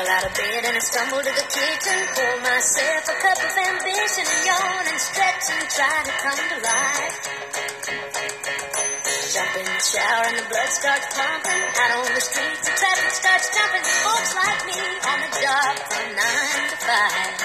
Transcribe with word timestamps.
Scramble 0.00 0.16
out 0.16 0.30
of 0.30 0.36
bed 0.36 0.64
and 0.64 0.76
I 0.76 0.80
stumble 0.80 1.18
to 1.18 1.28
the 1.28 1.46
kitchen. 1.52 1.98
Pour 2.16 2.36
myself 2.40 3.04
a 3.04 3.16
cup 3.20 3.36
of 3.36 3.52
ambition 3.52 4.24
and 4.24 4.42
yawn 4.48 4.84
and 4.88 5.00
stretch 5.00 5.44
and 5.52 5.68
try 5.68 5.96
to 6.08 6.14
come 6.24 6.40
to 6.40 6.58
life. 6.64 7.16
Jump 9.28 9.52
in 9.60 9.66
the 9.68 9.80
shower 9.84 10.24
and 10.24 10.38
the 10.40 10.46
blood 10.48 10.70
starts 10.72 11.04
pumping. 11.12 11.64
Out 11.84 11.90
on 12.00 12.14
the 12.16 12.20
streets, 12.20 12.64
the 12.64 12.72
traffic 12.80 13.12
starts 13.12 13.46
jumping. 13.52 13.84
Folks 14.00 14.32
like 14.40 14.62
me 14.72 14.80
on 15.04 15.18
the 15.20 15.32
job 15.36 15.72
from 15.84 16.06
nine 16.16 16.64
to 16.64 16.78
five. 16.80 17.36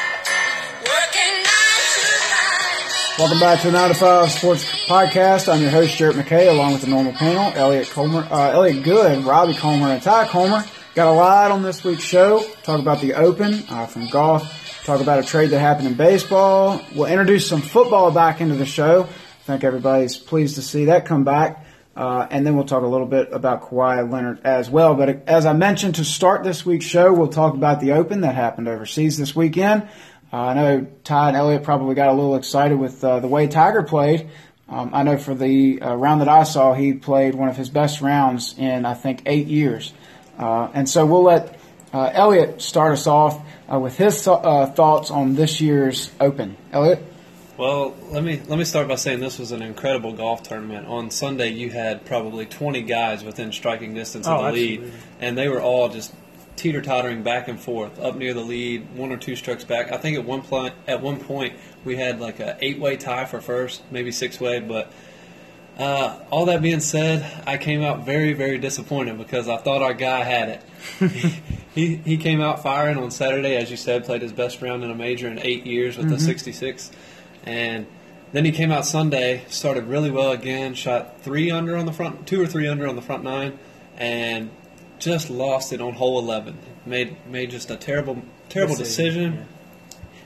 Working 0.80 1.36
nine 1.44 1.84
to 1.92 2.08
five. 2.32 3.20
Welcome 3.20 3.40
back 3.40 3.60
to 3.62 3.68
the 3.68 3.74
9 3.74 3.90
to 3.90 3.96
5 3.96 4.32
Sports 4.32 4.86
Podcast. 4.88 5.52
I'm 5.52 5.62
your 5.62 5.72
host, 5.72 5.96
Jarrett 5.96 6.18
McKay, 6.18 6.50
along 6.50 6.74
with 6.74 6.82
the 6.82 6.88
normal 6.88 7.14
panel, 7.14 7.52
Elliot 7.56 7.90
Comer, 7.90 8.28
uh, 8.30 8.52
Elliot 8.52 8.84
Good, 8.84 9.24
Robbie 9.24 9.56
Comer, 9.56 9.88
and 9.88 10.02
Ty 10.02 10.28
Comer. 10.28 10.64
Got 10.96 11.10
a 11.10 11.12
lot 11.12 11.52
on 11.52 11.62
this 11.62 11.84
week's 11.84 12.06
show. 12.06 12.42
Talk 12.64 12.80
about 12.80 13.02
the 13.02 13.16
Open 13.16 13.66
uh, 13.70 13.86
from 13.86 14.08
golf. 14.08 14.82
Talk 14.86 15.02
about 15.02 15.20
a 15.20 15.24
trade 15.24 15.50
that 15.50 15.60
happened 15.60 15.88
in 15.88 15.96
baseball. 15.96 16.82
We'll 16.96 17.08
introduce 17.08 17.50
some 17.50 17.60
football 17.60 18.12
back 18.12 18.40
into 18.40 18.56
the 18.56 18.66
show. 18.66 19.04
I 19.04 19.44
think 19.44 19.66
everybody's 19.66 20.16
pleased 20.16 20.56
to 20.56 20.62
see 20.62 20.86
that 20.86 21.06
come 21.06 21.26
back. 21.26 21.66
Uh, 21.98 22.28
and 22.32 22.48
then 22.48 22.56
we'll 22.56 22.64
talk 22.64 22.82
a 22.82 22.88
little 22.88 23.08
bit 23.08 23.28
about 23.34 23.64
Kawhi 23.64 24.10
Leonard 24.10 24.40
as 24.46 24.70
well. 24.70 24.96
But 24.96 25.28
as 25.28 25.46
I 25.46 25.52
mentioned 25.52 25.96
to 25.96 26.06
start 26.06 26.46
this 26.46 26.66
week's 26.66 26.86
show, 26.86 27.12
we'll 27.12 27.28
talk 27.28 27.56
about 27.56 27.82
the 27.82 27.92
Open 27.92 28.22
that 28.22 28.36
happened 28.36 28.70
overseas 28.70 29.18
this 29.18 29.36
weekend. 29.36 29.90
Uh, 30.32 30.38
I 30.38 30.54
know 30.54 30.88
Ty 31.04 31.28
and 31.28 31.36
Elliot 31.36 31.64
probably 31.64 31.96
got 31.96 32.08
a 32.08 32.14
little 32.14 32.38
excited 32.38 32.80
with 32.80 33.04
uh, 33.04 33.20
the 33.20 33.28
way 33.28 33.48
Tiger 33.48 33.84
played. 33.84 34.30
Um, 34.70 34.92
I 34.94 35.04
know 35.04 35.18
for 35.18 35.36
the 35.36 35.82
uh, 35.82 35.94
round 35.94 36.22
that 36.22 36.30
I 36.30 36.44
saw, 36.44 36.74
he 36.74 36.94
played 36.94 37.36
one 37.36 37.50
of 37.50 37.58
his 37.58 37.70
best 37.70 38.00
rounds 38.00 38.58
in 38.58 38.86
I 38.86 38.94
think 38.94 39.24
eight 39.26 39.48
years. 39.48 39.92
Uh, 40.38 40.70
and 40.74 40.88
so 40.90 41.06
we'll 41.06 41.24
let 41.24 41.60
uh, 41.94 42.10
Elliot 42.14 42.62
start 42.62 42.94
us 42.94 43.08
off 43.08 43.42
uh, 43.72 43.80
with 43.80 43.98
his 43.98 44.24
th- 44.24 44.38
uh, 44.44 44.66
thoughts 44.68 45.12
on 45.12 45.36
this 45.36 45.62
year's 45.62 46.12
Open. 46.20 46.58
Elliot. 46.72 47.02
Well, 47.58 47.96
let 48.10 48.22
me 48.22 48.42
let 48.48 48.60
me 48.60 48.66
start 48.66 48.90
by 48.90 48.96
saying 48.96 49.22
this 49.22 49.40
was 49.40 49.54
an 49.54 49.62
incredible 49.62 50.12
golf 50.12 50.44
tournament. 50.44 50.88
On 50.88 51.10
Sunday, 51.10 51.50
you 51.52 51.70
had 51.70 52.04
probably 52.06 52.46
20 52.46 52.82
guys 52.82 53.24
within 53.24 53.54
striking 53.54 53.94
distance 53.94 54.28
of 54.28 54.40
Oh, 54.42 54.46
the 54.48 54.52
lead, 54.52 54.92
and 55.22 55.38
they 55.38 55.48
were 55.48 55.62
all 55.62 55.88
just 55.88 56.14
teeter 56.58 56.82
tottering 56.82 57.24
back 57.24 57.48
and 57.48 57.58
forth, 57.58 57.98
up 58.00 58.18
near 58.18 58.34
the 58.34 58.42
lead, 58.42 58.94
one 58.96 59.12
or 59.14 59.18
two 59.18 59.38
strokes 59.38 59.64
back. 59.64 59.92
I 59.94 59.98
think 59.98 60.18
at 60.18 60.26
one 60.26 60.42
point, 60.42 60.74
at 60.86 61.02
one 61.02 61.18
point, 61.18 61.54
we 61.86 61.96
had 61.96 62.20
like 62.20 62.42
a 62.42 62.58
eight 62.60 62.78
way 62.80 62.98
tie 62.98 63.24
for 63.24 63.40
first, 63.40 63.82
maybe 63.90 64.12
six 64.12 64.38
way. 64.42 64.60
But 64.60 64.92
uh, 65.78 66.20
all 66.30 66.46
that 66.46 66.62
being 66.62 66.80
said, 66.80 67.44
I 67.46 67.58
came 67.58 67.82
out 67.82 68.06
very 68.06 68.34
very 68.34 68.58
disappointed 68.58 69.18
because 69.18 69.50
I 69.50 69.58
thought 69.58 69.82
our 69.82 69.94
guy 69.94 70.24
had 70.24 70.50
it. 70.50 71.42
he 71.76 71.98
he 71.98 72.18
came 72.18 72.42
out 72.42 72.64
firing 72.64 72.98
on 72.98 73.12
Saturday, 73.12 73.58
as 73.58 73.70
you 73.70 73.78
said, 73.78 74.06
played 74.06 74.22
his 74.22 74.32
best 74.32 74.62
round 74.62 74.84
in 74.84 74.92
a 74.92 74.96
major 74.96 75.28
in 75.28 75.40
eight 75.40 75.66
years 75.66 75.98
with 75.98 76.10
the 76.10 76.20
66, 76.20 76.92
and 77.44 77.88
then 78.32 78.46
he 78.46 78.52
came 78.52 78.72
out 78.72 78.86
Sunday, 78.86 79.44
started 79.48 79.86
really 79.86 80.12
well 80.12 80.32
again, 80.32 80.74
shot 80.74 81.22
three 81.22 81.52
under 81.52 81.78
on 81.78 81.86
the 81.86 81.94
front, 81.94 82.28
two 82.28 82.42
or 82.42 82.48
three 82.48 82.68
under 82.68 82.88
on 82.88 82.96
the 82.96 83.02
front 83.02 83.24
nine, 83.24 83.58
and 83.98 84.50
just 85.00 85.30
lost 85.30 85.74
it 85.74 85.82
on 85.82 85.94
hole 85.94 86.20
11. 86.20 86.58
Made 86.86 87.16
made 87.28 87.52
just 87.52 87.70
a 87.72 87.76
terrible 87.76 88.22
terrible 88.50 88.76
Decision, 88.76 89.32
decision. 89.32 89.48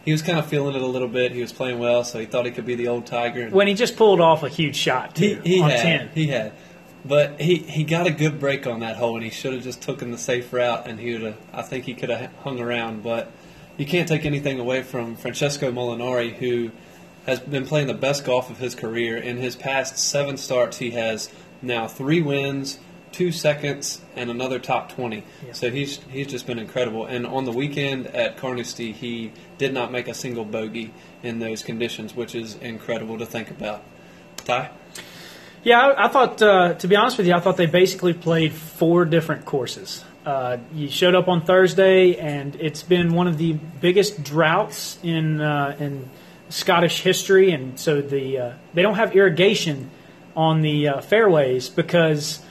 He 0.10 0.14
was 0.14 0.24
kind 0.24 0.40
of 0.40 0.48
feeling 0.48 0.74
it 0.74 0.82
a 0.82 0.88
little 0.88 1.08
bit. 1.08 1.34
He 1.34 1.42
was 1.42 1.54
playing 1.54 1.78
well, 1.78 2.04
so 2.04 2.18
he 2.18 2.26
thought 2.26 2.48
he 2.48 2.52
could 2.52 2.66
be 2.66 2.74
the 2.74 2.88
old 2.88 3.06
Tiger. 3.06 3.48
When 3.52 3.68
he 3.68 3.76
just 3.76 3.96
pulled 3.96 4.20
off 4.20 4.42
a 4.42 4.50
huge 4.50 4.76
shot 4.76 5.16
he, 5.16 5.36
he 5.36 5.62
on 5.62 5.70
had, 5.70 5.82
ten. 5.84 6.10
He 6.16 6.26
had. 6.26 6.54
But 7.06 7.40
he, 7.40 7.58
he 7.58 7.84
got 7.84 8.08
a 8.08 8.10
good 8.10 8.40
break 8.40 8.66
on 8.66 8.80
that 8.80 8.98
hole, 8.98 9.14
and 9.18 9.24
he 9.24 9.30
should 9.30 9.54
have 9.54 9.62
just 9.62 9.84
taken 9.84 10.10
the 10.10 10.18
safe 10.18 10.52
route, 10.52 10.88
and 10.88 11.00
he 11.00 11.14
would 11.14 11.22
have. 11.22 11.38
I 11.54 11.62
think 11.62 11.86
he 11.86 11.94
could 11.94 12.10
have 12.10 12.32
hung 12.38 12.60
around. 12.60 13.04
But 13.04 13.32
you 13.78 13.86
can't 13.86 14.08
take 14.08 14.26
anything 14.26 14.60
away 14.60 14.82
from 14.82 15.16
Francesco 15.16 15.72
Molinari, 15.72 16.34
who 16.34 16.72
has 17.28 17.40
been 17.40 17.68
playing 17.68 17.86
the 17.86 17.94
best 17.94 18.26
golf 18.26 18.50
of 18.50 18.58
his 18.58 18.74
career. 18.74 19.16
In 19.16 19.38
his 19.38 19.56
past 19.56 20.00
seven 20.00 20.38
starts, 20.38 20.80
he 20.80 20.90
has 20.90 21.30
now 21.62 21.88
three 21.88 22.24
wins, 22.24 22.80
two 23.12 23.32
seconds, 23.32 24.02
and 24.16 24.30
another 24.30 24.60
top 24.60 24.92
twenty. 24.92 25.24
Yeah. 25.46 25.54
So 25.54 25.72
he's 25.72 26.00
he's 26.10 26.28
just 26.28 26.48
been 26.48 26.60
incredible. 26.60 27.06
And 27.06 27.26
on 27.26 27.46
the 27.46 27.52
weekend 27.52 28.08
at 28.08 28.38
Carnoustie, 28.38 28.92
he 28.92 29.32
did 29.58 29.74
not 29.74 29.92
make 29.92 30.08
a 30.08 30.14
single 30.14 30.46
bogey 30.46 30.92
in 31.24 31.40
those 31.40 31.64
conditions, 31.64 32.16
which 32.16 32.36
is 32.36 32.56
incredible 32.56 33.18
to 33.18 33.26
think 33.26 33.52
about. 33.52 33.84
Ty. 34.46 34.72
Yeah, 35.64 35.80
I, 35.80 36.06
I 36.06 36.08
thought, 36.08 36.42
uh, 36.42 36.74
to 36.76 36.88
be 36.88 36.96
honest 36.96 37.18
with 37.18 37.28
you, 37.28 37.34
I 37.34 37.42
thought 37.42 37.58
they 37.58 37.66
basically 37.66 38.14
played 38.14 38.54
four 38.54 39.04
different 39.04 39.46
courses. 39.46 40.06
Uh, 40.26 40.58
you 40.74 40.90
showed 40.90 41.16
up 41.16 41.28
on 41.28 41.42
Thursday, 41.42 42.16
and 42.16 42.56
it's 42.56 42.84
been 42.84 43.14
one 43.14 43.28
of 43.28 43.38
the 43.38 43.54
biggest 43.54 44.24
droughts 44.24 45.00
in 45.04 45.42
uh, 45.42 45.76
in 45.80 46.10
Scottish 46.50 47.02
history, 47.02 47.52
and 47.52 47.80
so 47.80 48.02
the 48.02 48.38
uh, 48.38 48.54
they 48.74 48.82
don't 48.82 48.96
have 48.96 49.16
irrigation 49.16 49.90
on 50.36 50.62
the 50.62 50.88
uh, 50.88 51.02
fairways 51.02 51.70
because, 51.70 52.42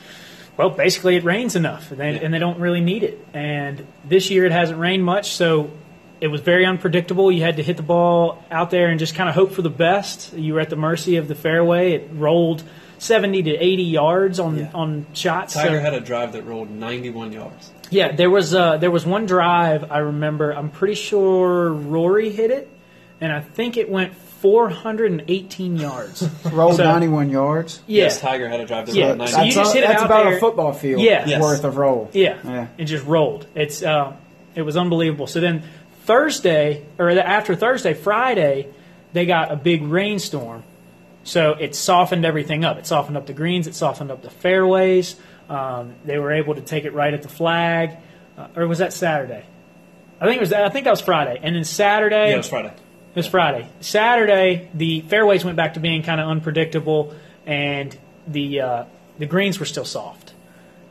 well, 0.59 0.69
basically 0.71 1.17
it 1.17 1.25
rains 1.25 1.57
enough, 1.57 1.91
and 1.91 1.99
they, 2.01 2.13
Yeah. 2.13 2.21
and 2.25 2.35
they 2.35 2.39
don't 2.39 2.59
really 2.59 2.81
need 2.83 3.03
it. 3.05 3.25
And 3.33 3.87
this 4.05 4.31
year 4.31 4.45
it 4.45 4.53
hasn't 4.53 4.79
rained 4.79 5.05
much, 5.05 5.31
so 5.33 5.71
it 6.21 6.29
was 6.29 6.41
very 6.43 6.67
unpredictable. 6.67 7.31
You 7.33 7.43
had 7.43 7.57
to 7.57 7.63
hit 7.63 7.77
the 7.79 7.83
ball 7.85 8.43
out 8.51 8.71
there 8.71 8.89
and 8.89 8.99
just 8.99 9.15
kind 9.15 9.29
of 9.29 9.35
hope 9.37 9.53
for 9.53 9.63
the 9.63 9.71
best. 9.71 10.35
You 10.37 10.55
were 10.55 10.61
at 10.61 10.69
the 10.69 10.77
mercy 10.77 11.17
of 11.17 11.29
the 11.29 11.35
fairway. 11.37 11.93
It 11.93 12.11
rolled 12.13 12.65
70 12.99 13.45
to 13.45 13.51
80 13.57 13.85
yards 13.85 14.41
on 14.41 14.59
Yeah. 14.59 14.67
on 14.75 15.07
shots. 15.15 15.55
Tiger 15.55 15.77
So- 15.77 15.81
had 15.81 15.95
a 15.95 16.01
drive 16.01 16.33
that 16.33 16.45
rolled 16.45 16.71
91 16.71 17.33
yards. 17.33 17.71
yeah, 17.91 18.11
there 18.11 18.29
was 18.31 18.53
uh, 18.53 18.77
there 18.79 18.91
was 18.91 19.07
one 19.07 19.27
drive 19.27 19.93
I 19.93 19.99
remember. 19.99 20.51
I'm 20.51 20.71
pretty 20.71 20.97
sure 20.97 21.73
Rory 21.73 22.31
hit 22.31 22.51
it, 22.51 22.69
and 23.21 23.33
I 23.33 23.39
think 23.41 23.77
it 23.77 23.89
went 23.89 24.15
418 24.41 25.77
yards. 25.77 26.29
Rolled 26.53 26.77
So- 26.77 26.85
91 26.85 27.31
yards. 27.31 27.81
Yeah, 27.87 28.05
Yes, 28.05 28.21
Tiger 28.21 28.49
had 28.49 28.61
a 28.61 28.67
drive 28.67 28.87
that 28.87 28.95
Yeah, 28.95 29.09
rolled 29.15 29.29
so 29.29 29.37
91 29.37 29.47
you 29.47 29.53
That's, 29.55 29.67
just 29.67 29.75
a- 29.75 29.79
it 29.79 29.81
that's 29.89 30.01
out 30.03 30.07
about 30.07 30.25
there. 30.25 30.37
a 30.37 30.41
football 30.41 30.73
field 30.73 31.03
Yeah. 31.03 31.25
Yes. 31.27 31.43
worth 31.43 31.65
of 31.65 31.77
roll. 31.77 32.09
Yeah, 32.13 32.37
Yeah. 32.45 32.67
it 32.79 32.85
just 32.85 33.05
rolled. 33.07 33.47
It's 33.55 33.83
uh, 33.83 34.13
it 34.55 34.63
was 34.63 34.77
unbelievable. 34.77 35.27
So 35.27 35.41
then 35.41 35.63
Thursday 36.05 36.85
or 36.99 37.11
after 37.11 37.55
Thursday, 37.55 37.95
Friday, 37.95 38.69
they 39.13 39.27
got 39.27 39.51
a 39.53 39.57
big 39.57 39.83
rainstorm. 39.83 40.63
So 41.25 41.53
it 41.53 41.75
softened 41.75 42.25
everything 42.25 42.65
up. 42.65 42.79
It 42.79 42.87
softened 42.87 43.17
up 43.17 43.27
the 43.27 43.33
greens. 43.35 43.67
It 43.67 43.75
softened 43.75 44.11
up 44.11 44.23
the 44.23 44.31
fairways. 44.31 45.17
Um, 45.51 45.95
they 46.05 46.19
were 46.19 46.33
able 46.33 46.55
to 46.55 46.61
take 46.61 46.85
it 46.85 46.93
right 46.95 47.13
at 47.13 47.23
the 47.23 47.29
flag, 47.29 47.97
uh, 48.39 48.47
or 48.57 48.67
was 48.67 48.79
that 48.79 48.93
Saturday? 48.93 49.45
I 50.21 50.25
think 50.27 50.37
it 50.37 50.41
was. 50.41 50.53
I 50.53 50.69
think 50.69 50.85
that 50.85 50.91
was 50.91 51.01
Friday. 51.01 51.39
And 51.43 51.55
then 51.57 51.65
Saturday, 51.65 52.29
Yeah, 52.29 52.35
it 52.35 52.37
was 52.39 52.49
Friday. 52.49 52.73
Was 53.19 53.27
Friday. 53.27 53.69
Saturday, 53.81 54.71
the 54.73 55.03
fairways 55.03 55.45
went 55.45 55.57
back 55.57 55.75
to 55.75 55.81
being 55.81 56.03
kind 56.03 56.21
of 56.21 56.29
unpredictable, 56.29 57.15
and 57.45 57.97
the 58.27 58.61
uh, 58.61 58.85
the 59.19 59.27
greens 59.27 59.59
were 59.61 59.67
still 59.67 59.85
soft. 59.85 60.33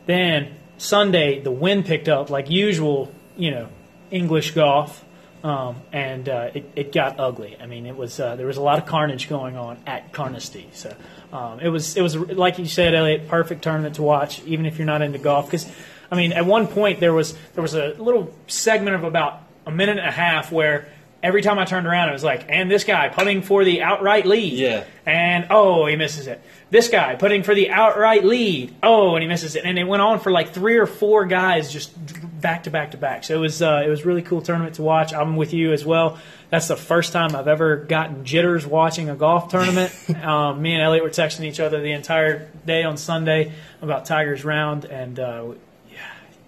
Then 0.06 0.56
Sunday, 0.78 1.40
the 1.42 1.52
wind 1.52 1.86
picked 1.86 2.08
up 2.08 2.30
like 2.30 2.50
usual, 2.50 3.12
you 3.36 3.52
know, 3.52 3.70
English 4.12 4.52
golf, 4.52 5.04
um, 5.44 5.78
and 5.92 6.28
uh, 6.28 6.52
it, 6.54 6.70
it 6.76 6.92
got 6.92 7.20
ugly. 7.20 7.58
I 7.60 7.66
mean, 7.66 7.86
it 7.86 7.96
was 7.96 8.20
uh, 8.20 8.36
there 8.36 8.46
was 8.46 8.58
a 8.58 8.62
lot 8.62 8.78
of 8.78 8.86
carnage 8.86 9.30
going 9.30 9.56
on 9.56 9.78
at 9.88 10.12
Carnoustie. 10.12 10.70
So 10.74 10.94
um, 11.32 11.60
it 11.60 11.70
was 11.70 11.96
it 11.96 12.02
was 12.02 12.16
like 12.16 12.60
you 12.60 12.66
said, 12.66 12.94
Elliot, 12.94 13.28
perfect 13.28 13.64
tournament 13.64 13.96
to 13.96 14.04
watch, 14.04 14.44
even 14.44 14.66
if 14.66 14.78
you're 14.78 14.88
not 14.88 15.02
into 15.02 15.18
golf. 15.18 15.46
Because 15.46 15.66
I 16.12 16.16
mean, 16.16 16.34
at 16.34 16.46
one 16.46 16.68
point 16.68 17.00
there 17.00 17.14
was 17.14 17.36
there 17.54 17.62
was 17.62 17.74
a 17.74 17.94
little 17.94 18.34
segment 18.48 18.96
of 18.96 19.04
about 19.04 19.42
a 19.66 19.72
minute 19.72 19.98
and 19.98 20.08
a 20.08 20.12
half 20.12 20.52
where. 20.52 20.90
Every 21.28 21.42
time 21.42 21.60
I 21.60 21.66
turned 21.66 21.86
around, 21.86 22.08
it 22.08 22.14
was 22.14 22.24
like, 22.24 22.46
and 22.48 22.72
this 22.72 22.86
guy 22.86 23.10
putting 23.10 23.42
for 23.42 23.66
the 23.66 23.82
outright 23.82 24.26
lead. 24.26 24.54
Yeah. 24.54 24.86
And 25.06 25.48
oh, 25.50 25.86
he 25.86 25.98
misses 25.98 26.28
it. 26.28 26.42
This 26.70 26.88
guy 26.88 27.16
putting 27.16 27.44
for 27.44 27.54
the 27.54 27.70
outright 27.70 28.24
lead. 28.24 28.74
Oh, 28.82 29.16
and 29.16 29.22
he 29.22 29.28
misses 29.28 29.58
it. 29.58 29.66
And 29.66 29.78
it 29.78 29.84
went 29.84 30.02
on 30.02 30.22
for 30.22 30.32
like 30.32 30.54
three 30.54 30.78
or 30.78 30.86
four 30.86 31.26
guys 31.26 31.70
just 31.70 31.94
back 32.40 32.64
to 32.64 32.70
back 32.70 32.92
to 32.92 32.98
back. 32.98 33.26
So 33.26 33.36
it 33.36 33.40
was 33.40 33.62
uh, 33.62 33.84
it 33.86 33.90
was 33.90 34.02
a 34.02 34.06
really 34.06 34.22
cool 34.22 34.42
tournament 34.42 34.76
to 34.76 34.84
watch. 34.84 35.14
I'm 35.14 35.36
with 35.36 35.54
you 35.54 35.74
as 35.74 35.84
well. 35.84 36.18
That's 36.50 36.70
the 36.70 36.78
first 36.78 37.12
time 37.12 37.36
I've 37.36 37.50
ever 37.50 37.76
gotten 37.76 38.24
jitters 38.24 38.66
watching 38.66 39.10
a 39.10 39.16
golf 39.16 39.50
tournament. 39.50 39.94
um, 40.24 40.62
me 40.62 40.76
and 40.76 40.82
Elliot 40.82 41.04
were 41.04 41.10
texting 41.10 41.44
each 41.44 41.60
other 41.60 41.82
the 41.82 41.92
entire 41.92 42.50
day 42.66 42.84
on 42.84 42.96
Sunday 42.96 43.52
about 43.82 44.06
Tiger's 44.06 44.46
round, 44.46 44.86
and 44.86 45.20
uh, 45.20 45.54
yeah, 45.92 46.00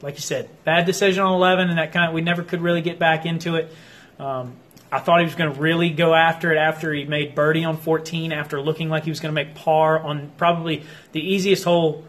like 0.01 0.15
you 0.15 0.21
said, 0.21 0.49
bad 0.63 0.85
decision 0.85 1.21
on 1.21 1.33
11, 1.33 1.69
and 1.69 1.79
that 1.79 1.91
kind 1.91 2.07
of 2.07 2.13
we 2.13 2.21
never 2.21 2.43
could 2.43 2.61
really 2.61 2.81
get 2.81 2.97
back 2.97 3.25
into 3.25 3.55
it. 3.55 3.73
Um, 4.19 4.55
I 4.91 4.99
thought 4.99 5.19
he 5.19 5.25
was 5.25 5.35
going 5.35 5.53
to 5.53 5.59
really 5.59 5.89
go 5.91 6.13
after 6.15 6.51
it 6.51 6.57
after 6.57 6.91
he 6.93 7.03
made 7.05 7.35
birdie 7.35 7.63
on 7.63 7.77
14, 7.77 8.31
after 8.31 8.59
looking 8.61 8.89
like 8.89 9.03
he 9.03 9.11
was 9.11 9.19
going 9.19 9.33
to 9.33 9.35
make 9.35 9.53
par 9.55 9.99
on 9.99 10.31
probably 10.37 10.83
the 11.11 11.21
easiest 11.21 11.63
hole 11.63 12.03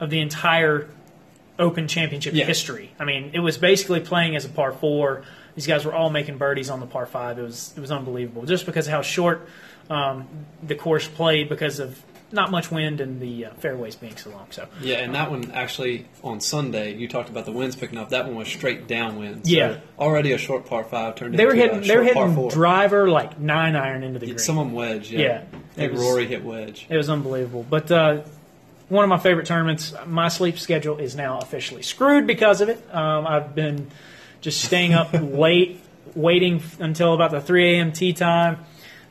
of 0.00 0.10
the 0.10 0.20
entire 0.20 0.88
Open 1.58 1.88
Championship 1.88 2.34
Yeah. 2.34 2.44
history. 2.44 2.90
I 3.00 3.04
mean, 3.04 3.30
it 3.32 3.40
was 3.40 3.56
basically 3.56 4.00
playing 4.00 4.36
as 4.36 4.44
a 4.44 4.50
par 4.50 4.72
four. 4.72 5.22
These 5.54 5.66
guys 5.66 5.86
were 5.86 5.94
all 5.94 6.10
making 6.10 6.36
birdies 6.36 6.68
on 6.68 6.80
the 6.80 6.86
par 6.86 7.06
five. 7.06 7.38
It 7.38 7.42
was 7.42 7.72
it 7.74 7.80
was 7.80 7.90
unbelievable, 7.90 8.44
just 8.44 8.66
because 8.66 8.86
of 8.86 8.92
how 8.92 9.00
short 9.00 9.48
um, 9.88 10.26
the 10.62 10.74
course 10.74 11.08
played 11.08 11.48
because 11.48 11.78
of 11.80 11.98
not 12.32 12.50
much 12.50 12.70
wind 12.70 13.00
and 13.00 13.20
the 13.20 13.46
uh, 13.46 13.50
fairways 13.54 13.94
being 13.96 14.16
so 14.16 14.30
long. 14.30 14.46
So 14.50 14.66
Yeah, 14.80 14.96
and 14.96 15.14
that 15.14 15.30
one 15.30 15.50
actually 15.52 16.06
on 16.24 16.40
Sunday 16.40 16.94
you 16.94 17.06
talked 17.08 17.28
about 17.28 17.44
the 17.44 17.52
winds 17.52 17.76
picking 17.76 17.98
up. 17.98 18.10
That 18.10 18.26
one 18.26 18.34
was 18.34 18.48
straight 18.48 18.86
downwind. 18.88 19.46
So 19.46 19.52
Yeah. 19.52 19.76
already 19.98 20.32
a 20.32 20.38
short 20.38 20.66
par 20.66 20.82
five 20.84 21.14
turned 21.14 21.38
they 21.38 21.44
were 21.44 21.52
into 21.52 21.62
hitting 21.76 21.80
they 21.88 21.96
were 21.96 22.02
hitting 22.04 22.48
driver 22.48 23.08
like 23.08 23.38
nine 23.38 23.76
iron 23.76 24.02
into 24.02 24.18
the 24.18 24.26
green. 24.26 24.38
Some 24.38 24.58
of 24.58 24.66
them 24.66 24.74
wedge. 24.74 25.10
Yeah, 25.12 25.20
Yeah. 25.20 25.42
I 25.52 25.74
think 25.74 25.92
was- 25.92 26.00
Rory 26.00 26.26
hit 26.26 26.44
wedge. 26.44 26.86
It 26.88 26.96
was 26.96 27.08
unbelievable. 27.08 27.64
But 27.68 27.90
uh, 27.92 28.22
one 28.88 29.04
of 29.04 29.08
my 29.08 29.18
favorite 29.18 29.46
tournaments. 29.46 29.92
My 30.06 30.28
sleep 30.28 30.58
schedule 30.58 30.98
is 30.98 31.16
now 31.16 31.38
officially 31.38 31.82
screwed 31.82 32.26
because 32.26 32.60
of 32.60 32.68
it. 32.68 32.82
Um, 32.92 33.26
I've 33.26 33.54
been 33.54 33.88
just 34.40 34.60
staying 34.64 34.94
up 34.94 35.12
late, 35.20 35.80
waiting 36.14 36.62
until 36.78 37.12
about 37.14 37.30
the 37.32 37.40
3 37.40 37.74
a.m. 37.74 37.92
tea 37.92 38.12
time, 38.12 38.58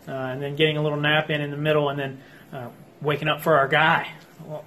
uh, 0.08 0.12
and 0.12 0.42
then 0.42 0.56
getting 0.56 0.78
a 0.78 0.82
little 0.82 1.00
nap 1.00 1.30
in 1.30 1.42
in 1.42 1.52
the 1.52 1.58
middle, 1.58 1.90
and 1.90 2.00
then 2.00 2.22
uh, 2.54 2.68
waking 3.06 3.28
up 3.28 3.42
for 3.42 3.58
our 3.58 3.68
guy. 3.68 4.08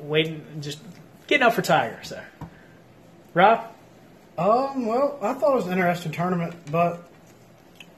Waiting, 0.01 0.43
just 0.61 0.79
getting 1.27 1.47
up 1.47 1.53
for 1.55 1.63
Tiger. 1.63 1.99
So, 2.03 2.21
Rob, 3.35 3.65
Um, 4.37 4.87
well, 4.87 5.19
I 5.21 5.35
thought 5.35 5.53
it 5.53 5.57
was 5.57 5.67
an 5.67 5.73
interesting 5.73 6.13
tournament, 6.13 6.55
but 6.71 7.03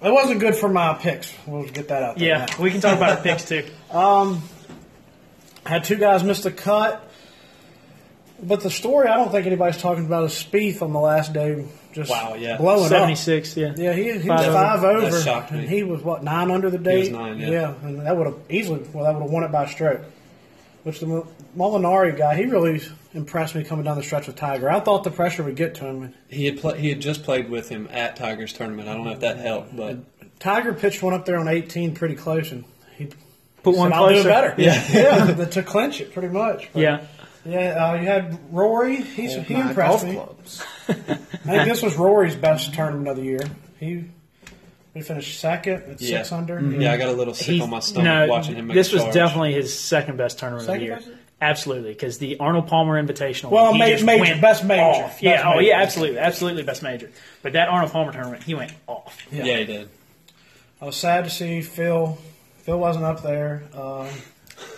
it 0.03 0.13
wasn't 0.13 0.41
good 0.41 0.55
for 0.57 0.69
my 0.69 0.95
picks. 0.95 1.33
We'll 1.47 1.65
get 1.69 1.89
that 1.89 2.03
out 2.03 2.19
there. 2.19 2.29
yeah, 2.29 2.47
now. 2.47 2.63
we 2.63 2.71
can 2.71 2.81
talk 2.81 2.97
about 2.97 3.19
our 3.19 3.23
picks 3.23 3.45
too. 3.49 3.65
Um, 3.91 4.43
had 5.65 5.85
two 5.85 5.97
guys 5.97 6.25
miss 6.25 6.43
the 6.43 6.51
cut. 6.51 7.07
But 8.43 8.63
the 8.63 8.71
story 8.71 9.07
I 9.07 9.17
don't 9.17 9.31
think 9.31 9.47
anybody's 9.47 9.77
talking 9.83 10.07
about 10.07 10.25
is 10.25 10.33
Spieth 10.33 10.81
on 10.81 10.95
the 10.95 10.99
last 10.99 11.35
day 11.35 11.67
just 11.93 12.11
Wow, 12.11 12.35
yeah. 12.39 12.57
blowing 12.57 12.85
up. 12.85 12.89
76, 12.89 13.55
yeah. 13.59 13.75
Yeah, 13.77 13.93
he, 13.93 14.13
he 14.19 14.29
Five 14.29 14.39
was 14.39 14.47
over. 14.47 14.55
five 14.55 14.85
over, 14.85 15.11
That 15.11 15.23
shocked 15.25 15.53
me. 15.53 15.59
and 15.59 15.69
he 15.69 15.83
was 15.83 16.03
what 16.03 16.25
nine 16.25 16.51
under 16.51 16.71
the 16.71 16.79
date. 16.79 17.01
was 17.01 17.11
nine, 17.11 17.39
yeah. 17.39 17.75
and 17.83 18.01
that 18.07 18.17
would 18.17 18.27
have 18.29 18.39
easily 18.49 18.81
well 18.95 19.05
that 19.05 19.13
would 19.15 19.23
have 19.25 19.31
won 19.31 19.43
it 19.45 19.53
by 19.53 19.65
a 19.65 19.69
stroke. 19.69 20.01
Which 20.83 21.01
the 21.01 21.27
Molinari 21.57 22.17
guy, 22.17 22.37
he 22.37 22.47
really 22.47 22.81
impressed 23.13 23.55
me 23.55 23.65
coming 23.65 23.85
down 23.85 23.97
the 23.97 24.03
stretch 24.03 24.27
with 24.27 24.37
Tiger. 24.37 24.71
I 24.71 24.81
thought 24.81 25.05
the 25.05 25.11
pressure 25.11 25.43
would 25.43 25.57
get 25.57 25.75
to 25.77 25.85
him. 25.85 26.15
He 26.29 26.47
had 26.47 26.59
pla 26.59 26.73
he 26.73 26.89
had 26.89 27.01
just 27.01 27.23
played 27.23 27.51
with 27.51 27.69
him 27.69 27.89
at 27.91 28.17
Tiger's 28.17 28.53
tournament. 28.53 28.89
I 28.89 28.95
don't 28.95 29.05
know 29.05 29.13
if 29.13 29.21
that 29.21 29.37
helped, 29.39 29.77
but 29.77 29.99
Tiger 30.39 30.73
pitched 30.73 31.03
one 31.03 31.13
up 31.13 31.27
there 31.27 31.37
on 31.39 31.49
18 31.49 31.95
pretty 31.95 32.15
close, 32.15 32.51
and 32.53 32.65
he 32.97 33.09
Put 33.63 33.75
said, 33.75 33.79
one 33.81 33.93
"I'll 33.93 34.09
do 34.09 34.21
it 34.21 34.25
better." 34.25 34.55
Yeah. 34.57 34.83
yeah, 35.37 35.45
to 35.45 35.63
clinch 35.63 36.01
it 36.01 36.15
pretty 36.15 36.29
much. 36.29 36.71
But, 36.73 36.81
Yeah. 36.81 37.07
yeah. 37.45 37.59
Uh, 37.91 37.95
you 37.97 38.07
had 38.07 38.39
Rory. 38.51 39.03
He's, 39.03 39.35
he 39.35 39.55
My 39.55 39.69
impressed 39.69 40.03
golf 40.03 40.05
me. 40.05 40.15
clubs. 40.15 40.65
I 40.89 40.95
think 40.95 41.69
this 41.69 41.83
was 41.83 41.97
Rory's 41.97 42.37
best 42.37 42.73
tournament 42.73 43.09
of 43.09 43.17
the 43.17 43.23
year. 43.25 43.41
He 43.79 44.07
he 45.01 45.07
finished 45.07 45.41
second 45.41 45.83
at 45.85 46.01
yeah, 46.01 46.19
six 46.19 46.33
under. 46.33 46.61
Yeah, 46.61 46.93
I 46.93 46.97
got 46.97 47.09
a 47.09 47.13
little 47.13 47.35
sick 47.35 47.47
He's- 47.49 47.63
on 47.63 47.71
my 47.71 47.81
stomach 47.81 48.05
no, 48.05 48.27
watching 48.29 48.57
him. 48.57 48.67
Make 48.69 48.75
This 48.75 48.91
a 48.93 48.97
was 48.97 49.03
charge. 49.05 49.15
definitely 49.15 49.53
his 49.55 49.79
second 49.79 50.17
best 50.19 50.39
tournament 50.39 50.67
Second 50.67 50.75
of 50.77 50.81
the 50.81 50.87
year. 50.87 50.97
best? 51.15 51.23
Absolutely, 51.43 51.93
because 51.93 52.19
the 52.19 52.37
Arnold 52.39 52.67
Palmer 52.67 53.03
Invitational. 53.03 53.51
Well, 53.51 53.73
he 53.73 53.79
ma- 53.79 53.87
just 53.87 54.05
major, 54.05 54.21
went 54.25 54.41
best 54.43 54.63
major. 54.65 54.83
off. 54.83 55.23
Yeah, 55.23 55.37
Best 55.37 55.47
oh 55.47 55.51
major. 55.57 55.63
yeah, 55.69 55.81
absolutely, 55.81 56.19
absolutely 56.19 56.63
best 56.65 56.83
major. 56.83 57.11
But 57.43 57.55
that 57.55 57.69
Arnold 57.69 57.93
Palmer 57.93 58.13
tournament, 58.13 58.43
he 58.43 58.55
went 58.55 58.73
off. 58.87 59.17
Yeah. 59.33 59.57
he 59.57 59.65
did. 59.65 59.89
I 60.83 60.85
was 60.85 60.97
sad 60.97 61.25
to 61.25 61.31
see 61.31 61.63
Phil. 61.63 62.19
Phil 62.59 62.79
wasn't 62.79 63.07
up 63.07 63.23
there. 63.23 63.63
Um, 63.75 64.09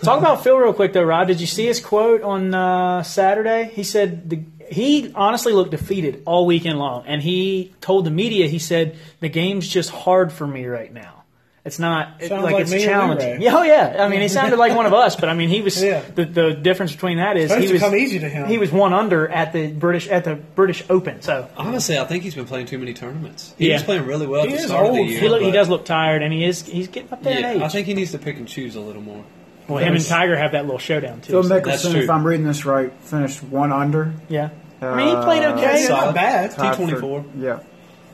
Talk 0.02 0.20
about 0.20 0.44
Phil 0.44 0.56
real 0.56 0.72
quick 0.72 0.92
though, 0.92 1.02
Rod. 1.02 1.26
Did 1.26 1.40
you 1.40 1.48
see 1.48 1.66
his 1.66 1.80
quote 1.80 2.22
on 2.22 2.54
uh, 2.54 3.02
Saturday? 3.02 3.70
He 3.74 3.82
said 3.82 4.30
the, 4.30 4.36
he 4.72 5.12
honestly 5.14 5.52
looked 5.52 5.70
defeated 5.70 6.22
all 6.26 6.46
weekend 6.46 6.78
long, 6.78 7.04
and 7.06 7.22
he 7.22 7.72
told 7.80 8.04
the 8.06 8.10
media 8.10 8.46
he 8.48 8.58
said 8.58 8.96
the 9.20 9.28
game's 9.28 9.68
just 9.68 9.90
hard 9.90 10.32
for 10.32 10.46
me 10.46 10.66
right 10.66 10.92
now. 10.92 11.18
It's 11.64 11.78
not 11.78 12.20
it- 12.20 12.28
like, 12.32 12.42
like 12.54 12.62
it's 12.62 12.72
challenging. 12.84 13.40
Yeah, 13.40 13.56
oh 13.56 13.62
yeah. 13.62 13.98
I 14.00 14.08
mean, 14.08 14.20
he 14.20 14.26
sounded 14.26 14.58
like 14.58 14.74
one 14.74 14.84
of 14.84 14.92
us, 14.92 15.14
but 15.14 15.28
I 15.28 15.34
mean, 15.34 15.48
he 15.48 15.62
was 15.62 15.80
Yeah. 15.80 16.02
the, 16.12 16.24
the 16.24 16.54
difference 16.54 16.90
between 16.90 17.18
that 17.18 17.36
is 17.36 17.50
Supposed 17.50 17.62
he 17.62 17.66
to 17.68 17.72
was 17.74 17.82
come 17.82 17.94
easy 17.94 18.18
to 18.18 18.28
him. 18.28 18.48
He 18.48 18.58
was 18.58 18.72
one 18.72 18.92
under 18.92 19.28
at 19.28 19.52
the 19.52 19.68
British 19.70 20.08
at 20.08 20.24
the 20.24 20.34
British 20.34 20.82
Open, 20.90 21.22
so 21.22 21.48
Honestly, 21.56 21.96
I 21.98 22.04
think 22.04 22.24
he's 22.24 22.34
been 22.34 22.46
playing 22.46 22.66
too 22.66 22.78
many 22.78 22.94
tournaments. 22.94 23.54
He 23.58 23.68
Yeah. 23.68 23.74
was 23.74 23.84
playing 23.84 24.06
really 24.06 24.26
well 24.26 24.42
He 24.42 24.48
at 24.48 24.56
the 24.56 24.62
is 24.64 24.66
start 24.70 24.86
of 24.86 24.92
the 24.94 24.98
old. 24.98 25.08
year. 25.08 25.20
he, 25.20 25.28
look, 25.28 25.40
he 25.42 25.52
does 25.52 25.68
look 25.68 25.84
tired, 25.84 26.22
and 26.24 26.32
he 26.32 26.44
is 26.44 26.62
he's 26.66 26.88
getting 26.88 27.12
up 27.12 27.22
there 27.22 27.36
in 27.36 27.42
Yeah, 27.44 27.52
age. 27.52 27.62
I 27.62 27.68
think 27.68 27.86
he 27.86 27.94
needs 27.94 28.10
to 28.10 28.18
pick 28.18 28.38
and 28.38 28.48
choose 28.48 28.74
a 28.74 28.80
little 28.80 29.02
more. 29.02 29.22
well, 29.68 29.78
him 29.84 29.94
and 29.94 30.04
Tiger 30.04 30.36
have 30.36 30.50
that 30.52 30.64
little 30.64 30.80
showdown 30.80 31.20
too. 31.20 31.30
Phil 31.30 31.44
so- 31.44 31.60
Mickelson, 31.60 31.94
if 31.94 32.10
I'm 32.10 32.26
reading 32.26 32.44
this 32.44 32.66
right, 32.66 32.92
finished 33.02 33.40
one 33.44 33.70
under. 33.70 34.12
yeah, 34.28 34.48
I 34.82 34.96
mean, 34.96 35.08
he 35.16 35.22
played 35.22 35.44
Uh, 35.44 35.54
okay. 35.54 35.82
yeah, 35.82 35.88
not 35.88 36.14
bad. 36.14 36.50
tied 36.52 36.76
T24. 36.76 37.24
Yeah. 37.38 37.58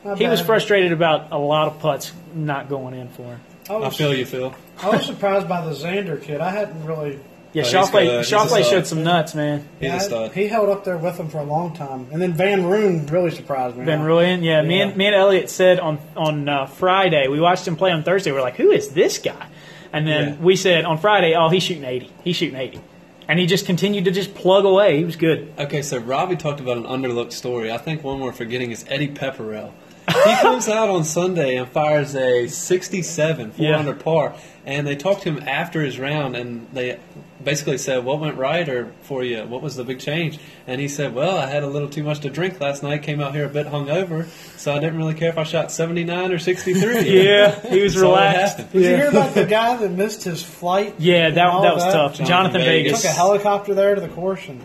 Not 0.05 0.17
He 0.17 0.27
was 0.27 0.39
frustrated 0.41 0.91
about 0.91 1.31
a 1.31 1.37
lot 1.37 1.67
of 1.67 1.79
putts 1.79 2.11
not 2.33 2.69
going 2.69 2.93
in 2.93 3.09
for 3.09 3.23
him. 3.23 3.39
I 3.69 3.73
I 3.73 3.77
was, 3.77 3.97
feel 3.97 4.13
you, 4.13 4.25
Phil. 4.25 4.53
I 4.81 4.89
was 4.89 5.05
surprised 5.05 5.47
by 5.49 5.61
the 5.65 5.71
Xander 5.71 6.21
kid. 6.21 6.39
I 6.41 6.49
hadn't 6.51 6.85
really. 6.85 7.19
Yeah, 7.51 7.63
Oh, 7.63 7.65
he's 7.65 7.73
Schauffele, 7.73 7.91
good. 8.05 8.17
He's 8.19 8.31
a 8.31 8.35
Schauffele 8.35 8.47
stud. 8.47 8.65
showed 8.65 8.87
some 8.87 9.03
nuts, 9.03 9.33
man. 9.35 9.67
He's 9.79 9.89
a 9.91 9.95
I- 9.95 9.97
stud. 9.97 10.31
he 10.33 10.47
held 10.47 10.69
up 10.69 10.83
there 10.83 10.97
with 10.97 11.17
him 11.19 11.29
for 11.29 11.39
a 11.39 11.43
long 11.43 11.73
time, 11.73 12.07
and 12.11 12.21
then 12.21 12.33
Van 12.33 12.61
Rooyen 12.61 13.09
really 13.11 13.31
surprised 13.31 13.75
me. 13.75 13.85
Been 13.85 14.03
Ruin, 14.03 14.43
yeah. 14.43 14.61
Me 14.61 14.81
and 14.81 14.95
me 14.95 15.07
and 15.07 15.15
Elliot 15.15 15.49
said 15.49 15.79
on 15.79 15.97
on 16.15 16.47
uh, 16.47 16.65
Friday 16.67 17.27
we 17.27 17.39
watched 17.39 17.67
him 17.67 17.75
play 17.75 17.91
on 17.91 18.03
Thursday. 18.03 18.31
We're 18.31 18.41
like, 18.41 18.55
who 18.55 18.69
is 18.71 18.89
this 18.89 19.17
guy? 19.17 19.47
And 19.91 20.07
then 20.07 20.27
Yeah. 20.29 20.35
we 20.39 20.55
said 20.55 20.85
on 20.85 20.99
Friday, 20.99 21.33
oh, 21.35 21.49
he's 21.49 21.63
shooting 21.63 21.83
eighty. 21.85 22.11
He's 22.23 22.35
shooting 22.35 22.55
eighty, 22.59 22.79
and 23.29 23.39
he 23.39 23.45
just 23.45 23.65
continued 23.65 24.03
to 24.05 24.11
just 24.11 24.33
plug 24.35 24.65
away. 24.65 24.97
He 24.97 25.05
was 25.05 25.15
good. 25.15 25.53
Okay, 25.57 25.81
so 25.81 25.97
Robbie 25.99 26.35
talked 26.35 26.59
about 26.59 26.75
an 26.77 26.83
underlooked 26.83 27.31
story. 27.31 27.71
I 27.71 27.77
think 27.77 28.03
one 28.03 28.19
we're 28.19 28.33
forgetting 28.33 28.71
is 28.71 28.83
Eddie 28.89 29.07
Pepperell. 29.07 29.71
He 30.07 30.35
comes 30.41 30.67
out 30.67 30.89
on 30.89 31.03
Sunday 31.05 31.55
and 31.55 31.69
fires 31.69 32.15
a 32.15 32.47
67, 32.47 33.51
4 33.51 33.65
Yeah. 33.65 33.77
under 33.77 33.93
par, 33.93 34.35
and 34.65 34.85
they 34.85 34.95
talked 34.95 35.21
to 35.23 35.29
him 35.31 35.47
after 35.47 35.81
his 35.83 35.99
round, 35.99 36.35
and 36.35 36.67
they 36.73 36.99
basically 37.43 37.77
said, 37.77 38.03
"What 38.03 38.19
went 38.19 38.37
right, 38.37 38.67
or 38.67 38.91
for 39.01 39.23
you? 39.23 39.43
What 39.43 39.61
was 39.61 39.75
the 39.75 39.83
big 39.83 39.99
change?" 39.99 40.39
And 40.67 40.79
he 40.81 40.87
said, 40.87 41.13
"Well, 41.15 41.37
I 41.37 41.47
had 41.47 41.63
a 41.63 41.67
little 41.67 41.89
too 41.89 42.03
much 42.03 42.19
to 42.21 42.29
drink 42.29 42.59
last 42.59 42.83
night. 42.83 43.03
Came 43.03 43.21
out 43.21 43.33
here 43.33 43.45
a 43.45 43.49
bit 43.49 43.67
hungover, 43.67 44.27
so 44.57 44.73
I 44.73 44.79
didn't 44.79 44.97
really 44.97 45.13
care 45.13 45.29
if 45.29 45.37
I 45.37 45.43
shot 45.43 45.71
79 45.71 46.31
or 46.31 46.39
63." 46.39 47.23
Yeah, 47.23 47.59
he 47.69 47.81
was 47.81 47.93
That's 47.95 48.01
relaxed. 48.03 48.57
happened. 48.57 48.71
Did 48.73 48.81
you 48.83 48.95
hear 48.97 49.09
about 49.09 49.33
the 49.33 49.45
guy 49.45 49.75
that 49.77 49.91
missed 49.91 50.23
his 50.23 50.43
flight? 50.43 50.95
Yeah, 50.99 51.27
and 51.27 51.37
that 51.37 51.47
all 51.47 51.61
that 51.63 51.75
was 51.75 51.83
tough. 51.83 52.15
Jonathan 52.17 52.61
Jhonattan 52.61 52.65
Vegas. 52.65 53.01
Took 53.01 53.11
a 53.11 53.13
helicopter 53.13 53.73
there 53.73 53.95
to 53.95 54.01
the 54.01 54.09
course, 54.09 54.47
and 54.47 54.61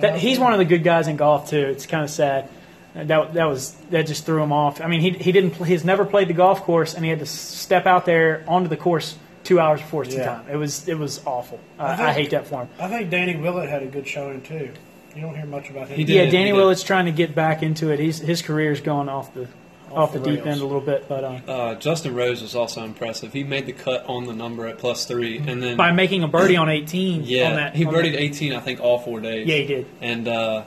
That, 0.00 0.18
he's 0.18 0.38
one 0.38 0.52
of 0.52 0.58
the 0.58 0.64
good 0.64 0.84
guys 0.84 1.08
in 1.08 1.16
golf 1.16 1.50
too. 1.50 1.66
It's 1.66 1.86
kind 1.86 2.04
of 2.04 2.10
sad. 2.10 2.48
That 2.94 3.34
that 3.34 3.44
was 3.44 3.72
that 3.90 4.06
just 4.06 4.24
threw 4.24 4.42
him 4.42 4.52
off. 4.52 4.80
I 4.80 4.86
mean, 4.86 5.00
he 5.02 5.10
he 5.10 5.30
didn't 5.30 5.54
he's 5.66 5.84
never 5.84 6.04
played 6.06 6.28
the 6.28 6.34
golf 6.34 6.62
course, 6.62 6.94
and 6.94 7.04
he 7.04 7.10
had 7.10 7.18
to 7.18 7.26
step 7.26 7.84
out 7.86 8.06
there 8.06 8.42
onto 8.48 8.68
the 8.68 8.76
course 8.76 9.16
two 9.46 9.58
hours 9.60 9.80
before 9.80 10.04
his 10.04 10.14
tee 10.14 10.20
Yeah. 10.20 10.26
time. 10.26 10.46
It 10.50 10.56
was 10.56 10.86
it 10.88 10.98
was 10.98 11.24
awful. 11.24 11.58
I, 11.78 11.96
think- 11.96 12.08
I 12.08 12.12
hate 12.12 12.30
that 12.30 12.46
for 12.46 12.62
him. 12.62 12.68
I 12.78 12.88
think 12.88 13.10
Danny 13.10 13.36
Willett 13.36 13.68
had 13.70 13.82
a 13.82 13.86
good 13.86 14.06
showing 14.06 14.42
too. 14.42 14.70
You 15.14 15.22
don't 15.22 15.34
hear 15.34 15.46
much 15.46 15.70
about 15.70 15.88
him. 15.88 15.96
He 15.96 16.04
did. 16.04 16.14
Yeah, 16.14 16.24
he 16.24 16.30
Danny 16.30 16.50
did. 16.50 16.56
Willett's 16.56 16.82
trying 16.82 17.06
to 17.06 17.12
get 17.12 17.34
back 17.34 17.62
into 17.62 17.90
it. 17.90 17.98
He's 17.98 18.18
his 18.18 18.42
career's 18.42 18.80
going 18.82 19.08
off 19.08 19.32
the 19.32 19.48
off, 19.90 20.12
the, 20.12 20.18
the 20.18 20.30
deep 20.32 20.44
end 20.46 20.60
a 20.60 20.64
little 20.64 20.80
bit, 20.80 21.08
but 21.08 21.22
uh, 21.24 21.38
Uh, 21.48 21.74
Justin 21.76 22.14
Rose 22.14 22.42
was 22.42 22.54
also 22.56 22.84
impressive. 22.84 23.32
He 23.32 23.44
made 23.44 23.64
the 23.66 23.72
cut 23.72 24.04
on 24.08 24.26
the 24.26 24.34
number 24.34 24.66
at 24.66 24.76
plus 24.78 25.06
three, 25.06 25.38
and 25.38 25.62
then 25.62 25.76
by 25.76 25.92
making 25.92 26.22
a 26.24 26.28
birdie 26.28 26.56
on 26.56 26.68
18, 26.68 27.22
yeah, 27.24 27.48
on 27.50 27.54
that, 27.56 27.76
he 27.76 27.86
on 27.86 27.94
birdied 27.94 28.12
that- 28.12 28.20
18, 28.20 28.52
I 28.52 28.60
think, 28.60 28.80
all 28.80 28.98
four 28.98 29.20
days. 29.20 29.46
Yeah, 29.46 29.56
he 29.58 29.66
did. 29.66 29.86
And 30.02 30.26
uh, 30.28 30.62
he 30.62 30.66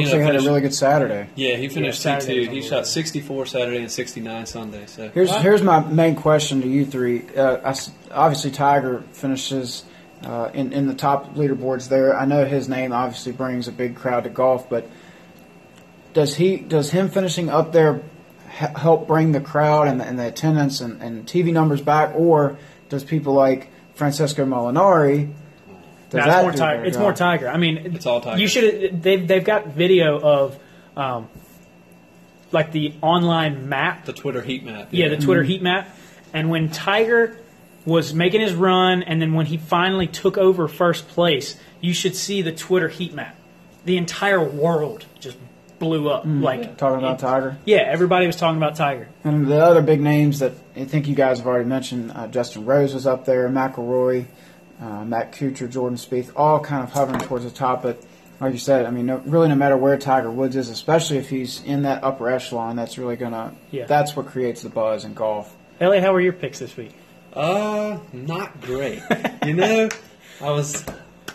Looks 0.00 0.12
like 0.12 0.20
he 0.20 0.26
up 0.26 0.32
had 0.32 0.42
a 0.42 0.44
really 0.44 0.60
good 0.60 0.74
Saturday. 0.74 1.28
Yeah, 1.34 1.56
he 1.56 1.68
finished 1.68 2.04
yeah, 2.04 2.18
T2. 2.18 2.50
He 2.50 2.62
shot 2.62 2.86
64 2.86 3.46
Saturday 3.46 3.78
and 3.78 3.90
69 3.90 4.46
Sunday. 4.46 4.86
So 4.86 5.08
Here's 5.10 5.34
here's 5.36 5.62
my 5.62 5.80
main 5.80 6.16
question 6.16 6.60
to 6.62 6.68
you 6.68 6.86
three. 6.86 7.24
Uh, 7.36 7.56
I 7.56 7.70
s 7.70 7.90
obviously, 8.10 8.50
Tiger 8.50 9.02
finishes 9.12 9.84
uh, 10.22 10.50
in 10.54 10.72
in 10.72 10.86
the 10.86 10.94
top 10.94 11.34
leaderboards 11.34 11.88
there. 11.88 12.16
I 12.16 12.24
know 12.24 12.44
his 12.44 12.68
name 12.68 12.92
obviously 12.92 13.32
brings 13.32 13.68
a 13.68 13.72
big 13.72 13.96
crowd 13.96 14.24
to 14.24 14.30
golf, 14.30 14.68
but 14.68 14.88
does 16.12 16.36
he 16.36 16.56
does 16.56 16.90
him 16.90 17.08
finishing 17.08 17.50
up 17.50 17.72
there 17.72 18.02
h- 18.60 18.76
help 18.76 19.06
bring 19.06 19.32
the 19.32 19.40
crowd 19.40 19.88
and 19.88 20.00
the, 20.00 20.04
and 20.04 20.18
the 20.18 20.26
attendance 20.28 20.80
and, 20.80 21.02
and 21.02 21.26
TV 21.26 21.52
numbers 21.52 21.80
back, 21.82 22.14
or 22.14 22.58
does 22.88 23.04
people 23.04 23.34
like 23.34 23.70
Francesco 23.94 24.44
Molinari? 24.44 25.32
Does 26.10 26.26
No, 26.26 26.32
it's 26.32 26.42
more 26.42 26.52
tiger. 26.52 26.84
It's 26.84 26.96
more 26.98 27.12
tiger. 27.12 27.48
I 27.48 27.56
mean, 27.56 27.94
It's 27.94 28.06
all 28.06 28.20
Tiger. 28.20 28.40
You 28.40 28.48
should. 28.48 29.02
They've 29.02 29.26
they've 29.26 29.44
got 29.44 29.68
video 29.68 30.18
of, 30.20 30.58
um, 30.96 31.28
like 32.52 32.72
the 32.72 32.94
online 33.02 33.68
map. 33.68 34.04
the 34.04 34.12
Twitter 34.12 34.42
heat 34.42 34.64
map. 34.64 34.88
Yeah, 34.90 35.08
the 35.08 35.16
Twitter 35.16 35.42
heat 35.42 35.62
map. 35.62 35.88
And 36.32 36.50
when 36.50 36.70
Tiger 36.70 37.38
was 37.84 38.14
making 38.14 38.40
his 38.40 38.54
run, 38.54 39.02
and 39.02 39.20
then 39.20 39.34
when 39.34 39.46
he 39.46 39.56
finally 39.56 40.06
took 40.06 40.38
over 40.38 40.68
first 40.68 41.08
place, 41.08 41.56
you 41.80 41.92
should 41.92 42.16
see 42.16 42.42
the 42.42 42.52
Twitter 42.52 42.88
heat 42.88 43.12
map. 43.12 43.36
The 43.84 43.96
entire 43.98 44.42
world 44.42 45.04
just 45.20 45.36
blew 45.78 46.08
up. 46.08 46.24
Like 46.26 46.76
Talking 46.78 46.98
about 46.98 47.18
Tiger. 47.18 47.58
Yeah, 47.66 47.84
everybody 47.86 48.26
was 48.26 48.36
talking 48.36 48.56
about 48.56 48.76
Tiger. 48.76 49.08
And 49.22 49.46
the 49.46 49.62
other 49.62 49.82
big 49.82 50.00
names 50.00 50.38
that 50.38 50.52
I 50.74 50.84
think 50.84 51.06
you 51.08 51.14
guys 51.14 51.38
have 51.38 51.46
already 51.46 51.68
mentioned, 51.68 52.12
uh, 52.14 52.26
Justin 52.28 52.64
Rose 52.64 52.94
was 52.94 53.06
up 53.06 53.24
there, 53.26 53.48
McIlroy, 53.48 54.26
uh, 54.80 55.04
Matt 55.04 55.32
Kuchar, 55.32 55.70
Jordan 55.70 55.98
Spieth, 55.98 56.32
all 56.36 56.60
kind 56.60 56.82
of 56.82 56.92
hovering 56.92 57.20
towards 57.20 57.44
the 57.44 57.50
top. 57.50 57.82
But 57.82 58.02
like 58.40 58.52
you 58.52 58.58
said, 58.58 58.86
I 58.86 58.90
mean, 58.90 59.06
no, 59.06 59.18
really, 59.18 59.48
no 59.48 59.54
matter 59.54 59.76
where 59.76 59.96
Tiger 59.96 60.30
Woods 60.30 60.56
is, 60.56 60.68
especially 60.68 61.18
if 61.18 61.28
he's 61.28 61.62
in 61.64 61.82
that 61.82 62.02
upper 62.02 62.28
echelon, 62.30 62.76
that's 62.76 62.98
really 62.98 63.16
gonna. 63.16 63.54
Yeah. 63.70 63.86
That's 63.86 64.16
what 64.16 64.26
creates 64.26 64.62
the 64.62 64.68
buzz 64.68 65.04
in 65.04 65.14
golf. 65.14 65.56
Elliot, 65.80 66.04
how 66.04 66.12
were 66.12 66.20
your 66.20 66.32
picks 66.32 66.58
this 66.58 66.76
week? 66.76 66.92
Uh, 67.32 67.98
not 68.12 68.60
great. 68.60 69.02
you 69.44 69.54
know, 69.54 69.88
I 70.40 70.50
was 70.50 70.84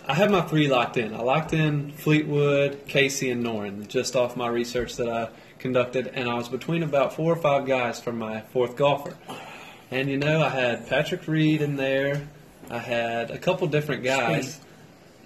I 0.09 0.15
had 0.15 0.31
my 0.31 0.41
three 0.41 0.67
locked 0.67 0.97
in. 0.97 1.13
I 1.13 1.19
locked 1.19 1.53
in 1.53 1.91
Fleetwood, 1.91 2.87
Casey, 2.87 3.29
and 3.29 3.45
Noren 3.45 3.87
just 3.87 4.15
off 4.15 4.35
my 4.35 4.47
research 4.47 4.95
that 4.95 5.07
I 5.07 5.29
conducted, 5.59 6.07
and 6.07 6.27
I 6.27 6.33
was 6.33 6.49
between 6.49 6.81
about 6.81 7.13
four 7.13 7.31
or 7.31 7.35
five 7.35 7.67
guys 7.67 7.99
for 7.99 8.11
my 8.11 8.41
fourth 8.41 8.75
golfer. 8.75 9.15
And 9.91 10.09
you 10.09 10.17
know, 10.17 10.41
I 10.41 10.49
had 10.49 10.87
Patrick 10.87 11.27
Reed 11.27 11.61
in 11.61 11.75
there. 11.75 12.27
I 12.69 12.77
had 12.79 13.31
a 13.31 13.37
couple 13.37 13.67
different 13.67 14.03
guys. 14.03 14.59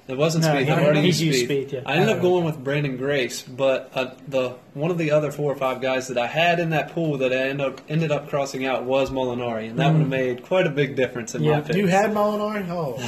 It 0.06 0.18
wasn't 0.18 0.44
No, 0.44 0.52
Spieth. 0.54 0.70
I've 0.70 0.84
already 0.84 1.02
used 1.08 1.22
used 1.22 1.40
Spieth. 1.44 1.46
Speed, 1.46 1.72
yeah. 1.74 1.82
I 1.86 1.94
ended 1.96 2.10
up 2.16 2.22
going 2.22 2.44
with 2.44 2.62
Branden 2.62 2.98
Grace, 2.98 3.42
but 3.42 3.90
uh, 3.96 4.14
the 4.28 4.50
one 4.74 4.92
of 4.92 4.98
the 4.98 5.12
other 5.12 5.32
four 5.32 5.50
or 5.52 5.56
five 5.56 5.82
guys 5.82 6.10
that 6.10 6.18
I 6.18 6.28
had 6.28 6.60
in 6.60 6.72
that 6.72 6.92
pool 6.94 7.20
that 7.20 7.32
I 7.32 7.38
ended 7.50 7.62
up, 7.66 7.82
ended 7.88 8.12
up 8.12 8.28
crossing 8.28 8.66
out 8.66 8.84
was 8.84 9.12
Molinari, 9.12 9.70
and 9.70 9.80
that 9.80 9.92
would 9.94 10.02
have 10.02 10.10
made 10.10 10.44
quite 10.44 10.68
a 10.68 10.70
big 10.72 10.98
difference 10.98 11.36
in 11.36 11.44
Yeah. 11.44 11.52
my 11.56 11.62
pick. 11.62 11.78
You 11.78 11.88
had 11.88 12.12
Molinari? 12.12 12.68
Oh. 12.70 13.00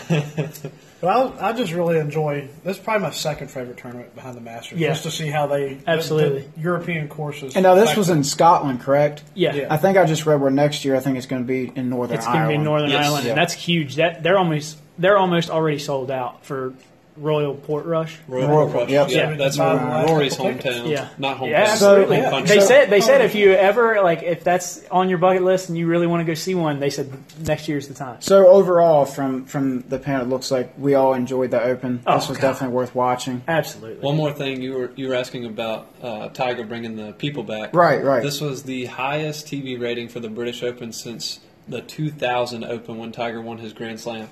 but 1.02 1.08
I, 1.08 1.50
I 1.50 1.54
just 1.54 1.72
really 1.74 2.00
enjoy. 2.00 2.48
This 2.64 2.78
is 2.78 2.84
probably 2.84 3.04
my 3.08 3.12
second 3.12 3.50
favorite 3.50 3.78
tournament 3.78 4.16
behind 4.16 4.36
the 4.38 4.42
Masters. 4.42 4.80
Yeah. 4.80 4.90
Just 4.90 5.04
to 5.04 5.12
see 5.12 5.28
how 5.28 5.48
they 5.48 5.78
Absolutely. 5.86 6.48
the 6.56 6.62
European 6.62 7.08
courses. 7.08 7.56
And 7.56 7.64
now 7.64 7.76
this 7.76 7.96
was 7.96 8.10
in 8.10 8.24
Scotland, 8.24 8.82
correct? 8.82 9.24
Yeah. 9.34 9.54
Yeah. 9.54 9.68
I 9.70 9.78
think 9.78 9.98
I 9.98 10.06
just 10.06 10.26
read 10.26 10.42
where 10.42 10.52
next 10.52 10.86
year 10.86 10.96
I 10.96 11.00
think 11.00 11.18
it's 11.18 11.28
going 11.28 11.42
to 11.44 11.48
be 11.48 11.72
in 11.76 11.90
Northern 11.90 12.18
It's 12.18 12.26
going 12.26 12.38
to 12.38 12.44
Ireland. 12.44 12.60
be 12.62 12.64
Northern 12.64 12.90
Yes. 12.90 13.06
Ireland, 13.06 13.26
Yeah. 13.26 13.32
and 13.32 13.38
that's 13.40 13.54
huge. 13.54 13.96
That 13.96 14.24
they're 14.24 14.38
almost 14.38 14.78
they're 14.98 15.18
almost 15.18 15.50
already 15.50 15.80
sold 15.80 16.10
out 16.10 16.46
for 16.46 16.74
Royal 17.18 17.56
Portrush. 17.56 18.18
Royal, 18.28 18.48
Royal 18.50 18.68
Rush. 18.68 18.90
Yep. 18.90 19.10
Yeah, 19.10 19.30
Yeah. 19.32 19.36
that's 19.38 19.58
Five 19.58 20.10
Rory's 20.10 20.36
hometown. 20.36 20.90
Yeah. 20.90 21.08
not 21.18 21.38
hometown. 21.38 21.50
Yeah, 21.52 21.62
absolutely. 21.72 22.22
So- 22.22 22.30
home 22.30 22.46
they 22.46 22.60
said 22.60 22.90
they 22.90 23.02
said 23.02 23.22
if 23.22 23.36
you 23.36 23.52
ever 23.54 24.02
like 24.04 24.24
if 24.24 24.44
that's 24.44 24.84
on 24.92 25.08
your 25.10 25.18
bucket 25.18 25.44
list 25.44 25.70
and 25.70 25.78
you 25.78 25.88
really 25.88 26.08
want 26.08 26.22
to 26.22 26.26
go 26.26 26.34
see 26.34 26.56
one, 26.56 26.80
they 26.80 26.90
said 26.90 27.12
next 27.46 27.68
year's 27.68 27.88
the 27.88 27.94
time. 27.94 28.18
So 28.20 28.48
overall, 28.48 29.06
from 29.06 29.46
from 29.46 29.82
the 29.88 29.98
panel, 30.00 30.26
it 30.26 30.30
looks 30.30 30.52
like 30.52 30.74
we 30.78 30.96
all 30.96 31.14
enjoyed 31.14 31.52
the 31.52 31.62
Open. 31.62 32.02
Oh, 32.06 32.16
this 32.16 32.28
was 32.30 32.38
God. 32.38 32.50
definitely 32.52 32.76
worth 32.76 32.94
watching. 32.94 33.42
Absolutely. 33.48 34.04
One 34.06 34.18
more 34.18 34.34
thing, 34.34 34.62
you 34.62 34.74
were 34.74 34.92
you 34.96 35.08
were 35.08 35.16
asking 35.16 35.46
about 35.46 35.88
uh, 36.04 36.30
Tiger 36.30 36.66
bringing 36.66 36.96
the 36.98 37.14
people 37.14 37.44
back. 37.44 37.74
Right, 37.74 38.04
right. 38.04 38.24
This 38.24 38.42
was 38.42 38.64
the 38.64 38.86
highest 38.86 39.48
TV 39.48 39.80
rating 39.80 40.10
for 40.10 40.20
the 40.20 40.30
British 40.30 40.64
Open 40.64 40.92
since 40.92 41.40
the 41.68 41.82
2000 41.82 42.64
Open 42.64 42.98
when 42.98 43.12
Tiger 43.12 43.42
won 43.42 43.58
his 43.58 43.74
Grand 43.74 44.00
Slam. 44.00 44.30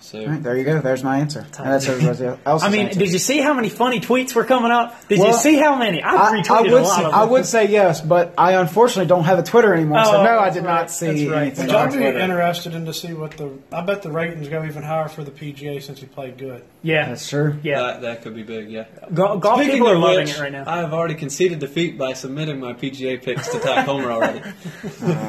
So 0.00 0.20
All 0.20 0.26
right, 0.26 0.42
there 0.42 0.56
you 0.56 0.64
go. 0.64 0.80
There's 0.80 1.02
my 1.02 1.18
answer. 1.18 1.40
And 1.40 1.50
that's 1.72 1.88
everybody 1.88 2.38
else's 2.46 2.66
I 2.66 2.70
mean, 2.70 2.86
answer. 2.86 3.00
did 3.00 3.12
you 3.12 3.18
see 3.18 3.38
how 3.40 3.52
many 3.52 3.68
funny 3.68 3.98
tweets 4.00 4.32
were 4.34 4.44
coming 4.44 4.70
up? 4.70 5.08
Did 5.08 5.18
Well, 5.18 5.28
you 5.28 5.34
see 5.34 5.56
how 5.56 5.74
many? 5.76 6.02
I 6.02 6.14
I, 6.14 6.32
retweeted 6.40 6.50
I 6.50 6.58
a 6.58 6.62
would 6.72 6.82
lot 6.82 6.96
say, 6.96 7.04
of 7.04 7.12
I 7.12 7.24
would 7.24 7.46
say 7.46 7.68
yes, 7.68 8.00
but 8.00 8.32
I 8.38 8.52
unfortunately 8.52 9.06
don't 9.08 9.24
have 9.24 9.38
a 9.40 9.42
Twitter 9.42 9.74
anymore, 9.74 10.04
so 10.04 10.18
Oh, 10.18 10.22
no, 10.24 10.38
I 10.38 10.50
did 10.50 10.64
right. 10.64 10.72
not 10.82 10.90
see 10.92 11.06
That's 11.06 11.24
right. 11.30 11.42
anything. 11.42 11.66
Would 11.66 11.74
on 11.74 11.92
y'all 11.92 12.12
be 12.12 12.18
interested 12.20 12.74
in 12.74 12.86
to 12.86 12.94
see 12.94 13.12
what 13.12 13.32
the? 13.32 13.50
I 13.72 13.80
bet 13.80 14.02
the 14.02 14.12
ratings 14.12 14.48
go 14.48 14.64
even 14.64 14.82
higher 14.84 15.08
for 15.08 15.24
the 15.24 15.32
PGA 15.32 15.82
since 15.82 15.98
he 16.00 16.06
played 16.06 16.38
good. 16.38 16.62
Yeah, 16.80 17.08
That's 17.08 17.28
true. 17.28 17.58
yeah. 17.64 17.80
that, 17.80 18.00
that 18.02 18.22
could 18.22 18.36
be 18.36 18.44
big, 18.44 18.70
yeah. 18.70 18.84
Go- 19.12 19.36
golf 19.38 19.58
Speaking 19.58 19.74
people 19.74 19.88
are 19.90 19.98
loving 19.98 20.20
which, 20.26 20.36
it 20.36 20.40
right 20.40 20.52
now. 20.52 20.62
I 20.64 20.78
have 20.78 20.94
already 20.94 21.16
conceded 21.16 21.58
defeat 21.58 21.98
by 21.98 22.12
submitting 22.12 22.60
my 22.60 22.72
PGA 22.72 23.20
picks 23.20 23.48
to 23.48 23.58
Ty 23.58 23.84
Comer 23.84 24.12
already. 24.12 24.40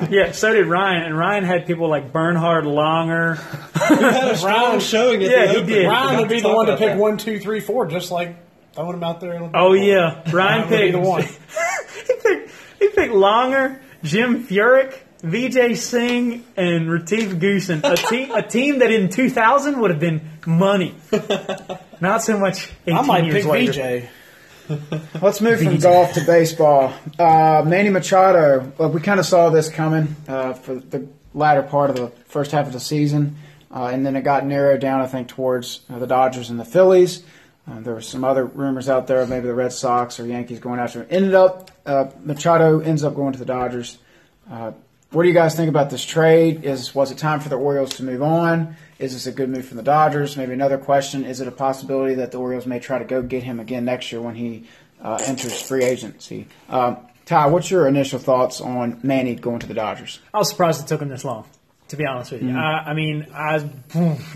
yeah, 0.16 0.32
so 0.32 0.54
did 0.54 0.68
Ryan, 0.68 1.04
and 1.04 1.18
Ryan 1.18 1.44
had 1.44 1.66
people 1.66 1.90
like 1.90 2.14
Bernhard 2.14 2.66
Langer. 2.66 3.40
had 4.60 4.76
a 4.78 4.82
strong 4.82 5.02
showing 5.10 5.24
at 5.24 5.30
Yeah, 5.32 5.46
the 5.54 5.60
he 5.60 5.66
did. 5.66 5.68
We 5.80 5.86
Ryan 5.86 6.20
would 6.20 6.30
be 6.30 6.40
the 6.42 6.50
one 6.50 6.68
to 6.68 6.78
pick 6.78 6.88
that. 6.90 6.98
one, 6.98 7.18
two, 7.18 7.40
three, 7.40 7.60
four, 7.60 7.88
just 7.88 8.12
like 8.12 8.36
throwing 8.74 8.94
him 8.96 9.04
out 9.04 9.20
there. 9.20 9.34
in 9.34 9.52
the- 9.52 9.58
Oh 9.58 9.74
yeah, 9.74 10.24
Ryan 10.32 10.62
would 10.62 10.70
picked 10.80 10.94
the 10.94 11.00
one. 11.00 11.24
he 12.08 12.14
picked 12.24 12.52
he 12.80 12.88
picked 12.90 13.14
Langer, 13.14 13.80
Jim 14.04 14.46
Furyk, 14.48 14.98
Vijay 15.22 15.76
Singh, 15.76 16.46
and 16.56 16.90
Retief 16.90 17.32
Goosen. 17.36 17.82
A 17.84 17.96
team 17.96 18.32
a 18.32 18.42
team 18.42 18.80
that 18.80 18.92
in 18.92 19.10
2000 19.10 19.80
would 19.80 19.92
have 19.92 20.00
been 20.00 20.22
money. 20.46 20.96
Not 22.02 22.24
so 22.24 22.38
much 22.38 22.70
18 22.88 22.98
I 22.98 23.02
might 23.02 23.26
years 23.26 23.44
pick 23.44 23.46
later. 23.46 24.00
VJ. 24.02 24.10
Let's 25.22 25.42
move 25.42 25.60
from 25.62 25.78
golf 25.80 26.14
to 26.14 26.22
baseball. 26.26 26.94
Uh, 27.18 27.64
Manny 27.66 27.90
Machado. 27.90 28.72
Well, 28.78 28.90
we 28.92 29.02
kind 29.02 29.20
of 29.20 29.26
saw 29.26 29.50
this 29.50 29.68
coming 29.68 30.16
uh, 30.28 30.54
for 30.54 30.76
the 30.76 31.08
latter 31.34 31.64
part 31.64 31.90
of 31.90 31.96
the 31.96 32.08
first 32.28 32.52
half 32.52 32.68
of 32.68 32.74
the 32.74 32.80
season, 32.80 33.36
and 33.72 34.06
then 34.06 34.16
it 34.16 34.22
got 34.22 34.46
narrowed 34.46 34.82
down, 34.82 35.02
I 35.02 35.08
think, 35.08 35.28
towards 35.28 35.82
uh, 35.90 36.00
the 36.00 36.08
Dodgers 36.08 36.50
and 36.50 36.60
the 36.60 36.66
Phillies. 36.66 37.24
Uh, 37.70 37.80
there 37.82 37.94
were 37.94 38.02
some 38.02 38.24
other 38.24 38.46
rumors 38.46 38.90
out 38.90 39.08
there, 39.08 39.22
of 39.22 39.30
maybe 39.30 39.48
the 39.48 39.54
Red 39.54 39.74
Sox 39.74 40.20
or 40.20 40.26
Yankees 40.26 40.60
going 40.60 40.80
after 40.80 41.02
him. 41.02 41.08
Ended 41.10 41.36
up, 41.36 41.72
uh, 41.86 42.06
Machado 42.24 42.80
ends 42.80 43.04
up 43.04 43.16
going 43.16 43.34
to 43.34 43.40
the 43.40 43.46
Dodgers. 43.46 44.00
Uh, 44.50 44.72
what 45.12 45.24
do 45.24 45.28
you 45.28 45.34
guys 45.34 45.56
think 45.56 45.70
about 45.70 45.90
this 45.90 46.06
trade? 46.06 46.64
Is 46.66 46.94
was 46.94 47.12
it 47.12 47.18
time 47.18 47.40
for 47.40 47.50
the 47.50 47.58
Orioles 47.58 47.96
to 47.96 48.04
move 48.04 48.22
on? 48.22 48.76
Is 49.00 49.14
this 49.14 49.26
a 49.28 49.32
good 49.32 49.50
move 49.50 49.66
from 49.66 49.78
the 49.78 49.84
Dodgers? 49.84 50.38
Maybe 50.38 50.54
another 50.54 50.78
question: 50.78 51.26
Is 51.26 51.42
it 51.42 51.48
a 51.48 51.52
possibility 51.52 52.16
that 52.16 52.32
the 52.32 52.38
Orioles 52.38 52.68
may 52.68 52.80
try 52.80 53.00
to 53.00 53.06
go 53.06 53.22
get 53.22 53.44
him 53.44 53.60
again 53.60 53.86
next 53.86 54.12
year 54.12 54.22
when 54.22 54.36
he 54.36 54.66
uh, 55.02 55.20
enters 55.26 55.60
free 55.62 55.84
agency? 55.84 56.48
Um, 56.70 56.98
Ty, 57.26 57.48
what's 57.48 57.70
your 57.72 57.88
initial 57.88 58.20
thoughts 58.20 58.62
on 58.62 59.00
Manny 59.04 59.36
going 59.36 59.60
to 59.60 59.68
the 59.68 59.74
Dodgers? 59.74 60.20
I 60.34 60.40
was 60.40 60.50
surprised 60.50 60.82
it 60.82 60.88
took 60.88 61.02
him 61.02 61.10
this 61.10 61.26
long. 61.26 61.46
To 61.90 61.98
be 61.98 62.06
honest 62.06 62.32
with 62.32 62.44
you, 62.44 62.56
I, 62.56 62.90
I 62.90 62.94
mean, 62.94 63.26
I, 63.34 63.68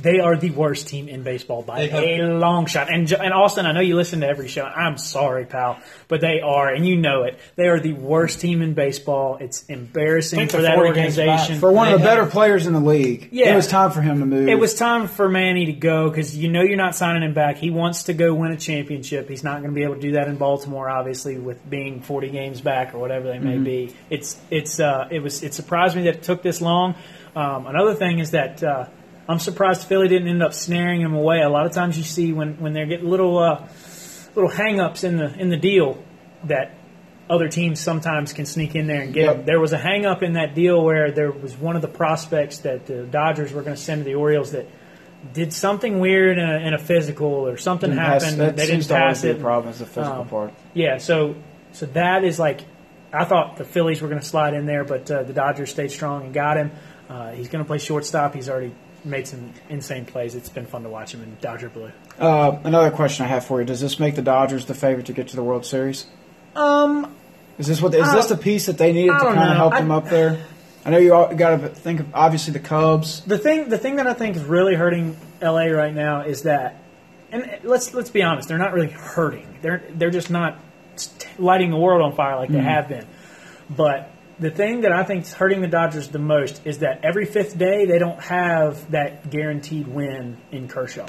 they 0.02 0.20
are 0.20 0.36
the 0.36 0.50
worst 0.50 0.88
team 0.88 1.08
in 1.08 1.22
baseball 1.22 1.62
by 1.62 1.82
a 1.82 2.24
long 2.24 2.66
shot. 2.66 2.92
And 2.92 3.12
and 3.12 3.32
Austin, 3.32 3.68
I 3.68 3.72
know 3.74 3.80
you 3.80 3.96
listen 3.96 4.22
to 4.22 4.28
every 4.28 4.48
show. 4.48 4.64
I'm 4.64 4.98
sorry, 4.98 5.46
pal, 5.46 5.80
but 6.08 6.20
they 6.20 6.42
are, 6.42 6.74
and 6.74 6.84
you 6.86 6.96
know 6.96 7.24
it. 7.24 7.38
They 7.56 7.68
are 7.68 7.80
the 7.80 7.94
worst 7.94 8.40
team 8.42 8.64
in 8.64 8.74
baseball. 8.74 9.38
It's 9.40 9.66
embarrassing 9.68 10.48
for 10.48 10.62
that 10.64 10.76
40 10.76 10.94
games 10.94 11.16
back. 11.16 11.28
organization. 11.28 11.60
For 11.60 11.72
one 11.72 11.94
of 11.94 12.00
the 12.00 12.04
better 12.04 12.26
players 12.26 12.66
in 12.66 12.74
the 12.74 12.80
league, 12.80 13.30
Yeah. 13.32 13.54
it 13.54 13.56
was 13.56 13.68
time 13.68 13.92
for 13.92 14.02
him 14.02 14.20
to 14.20 14.26
move. 14.26 14.48
It 14.50 14.58
was 14.60 14.74
time 14.74 15.08
for 15.08 15.30
Manny 15.30 15.68
to 15.68 15.74
go 15.74 16.10
because 16.10 16.36
you 16.36 16.50
know 16.50 16.62
you're 16.64 16.76
not 16.76 16.96
signing 16.96 17.22
him 17.22 17.36
back. 17.36 17.58
He 17.58 17.70
wants 17.70 18.04
to 18.06 18.14
go 18.14 18.34
win 18.34 18.52
a 18.52 18.58
championship. 18.58 19.30
He's 19.30 19.44
not 19.44 19.60
going 19.62 19.70
to 19.72 19.76
be 19.76 19.84
able 19.84 19.96
to 19.96 20.02
do 20.02 20.14
that 20.14 20.28
in 20.28 20.38
Baltimore, 20.38 20.90
obviously, 20.90 21.38
with 21.38 21.70
being 21.70 22.02
40 22.02 22.30
games 22.30 22.62
back 22.62 22.96
or 22.96 22.98
whatever 22.98 23.28
they 23.28 23.38
may 23.40 23.60
be. 23.60 23.94
It's 24.10 24.38
it's 24.50 24.80
uh, 24.80 25.08
it 25.12 25.20
was 25.20 25.44
it 25.44 25.54
surprised 25.54 25.96
me 25.96 26.04
that 26.06 26.16
it 26.16 26.24
took 26.24 26.42
this 26.42 26.62
long. 26.62 26.96
Um, 27.36 27.66
another 27.68 27.94
thing 27.96 28.20
is 28.20 28.32
that 28.32 28.64
uh, 28.64 28.86
I'm 29.28 29.40
surprised 29.40 29.88
Philly 29.88 30.08
didn't 30.08 30.28
end 30.28 30.44
up 30.44 30.54
snaring 30.54 31.02
him 31.02 31.14
away. 31.14 31.42
A 31.42 31.50
lot 31.50 31.66
of 31.66 31.72
times 31.72 31.98
you 31.98 32.04
see 32.04 32.32
when 32.34 32.60
when 32.60 32.74
they're 32.74 32.86
getting 32.86 33.10
little 33.10 33.38
uh, 33.40 33.68
little 34.36 34.50
hang-ups 34.52 35.04
in 35.04 35.18
the 35.18 35.34
in 35.40 35.50
the 35.50 35.58
deal 35.58 36.04
that 36.46 36.72
other 37.30 37.48
teams 37.48 37.80
sometimes 37.80 38.34
can 38.34 38.46
sneak 38.46 38.76
in 38.76 38.86
there 38.86 39.02
and 39.02 39.14
get 39.14 39.26
Yep. 39.26 39.36
him. 39.38 39.46
There 39.46 39.60
was 39.60 39.72
a 39.74 39.78
hang-up 39.78 40.22
in 40.24 40.34
that 40.34 40.54
deal 40.56 40.84
where 40.84 41.10
there 41.12 41.32
was 41.32 41.56
one 41.58 41.76
of 41.78 41.82
the 41.82 41.88
prospects 41.88 42.60
that 42.60 42.86
the 42.86 43.04
Dodgers 43.04 43.54
were 43.54 43.62
going 43.62 43.76
to 43.76 43.82
send 43.82 44.02
to 44.02 44.04
the 44.06 44.16
Orioles 44.16 44.52
that 44.52 44.68
did 45.32 45.54
something 45.54 46.00
weird 46.02 46.38
in 46.38 46.44
a, 46.48 46.58
in 46.68 46.74
a 46.74 46.78
physical 46.78 47.28
or 47.48 47.56
something 47.56 47.96
pass- 47.96 48.24
happened. 48.24 48.42
that 48.42 48.58
they 48.58 48.68
didn't 48.68 48.90
pass 48.90 49.24
it. 49.24 49.38
a 49.38 49.40
problem. 49.40 49.72
Is 49.72 49.80
the 49.80 49.86
physical 49.86 50.22
Um, 50.24 50.28
part. 50.28 50.54
Yeah, 50.74 50.98
so 50.98 51.36
so 51.72 51.86
that 51.88 52.26
is 52.26 52.38
like 52.38 52.62
I 53.14 53.24
thought 53.26 53.56
the 53.58 53.64
Phillies 53.64 54.02
were 54.02 54.10
going 54.10 54.20
to 54.20 54.26
slide 54.28 54.54
in 54.54 54.66
there, 54.66 54.84
but 54.84 55.10
uh, 55.10 55.24
the 55.24 55.34
Dodgers 55.34 55.70
stayed 55.70 55.92
strong 55.92 56.26
and 56.26 56.34
got 56.34 56.58
him. 56.58 56.72
Uh, 57.14 57.32
he's 57.32 57.48
going 57.48 57.64
to 57.64 57.68
play 57.68 57.78
shortstop. 57.78 58.34
He's 58.34 58.50
already 58.50 58.74
made 59.06 59.28
some 59.28 59.54
insane 59.70 60.04
plays. 60.04 60.34
It's 60.34 60.50
been 60.50 60.66
fun 60.66 60.82
to 60.82 60.90
watch 60.90 61.14
him 61.14 61.22
in 61.22 61.38
Dodger 61.40 61.70
blue. 61.70 61.92
Uh, 62.18 62.58
another 62.64 62.90
question 62.90 63.26
I 63.26 63.28
have 63.30 63.46
for 63.46 63.60
you: 63.60 63.68
Does 63.68 63.80
this 63.80 64.00
make 64.00 64.16
the 64.16 64.24
Dodgers 64.24 64.66
the 64.66 64.74
favorite 64.74 65.06
to 65.06 65.14
get 65.14 65.28
to 65.28 65.36
the 65.36 65.44
World 65.44 65.64
Series? 65.64 66.08
Um, 66.56 67.16
Is 67.60 67.68
this 67.68 67.84
what? 67.84 67.94
Is 67.94 68.12
this 68.12 68.28
the 68.28 68.38
piece 68.38 68.66
that 68.66 68.80
they 68.80 68.94
needed 68.94 69.14
to 69.14 69.20
kind 69.20 69.38
of 69.52 69.58
help 69.58 69.74
I- 69.74 69.82
them 69.82 69.92
up 69.92 70.10
there? 70.10 70.44
I 70.86 70.90
know 70.90 70.98
you 70.98 71.10
got 71.38 71.62
to 71.62 71.70
think 71.70 72.02
of 72.02 72.08
obviously 72.14 72.52
the 72.52 72.60
Cubs. 72.60 73.22
the 73.22 73.38
thing 73.38 73.70
the 73.70 73.78
thing 73.78 73.98
that 73.98 74.08
I 74.08 74.14
think 74.14 74.36
is 74.36 74.44
really 74.44 74.76
hurting 74.76 75.16
LA 75.42 75.68
right 75.68 75.94
now 75.94 76.22
is 76.22 76.42
that, 76.44 76.84
and 77.32 77.60
let's 77.64 77.94
let's 77.94 78.10
be 78.10 78.24
honest, 78.24 78.50
they're 78.50 78.58
not 78.58 78.74
really 78.74 78.90
hurting. 78.90 79.60
They're 79.62 79.84
they're 79.92 80.10
just 80.10 80.32
not 80.32 80.60
lighting 81.38 81.70
the 81.70 81.78
world 81.78 82.02
on 82.02 82.16
fire 82.16 82.38
like 82.38 82.50
they 82.50 82.60
have 82.60 82.90
been. 82.90 83.06
But 83.70 84.12
the 84.40 84.52
thing 84.52 84.82
that 84.82 84.92
I 84.92 85.04
think 85.04 85.24
is 85.24 85.34
hurting 85.34 85.62
the 85.62 85.68
Dodgers 85.68 86.10
the 86.10 86.20
most 86.20 86.66
is 86.66 86.80
that 86.80 87.04
every 87.04 87.26
fifth 87.26 87.58
day 87.58 87.86
they 87.86 88.00
don't 88.00 88.20
have 88.20 88.92
that 88.92 89.30
guaranteed 89.30 89.88
win 89.88 90.38
in 90.52 90.68
Kershaw. 90.68 91.08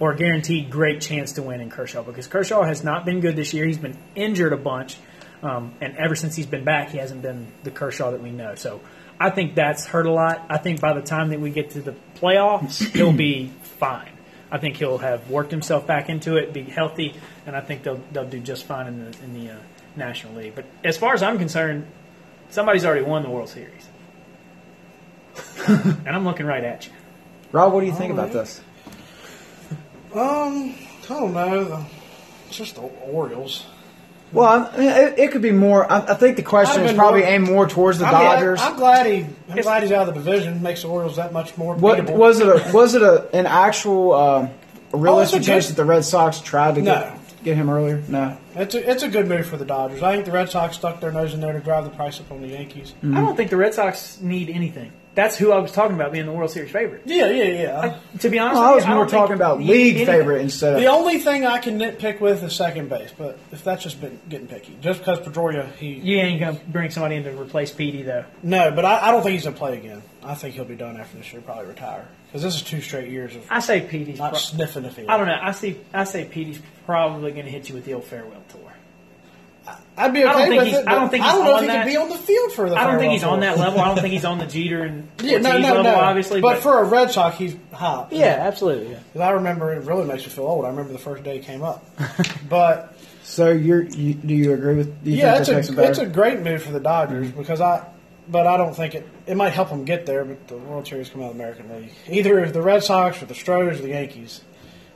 Or 0.00 0.12
a 0.12 0.16
guaranteed 0.16 0.70
great 0.70 1.00
chance 1.00 1.32
to 1.32 1.42
win 1.42 1.60
in 1.60 1.70
Kershaw 1.70 2.02
because 2.02 2.28
Kershaw 2.28 2.62
has 2.62 2.84
not 2.84 3.04
been 3.04 3.20
good 3.20 3.34
this 3.34 3.52
year. 3.52 3.66
He's 3.66 3.78
been 3.78 3.98
injured 4.14 4.52
a 4.52 4.56
bunch, 4.56 4.96
um, 5.42 5.74
and 5.80 5.96
ever 5.96 6.14
since 6.14 6.36
he's 6.36 6.46
been 6.46 6.62
back, 6.62 6.90
he 6.90 6.98
hasn't 6.98 7.20
been 7.20 7.48
the 7.64 7.72
Kershaw 7.72 8.12
that 8.12 8.22
we 8.22 8.30
know. 8.30 8.54
So 8.54 8.80
I 9.18 9.30
think 9.30 9.56
that's 9.56 9.86
hurt 9.86 10.06
a 10.06 10.12
lot. 10.12 10.46
I 10.48 10.58
think 10.58 10.80
by 10.80 10.92
the 10.92 11.02
time 11.02 11.30
that 11.30 11.40
we 11.40 11.50
get 11.50 11.70
to 11.70 11.80
the 11.80 11.96
playoffs, 12.14 12.84
he'll 12.94 13.12
be 13.12 13.50
fine. 13.62 14.12
I 14.50 14.58
think 14.58 14.76
he'll 14.76 14.98
have 14.98 15.28
worked 15.28 15.50
himself 15.50 15.86
back 15.86 16.08
into 16.08 16.36
it, 16.36 16.52
be 16.52 16.62
healthy, 16.62 17.14
and 17.44 17.56
I 17.56 17.60
think 17.60 17.82
they'll 17.82 18.00
they'll 18.12 18.28
do 18.28 18.40
just 18.40 18.64
fine 18.64 18.86
in 18.86 18.98
the 18.98 19.24
in 19.24 19.34
the 19.34 19.52
uh, 19.54 19.58
National 19.96 20.34
League. 20.34 20.54
But 20.54 20.64
as 20.84 20.96
far 20.96 21.12
as 21.12 21.22
I'm 21.22 21.38
concerned, 21.38 21.86
somebody's 22.50 22.84
already 22.84 23.02
won 23.04 23.22
the 23.22 23.30
World 23.30 23.48
Series, 23.48 23.86
and 25.68 26.08
I'm 26.08 26.24
looking 26.24 26.46
right 26.46 26.64
at 26.64 26.86
you. 26.86 26.92
Rob, 27.52 27.72
what 27.72 27.80
do 27.80 27.86
you 27.86 27.92
think 27.94 28.12
about 28.12 28.32
this? 28.32 28.60
Um, 30.14 30.74
I 30.74 31.06
don't 31.08 31.32
know. 31.34 31.86
It's 32.48 32.56
just 32.56 32.74
the 32.76 32.80
Orioles. 32.82 33.66
Well, 34.32 34.46
I 34.72 34.76
mean, 34.76 34.88
it, 34.90 35.18
it 35.18 35.32
could 35.32 35.40
be 35.40 35.52
more. 35.52 35.90
I, 35.90 35.98
I 36.00 36.14
think 36.14 36.36
the 36.36 36.42
question 36.42 36.84
is 36.84 36.92
probably 36.92 37.20
more- 37.20 37.28
aimed 37.30 37.46
more 37.48 37.66
towards 37.68 37.98
the 37.98 38.04
I'm 38.04 38.10
glad- 38.10 38.34
Dodgers. 38.36 38.60
I'm 38.60 38.76
glad 38.76 39.06
he. 39.06 39.26
I'm 39.50 39.60
glad 39.62 39.82
he's 39.82 39.92
out 39.92 40.08
of 40.08 40.14
the 40.14 40.20
division. 40.20 40.62
Makes 40.62 40.82
the 40.82 40.88
Orioles 40.88 41.16
that 41.16 41.32
much 41.32 41.56
more. 41.56 41.74
What 41.74 41.98
beatable. 41.98 42.16
was 42.16 42.40
it? 42.40 42.46
A, 42.48 42.72
was 42.72 42.94
it 42.94 43.00
a, 43.02 43.28
an 43.34 43.46
actual 43.46 44.12
uh, 44.12 44.48
realistic 44.92 45.40
good- 45.40 45.46
chance 45.46 45.68
that 45.68 45.76
the 45.76 45.84
Red 45.86 46.04
Sox 46.04 46.40
tried 46.40 46.74
to 46.74 46.82
No. 46.82 46.94
get, 46.94 47.17
get 47.44 47.56
him 47.56 47.70
earlier? 47.70 48.02
No. 48.08 48.36
It's 48.54 48.74
a, 48.74 48.90
it's 48.90 49.02
a 49.02 49.08
good 49.08 49.28
move 49.28 49.46
for 49.46 49.56
the 49.56 49.64
Dodgers. 49.64 50.02
I 50.02 50.14
think 50.14 50.26
the 50.26 50.32
Red 50.32 50.50
Sox 50.50 50.76
stuck 50.76 51.00
their 51.00 51.12
nose 51.12 51.34
in 51.34 51.40
there 51.40 51.52
to 51.52 51.60
drive 51.60 51.84
the 51.84 51.90
price 51.90 52.20
up 52.20 52.30
on 52.30 52.40
the 52.40 52.48
Yankees. 52.48 52.92
Mm-hmm. 52.98 53.16
I 53.16 53.20
don't 53.20 53.36
think 53.36 53.50
the 53.50 53.56
Red 53.56 53.74
Sox 53.74 54.20
need 54.20 54.50
anything. 54.50 54.92
That's 55.14 55.36
who 55.36 55.50
I 55.50 55.58
was 55.58 55.72
talking 55.72 55.96
about 55.96 56.12
being 56.12 56.26
the 56.26 56.32
World 56.32 56.50
Series 56.52 56.70
favorite. 56.70 57.02
Yeah, 57.04 57.28
yeah, 57.30 57.44
yeah. 57.44 57.98
To 58.20 58.28
be 58.28 58.38
honest, 58.38 58.60
Well, 58.60 58.70
I 58.70 58.74
was 58.76 58.84
you, 58.84 58.90
more 58.90 58.98
don't 59.04 59.08
talking 59.10 59.34
about 59.34 59.58
league 59.58 59.96
anything. 59.96 60.06
favorite 60.06 60.42
instead 60.42 60.74
of. 60.74 60.80
the 60.80 60.86
only 60.86 61.18
thing 61.18 61.44
I 61.44 61.58
can 61.58 61.76
nitpick 61.76 62.20
with 62.20 62.44
is 62.44 62.54
second 62.54 62.88
base, 62.88 63.12
but 63.18 63.36
if 63.50 63.64
that's 63.64 63.82
just 63.82 64.00
been 64.00 64.20
getting 64.28 64.46
picky, 64.46 64.76
just 64.80 65.00
because 65.00 65.18
Pedroia, 65.18 65.74
he 65.74 65.94
You 65.94 66.18
ain't 66.18 66.38
gonna 66.38 66.60
bring 66.68 66.90
somebody 66.90 67.16
in 67.16 67.24
to 67.24 67.32
replace 67.32 67.72
Petey 67.72 68.02
though. 68.02 68.26
no, 68.44 68.70
but 68.70 68.84
I, 68.84 69.08
I 69.08 69.10
don't 69.10 69.22
think 69.24 69.32
he's 69.32 69.42
gonna 69.44 69.56
play 69.56 69.76
again. 69.78 70.02
I 70.22 70.34
think 70.34 70.54
he'll 70.54 70.64
be 70.64 70.76
done 70.76 70.96
after 70.96 71.16
this 71.16 71.32
year, 71.32 71.42
probably 71.42 71.66
retire 71.66 72.06
because 72.28 72.42
this 72.42 72.54
is 72.56 72.62
two 72.62 72.80
straight 72.80 73.10
years 73.10 73.34
of 73.36 73.42
I 73.50 73.60
say 73.60 73.80
Petey's. 73.80 74.18
not 74.18 74.30
pro- 74.30 74.38
sniffing 74.38 74.82
the 74.84 74.90
field. 74.90 75.08
I 75.08 75.16
don't 75.16 75.26
know. 75.26 75.38
I 75.40 75.52
see. 75.52 75.78
I 75.92 76.04
say 76.04 76.24
Petey's 76.24 76.60
probably 76.86 77.32
going 77.32 77.44
to 77.46 77.50
hit 77.50 77.68
you 77.68 77.74
with 77.74 77.84
the 77.84 77.94
old 77.94 78.04
farewell 78.04 78.42
tour. 78.48 78.72
I'd 79.98 80.14
be 80.14 80.24
okay 80.24 80.28
I 80.30 80.32
don't 80.32 80.48
think 80.48 80.58
with 80.60 80.68
he's- 80.68 80.80
it. 80.82 80.88
I 80.88 80.92
don't 80.92 81.02
but 81.02 81.10
think 81.10 81.24
I 81.24 81.26
he's 81.26 81.34
don't 81.34 81.44
know 81.44 81.52
on 81.52 81.56
if 81.56 81.60
he 81.62 81.66
that- 81.68 81.84
could 81.84 81.90
be 81.90 81.96
on 81.98 82.08
the 82.08 82.16
field 82.16 82.52
for 82.52 82.70
the. 82.70 82.76
I 82.76 82.84
don't 82.84 82.90
think 82.92 83.00
farewell 83.00 83.12
he's 83.12 83.24
on 83.24 83.40
that 83.40 83.58
level. 83.58 83.80
I 83.80 83.84
don't 83.86 84.00
think 84.00 84.12
he's 84.14 84.24
on 84.24 84.38
the 84.38 84.46
Jeter 84.54 84.82
and 84.84 85.08
Yeah, 85.20 85.38
no, 85.38 85.58
no, 85.58 85.66
level, 85.68 85.82
no. 85.82 85.94
obviously. 85.96 86.40
but, 86.40 86.58
for 86.62 86.78
a 86.80 86.84
Red 86.84 87.10
Sox, 87.10 87.36
he's 87.36 87.56
hot. 87.72 88.12
yeah, 88.12 88.26
absolutely. 88.40 88.92
Yeah. 88.92 88.98
'Cause 89.12 89.20
I 89.22 89.30
remember 89.30 89.72
it 89.74 89.84
really 89.84 90.04
makes 90.06 90.22
me 90.24 90.30
feel 90.30 90.44
old. 90.44 90.64
I 90.64 90.68
remember 90.68 90.92
the 90.92 90.98
first 90.98 91.24
day 91.24 91.38
he 91.38 91.44
came 91.44 91.62
up, 91.62 91.84
but 92.48 92.94
so 93.24 93.50
you're, 93.50 93.82
you 93.82 94.14
do 94.14 94.34
you 94.34 94.52
agree 94.54 94.76
with? 94.76 95.04
Do 95.04 95.10
you 95.10 95.18
yeah, 95.18 95.32
think 95.42 95.58
it's 95.58 95.68
a 95.68 95.74
takes 95.74 95.88
it's 95.88 95.98
a 95.98 96.06
great 96.06 96.40
move 96.40 96.62
for 96.62 96.72
the 96.72 96.80
Dodgers 96.80 97.28
mm-hmm. 97.28 97.38
because 97.38 97.60
I, 97.60 97.84
but 98.30 98.46
I 98.46 98.56
don't 98.56 98.74
think 98.74 98.94
it 98.94 99.06
it 99.26 99.36
might 99.36 99.50
help 99.52 99.70
them 99.70 99.84
get 99.84 100.06
there. 100.06 100.24
But 100.24 100.48
the 100.48 100.56
World 100.56 100.86
Series 100.86 101.08
come 101.08 101.22
out 101.22 101.30
of 101.30 101.36
the 101.36 101.42
American 101.42 101.68
League, 101.80 101.92
either 102.08 102.50
the 102.50 102.62
Red 102.62 102.82
Sox 102.82 103.22
or 103.22 103.26
the 103.26 103.34
Stros 103.34 103.78
or 103.78 103.82
the 103.82 103.88
Yankees, 103.90 104.42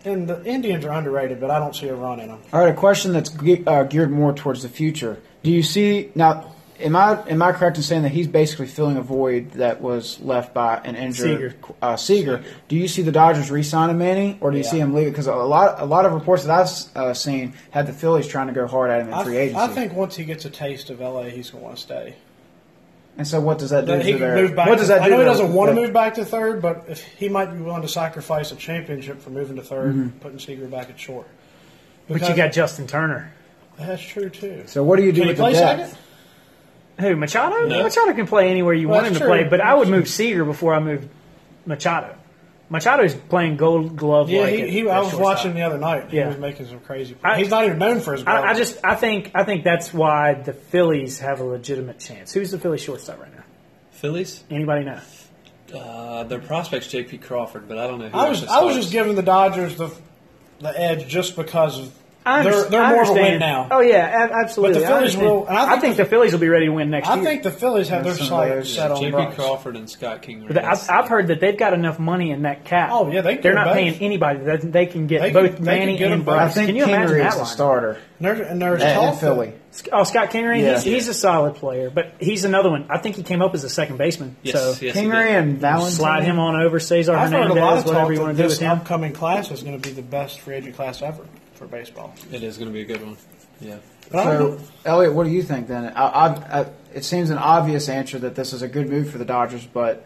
and 0.04 0.28
the 0.28 0.44
Indians 0.44 0.84
are 0.84 0.92
underrated, 0.92 1.40
but 1.40 1.50
I 1.50 1.58
don't 1.58 1.74
see 1.76 1.88
a 1.88 1.94
run 1.94 2.20
in 2.20 2.28
them. 2.28 2.40
All 2.52 2.60
right, 2.60 2.70
a 2.70 2.74
question 2.74 3.12
that's 3.12 3.30
ge- 3.30 3.62
uh, 3.66 3.84
geared 3.84 4.10
more 4.10 4.32
towards 4.32 4.62
the 4.62 4.68
future. 4.68 5.18
Do 5.42 5.50
you 5.50 5.62
see 5.62 6.10
now? 6.14 6.48
Am 6.80 6.96
I 6.96 7.22
am 7.28 7.40
I 7.42 7.52
correct 7.52 7.76
in 7.76 7.84
saying 7.84 8.02
that 8.02 8.08
he's 8.10 8.26
basically 8.26 8.66
filling 8.66 8.96
a 8.96 9.02
void 9.02 9.52
that 9.52 9.80
was 9.80 10.18
left 10.20 10.52
by 10.52 10.78
an 10.82 10.96
injured 10.96 11.54
Uh, 11.80 11.94
Seager? 11.94 12.42
Do 12.66 12.74
you 12.74 12.88
see 12.88 13.02
the 13.02 13.12
Dodgers 13.12 13.52
re-signing 13.52 13.98
Manny, 13.98 14.36
or 14.40 14.50
do 14.50 14.56
you 14.56 14.64
Yeah. 14.64 14.70
see 14.70 14.78
him 14.80 14.92
leaving? 14.92 15.12
Because 15.12 15.28
a 15.28 15.34
lot 15.36 15.80
a 15.80 15.84
lot 15.84 16.06
of 16.06 16.12
reports 16.12 16.42
that 16.44 16.50
I've 16.50 16.96
uh, 16.96 17.14
seen 17.14 17.52
had 17.70 17.86
the 17.86 17.92
Phillies 17.92 18.26
trying 18.26 18.48
to 18.48 18.52
go 18.52 18.66
hard 18.66 18.90
at 18.90 19.02
him 19.02 19.08
in 19.08 19.14
I, 19.14 19.22
free 19.22 19.36
agency. 19.36 19.60
I 19.60 19.68
think 19.68 19.92
once 19.92 20.16
he 20.16 20.24
gets 20.24 20.44
a 20.44 20.50
taste 20.50 20.90
of 20.90 21.00
LA, 21.00 21.24
he's 21.24 21.50
going 21.50 21.60
to 21.62 21.66
want 21.66 21.76
to 21.76 21.82
stay. 21.82 22.14
And 23.18 23.26
so, 23.26 23.40
what 23.40 23.58
does 23.58 23.70
that 23.70 23.82
do 23.86 23.92
That 23.92 24.04
he 24.04 24.12
to 24.12 24.18
their? 24.18 24.34
move 24.36 24.56
back. 24.56 24.68
What 24.68 24.78
does 24.78 24.88
to, 24.88 24.94
that 24.94 24.98
do? 25.00 25.04
I 25.04 25.08
know 25.08 25.18
he 25.20 25.24
doesn't 25.24 25.52
want 25.52 25.68
to 25.70 25.74
move 25.74 25.92
back 25.92 26.14
to 26.14 26.24
third, 26.24 26.62
but 26.62 26.84
if 26.88 27.02
he 27.04 27.28
might 27.28 27.46
be 27.52 27.58
willing 27.60 27.82
to 27.82 27.88
sacrifice 27.88 28.52
a 28.52 28.56
championship 28.56 29.20
for 29.20 29.30
moving 29.30 29.56
to 29.56 29.62
3rd 29.62 29.92
Mm-hmm. 29.92 30.18
putting 30.20 30.38
Seager 30.38 30.66
back 30.66 30.88
at 30.90 30.98
short. 30.98 31.26
But 32.08 32.28
you 32.28 32.34
got 32.34 32.52
Justin 32.52 32.86
Turner. 32.86 33.32
that's 33.78 34.02
true 34.02 34.28
too. 34.30 34.64
So, 34.66 34.82
what 34.82 34.96
do 34.96 35.04
you 35.04 35.12
do 35.12 35.20
Can 35.20 35.24
he 35.24 35.28
with 35.28 35.36
the 35.36 35.42
play 35.42 35.52
depth? 35.52 35.90
second? 35.90 35.98
Who 37.06 37.16
Machado? 37.16 37.66
No. 37.66 37.82
Machado 37.82 38.12
can 38.12 38.26
play 38.26 38.50
anywhere 38.50 38.74
you 38.74 38.88
Well, 38.88 38.96
want 38.98 39.06
him 39.08 39.12
that's 39.14 39.22
to 39.24 39.28
play, 39.28 39.44
but 39.44 39.60
I 39.60 39.74
would 39.74 39.88
move 39.88 40.08
Seager 40.08 40.44
before 40.44 40.74
I 40.74 40.78
moved 40.80 41.08
Machado. 41.66 42.14
Machado 42.72 43.04
is 43.04 43.14
playing 43.14 43.58
Gold 43.58 43.96
Glove. 43.96 44.30
Yeah, 44.30 44.40
like 44.40 44.54
he, 44.54 44.62
at- 44.62 44.68
he, 44.70 44.80
at 44.80 44.88
I 44.88 44.98
was 45.00 45.10
shortstop. 45.10 45.20
watching 45.20 45.54
the 45.54 45.60
other 45.62 45.76
night. 45.78 46.10
Yeah. 46.12 46.22
He 46.22 46.28
was 46.28 46.38
making 46.38 46.66
some 46.66 46.80
crazy. 46.80 47.14
I- 47.22 47.38
he's 47.38 47.50
not 47.50 47.66
even 47.66 47.78
known 47.78 48.00
for 48.00 48.14
his. 48.14 48.24
I, 48.24 48.42
I 48.42 48.54
just 48.54 48.78
I 48.82 48.94
think 48.94 49.30
I 49.34 49.44
think 49.44 49.62
that's 49.62 49.92
why 49.92 50.34
the 50.34 50.54
Phillies 50.54 51.18
have 51.20 51.40
a 51.40 51.44
legitimate 51.44 51.98
chance. 52.00 52.32
Who's 52.32 52.50
the 52.50 52.58
Phillies 52.58 52.80
shortstop 52.80 53.20
right 53.20 53.34
now? 53.36 53.44
Phillies, 53.90 54.42
Anybody 54.50 54.86
know? 54.86 55.00
uh, 55.78 56.24
their 56.24 56.40
prospects 56.40 56.88
J.P. 56.88 57.18
Crawford, 57.18 57.68
but 57.68 57.78
I 57.78 57.86
don't 57.86 57.98
know. 57.98 58.08
Who 58.08 58.18
I 58.18 58.28
was 58.30 58.42
I 58.44 58.62
was 58.62 58.74
just 58.74 58.90
giving 58.90 59.14
the 59.16 59.22
Dodgers 59.22 59.76
the 59.76 59.90
the 60.60 60.78
edge 60.78 61.06
just 61.08 61.36
because 61.36 61.78
of 61.78 61.92
I 62.24 62.42
they're 62.44 62.64
they're 62.64 62.82
I 62.82 62.92
more 62.92 63.02
of 63.02 63.08
a 63.08 63.12
win 63.14 63.38
now. 63.40 63.68
Oh 63.70 63.80
yeah, 63.80 64.28
absolutely. 64.44 64.74
But 64.74 64.80
the 64.80 64.86
Phillies 64.86 64.98
understand. 65.16 65.26
will- 65.26 65.46
and 65.48 65.58
I 65.58 65.62
I 65.64 65.68
think 65.70 65.80
think 65.82 65.96
the- 65.96 66.02
the 66.04 66.08
Phillies 66.08 66.32
will 66.32 66.38
be 66.40 66.48
ready 66.48 66.66
to 66.66 66.72
win 66.72 66.90
next 66.90 67.08
I 67.08 67.14
year. 67.16 67.22
I 67.22 67.26
think 67.26 67.42
the 67.42 67.50
Phillies 67.50 67.88
have 67.88 68.04
their 68.04 68.12
That's 68.14 68.28
some 68.28 68.40
of 68.58 68.66
set 68.68 68.90
on 68.92 68.98
J.P. 69.00 69.10
Bryce. 69.10 69.34
Crawford 69.34 69.76
and 69.76 69.90
Scott 69.90 70.22
King. 70.22 70.44
But 70.46 70.58
I've, 70.64 70.88
I've 70.88 71.08
heard 71.08 71.26
that 71.28 71.40
they've 71.40 71.56
got 71.58 71.72
enough 71.74 71.98
money 71.98 72.30
in 72.30 72.42
that 72.42 72.64
cap. 72.64 72.90
Oh, 72.92 73.10
yeah, 73.10 73.22
they 73.22 73.34
can 73.34 73.42
they're 73.42 73.54
not 73.54 73.66
both. 73.66 73.74
paying 73.74 73.94
anybody. 74.00 74.40
That 74.40 74.72
they 74.72 74.86
can 74.86 75.06
get 75.08 75.22
They 75.22 75.32
both 75.32 75.56
can 75.56 75.64
Manny 75.64 75.96
get 75.96 76.12
and 76.12 76.24
both. 76.24 76.34
I 76.34 76.38
Bryce. 76.44 76.54
think 76.54 76.66
Can 76.68 76.76
you 76.76 76.84
imagine 76.84 77.16
Kingery 77.16 77.22
that 77.22 77.32
is 77.32 77.38
the 77.38 77.44
starter 77.44 77.90
And 77.92 77.98
there's, 78.20 78.40
and 78.40 78.62
there's 78.62 78.82
at, 78.82 78.94
talk 78.94 79.18
Philly. 79.18 79.52
Oh, 79.90 80.04
Scott 80.04 80.30
Kingery, 80.30 80.60
Yeah. 80.62 80.74
he's, 80.74 80.82
he's 80.84 81.08
a 81.08 81.14
solid 81.14 81.54
player, 81.56 81.90
but 81.90 82.12
he's 82.20 82.44
another 82.44 82.70
one. 82.70 82.86
I 82.90 82.98
think 82.98 83.16
he 83.16 83.22
came 83.24 83.40
up 83.42 83.54
as 83.54 83.64
a 83.64 83.70
second 83.70 83.96
baseman. 83.96 84.36
Yes, 84.42 84.54
so 84.54 84.84
yes, 84.84 84.94
Kingery 84.96 85.30
and 85.30 85.58
Valentine. 85.58 85.90
slide 85.92 86.22
him 86.24 86.38
on 86.38 86.54
over. 86.60 86.78
Cesar 86.78 87.14
I've 87.14 87.32
heard 87.32 87.46
a 87.50 87.54
lot 87.54 87.78
of 87.78 87.84
whatever 87.86 88.00
talk 88.00 88.10
you 88.10 88.16
that 88.16 88.22
want 88.22 88.36
to 88.36 88.42
do 88.42 88.48
this 88.48 88.58
with 88.60 88.68
him. 88.68 88.78
upcoming 88.78 89.12
class 89.12 89.50
is 89.50 89.62
going 89.62 89.80
to 89.80 89.88
be 89.88 89.92
the 89.94 90.02
best 90.02 90.40
free 90.40 90.56
agent 90.56 90.76
class 90.76 91.02
ever 91.02 91.24
for 91.62 91.68
baseball. 91.68 92.12
It 92.32 92.42
is 92.42 92.58
going 92.58 92.68
to 92.68 92.72
be 92.72 92.80
a 92.80 92.84
good 92.84 93.04
one. 93.04 93.16
Yeah. 93.60 93.76
But 94.10 94.24
So, 94.24 94.60
Elliot, 94.84 95.14
what 95.14 95.24
do 95.24 95.30
you 95.30 95.42
think 95.42 95.68
then? 95.68 95.92
I, 95.94 96.06
I, 96.06 96.60
I, 96.60 96.66
it 96.92 97.04
seems 97.04 97.30
an 97.30 97.38
obvious 97.38 97.88
answer 97.88 98.18
that 98.18 98.34
this 98.34 98.52
is 98.52 98.62
a 98.62 98.68
good 98.68 98.88
move 98.88 99.10
for 99.10 99.18
the 99.18 99.24
Dodgers, 99.24 99.64
but 99.64 100.04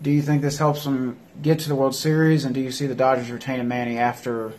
do 0.00 0.10
you 0.10 0.22
think 0.22 0.42
this 0.42 0.58
helps 0.58 0.84
them 0.84 1.18
get 1.42 1.58
to 1.60 1.68
the 1.68 1.74
World 1.74 1.94
Series, 1.94 2.44
and 2.44 2.54
do 2.54 2.60
you 2.60 2.70
see 2.70 2.86
the 2.86 2.94
Dodgers 2.94 3.30
retaining 3.30 3.68
Manny 3.68 3.98
after 3.98 4.52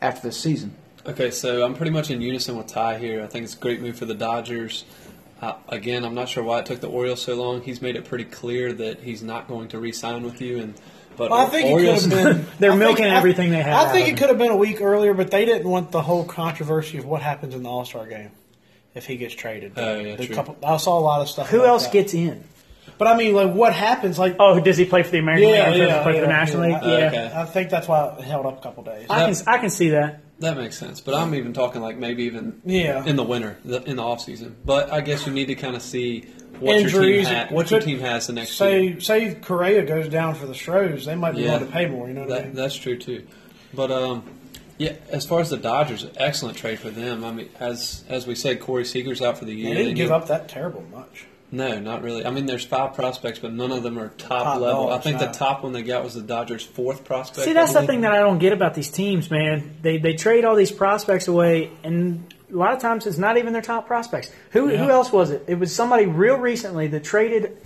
after 0.00 0.28
this 0.28 0.38
season? 0.38 0.74
Okay, 1.06 1.30
so 1.30 1.64
I'm 1.64 1.74
pretty 1.74 1.92
much 1.92 2.10
in 2.10 2.20
unison 2.20 2.56
with 2.56 2.68
Ty 2.68 2.98
here. 2.98 3.22
I 3.22 3.26
think 3.26 3.44
it's 3.44 3.54
a 3.54 3.58
great 3.58 3.80
move 3.80 3.98
for 3.98 4.04
the 4.04 4.14
Dodgers. 4.14 4.84
Uh, 5.40 5.54
again, 5.68 6.04
I'm 6.04 6.14
not 6.14 6.28
sure 6.28 6.44
why 6.44 6.60
it 6.60 6.66
took 6.66 6.80
the 6.80 6.88
Orioles 6.88 7.22
so 7.22 7.34
long. 7.34 7.62
He's 7.62 7.80
made 7.80 7.96
it 7.96 8.04
pretty 8.04 8.24
clear 8.24 8.72
that 8.74 9.00
he's 9.00 9.22
not 9.22 9.48
going 9.48 9.68
to 9.68 9.78
re-sign 9.78 10.22
with 10.22 10.40
you, 10.40 10.58
and 10.58 10.74
but 11.16 11.30
Well, 11.30 11.40
I 11.40 11.46
think 11.46 11.70
Orioles. 11.70 12.06
it 12.06 12.10
could 12.10 12.18
have 12.18 12.36
been. 12.36 12.46
They're 12.58 12.70
I 12.70 12.74
think- 12.74 12.78
milking 12.84 13.04
I- 13.06 13.16
everything 13.16 13.50
they 13.50 13.62
have 13.62 13.88
I 13.88 13.92
think 13.92 14.08
it 14.08 14.16
could 14.18 14.28
have 14.28 14.38
been 14.38 14.50
a 14.50 14.56
week 14.56 14.80
earlier, 14.80 15.14
but 15.14 15.30
they 15.30 15.44
didn't 15.44 15.68
want 15.68 15.90
the 15.92 16.02
whole 16.02 16.24
controversy 16.24 16.98
of 16.98 17.04
what 17.04 17.22
happens 17.22 17.54
in 17.54 17.62
the 17.62 17.68
All 17.68 17.84
Star 17.84 18.06
game 18.06 18.30
if 18.94 19.06
he 19.06 19.16
gets 19.16 19.34
traded. 19.34 19.72
Oh, 19.76 19.96
yeah, 20.00 20.16
The 20.16 20.26
true. 20.26 20.34
couple, 20.34 20.56
I 20.64 20.76
saw 20.78 20.98
a 20.98 21.00
lot 21.00 21.20
of 21.20 21.28
stuff. 21.28 21.48
Who 21.50 21.64
else 21.64 21.84
that. 21.84 21.92
gets 21.92 22.14
in? 22.14 22.44
But 22.98 23.06
I 23.06 23.16
mean, 23.16 23.34
like, 23.34 23.52
what 23.54 23.72
happens? 23.72 24.18
Like, 24.18 24.36
Oh, 24.38 24.60
does 24.60 24.76
he 24.76 24.84
play 24.84 25.02
for 25.02 25.10
the 25.10 25.18
American 25.18 25.48
yeah, 25.48 25.70
League? 25.70 25.80
or 25.80 25.84
yeah, 25.86 26.02
play 26.02 26.14
yeah, 26.14 26.18
for 26.20 26.26
the 26.26 26.32
National 26.32 26.66
yeah. 26.68 26.74
League? 26.74 26.82
Oh, 26.84 26.98
Yeah, 26.98 27.06
okay. 27.06 27.32
I 27.34 27.44
think 27.46 27.70
that's 27.70 27.88
why 27.88 28.16
it 28.18 28.24
held 28.24 28.44
up 28.46 28.58
a 28.58 28.62
couple 28.62 28.82
days. 28.82 29.06
I 29.08 29.24
can 29.32 29.34
I 29.46 29.58
can 29.58 29.70
see 29.70 29.90
that. 29.90 30.20
That 30.40 30.56
makes 30.56 30.78
sense, 30.78 31.00
but 31.02 31.14
I'm 31.14 31.34
even 31.34 31.52
talking 31.52 31.82
like 31.82 31.98
maybe 31.98 32.24
even 32.24 32.60
Yeah. 32.64 33.04
in 33.04 33.16
the 33.16 33.22
winter, 33.22 33.58
the, 33.64 33.82
in 33.84 33.96
the 33.96 34.02
off 34.02 34.22
season. 34.22 34.56
But 34.64 34.90
I 34.92 35.02
guess 35.02 35.26
you 35.26 35.32
need 35.32 35.46
to 35.46 35.54
kind 35.54 35.76
of 35.76 35.82
see 35.82 36.24
what 36.60 36.72
your 36.76 36.80
Injuries, 36.86 37.26
team 37.26 37.34
ha- 37.36 37.46
what 37.50 37.70
your 37.70 37.80
team 37.80 37.98
has 38.00 38.26
the 38.26 38.32
next 38.34 38.58
year. 38.60 39.00
Say, 39.00 39.28
say 39.28 39.34
Correa 39.34 39.84
goes 39.84 40.08
down 40.08 40.34
for 40.34 40.46
the 40.46 40.54
Stros, 40.54 41.04
they 41.06 41.14
might 41.14 41.32
be 41.34 41.42
Yeah. 41.42 41.52
willing 41.52 41.66
to 41.66 41.72
pay 41.72 41.86
more. 41.86 42.08
You 42.08 42.14
know 42.14 42.20
what 42.22 42.32
I 42.32 42.34
That, 42.36 42.44
mean? 42.46 42.54
that's 42.56 42.76
true 42.76 42.96
too. 42.98 43.24
But 43.74 43.90
um, 43.90 44.22
yeah, 44.78 44.94
as 45.10 45.26
far 45.26 45.40
as 45.40 45.50
the 45.50 45.56
Dodgers, 45.56 46.06
excellent 46.16 46.56
trade 46.58 46.78
for 46.78 46.90
them. 46.90 47.24
I 47.24 47.32
mean, 47.32 47.48
as 47.58 48.04
as 48.08 48.26
we 48.26 48.34
said, 48.34 48.60
Corey 48.60 48.84
Seager's 48.84 49.20
out 49.22 49.38
for 49.38 49.44
the 49.44 49.54
year. 49.54 49.68
they 49.70 49.74
didn't 49.74 49.88
and 49.88 49.96
give 49.96 50.08
you- 50.08 50.14
up 50.14 50.28
that 50.28 50.48
terrible 50.48 50.84
much. 50.92 51.26
No, 51.52 51.80
not 51.80 52.02
really. 52.04 52.24
I 52.24 52.30
mean, 52.30 52.46
there's 52.46 52.64
five 52.64 52.94
prospects, 52.94 53.40
but 53.40 53.52
none 53.52 53.72
of 53.72 53.82
them 53.82 53.98
are 53.98 54.10
top, 54.10 54.44
Top 54.44 54.60
level. 54.60 54.86
dogs, 54.86 55.00
I 55.00 55.10
think 55.10 55.20
no. 55.20 55.26
the 55.26 55.32
top 55.32 55.64
one 55.64 55.72
they 55.72 55.82
got 55.82 56.04
was 56.04 56.14
the 56.14 56.20
Dodgers' 56.22 56.62
fourth 56.64 57.02
prospect. 57.04 57.44
See, 57.44 57.52
that's 57.54 57.72
the 57.72 57.82
thing 57.82 58.02
that 58.02 58.12
I 58.12 58.20
don't 58.20 58.38
get 58.38 58.52
about 58.52 58.74
these 58.74 58.88
teams, 58.88 59.32
man. 59.32 59.74
They 59.82 59.98
they 59.98 60.14
trade 60.14 60.44
all 60.44 60.54
these 60.54 60.70
prospects 60.70 61.26
away, 61.26 61.70
and 61.82 62.32
a 62.52 62.56
lot 62.56 62.72
of 62.74 62.80
times 62.80 63.06
it's 63.06 63.18
not 63.18 63.36
even 63.38 63.52
their 63.52 63.62
top 63.62 63.86
prospects. 63.86 64.30
Who 64.50 64.70
Yeah. 64.70 64.78
who 64.84 64.90
else 64.90 65.12
was 65.12 65.30
it? 65.30 65.44
It 65.46 65.58
was 65.58 65.74
somebody 65.74 66.06
real 66.06 66.36
recently 66.36 66.86
that 66.88 67.04
traded 67.04 67.56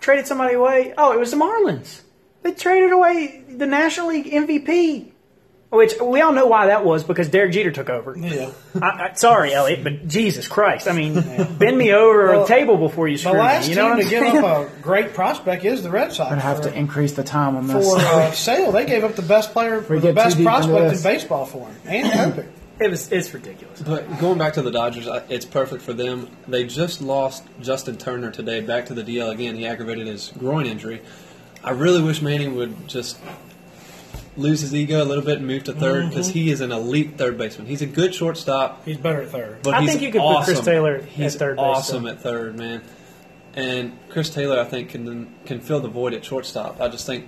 traded 0.00 0.26
somebody 0.26 0.54
away. 0.54 0.94
Oh, 0.96 1.12
it 1.12 1.18
was 1.18 1.30
the 1.30 1.36
Marlins. 1.36 2.00
They 2.42 2.52
traded 2.52 2.92
away 2.92 3.42
the 3.48 3.66
National 3.66 4.08
League 4.08 4.26
MVP, 4.32 5.10
which 5.70 5.94
we 6.00 6.20
all 6.20 6.32
know 6.32 6.46
why 6.46 6.66
that 6.66 6.84
was 6.84 7.02
because 7.02 7.28
Derek 7.28 7.50
Jeter 7.52 7.72
took 7.72 7.90
over. 7.90 8.16
Yeah. 8.16 8.50
I, 8.80 8.86
I, 8.86 9.12
sorry, 9.14 9.52
Elliot, 9.52 9.82
but 9.82 10.06
Jesus 10.06 10.46
Christ! 10.46 10.86
I 10.86 10.92
mean, 10.92 11.14
bend 11.58 11.76
me 11.76 11.92
over 11.92 12.26
Well, 12.28 12.44
a 12.44 12.46
table 12.46 12.76
before 12.76 13.08
you 13.08 13.16
The 13.16 13.20
screw 13.22 13.32
me. 13.32 13.38
last 13.40 13.68
You 13.68 13.74
know 13.74 13.88
what 13.88 13.96
team 14.08 14.22
I'm 14.22 14.32
to 14.32 14.34
give 14.36 14.44
up 14.44 14.68
a 14.78 14.82
great 14.82 15.12
prospect 15.14 15.64
is 15.64 15.82
the 15.82 15.90
Red 15.90 16.12
Sox. 16.12 16.20
I'm 16.30 16.38
gonna 16.38 16.42
have 16.42 16.58
for, 16.58 16.70
to 16.70 16.78
increase 16.78 17.12
the 17.14 17.24
time 17.24 17.56
on 17.56 17.66
this. 17.66 17.84
for 17.84 17.98
uh, 17.98 18.30
Sale. 18.32 18.70
They 18.70 18.84
gave 18.86 19.02
up 19.02 19.16
the 19.16 19.22
best 19.22 19.52
player, 19.52 19.80
We 19.80 19.98
the 19.98 20.12
best 20.12 20.36
too 20.36 20.44
deep 20.44 20.46
into 20.46 20.50
prospect 20.68 20.82
in 20.84 20.88
this. 20.90 21.02
baseball 21.02 21.46
for 21.46 21.66
him, 21.66 21.74
and 21.86 22.34
Kopech. 22.34 22.46
It 22.78 22.90
was 22.90 23.10
it's 23.10 23.32
ridiculous. 23.32 23.80
But 23.80 24.18
going 24.18 24.38
back 24.38 24.52
to 24.54 24.62
the 24.62 24.70
Dodgers, 24.70 25.08
it's 25.30 25.46
perfect 25.46 25.82
for 25.82 25.92
them. 25.94 26.28
They 26.46 26.64
just 26.66 27.00
lost 27.00 27.44
Justin 27.60 27.96
Turner 27.96 28.30
today 28.30 28.60
back 28.60 28.86
to 28.86 28.94
the 28.94 29.02
DL 29.02 29.32
again. 29.32 29.54
He 29.56 29.66
aggravated 29.66 30.06
his 30.06 30.30
groin 30.38 30.66
injury. 30.66 31.00
I 31.64 31.70
really 31.70 32.02
wish 32.02 32.20
Manning 32.20 32.54
would 32.56 32.86
just 32.86 33.18
lose 34.36 34.60
his 34.60 34.74
ego 34.74 35.02
a 35.02 35.06
little 35.06 35.24
bit 35.24 35.38
and 35.38 35.46
move 35.46 35.64
to 35.64 35.72
third 35.72 36.02
Mm-hmm. 36.02 36.08
because 36.10 36.28
he 36.28 36.50
is 36.50 36.60
an 36.60 36.70
elite 36.70 37.16
third 37.16 37.38
baseman. 37.38 37.66
He's 37.66 37.80
a 37.80 37.86
good 37.86 38.14
shortstop. 38.14 38.84
He's 38.84 38.98
better 38.98 39.22
at 39.22 39.30
third. 39.30 39.62
But 39.62 39.72
I 39.74 39.80
he's 39.80 39.90
think 39.92 40.02
you 40.02 40.12
could 40.12 40.20
put 40.20 40.44
Chris 40.44 40.58
awesome. 40.58 40.64
Taylor 40.66 40.94
at 40.96 41.04
He's 41.06 41.34
third 41.36 41.56
base, 41.56 41.64
awesome 41.64 42.02
though. 42.04 42.10
at 42.10 42.20
third, 42.20 42.56
man. 42.58 42.82
And 43.54 43.98
Chris 44.10 44.28
Taylor, 44.28 44.60
I 44.60 44.64
think, 44.64 44.90
can 44.90 45.34
can 45.46 45.60
fill 45.60 45.80
the 45.80 45.88
void 45.88 46.12
at 46.12 46.22
shortstop. 46.26 46.78
I 46.78 46.88
just 46.88 47.06
think 47.06 47.26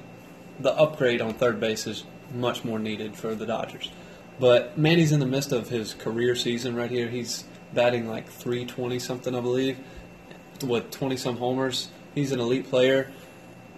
the 0.60 0.72
upgrade 0.74 1.22
on 1.22 1.32
third 1.32 1.58
base 1.58 1.86
is 1.86 2.04
much 2.34 2.62
more 2.64 2.78
needed 2.78 3.16
for 3.16 3.34
the 3.34 3.46
Dodgers. 3.46 3.90
But 4.38 4.78
Manny's 4.78 5.12
in 5.12 5.20
the 5.20 5.26
midst 5.26 5.52
of 5.52 5.68
his 5.68 5.94
career 5.94 6.34
season 6.34 6.76
right 6.76 6.90
here. 6.90 7.08
He's 7.08 7.44
batting 7.72 8.08
like 8.08 8.28
320 8.28 8.98
something, 8.98 9.34
I 9.34 9.40
believe, 9.40 9.78
with 10.62 10.90
20 10.90 11.16
some 11.16 11.36
homers. 11.36 11.88
He's 12.14 12.32
an 12.32 12.40
elite 12.40 12.68
player. 12.68 13.10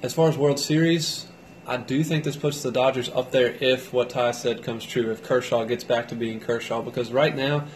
As 0.03 0.15
far 0.15 0.29
as 0.29 0.37
World 0.37 0.59
Series, 0.59 1.27
I 1.67 1.77
do 1.77 2.03
think 2.03 2.25
this 2.25 2.37
puts 2.37 2.63
the 2.63 2.73
Dodgers 2.73 3.09
up 3.09 3.31
there 3.31 3.55
if 3.61 3.93
what 3.93 4.11
Ty 4.11 4.33
said 4.33 4.63
comes 4.63 4.85
true, 4.85 5.11
if 5.11 5.23
Kershaw 5.23 5.65
gets 5.65 5.85
back 5.85 6.09
to 6.09 6.15
being 6.15 6.41
Kershaw, 6.41 6.83
because 6.83 7.13
right 7.13 7.35
now 7.35 7.67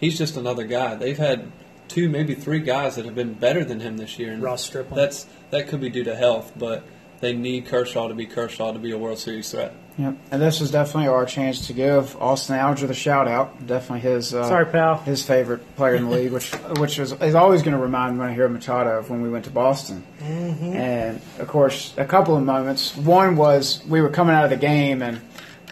he's 0.00 0.18
just 0.18 0.36
another 0.36 0.64
guy. 0.64 0.94
They've 0.94 1.18
had 1.18 1.50
two, 1.88 2.08
maybe 2.08 2.34
three 2.34 2.60
guys 2.60 2.96
that 2.96 3.04
have 3.04 3.14
been 3.14 3.34
better 3.34 3.64
than 3.64 3.80
him 3.80 3.96
this 3.96 4.18
year. 4.18 4.32
And 4.32 4.42
Ross 4.42 4.64
Stripling. 4.64 4.96
That's 4.96 5.26
that 5.50 5.68
could 5.68 5.80
be 5.80 5.90
due 5.90 6.04
to 6.04 6.16
health, 6.16 6.52
but 6.56 6.84
they 7.20 7.34
need 7.34 7.66
Kershaw 7.66 8.08
to 8.08 8.14
be 8.14 8.26
Kershaw 8.26 8.72
to 8.72 8.78
be 8.78 8.90
a 8.90 8.98
World 8.98 9.18
Series 9.18 9.50
threat. 9.50 9.74
Yep. 9.96 10.16
And 10.32 10.42
this 10.42 10.60
is 10.60 10.72
definitely 10.72 11.08
our 11.08 11.24
chance 11.24 11.68
to 11.68 11.72
give 11.72 12.20
Austin 12.20 12.56
Alger 12.56 12.88
the 12.88 12.94
shout 12.94 13.28
out. 13.28 13.64
Definitely 13.64 14.00
his 14.00 14.34
uh, 14.34 14.48
Sorry, 14.48 14.66
pal. 14.66 14.98
his 14.98 15.24
favorite 15.24 15.76
player 15.76 15.94
in 15.94 16.04
the 16.04 16.10
league, 16.10 16.32
which 16.32 16.50
which 16.78 16.98
is, 16.98 17.12
is 17.12 17.34
always 17.34 17.62
going 17.62 17.76
to 17.76 17.82
remind 17.82 18.14
me 18.14 18.20
when 18.20 18.30
I 18.30 18.34
hear 18.34 18.48
Machado 18.48 18.98
of 18.98 19.08
when 19.08 19.22
we 19.22 19.30
went 19.30 19.44
to 19.44 19.50
Boston. 19.50 20.04
And 20.20 21.20
of 21.38 21.46
course, 21.46 21.94
a 21.96 22.04
couple 22.04 22.36
of 22.36 22.42
moments. 22.42 22.96
One 22.96 23.36
was 23.36 23.84
we 23.86 24.00
were 24.00 24.10
coming 24.10 24.34
out 24.34 24.44
of 24.44 24.50
the 24.50 24.56
game 24.56 25.02
and. 25.02 25.20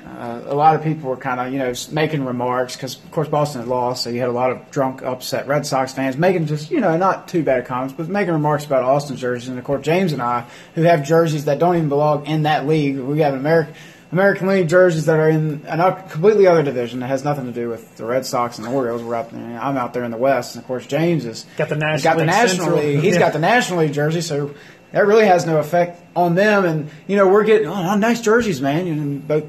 Uh, 0.05 0.43
a 0.47 0.55
lot 0.55 0.75
of 0.75 0.83
people 0.83 1.09
were 1.09 1.17
kind 1.17 1.39
of, 1.41 1.53
you 1.53 1.61
know, 1.61 1.73
making 1.93 2.25
remarks 2.25 2.75
because, 2.75 2.97
of 2.97 3.11
course, 3.13 3.29
Boston 3.29 3.61
had 3.61 3.69
lost, 3.69 4.03
so 4.03 4.11
you 4.11 4.19
had 4.19 4.29
a 4.29 4.33
lot 4.33 4.51
of 4.51 4.69
drunk, 4.73 5.01
upset 5.01 5.47
Red 5.47 5.65
Sox 5.65 5.93
fans 5.93 6.17
making 6.17 6.47
just, 6.47 6.73
you 6.73 6.81
know, 6.81 6.97
not 6.97 7.29
too 7.29 7.45
bad 7.45 7.67
comments, 7.67 7.95
but 7.97 8.09
making 8.09 8.33
remarks 8.33 8.65
about 8.65 8.83
Austin 8.83 9.17
jerseys. 9.17 9.49
And 9.49 9.59
of 9.59 9.65
course, 9.65 9.85
James 9.85 10.13
and 10.13 10.21
I, 10.21 10.45
who 10.75 10.83
have 10.83 11.05
jerseys 11.05 11.45
that 11.45 11.61
don't 11.61 11.77
even 11.77 11.89
belong 11.89 12.27
in 12.27 12.43
that 12.43 12.67
league, 12.67 12.99
we 12.99 13.21
have 13.21 13.35
American 13.35 13.75
American 14.13 14.47
League 14.47 14.69
jerseys 14.69 15.07
that 15.07 15.19
are 15.19 15.29
in 15.31 15.63
a 15.67 16.03
completely 16.11 16.47
other 16.47 16.63
division 16.63 17.01
that 17.01 17.07
has 17.09 17.25
nothing 17.25 17.47
to 17.47 17.53
do 17.53 17.69
with 17.71 17.97
the 17.97 18.05
Red 18.05 18.27
Sox 18.27 18.59
and 18.59 18.67
the 18.67 18.71
Orioles. 18.71 19.03
We're 19.03 19.15
out 19.15 19.31
there. 19.31 19.59
I'm 19.61 19.77
out 19.79 19.95
there 19.95 20.05
in 20.05 20.11
the 20.11 20.17
West, 20.19 20.55
and 20.55 20.63
of 20.63 20.67
course, 20.69 20.87
James 20.87 21.25
is 21.25 21.47
Got 21.57 21.71
the 21.71 21.77
National 21.77 22.03
got 22.13 22.19
the 22.19 22.25
League 22.25 22.27
National 22.27 22.65
Central. 22.67 22.77
League. 22.85 23.01
He's 23.01 23.15
Yeah. 23.15 23.21
got 23.21 23.33
the 23.33 23.39
National 23.39 23.79
League 23.81 23.93
jersey, 23.95 24.21
so 24.21 24.55
that 24.93 25.07
really 25.07 25.25
has 25.25 25.47
no 25.47 25.57
effect 25.59 26.03
on 26.15 26.35
them. 26.35 26.65
And 26.67 26.91
you 27.07 27.17
know, 27.17 27.27
we're 27.29 27.45
getting 27.45 27.69
oh, 27.69 27.97
nice 27.97 28.21
jerseys, 28.21 28.61
man. 28.61 28.87
And 28.87 29.27
both 29.27 29.45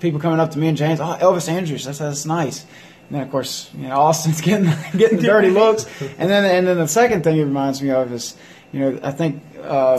people 0.00 0.20
coming 0.20 0.38
up 0.38 0.50
to 0.50 0.58
me 0.58 0.68
and 0.68 0.76
James, 0.76 1.00
oh, 1.00 1.16
Elvis 1.18 1.48
Andrus, 1.48 1.86
that's 1.86 1.98
that's 1.98 2.26
nice. 2.26 2.64
And 3.08 3.16
then 3.16 3.22
of 3.22 3.30
course, 3.30 3.70
you 3.74 3.88
know, 3.88 3.96
Austin's 3.96 4.40
getting 4.42 4.70
getting 4.98 5.20
dirty 5.20 5.48
looks. 5.48 5.86
And 6.18 6.28
then 6.30 6.44
and 6.44 6.66
then 6.66 6.76
the 6.76 6.88
second 6.88 7.24
thing 7.24 7.38
it 7.38 7.44
reminds 7.44 7.80
me 7.80 7.90
of 7.90 8.12
is, 8.12 8.36
you 8.70 8.80
know, 8.80 9.00
I 9.02 9.12
think 9.12 9.42
uh, 9.62 9.98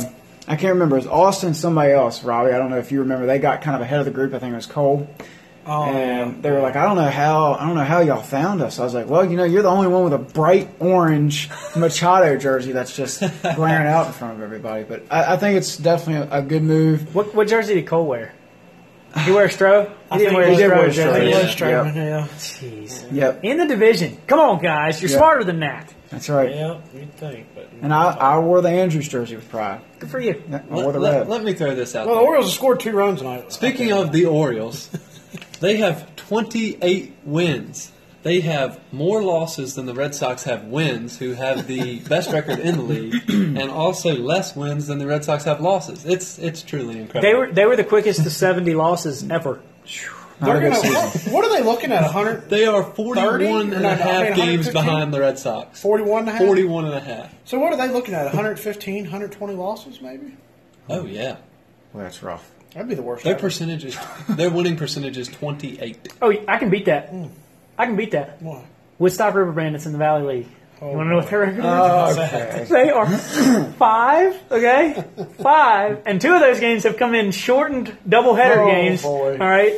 I 0.50 0.56
can't 0.56 0.74
remember. 0.74 0.96
It 0.96 1.06
was 1.06 1.08
Austin, 1.08 1.54
somebody 1.54 1.92
else, 1.94 2.24
Robbie. 2.24 2.52
I 2.52 2.58
don't 2.58 2.70
know 2.72 2.80
if 2.80 2.92
you 2.92 3.00
remember. 3.02 3.26
They 3.28 3.38
got 3.40 3.62
kind 3.62 3.76
of 3.76 3.82
ahead 3.82 4.00
of 4.00 4.06
the 4.06 4.12
group. 4.12 4.34
I 4.34 4.40
think 4.40 4.52
it 4.52 4.56
was 4.56 4.66
Cole. 4.66 5.08
Oh, 5.68 5.84
and 5.84 6.42
they 6.42 6.50
were 6.50 6.62
like, 6.62 6.76
I 6.76 6.86
don't 6.86 6.96
know 6.96 7.10
how, 7.10 7.54
I 7.54 7.68
don't 7.68 7.76
know 7.76 7.84
how 7.84 8.00
y'all 8.00 8.24
found 8.24 8.60
us. 8.60 8.80
I 8.80 8.84
was 8.84 8.96
like, 8.96 9.08
well, 9.08 9.30
you 9.30 9.38
know, 9.38 9.44
you're 9.44 9.62
the 9.62 9.70
only 9.70 9.88
one 9.88 10.04
with 10.04 10.14
a 10.14 10.18
bright 10.18 10.68
orange 10.80 11.48
Machado 11.76 12.38
jersey 12.38 12.72
that's 12.72 12.96
just 12.96 13.20
glaring 13.56 13.86
out 13.86 14.08
in 14.08 14.14
front 14.14 14.38
of 14.38 14.42
everybody. 14.42 14.84
But 14.86 15.04
I, 15.12 15.34
I 15.34 15.38
think 15.38 15.58
it's 15.58 15.78
definitely 15.78 16.28
a, 16.36 16.40
a 16.40 16.42
good 16.42 16.64
move. 16.64 17.14
What, 17.14 17.36
what 17.36 17.48
jersey 17.48 17.76
did 17.76 17.86
Cole 17.86 18.08
wear? 18.08 18.34
Did 19.14 19.24
he 19.26 19.32
wear 19.32 19.46
a 19.46 19.50
Stro? 19.50 19.92
He 20.14 20.18
didn't 20.18 20.34
wear 20.34 20.48
he 20.48 20.54
a 20.56 20.58
did 20.58 20.68
wear 20.70 20.86
a 20.86 20.90
Stro 20.90 20.92
Stro, 20.92 20.96
jersey. 20.96 21.76
I 21.76 21.84
think 21.84 21.96
it 21.98 22.00
yeah. 22.00 22.28
Jeez. 22.38 23.12
Yep, 23.14 23.40
In 23.44 23.58
the 23.58 23.68
division. 23.68 24.18
Come 24.26 24.40
on, 24.40 24.60
guys. 24.64 25.00
You're 25.04 25.12
Yeah. 25.12 25.18
smarter 25.18 25.44
than 25.44 25.60
that. 25.60 25.94
That's 26.10 26.28
right. 26.30 26.50
Yeah, 26.50 26.80
you'd 26.96 27.14
think. 27.16 27.48
But 27.54 27.70
And 27.82 27.94
I, 27.94 28.12
I 28.12 28.40
wore 28.40 28.62
the 28.62 28.70
Andrus 28.70 29.08
jersey 29.08 29.36
with 29.36 29.48
pride. 29.50 29.82
Good 30.00 30.10
for 30.10 30.20
you. 30.20 30.42
Yeah, 30.50 30.62
I 30.70 30.74
wore 30.74 30.92
the 30.92 31.00
Let, 31.00 31.12
red. 31.12 31.20
let- 31.28 31.30
let 31.30 31.44
me 31.44 31.54
throw 31.54 31.76
this 31.76 31.96
out 31.96 32.08
Well, 32.08 32.16
the. 32.18 32.22
Orioles 32.22 32.48
have 32.48 32.56
scored 32.56 32.80
two 32.80 32.92
runs 32.94 33.20
tonight. 33.20 33.52
Speaking 33.54 33.94
of 33.94 34.12
the 34.12 34.26
Orioles, 34.26 34.90
they 35.60 35.78
have 35.78 36.16
28 36.16 37.14
wins. 37.26 37.92
They 38.22 38.42
have 38.42 38.80
more 38.92 39.24
losses 39.24 39.76
than 39.76 39.86
the 39.86 39.94
Red 39.94 40.14
Sox 40.14 40.44
have 40.44 40.66
wins, 40.66 41.18
who 41.18 41.34
have 41.36 41.68
the 41.68 42.00
best 42.10 42.32
record 42.34 42.60
in 42.60 42.76
the 42.76 42.82
league, 42.84 43.24
and 43.30 43.70
also 43.72 44.14
less 44.16 44.56
wins 44.56 44.88
than 44.88 44.98
the 44.98 45.08
Red 45.08 45.24
Sox 45.24 45.46
have 45.46 45.62
losses. 45.62 46.06
It's 46.06 46.38
it's 46.38 46.62
truly 46.62 46.98
incredible. 47.00 47.22
They 47.22 47.34
were 47.36 47.52
they 47.54 47.66
were 47.66 47.76
the 47.78 47.86
quickest 47.86 48.24
to 48.24 48.30
70 48.30 48.74
losses 48.74 49.24
ever. 49.30 49.62
Not 50.42 50.56
a 50.56 50.60
they're 50.60 50.70
gonna, 50.72 50.90
what, 50.94 51.16
what 51.32 51.46
are 51.46 51.58
they 51.58 51.64
looking 51.64 51.92
at? 51.92 52.04
100, 52.04 52.50
They 52.50 52.66
are 52.66 52.84
41 52.84 53.62
and 53.62 53.74
a 53.74 53.80
No, 53.80 53.82
no, 53.82 53.90
I 53.90 53.94
half 53.96 54.38
mean, 54.38 54.46
games 54.46 54.70
behind 54.70 55.14
the 55.14 55.20
Red 55.20 55.38
Sox. 55.40 55.82
41 55.82 56.20
and 56.22 56.30
a 56.30 56.32
half? 56.34 56.42
41 56.42 56.86
and 56.86 56.94
a 56.96 57.00
half. 57.00 57.34
So 57.46 57.60
what 57.60 57.74
are 57.74 57.78
they 57.78 57.92
looking 57.94 58.14
at? 58.14 58.26
115, 58.26 59.04
120 59.04 59.54
losses, 59.54 60.02
maybe? 60.02 60.36
Oh 60.90 61.06
yeah. 61.06 61.38
Well, 61.94 62.04
that's 62.04 62.22
rough. 62.24 62.50
That'd 62.74 62.88
be 62.88 62.96
the 62.96 63.02
worst. 63.02 63.24
Their 63.24 63.34
ever. 63.34 63.42
percentage 63.42 63.84
is 63.86 63.98
their 64.30 64.50
winning 64.52 64.76
percentage 64.76 65.18
is 65.18 65.28
28. 65.28 66.14
Oh, 66.22 66.34
I 66.48 66.58
can 66.58 66.70
beat 66.70 66.86
that. 66.86 67.10
Hmm. 67.10 67.26
I 67.78 67.86
can 67.88 67.96
beat 67.96 68.12
that. 68.12 68.42
Why? 68.42 68.64
Woodstock 69.00 69.34
River 69.34 69.52
Bandits 69.52 69.86
in 69.86 69.92
the 69.92 69.98
Valley 69.98 70.36
League. 70.38 70.48
Oh, 70.82 70.92
you 70.92 70.98
want 70.98 71.08
to 71.08 71.10
know 71.12 71.18
what 71.18 71.28
their 71.30 71.40
record 71.40 71.60
is? 71.60 71.66
Oh, 71.66 72.12
Okay. 72.24 72.66
They 72.70 72.90
are 72.90 73.08
five, 73.78 74.42
okay? 74.52 75.04
Five. 75.42 76.04
And 76.06 76.22
two 76.22 76.34
of 76.34 76.40
those 76.40 76.60
games 76.60 76.84
have 76.84 76.96
come 76.98 77.14
in 77.16 77.32
shortened 77.32 77.96
doubleheader 78.08 78.58
Oh, 78.58 78.68
games. 78.72 79.02
boy. 79.02 79.34
All 79.34 79.48
right? 79.48 79.74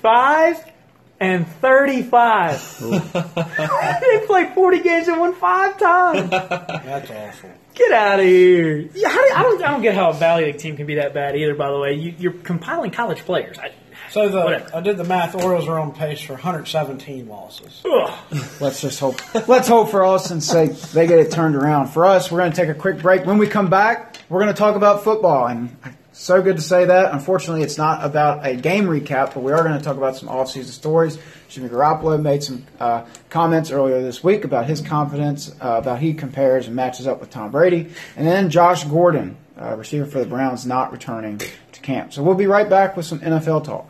Five 0.00 0.72
and 1.20 1.46
35. 1.48 2.78
they 4.00 4.26
played 4.26 4.52
40 4.54 4.80
games 4.82 5.08
and 5.08 5.18
won 5.18 5.34
five 5.34 5.78
times. 5.78 6.30
That's 6.30 7.10
awful. 7.10 7.50
Get 7.74 7.92
out 7.92 8.20
of 8.20 8.26
here. 8.26 8.88
Yeah, 8.94 9.08
how 9.08 9.26
do- 9.26 9.34
I, 9.34 9.42
don't, 9.42 9.62
I 9.64 9.70
don't 9.72 9.82
get 9.82 9.94
how 9.94 10.10
a 10.10 10.14
Valley 10.14 10.46
League 10.46 10.58
team 10.58 10.76
can 10.76 10.86
be 10.86 10.94
that 10.96 11.12
bad 11.14 11.36
either, 11.36 11.54
by 11.54 11.70
the 11.70 11.78
way. 11.78 11.94
You, 11.94 12.14
you're 12.18 12.32
compiling 12.32 12.90
college 12.90 13.18
players. 13.20 13.58
I, 13.58 13.72
So 14.10 14.28
the 14.28 14.38
Whatever. 14.44 14.76
I 14.76 14.80
did 14.80 14.96
the 14.96 15.04
math. 15.04 15.34
Orioles 15.34 15.68
are 15.68 15.78
on 15.78 15.92
pace 15.92 16.20
for 16.20 16.32
117 16.34 17.28
losses. 17.28 17.82
ugh. 17.84 18.18
Let's 18.60 18.80
just 18.80 18.98
hope. 19.00 19.16
Let's 19.46 19.68
hope 19.68 19.90
for 19.90 20.04
Austin's 20.04 20.46
sake 20.46 20.72
they 20.78 21.06
get 21.06 21.18
it 21.18 21.30
turned 21.32 21.54
around. 21.54 21.88
For 21.88 22.06
us, 22.06 22.30
we're 22.32 22.38
going 22.38 22.52
to 22.52 22.56
take 22.56 22.70
a 22.70 22.78
quick 22.78 22.98
break. 23.02 23.26
When 23.26 23.36
we 23.38 23.46
come 23.46 23.68
back, 23.68 24.16
we're 24.30 24.40
going 24.42 24.54
to 24.54 24.58
talk 24.58 24.76
about 24.76 25.04
football. 25.04 25.46
And 25.46 25.76
so 26.16 26.40
good 26.40 26.56
to 26.56 26.62
say 26.62 26.86
that. 26.86 27.12
Unfortunately, 27.12 27.62
it's 27.62 27.76
not 27.76 28.02
about 28.02 28.46
a 28.46 28.56
game 28.56 28.86
recap, 28.86 29.34
but 29.34 29.42
we 29.42 29.52
are 29.52 29.62
going 29.62 29.76
to 29.76 29.84
talk 29.84 29.98
about 29.98 30.16
some 30.16 30.30
off-season 30.30 30.72
stories. 30.72 31.18
Jimmy 31.48 31.68
Garoppolo 31.68 32.20
made 32.20 32.42
some 32.42 32.64
uh, 32.80 33.04
comments 33.28 33.70
earlier 33.70 34.00
this 34.00 34.24
week 34.24 34.44
about 34.44 34.66
his 34.66 34.80
confidence, 34.80 35.54
uh, 35.60 35.76
about 35.78 35.98
he 36.00 36.14
compares 36.14 36.68
and 36.68 36.74
matches 36.74 37.06
up 37.06 37.20
with 37.20 37.28
Tom 37.28 37.50
Brady, 37.50 37.92
and 38.16 38.26
then 38.26 38.48
Josh 38.48 38.84
Gordon, 38.84 39.36
uh, 39.60 39.76
receiver 39.76 40.06
for 40.06 40.18
the 40.18 40.26
Browns, 40.26 40.64
not 40.64 40.90
returning 40.90 41.38
to 41.72 41.80
camp. 41.80 42.14
So 42.14 42.22
we'll 42.22 42.34
be 42.34 42.46
right 42.46 42.68
back 42.68 42.96
with 42.96 43.04
some 43.04 43.20
NFL 43.20 43.64
talk. 43.64 43.86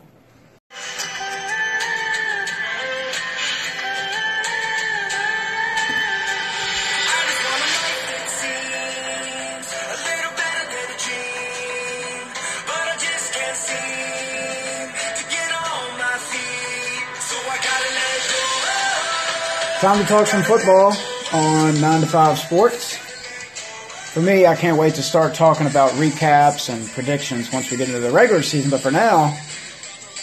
Time 19.79 20.01
to 20.01 20.07
talk 20.07 20.25
some 20.25 20.41
football 20.41 20.91
on 21.33 21.79
9 21.79 22.01
to 22.01 22.07
5 22.07 22.39
Sports. 22.39 22.97
For 22.97 24.21
me, 24.21 24.47
I 24.47 24.55
can't 24.55 24.75
wait 24.75 24.95
to 24.95 25.03
start 25.03 25.35
talking 25.35 25.67
about 25.67 25.91
recaps 25.91 26.73
and 26.73 26.89
predictions 26.89 27.53
once 27.53 27.69
we 27.69 27.77
get 27.77 27.87
into 27.87 27.99
the 27.99 28.09
regular 28.09 28.41
season. 28.41 28.71
But 28.71 28.79
for 28.79 28.89
now, 28.89 29.37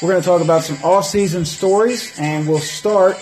we're 0.03 0.11
going 0.11 0.21
to 0.21 0.27
talk 0.27 0.41
about 0.41 0.65
some 0.65 0.77
off-season 0.83 1.45
stories, 1.45 2.19
and 2.19 2.49
we'll 2.49 2.59
start 2.59 3.17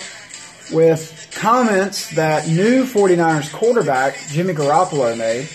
with 0.73 1.29
comments 1.35 2.09
that 2.14 2.49
new 2.49 2.85
49ers 2.85 3.53
quarterback 3.53 4.16
Jimmy 4.29 4.55
Garoppolo 4.55 5.14
made 5.18 5.51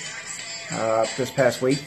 uh, 0.80 1.08
this 1.18 1.32
past 1.32 1.60
week. 1.60 1.84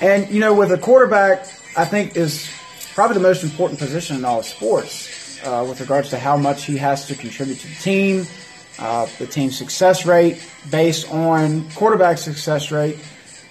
And, 0.00 0.30
you 0.30 0.40
know, 0.40 0.54
with 0.54 0.72
a 0.72 0.78
quarterback, 0.78 1.40
I 1.76 1.84
think 1.84 2.16
is 2.16 2.48
probably 2.94 3.18
the 3.18 3.28
most 3.28 3.44
important 3.44 3.78
position 3.78 4.16
in 4.16 4.24
all 4.24 4.42
sports 4.42 5.23
uh, 5.44 5.64
with 5.68 5.80
regards 5.80 6.10
to 6.10 6.18
how 6.18 6.36
much 6.36 6.64
he 6.64 6.76
has 6.78 7.06
to 7.08 7.14
contribute 7.14 7.58
to 7.60 7.68
the 7.68 7.74
team, 7.74 8.26
uh, 8.78 9.06
the 9.18 9.26
team's 9.26 9.56
success 9.56 10.06
rate 10.06 10.44
based 10.70 11.10
on 11.12 11.70
quarterback 11.72 12.18
success 12.18 12.70
rate. 12.70 12.98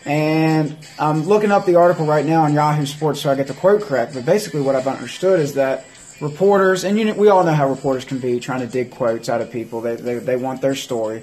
And 0.06 0.78
I'm 1.00 1.24
looking 1.24 1.52
up 1.52 1.66
the 1.66 1.76
article 1.76 2.06
right 2.06 2.26
now 2.26 2.44
on 2.44 2.54
Yahoo 2.54 2.86
Sports 2.86 3.22
so 3.22 3.32
I 3.32 3.36
get 3.36 3.48
the 3.48 3.54
quote 3.54 3.84
correct. 3.84 4.14
But 4.14 4.26
basically, 4.26 4.62
what 4.62 4.76
I've 4.76 4.88
understood 4.88 5.40
is 5.40 5.54
that 5.54 5.86
reporters, 6.20 6.84
and 6.84 6.98
you 6.98 7.06
know, 7.06 7.14
we 7.14 7.30
all 7.30 7.44
know 7.44 7.54
how 7.54 7.70
reporters 7.70 8.04
can 8.04 8.20
be 8.20 8.40
trying 8.40 8.62
to 8.62 8.68
dig 8.68 8.92
quotes 8.92 9.30
out 9.30 9.42
of 9.42 9.52
people, 9.52 9.82
they, 9.82 9.96
they, 9.96 10.16
they 10.16 10.36
want 10.36 10.62
their 10.62 10.76
story. 10.76 11.22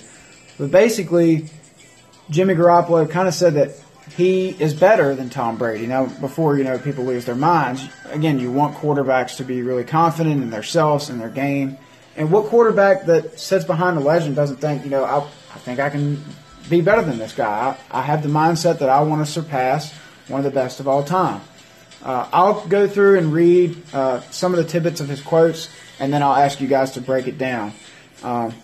But 0.58 0.70
basically, 0.70 1.50
Jimmy 2.30 2.54
Garoppolo 2.54 3.10
kind 3.10 3.28
of 3.28 3.34
said 3.34 3.54
that 3.54 3.70
he 4.16 4.50
is 4.50 4.74
better 4.74 5.14
than 5.14 5.30
Tom 5.30 5.56
Brady. 5.56 5.86
Now, 5.86 6.06
before 6.06 6.56
you 6.56 6.64
know 6.64 6.78
people 6.78 7.04
lose 7.04 7.24
their 7.24 7.34
minds, 7.34 7.88
again, 8.06 8.38
you 8.38 8.50
want 8.50 8.76
quarterbacks 8.76 9.36
to 9.36 9.44
be 9.44 9.62
really 9.62 9.84
confident 9.84 10.42
in 10.42 10.50
themselves 10.50 11.08
and 11.08 11.20
their 11.20 11.28
game. 11.28 11.78
And 12.16 12.30
what 12.30 12.46
quarterback 12.46 13.06
that 13.06 13.38
sits 13.38 13.64
behind 13.64 13.96
a 13.96 14.00
legend 14.00 14.36
doesn't 14.36 14.56
think, 14.56 14.84
you 14.84 14.90
know, 14.90 15.04
I, 15.04 15.18
I 15.20 15.58
think 15.58 15.78
I 15.78 15.90
can 15.90 16.22
be 16.68 16.80
better 16.80 17.02
than 17.02 17.18
this 17.18 17.32
guy. 17.32 17.76
I, 17.90 18.00
I 18.00 18.02
have 18.02 18.22
the 18.22 18.28
mindset 18.28 18.80
that 18.80 18.88
I 18.88 19.02
want 19.02 19.24
to 19.24 19.30
surpass 19.30 19.92
one 20.28 20.40
of 20.40 20.44
the 20.44 20.50
best 20.50 20.80
of 20.80 20.88
all 20.88 21.04
time. 21.04 21.40
Uh, 22.02 22.28
I'll 22.32 22.66
go 22.66 22.88
through 22.88 23.18
and 23.18 23.32
read 23.32 23.76
uh, 23.92 24.20
some 24.30 24.54
of 24.54 24.58
the 24.58 24.64
tidbits 24.64 25.00
of 25.00 25.08
his 25.08 25.20
quotes, 25.20 25.68
and 25.98 26.12
then 26.12 26.22
I'll 26.22 26.34
ask 26.34 26.60
you 26.60 26.68
guys 26.68 26.92
to 26.92 27.00
break 27.00 27.26
it 27.26 27.36
down. 27.36 27.72
Um, 28.22 28.54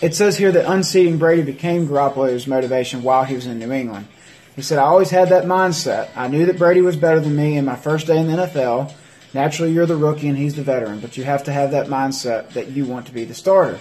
it 0.00 0.14
says 0.14 0.36
here 0.36 0.52
that 0.52 0.70
unseating 0.70 1.18
Brady 1.18 1.42
became 1.42 1.88
Garoppolo's 1.88 2.46
motivation 2.46 3.02
while 3.02 3.24
he 3.24 3.34
was 3.34 3.46
in 3.46 3.58
New 3.58 3.72
England. 3.72 4.08
He 4.56 4.62
said, 4.62 4.78
I 4.78 4.84
always 4.84 5.10
had 5.10 5.28
that 5.28 5.44
mindset. 5.44 6.08
I 6.16 6.28
knew 6.28 6.46
that 6.46 6.56
Brady 6.58 6.80
was 6.80 6.96
better 6.96 7.20
than 7.20 7.36
me 7.36 7.58
in 7.58 7.66
my 7.66 7.76
first 7.76 8.06
day 8.06 8.18
in 8.18 8.26
the 8.26 8.38
NFL. 8.38 8.92
Naturally, 9.34 9.72
you're 9.72 9.84
the 9.84 9.96
rookie 9.96 10.28
and 10.28 10.38
he's 10.38 10.56
the 10.56 10.62
veteran, 10.62 11.00
but 11.00 11.18
you 11.18 11.24
have 11.24 11.44
to 11.44 11.52
have 11.52 11.72
that 11.72 11.88
mindset 11.88 12.50
that 12.50 12.68
you 12.68 12.86
want 12.86 13.06
to 13.06 13.12
be 13.12 13.24
the 13.24 13.34
starter. 13.34 13.78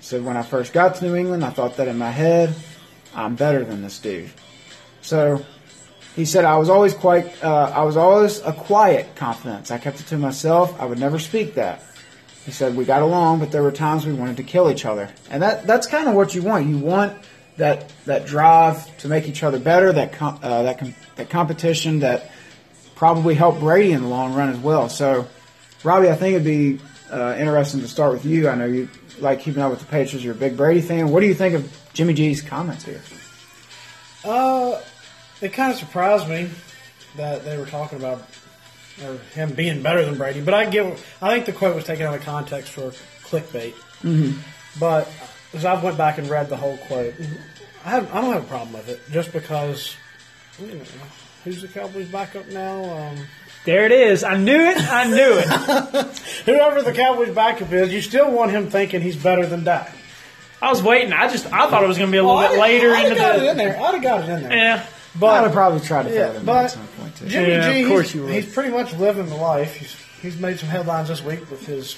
Said, 0.00 0.24
when 0.24 0.38
I 0.38 0.42
first 0.42 0.72
got 0.72 0.94
to 0.96 1.04
New 1.04 1.16
England, 1.16 1.44
I 1.44 1.50
thought 1.50 1.76
that 1.76 1.86
in 1.86 1.98
my 1.98 2.10
head, 2.10 2.54
I'm 3.14 3.34
better 3.34 3.62
than 3.62 3.82
this 3.82 3.98
dude. 3.98 4.30
So 5.02 5.44
he 6.14 6.24
said, 6.24 6.46
I 6.46 6.56
was 6.56 6.70
always 6.70 6.94
quite, 6.94 7.44
uh, 7.44 7.72
I 7.74 7.82
was 7.82 7.98
always 7.98 8.40
a 8.40 8.54
quiet 8.54 9.16
confidence. 9.16 9.70
I 9.70 9.76
kept 9.76 10.00
it 10.00 10.06
to 10.06 10.16
myself. 10.16 10.80
I 10.80 10.86
would 10.86 10.98
never 10.98 11.18
speak 11.18 11.54
that. 11.54 11.82
He 12.46 12.52
said, 12.52 12.74
we 12.74 12.86
got 12.86 13.02
along, 13.02 13.40
but 13.40 13.52
there 13.52 13.62
were 13.62 13.72
times 13.72 14.06
we 14.06 14.14
wanted 14.14 14.38
to 14.38 14.44
kill 14.44 14.70
each 14.70 14.86
other. 14.86 15.10
And 15.30 15.42
that, 15.42 15.66
that's 15.66 15.86
kind 15.86 16.08
of 16.08 16.14
what 16.14 16.34
you 16.34 16.42
want. 16.42 16.66
You 16.68 16.78
want 16.78 17.18
that, 17.56 17.90
that 18.04 18.26
drive 18.26 18.96
to 18.98 19.08
make 19.08 19.28
each 19.28 19.42
other 19.42 19.58
better, 19.58 19.92
that, 19.92 20.12
com- 20.12 20.38
uh, 20.42 20.62
that, 20.62 20.78
com- 20.78 20.94
that 21.16 21.30
competition 21.30 22.00
that 22.00 22.30
probably 22.94 23.34
helped 23.34 23.60
Brady 23.60 23.92
in 23.92 24.02
the 24.02 24.08
long 24.08 24.34
run 24.34 24.50
as 24.50 24.58
well. 24.58 24.88
So, 24.88 25.26
Robbie, 25.84 26.10
I 26.10 26.14
think 26.14 26.34
it'd 26.34 26.44
be 26.44 26.80
uh, 27.10 27.36
interesting 27.38 27.80
to 27.80 27.88
start 27.88 28.12
with 28.12 28.24
you. 28.24 28.48
I 28.48 28.54
know 28.54 28.66
you 28.66 28.88
like 29.20 29.40
keeping 29.40 29.62
up 29.62 29.70
with 29.70 29.80
the 29.80 29.86
Patriots. 29.86 30.24
You're 30.24 30.34
a 30.34 30.38
big 30.38 30.56
Brady 30.56 30.80
fan. 30.80 31.10
What 31.10 31.20
do 31.20 31.26
you 31.26 31.34
think 31.34 31.54
of 31.54 31.90
Jimmy 31.92 32.14
G's 32.14 32.42
comments 32.42 32.84
here? 32.84 33.02
Uh, 34.24 34.80
it 35.40 35.52
kind 35.52 35.72
of 35.72 35.78
surprised 35.78 36.28
me 36.28 36.50
that 37.16 37.44
they 37.44 37.56
were 37.56 37.66
talking 37.66 37.98
about 37.98 38.22
or 39.04 39.18
him 39.34 39.52
being 39.52 39.82
better 39.82 40.04
than 40.04 40.16
Brady. 40.16 40.40
But 40.40 40.54
I 40.54 40.68
give, 40.68 40.86
I 41.20 41.34
think 41.34 41.46
the 41.46 41.52
quote 41.52 41.74
was 41.74 41.84
taken 41.84 42.06
out 42.06 42.14
of 42.14 42.22
context 42.22 42.72
for 42.72 42.90
clickbait. 43.28 43.74
Mm-hmm. 44.02 44.38
But 44.80 45.10
as 45.54 45.64
I 45.64 45.80
went 45.82 45.96
back 45.98 46.18
and 46.18 46.28
read 46.28 46.48
the 46.48 46.56
whole 46.56 46.76
quote, 46.76 47.14
I, 47.84 47.90
have, 47.90 48.12
I 48.14 48.20
don't 48.20 48.32
have 48.32 48.44
a 48.44 48.46
problem 48.48 48.72
with 48.74 48.88
it 48.88 49.00
just 49.10 49.32
because. 49.32 49.96
You 50.60 50.66
know, 50.68 50.84
who's 51.44 51.60
the 51.62 51.68
Cowboys 51.68 52.08
backup 52.08 52.48
now? 52.48 52.82
Um, 52.84 53.16
There 53.64 53.84
it 53.84 53.92
is. 53.92 54.24
I 54.24 54.36
knew 54.36 54.58
it. 54.58 54.78
I 54.80 55.04
knew 55.04 55.38
it. 55.38 55.46
whoever 56.46 56.82
the 56.82 56.92
Cowboys 56.92 57.34
backup 57.34 57.72
is, 57.72 57.92
you 57.92 58.00
still 58.02 58.30
want 58.30 58.50
him 58.52 58.68
thinking 58.70 59.00
he's 59.02 59.16
better 59.16 59.44
than 59.46 59.64
Dak. 59.64 59.94
I 60.62 60.70
was 60.70 60.82
waiting. 60.82 61.12
I 61.12 61.28
just 61.28 61.46
I 61.52 61.68
thought 61.68 61.82
it 61.84 61.88
was 61.88 61.98
going 61.98 62.08
to 62.10 62.12
be 62.12 62.18
a 62.18 62.24
little 62.24 62.40
bit 62.40 62.58
later 62.58 62.92
I'd 62.92 63.06
into 63.06 63.20
have 63.20 63.34
got 63.34 63.36
it 63.36 63.50
in 63.50 63.56
the. 63.58 63.62
there. 63.64 63.80
I'd 63.80 63.94
have 63.94 64.02
got 64.02 64.20
it 64.22 64.28
in 64.32 64.42
there. 64.44 64.52
Yeah. 64.56 64.86
But 65.18 65.26
I 65.26 65.34
But 65.40 65.42
would 65.44 65.52
probably 65.52 65.80
try 65.80 66.02
to 66.02 66.08
throw 66.08 66.18
Yeah, 66.18 66.32
them 66.32 66.44
but 66.46 66.64
at 66.64 66.70
some 66.70 66.86
point 66.88 67.16
too. 67.16 67.26
Jimmy 67.28 67.48
Yeah, 67.50 67.72
G, 67.72 67.82
of 67.82 67.88
course 67.88 68.14
you 68.14 68.22
would. 68.24 68.32
he's 68.34 68.52
pretty 68.52 68.70
much 68.70 68.92
living 68.94 69.26
the 69.26 69.36
life. 69.36 69.74
He's 69.76 69.94
he's 70.22 70.38
made 70.40 70.58
some 70.58 70.68
headlines 70.70 71.08
this 71.08 71.22
week 71.22 71.50
with 71.50 71.66
his 71.66 71.96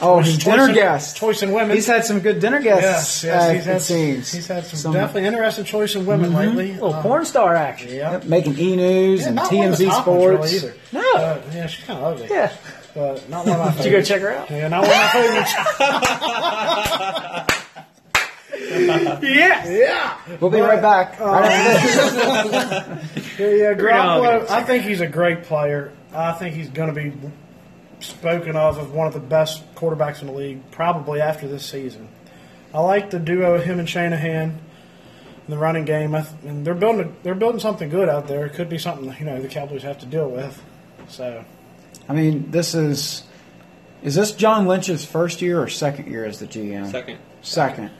Oh, 0.00 0.20
his 0.20 0.38
dinner 0.38 0.68
in- 0.68 0.74
guest. 0.74 1.16
choice 1.16 1.42
in 1.42 1.52
women. 1.52 1.76
He's 1.76 1.86
had 1.86 2.04
some 2.04 2.20
good 2.20 2.40
dinner 2.40 2.60
guests. 2.60 3.22
yes, 3.22 3.42
uh, 3.50 3.52
he's 3.54 3.64
had 3.66 3.76
it 3.76 3.80
seems. 3.80 4.32
he's 4.32 4.46
had 4.48 4.64
some, 4.66 4.78
Some- 4.78 4.92
definitely 4.94 5.26
interesting 5.28 5.64
choice 5.64 5.94
in 5.94 6.06
women 6.06 6.34
lately. 6.34 6.72
little 6.72 6.94
Uh, 6.94 7.02
porn 7.02 7.24
star 7.24 7.54
action. 7.54 7.90
Yeah, 7.94 8.12
Yep, 8.12 8.24
making 8.24 8.58
E 8.58 8.74
News 8.76 9.20
Yeah, 9.20 9.26
and 9.28 9.36
not 9.36 9.52
one 9.52 9.68
of 9.68 9.78
the 9.78 9.84
TMZ 9.84 10.00
Sports. 10.02 10.52
really 10.52 10.56
either. 10.56 10.74
No. 10.92 11.12
Uh, 11.14 11.38
yeah, 11.54 11.66
she's 11.66 11.84
kind 11.84 11.98
of 12.00 12.04
ugly. 12.14 12.28
Yeah. 12.30 12.50
but 12.94 13.28
not 13.30 13.46
one 13.46 13.60
of 13.60 13.66
my 13.66 13.72
Did 13.82 13.84
you 13.86 13.90
go 13.92 14.02
check 14.02 14.20
her 14.22 14.32
out? 14.32 14.50
Yeah, 14.50 14.68
not 14.68 14.82
one 14.82 14.90
of 14.90 14.96
my 14.96 15.08
favorites. 15.08 15.54
Yes. 19.22 19.68
yeah, 19.68 20.36
We'll 20.40 20.50
be 20.50 20.60
right 20.60 20.80
back. 20.80 21.20
uh, 21.20 21.24
right 21.26 21.50
after 21.50 22.48
this. 22.48 23.38
yeah, 23.38 23.46
yeah. 23.46 23.74
We're 23.76 23.90
all 23.92 24.22
gonna 24.22 24.40
Garoppolo. 24.44 24.50
I 24.50 24.62
think 24.64 24.84
he's 24.84 25.00
a 25.00 25.06
great 25.06 25.44
player. 25.44 25.92
I 26.14 26.32
think 26.32 26.54
he's 26.54 26.68
going 26.68 26.88
to 26.88 26.94
be 26.94 27.12
spoken 28.02 28.56
of 28.56 28.78
as 28.78 28.86
one 28.88 29.06
of 29.06 29.12
the 29.14 29.20
best 29.20 29.62
quarterbacks 29.74 30.20
in 30.20 30.26
the 30.28 30.32
league, 30.32 30.70
probably 30.70 31.20
after 31.20 31.48
this 31.48 31.64
season. 31.64 32.08
I 32.74 32.80
like 32.80 33.10
the 33.10 33.18
duo 33.18 33.54
of 33.54 33.64
him 33.64 33.78
and 33.78 33.88
Shanahan 33.88 34.50
in 34.50 35.50
the 35.50 35.58
running 35.58 35.84
game, 35.84 36.14
I 36.14 36.22
th- 36.22 36.34
and 36.44 36.64
they're 36.66 36.74
building 36.74 37.16
they're 37.22 37.34
building 37.34 37.60
something 37.60 37.88
good 37.88 38.08
out 38.08 38.28
there. 38.28 38.46
It 38.46 38.54
could 38.54 38.68
be 38.68 38.78
something 38.78 39.14
you 39.18 39.24
know 39.24 39.40
the 39.40 39.48
Cowboys 39.48 39.82
have 39.82 39.98
to 39.98 40.06
deal 40.06 40.28
with. 40.28 40.62
So 41.08 41.44
I 42.08 42.14
mean, 42.14 42.50
this 42.50 42.74
is 42.74 43.24
is 44.02 44.14
this 44.14 44.32
John 44.32 44.66
Lynch's 44.66 45.04
first 45.04 45.42
year 45.42 45.60
or 45.60 45.68
second 45.68 46.08
year 46.10 46.24
as 46.24 46.38
the 46.38 46.46
GM? 46.46 46.90
Second. 46.90 47.18
Second. 47.42 47.90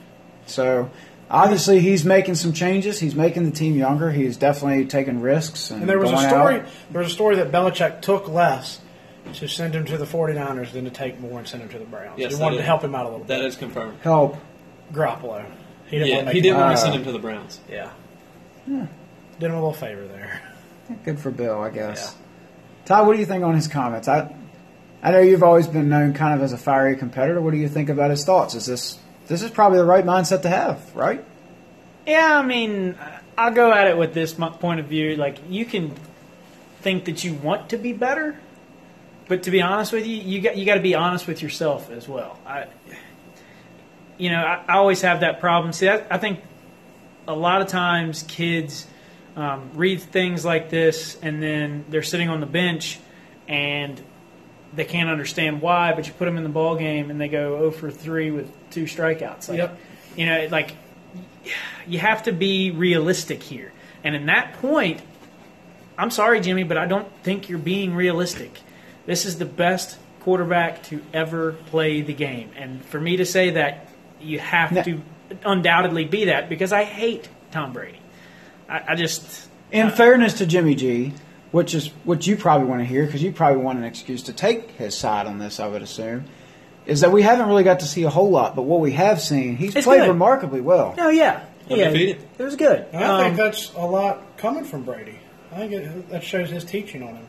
So 0.45 0.89
obviously 1.29 1.79
he's 1.79 2.03
making 2.03 2.35
some 2.35 2.53
changes. 2.53 2.99
He's 2.99 3.15
making 3.15 3.45
the 3.45 3.51
team 3.51 3.75
younger. 3.75 4.11
He's 4.11 4.37
definitely 4.37 4.85
taking 4.85 5.21
risks. 5.21 5.69
And, 5.71 5.81
And 5.81 5.89
there 5.89 5.99
was 5.99 6.11
a 6.11 6.17
story. 6.17 6.59
out. 6.61 6.65
There 6.91 7.01
was 7.01 7.11
a 7.11 7.13
story 7.13 7.35
that 7.37 7.51
Belichick 7.51 8.01
took 8.01 8.27
less 8.27 8.79
to 9.33 9.47
send 9.47 9.73
him 9.75 9.85
to 9.85 9.97
the 9.97 10.05
49ers 10.05 10.71
than 10.73 10.83
to 10.85 10.91
take 10.91 11.19
more 11.19 11.39
and 11.39 11.47
send 11.47 11.63
him 11.63 11.69
to 11.69 11.79
the 11.79 11.85
Browns. 11.85 12.17
Yes, 12.19 12.35
he 12.35 12.41
wanted 12.41 12.55
is- 12.55 12.61
to 12.61 12.65
help 12.65 12.83
him 12.83 12.93
out 12.95 13.05
a 13.05 13.09
little 13.09 13.25
That 13.25 13.39
bit. 13.39 13.45
is 13.45 13.55
confirmed. 13.55 13.97
help. 14.03 14.37
Garoppolo. 14.93 15.43
He 15.87 15.97
didn't 15.97 16.09
Yeah, 16.09 16.15
want 16.17 16.27
to 16.27 16.33
he 16.33 16.41
didn't 16.41 16.59
want 16.59 16.75
to 16.75 16.81
send 16.81 16.95
him 16.95 17.03
to 17.05 17.11
the 17.11 17.19
Browns. 17.19 17.59
Yeah. 17.69 17.89
Did 18.67 18.77
him 19.39 19.51
a 19.51 19.55
little 19.55 19.73
favor 19.73 20.05
there. 20.07 20.41
Good 21.03 21.19
for 21.19 21.31
Bill, 21.31 21.61
I 21.61 21.69
guess. 21.69 22.15
Todd, 22.85 23.07
what 23.07 23.13
do 23.13 23.19
you 23.19 23.25
think 23.25 23.43
on 23.43 23.55
his 23.55 23.67
comments? 23.67 24.07
I 24.07 24.33
I 25.01 25.11
know 25.11 25.19
you've 25.19 25.43
always 25.43 25.67
been 25.67 25.89
known 25.89 26.13
kind 26.13 26.33
of 26.33 26.41
as 26.41 26.53
a 26.53 26.57
fiery 26.57 26.95
competitor. 26.95 27.41
What 27.41 27.51
do 27.51 27.57
you 27.57 27.67
think 27.67 27.89
about 27.89 28.09
his 28.11 28.23
thoughts? 28.23 28.55
Is 28.55 28.65
this 28.65 28.97
this 29.27 29.41
is 29.41 29.49
probably 29.49 29.77
the 29.79 29.85
right 29.85 30.05
mindset 30.05 30.41
to 30.43 30.49
have, 30.49 30.79
right? 30.95 31.23
Yeah, 32.05 32.37
I 32.39 32.41
mean, 32.45 32.95
I'll 33.37 33.53
go 33.53 33.71
at 33.71 33.87
it 33.87 33.97
with 33.97 34.13
this 34.13 34.33
point 34.33 34.79
of 34.81 34.87
view. 34.87 35.15
Like, 35.15 35.37
you 35.49 35.63
can 35.65 35.93
think 36.81 37.05
that 37.05 37.23
you 37.23 37.33
want 37.33 37.69
to 37.69 37.77
be 37.77 37.93
better, 37.93 38.35
but 39.27 39.43
to 39.43 39.51
be 39.51 39.61
honest 39.61 39.93
with 39.93 40.05
you, 40.05 40.17
you 40.17 40.41
got 40.41 40.57
you 40.57 40.65
got 40.65 40.75
to 40.75 40.81
be 40.81 40.95
honest 40.95 41.27
with 41.27 41.41
yourself 41.41 41.89
as 41.89 42.07
well. 42.07 42.39
I, 42.45 42.67
you 44.17 44.29
know, 44.29 44.41
I, 44.43 44.63
I 44.67 44.73
always 44.77 45.01
have 45.01 45.21
that 45.21 45.39
problem. 45.39 45.73
See, 45.73 45.89
I, 45.89 46.03
I 46.09 46.17
think 46.17 46.41
a 47.27 47.35
lot 47.35 47.61
of 47.61 47.67
times 47.67 48.23
kids 48.23 48.87
um, 49.35 49.71
read 49.75 50.01
things 50.01 50.43
like 50.45 50.69
this, 50.69 51.17
and 51.21 51.41
then 51.41 51.85
they're 51.89 52.03
sitting 52.03 52.29
on 52.29 52.39
the 52.39 52.45
bench, 52.45 52.99
and 53.47 54.01
they 54.73 54.85
can't 54.85 55.09
understand 55.09 55.61
why. 55.61 55.93
But 55.93 56.07
you 56.07 56.13
put 56.13 56.25
them 56.25 56.37
in 56.37 56.43
the 56.43 56.49
ball 56.49 56.75
game, 56.75 57.09
and 57.09 57.19
they 57.19 57.29
go 57.29 57.57
0 57.57 57.71
for 57.71 57.91
three 57.91 58.31
with 58.31 58.51
two 58.69 58.83
strikeouts. 58.83 59.49
Like, 59.49 59.57
Yep. 59.57 59.79
You 60.15 60.25
know, 60.27 60.47
like 60.51 60.75
you 61.87 61.99
have 61.99 62.23
to 62.23 62.31
be 62.31 62.71
realistic 62.71 63.41
here. 63.41 63.71
And 64.03 64.15
in 64.15 64.27
that 64.27 64.53
point, 64.61 65.01
I'm 65.97 66.11
sorry, 66.11 66.41
Jimmy, 66.41 66.63
but 66.63 66.77
I 66.77 66.85
don't 66.85 67.07
think 67.23 67.49
you're 67.49 67.59
being 67.59 67.95
realistic. 67.95 68.59
This 69.05 69.25
is 69.25 69.37
the 69.37 69.45
best 69.45 69.97
quarterback 70.21 70.83
to 70.83 71.01
ever 71.13 71.53
play 71.67 72.01
the 72.01 72.13
game. 72.13 72.51
And 72.57 72.83
for 72.85 72.99
me 72.99 73.17
to 73.17 73.25
say 73.25 73.51
that, 73.51 73.87
you 74.21 74.39
have 74.39 74.71
No. 74.71 74.83
to 74.83 75.01
undoubtedly 75.45 76.05
be 76.05 76.25
that 76.25 76.47
because 76.49 76.71
I 76.71 76.83
hate 76.83 77.27
Tom 77.51 77.73
Brady. 77.73 77.99
I, 78.69 78.81
I 78.89 78.95
just. 78.95 79.49
In 79.71 79.89
fairness 79.91 80.35
to 80.35 80.45
Jimmy 80.45 80.75
G, 80.75 81.13
which 81.51 81.73
is 81.75 81.87
what 82.03 82.25
you 82.27 82.37
probably 82.37 82.67
want 82.67 82.81
to 82.81 82.85
hear 82.85 83.05
because 83.05 83.21
you 83.23 83.31
probably 83.31 83.61
want 83.61 83.79
an 83.79 83.85
excuse 83.85 84.23
to 84.23 84.33
take 84.33 84.71
his 84.71 84.95
side 84.97 85.25
on 85.27 85.39
this, 85.39 85.59
I 85.59 85.67
would 85.67 85.81
assume, 85.81 86.25
is 86.85 87.01
that 87.01 87.11
we 87.11 87.21
haven't 87.23 87.47
really 87.47 87.63
got 87.63 87.79
to 87.81 87.85
see 87.85 88.03
a 88.03 88.09
whole 88.09 88.29
lot. 88.29 88.55
But 88.55 88.61
what 88.63 88.79
we 88.79 88.91
have 88.93 89.19
seen, 89.21 89.57
he's 89.57 89.73
played 89.73 90.01
good. 90.01 90.07
remarkably 90.09 90.61
well. 90.61 90.93
No, 90.97 91.09
yeah. 91.09 91.43
Yeah, 91.69 91.87
Undefeated. 91.87 92.21
it 92.37 92.43
was 92.43 92.55
good. 92.57 92.85
And 92.91 93.03
I 93.03 93.23
think 93.23 93.31
Um, 93.31 93.45
that's 93.45 93.73
a 93.73 93.85
lot 93.85 94.37
coming 94.37 94.63
from 94.65 94.83
Brady. 94.83 95.17
I 95.51 95.55
think 95.57 95.71
it, 95.73 96.09
that 96.09 96.23
shows 96.23 96.49
his 96.49 96.63
teaching 96.65 97.01
on 97.03 97.15
him. 97.15 97.27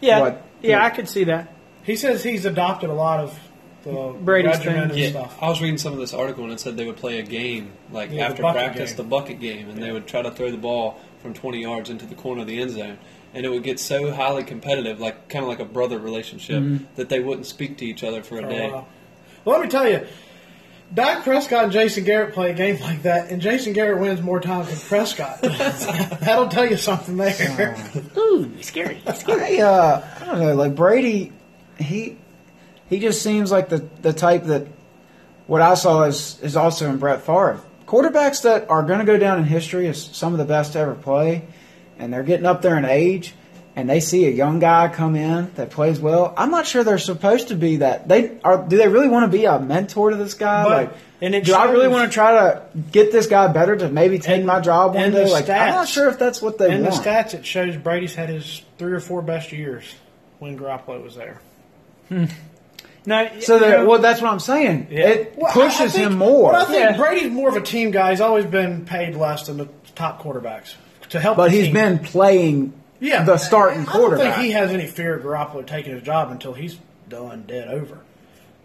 yeah, 0.00 0.20
What- 0.20 0.42
yeah, 0.62 0.76
what- 0.82 0.92
I 0.92 0.94
could 0.96 1.08
see 1.08 1.24
that. 1.24 1.52
He 1.82 1.96
says 1.96 2.22
he's 2.22 2.44
adopted 2.44 2.90
a 2.90 2.94
lot 2.94 3.20
of 3.20 3.38
the 3.84 4.14
Brady's 4.20 4.58
regimen 4.58 4.74
thing. 4.74 4.90
and 4.90 4.98
Yeah, 4.98 5.08
stuff. 5.10 5.38
I 5.40 5.48
was 5.48 5.60
reading 5.62 5.78
some 5.78 5.94
of 5.94 5.98
this 5.98 6.12
article 6.12 6.44
and 6.44 6.52
it 6.52 6.60
said 6.60 6.76
they 6.76 6.84
would 6.84 6.98
play 6.98 7.18
a 7.18 7.22
game 7.22 7.72
like 7.90 8.10
Yeah, 8.10 8.16
the 8.26 8.30
after 8.32 8.42
bucket 8.42 8.62
practice, 8.62 8.90
game. 8.90 8.96
the 8.98 9.02
bucket 9.04 9.40
game, 9.40 9.70
and 9.70 9.82
they 9.82 9.90
would 9.90 10.06
try 10.06 10.20
to 10.20 10.30
throw 10.30 10.50
the 10.50 10.58
ball 10.58 11.00
from 11.22 11.32
20 11.32 11.60
yards 11.62 11.88
into 11.88 12.04
the 12.04 12.14
corner 12.14 12.42
of 12.42 12.46
the 12.46 12.60
end 12.60 12.72
zone, 12.72 12.98
and 13.32 13.46
it 13.46 13.48
would 13.48 13.62
get 13.62 13.80
so 13.80 14.12
highly 14.12 14.44
competitive, 14.44 15.00
like 15.00 15.28
kind 15.30 15.42
of 15.42 15.48
like 15.48 15.60
a 15.60 15.64
brother 15.64 15.98
relationship, 15.98 16.62
Mm-hmm. 16.62 16.84
that 16.96 17.08
they 17.08 17.20
wouldn't 17.20 17.46
speak 17.46 17.78
to 17.78 17.86
each 17.86 18.04
other 18.04 18.22
for 18.22 18.38
a 18.38 18.42
for 18.42 18.46
a 18.48 18.50
day. 18.50 18.70
while. 18.70 18.86
Well, 19.46 19.56
let 19.58 19.64
me 19.64 19.70
tell 19.70 19.88
you, 19.88 20.06
Dak 20.92 21.22
Prescott 21.22 21.64
and 21.64 21.72
Jason 21.72 22.02
Garrett 22.02 22.34
play 22.34 22.50
a 22.50 22.54
game 22.54 22.80
like 22.80 23.02
that, 23.02 23.30
and 23.30 23.40
Jason 23.40 23.72
Garrett 23.72 24.00
wins 24.00 24.20
more 24.20 24.40
times 24.40 24.68
than 24.68 24.78
Prescott. 24.78 25.40
That'll 25.42 26.48
tell 26.48 26.66
you 26.68 26.76
something 26.76 27.16
there. 27.16 27.76
Ooh, 28.16 28.60
scary. 28.62 29.00
I, 29.06 29.60
uh, 29.60 30.08
I 30.20 30.24
don't 30.24 30.40
know, 30.40 30.54
like 30.54 30.74
Brady, 30.74 31.32
he 31.78 32.18
he 32.88 32.98
just 32.98 33.22
seems 33.22 33.52
like 33.52 33.68
the 33.68 33.88
the 34.02 34.12
type 34.12 34.44
that 34.44 34.66
what 35.46 35.62
I 35.62 35.74
saw 35.74 36.02
is 36.02 36.40
is 36.42 36.56
also 36.56 36.90
in 36.90 36.98
Brett 36.98 37.22
Favre. 37.22 37.60
Quarterbacks 37.86 38.42
that 38.42 38.68
are 38.68 38.82
going 38.82 39.00
to 39.00 39.04
go 39.04 39.16
down 39.16 39.38
in 39.38 39.44
history 39.44 39.88
as 39.88 40.00
some 40.00 40.32
of 40.32 40.38
the 40.38 40.44
best 40.44 40.72
to 40.72 40.80
ever 40.80 40.94
play, 40.94 41.44
and 41.98 42.12
they're 42.12 42.22
getting 42.24 42.46
up 42.46 42.62
there 42.62 42.76
in 42.76 42.84
age, 42.84 43.34
and 43.76 43.88
they 43.88 44.00
see 44.00 44.26
a 44.26 44.30
young 44.30 44.58
guy 44.58 44.88
come 44.88 45.16
in 45.16 45.52
that 45.54 45.70
plays 45.70 46.00
well. 46.00 46.34
I'm 46.36 46.50
not 46.50 46.66
sure 46.66 46.82
they're 46.84 46.98
supposed 46.98 47.48
to 47.48 47.54
be 47.56 47.76
that. 47.76 48.08
They 48.08 48.38
are. 48.44 48.62
Do 48.66 48.76
they 48.76 48.88
really 48.88 49.08
want 49.08 49.30
to 49.30 49.36
be 49.36 49.44
a 49.44 49.58
mentor 49.58 50.10
to 50.10 50.16
this 50.16 50.34
guy? 50.34 50.64
But- 50.64 50.70
like, 50.70 50.92
and 51.22 51.34
it 51.34 51.44
do 51.44 51.52
I 51.54 51.70
really 51.70 51.88
want 51.88 52.10
to 52.10 52.14
try 52.14 52.32
to 52.32 52.62
get 52.92 53.12
this 53.12 53.26
guy 53.26 53.46
better 53.48 53.76
to 53.76 53.90
maybe 53.90 54.18
take 54.18 54.38
And- 54.38 54.46
my 54.46 54.60
job 54.60 54.94
one 54.94 55.10
day? 55.12 55.24
the 55.24 55.30
Like, 55.30 55.50
I'm 55.50 55.74
not 55.74 55.86
sure 55.88 56.08
if 56.08 56.18
that's 56.18 56.40
what 56.40 56.56
they 56.58 56.70
In 56.74 56.82
the 56.82 56.88
stats, 56.90 57.34
it 57.34 57.44
shows 57.44 57.76
Brady's 57.76 58.14
had 58.14 58.28
his 58.30 58.62
three 58.78 58.92
or 58.92 59.00
four 59.00 59.20
best 59.20 59.52
years 59.52 59.84
when 60.38 60.58
Garoppolo 60.58 61.02
was 61.02 61.14
there. 61.16 61.38
Hmm. 62.08 62.24
No, 63.06 63.28
So 63.40 63.54
you 63.54 63.60
that, 63.60 63.70
know- 63.80 63.86
well, 63.86 63.98
that's 63.98 64.20
what 64.20 64.30
I'm 64.32 64.40
saying. 64.40 64.88
It 64.90 65.34
Well, 65.36 65.52
pushes 65.52 65.80
I 65.80 65.88
think- 65.88 66.06
him 66.12 66.18
more. 66.18 66.52
Well, 66.52 66.62
I 66.62 66.64
think 66.66 66.90
Yeah. 66.90 66.96
Brady's 66.96 67.30
more 67.30 67.48
of 67.50 67.56
a 67.56 67.60
team 67.62 67.90
guy. 67.90 68.10
He's 68.10 68.20
always 68.20 68.44
been 68.46 68.84
paid 68.84 69.14
less 69.16 69.46
than 69.46 69.56
the 69.58 69.68
top 69.94 70.22
quarterbacks. 70.22 70.74
to 71.10 71.18
help. 71.18 71.36
but 71.36 71.46
the 71.50 71.56
he's 71.56 71.64
team. 71.66 71.74
been 71.74 71.98
playing 71.98 72.72
yeah 73.00 73.24
the 73.24 73.36
starting 73.38 73.84
quarterback. 73.86 74.20
I 74.20 74.28
don't 74.28 74.34
think 74.36 74.46
he 74.46 74.52
has 74.52 74.70
any 74.70 74.86
fear 74.86 75.14
of 75.16 75.22
Garoppolo 75.24 75.66
taking 75.66 75.94
his 75.94 76.02
job 76.02 76.30
until 76.30 76.52
he's 76.54 76.76
done, 77.08 77.44
dead 77.46 77.68
over. 77.68 77.98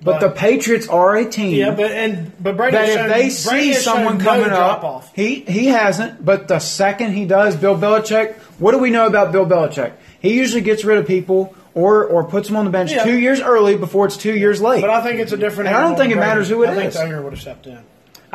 but 0.01 0.19
the 0.19 0.29
Patriots 0.29 0.87
are 0.87 1.15
a 1.15 1.25
team. 1.29 1.55
yeah, 1.55 1.71
but 1.73 1.91
and 1.91 2.31
but 2.39 2.57
Brady 2.57 2.77
that 2.77 2.85
has 2.87 2.95
if 2.95 2.99
shown, 3.01 3.09
they 3.09 3.29
see 3.29 3.73
someone 3.73 4.17
no 4.19 4.23
coming 4.23 4.47
drop 4.47 4.79
up, 4.79 4.83
off. 4.83 5.15
he 5.15 5.39
he 5.41 5.67
hasn't. 5.67 6.23
But 6.23 6.47
the 6.47 6.59
second 6.59 7.13
he 7.13 7.25
does, 7.25 7.55
Bill 7.55 7.75
Belichick. 7.75 8.35
What 8.59 8.71
do 8.73 8.77
we 8.79 8.89
know 8.91 9.07
about 9.07 9.31
Bill 9.31 9.45
Belichick? 9.45 9.93
He 10.19 10.33
usually 10.35 10.61
gets 10.61 10.83
rid 10.85 10.97
of 10.97 11.07
people 11.07 11.55
or 11.73 12.05
or 12.05 12.23
puts 12.23 12.47
them 12.47 12.57
on 12.57 12.65
the 12.65 12.71
bench 12.71 12.91
Yeah. 12.91 13.03
two 13.03 13.17
years 13.17 13.41
early 13.41 13.77
before 13.77 14.05
it's 14.05 14.17
two 14.17 14.35
years 14.35 14.61
late. 14.61 14.81
But 14.81 14.89
I 14.89 15.01
think 15.03 15.19
it's 15.19 15.31
a 15.31 15.37
different. 15.37 15.69
And 15.69 15.77
I 15.77 15.81
don't 15.81 15.97
think 15.97 16.11
it 16.13 16.17
matters 16.17 16.49
who 16.49 16.63
it 16.63 16.69
I 16.69 16.75
think 16.75 16.87
is. 16.89 16.93
the 16.95 17.03
owner 17.03 17.21
would 17.21 17.33
have 17.33 17.41
stepped 17.41 17.65
in. 17.67 17.79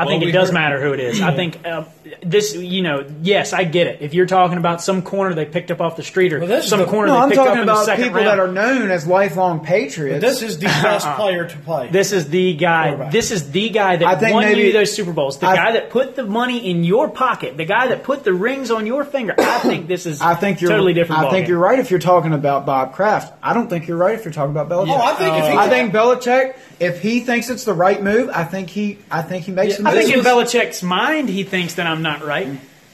I 0.01 0.07
think 0.07 0.21
Well, 0.21 0.29
it 0.31 0.33
does 0.33 0.49
heard- 0.49 0.55
matter 0.55 0.81
who 0.81 0.93
it 0.93 1.01
is. 1.01 1.21
I 1.21 1.35
think 1.35 1.59
uh, 1.67 1.85
this, 2.23 2.55
you 2.55 2.83
know, 2.83 3.05
yes, 3.23 3.53
I 3.53 3.65
get 3.65 3.87
it. 3.87 3.99
If 4.01 4.15
you're 4.15 4.27
talking 4.27 4.59
about 4.59 4.83
some 4.83 5.03
corner 5.03 5.35
they 5.35 5.45
picked 5.45 5.71
up 5.71 5.81
off 5.81 5.97
the 5.97 6.03
street 6.03 6.33
or 6.33 6.39
Well, 6.41 6.49
this 6.49 6.65
is 6.65 6.71
some 6.71 6.81
the- 6.81 6.87
corner 6.87 7.09
no, 7.09 7.15
they 7.15 7.21
I'm 7.21 7.29
picked 7.29 7.41
up 7.41 7.47
talking 7.47 7.61
in 7.63 7.67
the 7.67 7.73
about 7.73 7.85
second 7.85 8.05
people 8.05 8.17
round, 8.17 8.27
that 8.29 8.39
are 8.41 8.49
known 8.53 8.91
as 8.91 9.07
lifelong 9.07 9.65
Patriots. 9.65 10.21
This 10.21 10.43
is 10.43 10.59
the 10.59 10.67
best 10.67 11.07
player 11.17 11.47
to 11.49 11.57
play. 11.59 11.89
This 11.91 12.13
is 12.13 12.29
the 12.31 12.55
guy. 12.55 13.11
This 13.11 13.31
is 13.31 13.51
the 13.51 13.69
guy 13.71 13.93
I 13.93 13.97
that 13.97 14.21
think 14.21 14.35
won 14.35 14.45
maybe- 14.45 14.63
you 14.63 14.73
those 14.73 14.93
Super 14.93 15.13
Bowls. 15.13 15.39
The 15.39 15.47
I- 15.47 15.57
guy 15.57 15.73
that 15.73 15.91
put 15.91 16.17
the 16.17 16.25
money 16.25 16.71
in 16.71 16.85
your 16.85 17.09
pocket. 17.11 17.57
The 17.57 17.65
guy 17.65 17.89
that 17.89 18.03
put 18.03 18.25
the 18.25 18.33
rings 18.33 18.71
on 18.71 18.87
your 18.87 19.05
finger. 19.05 19.35
I 19.39 19.59
think 19.61 19.87
this 19.87 20.07
is. 20.07 20.21
I 20.21 20.35
think 20.35 20.61
you're 20.61 20.71
totally 20.71 20.95
different. 20.95 21.25
I 21.27 21.31
think 21.31 21.47
ballgame. 21.47 21.49
you're 21.49 21.59
right 21.59 21.79
if 21.79 21.91
you're 21.91 22.01
talking 22.01 22.33
about 22.33 22.67
Bob 22.67 22.95
Kraft. 22.95 23.33
I 23.43 23.55
don't 23.55 23.69
think 23.69 23.87
you're 23.89 23.97
right 23.97 24.15
if 24.15 24.25
you're 24.25 24.33
talking 24.33 24.51
about 24.57 24.69
Belichick. 24.69 24.97
Oh, 24.97 25.01
I 25.03 25.15
think 25.15 25.37
if 25.37 25.45
he 25.51 25.57
I 25.59 25.69
think 25.69 25.93
Belichick, 25.93 26.57
if 26.79 27.01
he 27.03 27.21
thinks 27.21 27.51
it's 27.51 27.65
the 27.65 27.75
right 27.75 28.03
move, 28.03 28.31
I 28.33 28.45
think 28.45 28.71
he, 28.71 28.99
I 29.11 29.23
think 29.23 29.45
he 29.45 29.53
makes 29.53 29.77
the 29.77 29.83
I 29.91 29.95
move. 29.95 30.05
think 30.05 30.17
in 30.19 30.25
Belichick's 30.25 30.83
mind 30.83 31.29
he 31.29 31.43
thinks 31.43 31.75
that 31.75 31.87
I'm 31.87 32.03
not 32.03 32.25
right, 32.25 32.49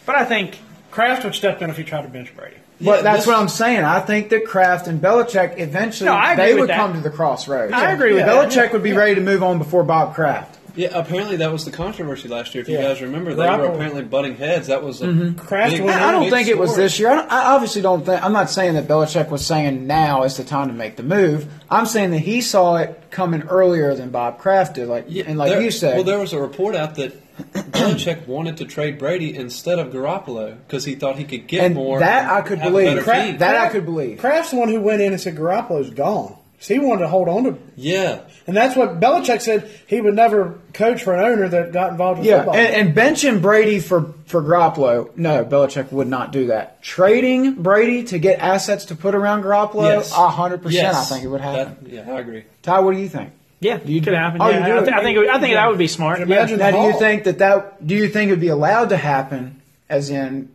but 0.05 0.15
I 0.17 0.25
think 0.25 0.59
Kraft 0.91 1.25
would 1.25 1.35
step 1.35 1.61
in 1.63 1.71
if 1.71 1.77
he 1.77 1.85
tried 1.85 2.03
to 2.03 2.09
bench 2.09 2.35
Brady. 2.37 2.57
But 2.81 2.97
Yeah, 2.97 3.03
that's 3.03 3.19
this- 3.21 3.27
what 3.27 3.37
I'm 3.37 3.49
saying. 3.49 3.85
I 3.85 4.01
think 4.01 4.29
that 4.31 4.45
Kraft 4.47 4.87
and 4.87 5.01
Belichick 5.01 5.59
eventually 5.59 6.11
No, 6.11 6.37
they 6.37 6.55
would 6.55 6.69
that. 6.69 6.77
come 6.77 6.93
to 6.95 7.01
the 7.01 7.11
crossroads. 7.11 7.73
I 7.73 7.93
agree 7.93 8.13
with 8.13 8.25
Belichick 8.27 8.55
that. 8.55 8.73
would 8.75 8.83
be 8.83 8.93
ready 8.93 9.15
to 9.15 9.21
move 9.23 9.43
on 9.43 9.59
before 9.59 9.83
Bob 9.83 10.15
Kraft. 10.15 10.56
Yeah, 10.77 10.89
apparently 10.93 11.37
that 11.37 11.51
was 11.51 11.65
the 11.65 11.71
controversy 11.71 12.29
last 12.29 12.55
year. 12.55 12.63
If 12.63 12.69
you 12.69 12.77
Yeah. 12.77 12.83
guys 12.89 13.01
remember, 13.01 13.35
they 13.35 13.43
were 13.45 13.49
Garoppolo- 13.49 13.75
apparently 13.75 14.03
butting 14.03 14.37
heads. 14.37 14.67
That 14.69 14.83
was 14.85 15.01
a 15.03 15.33
Kraft 15.37 15.73
big, 15.73 15.83
went 15.83 15.97
I 16.01 16.13
don't 16.13 16.25
big 16.25 16.33
think 16.33 16.49
it 16.49 16.59
was 16.59 16.71
story. 16.73 16.83
this 16.85 16.99
year. 17.01 17.11
I, 17.11 17.15
don't, 17.17 17.33
I 17.33 17.45
obviously 17.55 17.83
don't 17.83 18.05
think. 18.05 18.23
I'm 18.23 18.33
not 18.33 18.51
saying 18.51 18.75
that 18.75 18.87
Belichick 18.87 19.31
was 19.31 19.45
saying 19.45 19.87
now 19.87 20.23
is 20.25 20.37
the 20.37 20.45
time 20.45 20.69
to 20.69 20.75
make 20.75 20.97
the 20.97 21.03
move. 21.03 21.47
I'm 21.71 21.87
saying 21.87 22.11
that 22.11 22.19
he 22.19 22.43
saw 22.43 22.77
it 22.77 23.05
coming 23.11 23.43
earlier 23.43 23.95
than 23.95 24.11
Bob 24.11 24.39
Kraft 24.39 24.75
did. 24.75 24.87
Like 24.89 25.07
Yeah, 25.09 25.25
and 25.27 25.39
like 25.39 25.51
there- 25.53 25.63
you 25.63 25.71
said, 25.71 25.95
Well, 25.97 26.05
there 26.05 26.19
was 26.19 26.33
a 26.33 26.39
report 26.41 26.77
out 26.77 26.95
that 26.97 27.13
Belichick 27.53 28.27
wanted 28.27 28.57
to 28.59 28.65
trade 28.65 28.99
Brady 28.99 29.35
instead 29.37 29.79
of 29.79 29.89
Garoppolo 29.93 30.57
because 30.67 30.85
he 30.85 30.95
thought 30.95 31.17
he 31.17 31.25
could 31.25 31.47
get 31.47 31.65
and 31.65 31.75
more. 31.75 31.99
that 32.01 32.31
I 32.31 32.41
could 32.43 32.59
have 32.59 32.69
a 32.69 32.71
believe. 32.71 33.05
better 33.05 33.25
team. 33.27 33.39
That 33.39 33.57
I 33.57 33.69
could 33.69 33.85
believe. 33.85 34.19
Kraft's 34.19 34.51
the 34.53 34.57
one 34.59 34.69
who 34.69 34.81
went 34.81 35.03
in 35.03 35.13
and 35.13 35.21
said 35.21 35.37
Garoppolo's 35.37 35.91
gone. 35.91 36.37
So 36.59 36.73
he 36.75 36.81
wanted 36.81 37.03
to 37.03 37.09
hold 37.09 37.29
on 37.29 37.45
to, 37.45 37.59
yeah, 37.77 38.21
and 38.47 38.57
that's 38.57 38.75
what 38.75 38.99
Belichick 38.99 39.43
said. 39.43 39.71
He 39.87 40.01
would 40.01 40.15
never 40.15 40.59
coach 40.73 41.03
for 41.03 41.15
an 41.15 41.21
owner 41.25 41.49
that 41.49 41.71
got 41.73 41.91
involved 41.91 42.21
with 42.21 42.27
Yeah, 42.29 42.39
football. 42.39 42.57
and, 42.57 42.89
and 42.89 42.97
benching 42.97 43.43
Brady 43.43 43.79
for 43.79 44.15
for 44.27 44.41
Garoppolo, 44.43 45.15
no, 45.17 45.45
Belichick 45.45 45.93
would 45.93 46.09
not 46.09 46.33
do 46.33 46.47
that. 46.47 46.83
Trading 46.83 47.55
Brady 47.63 48.05
to 48.05 48.19
get 48.19 48.39
assets 48.41 48.87
to 48.87 48.97
put 48.97 49.15
around 49.15 49.43
Garoppolo, 49.45 49.83
yes, 49.85 50.11
a 50.13 50.29
hundred 50.31 50.63
percent, 50.63 50.95
I 50.97 51.05
think 51.05 51.25
it 51.25 51.29
would 51.29 51.43
happen. 51.43 51.77
That- 51.83 51.93
yeah, 51.93 52.11
I 52.15 52.21
agree. 52.21 52.45
Ty, 52.63 52.81
what 52.81 52.95
do 52.95 53.01
you 53.01 53.09
think? 53.09 53.33
yeah, 53.61 53.79
You 53.85 54.01
could 54.01 54.11
do- 54.11 54.17
happen. 54.17 54.41
oh, 54.41 54.49
yeah, 54.49 54.67
you 54.67 54.77
I, 54.77 54.81
do? 54.81 54.87
thi- 54.87 54.93
I 54.93 55.03
think 55.03 55.19
it- 55.19 55.29
I 55.29 55.39
think 55.41 55.55
that 55.55 55.69
would 55.69 55.79
be 55.79 55.87
smart. 55.89 56.21
Imagine 56.21 56.59
Now, 56.59 56.71
the 56.71 56.79
do 56.79 56.83
you 56.87 56.99
think 56.99 57.25
that 57.25 57.39
that 57.39 57.87
do 57.87 57.95
you 57.95 58.09
think 58.09 58.29
it 58.29 58.33
would 58.33 58.41
be 58.41 58.49
allowed 58.49 58.89
to 58.89 58.97
happen, 58.97 59.61
as 59.91 60.09
in 60.11 60.49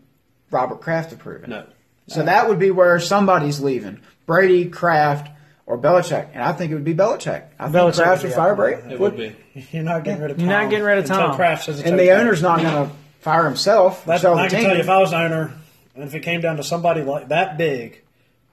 Robert 0.50 0.82
Kraft 0.82 1.14
approving? 1.14 1.52
No. 1.52 1.64
So 2.08 2.24
that 2.24 2.50
would 2.50 2.58
be 2.60 2.72
where 2.72 3.00
somebody's 3.00 3.62
leaving, 3.62 4.00
Brady, 4.26 4.66
Kraft, 4.66 5.30
or 5.72 5.78
Belichick, 5.78 6.28
and 6.34 6.44
I 6.44 6.52
think 6.52 6.72
it 6.72 6.76
would 6.76 6.84
be 6.84 6.94
Belichick. 6.94 7.46
I 7.58 7.64
think 7.70 7.76
Belichick 7.76 7.96
Kraft 8.04 8.24
would 8.24 8.30
would 8.30 8.30
be 8.30 8.36
fire. 8.36 8.56
Brady. 8.56 8.94
It 8.94 9.00
would 9.00 9.16
be. 9.16 9.34
You're 9.72 9.84
not 9.84 10.04
getting 10.04 10.22
rid 10.22 10.32
of 10.32 10.38
Tom. 10.38 10.46
You're 10.46 10.60
not 10.60 10.70
getting 10.70 10.86
rid 10.86 10.98
of 10.98 11.06
until 11.06 11.18
Tom. 11.28 11.36
Kraft 11.38 11.64
says 11.64 11.80
and 11.80 11.98
the 11.98 12.12
okay. 12.12 12.12
owner's 12.12 12.42
not 12.42 12.60
going 12.62 12.90
to 12.90 12.94
fire 13.22 13.46
himself. 13.46 14.04
Or 14.04 14.08
That's, 14.08 14.22
sell 14.22 14.36
the 14.36 14.42
I 14.42 14.50
can 14.50 14.60
team. 14.60 14.68
tell 14.68 14.76
you, 14.76 14.82
if 14.82 14.90
I 14.90 14.98
was 14.98 15.12
the 15.12 15.18
owner, 15.18 15.54
and 15.96 16.04
if 16.04 16.14
it 16.14 16.20
came 16.24 16.42
down 16.42 16.58
to 16.58 16.64
somebody 16.64 17.04
like 17.04 17.30
that 17.30 17.58
big, 17.58 18.02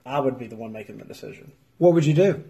I 0.05 0.21
would 0.21 0.39
be 0.39 0.47
the 0.47 0.55
one 0.55 0.71
making 0.71 0.97
the 0.97 1.03
decision. 1.03 1.51
what 1.77 1.93
would 1.93 2.05
you 2.05 2.13
do? 2.13 2.41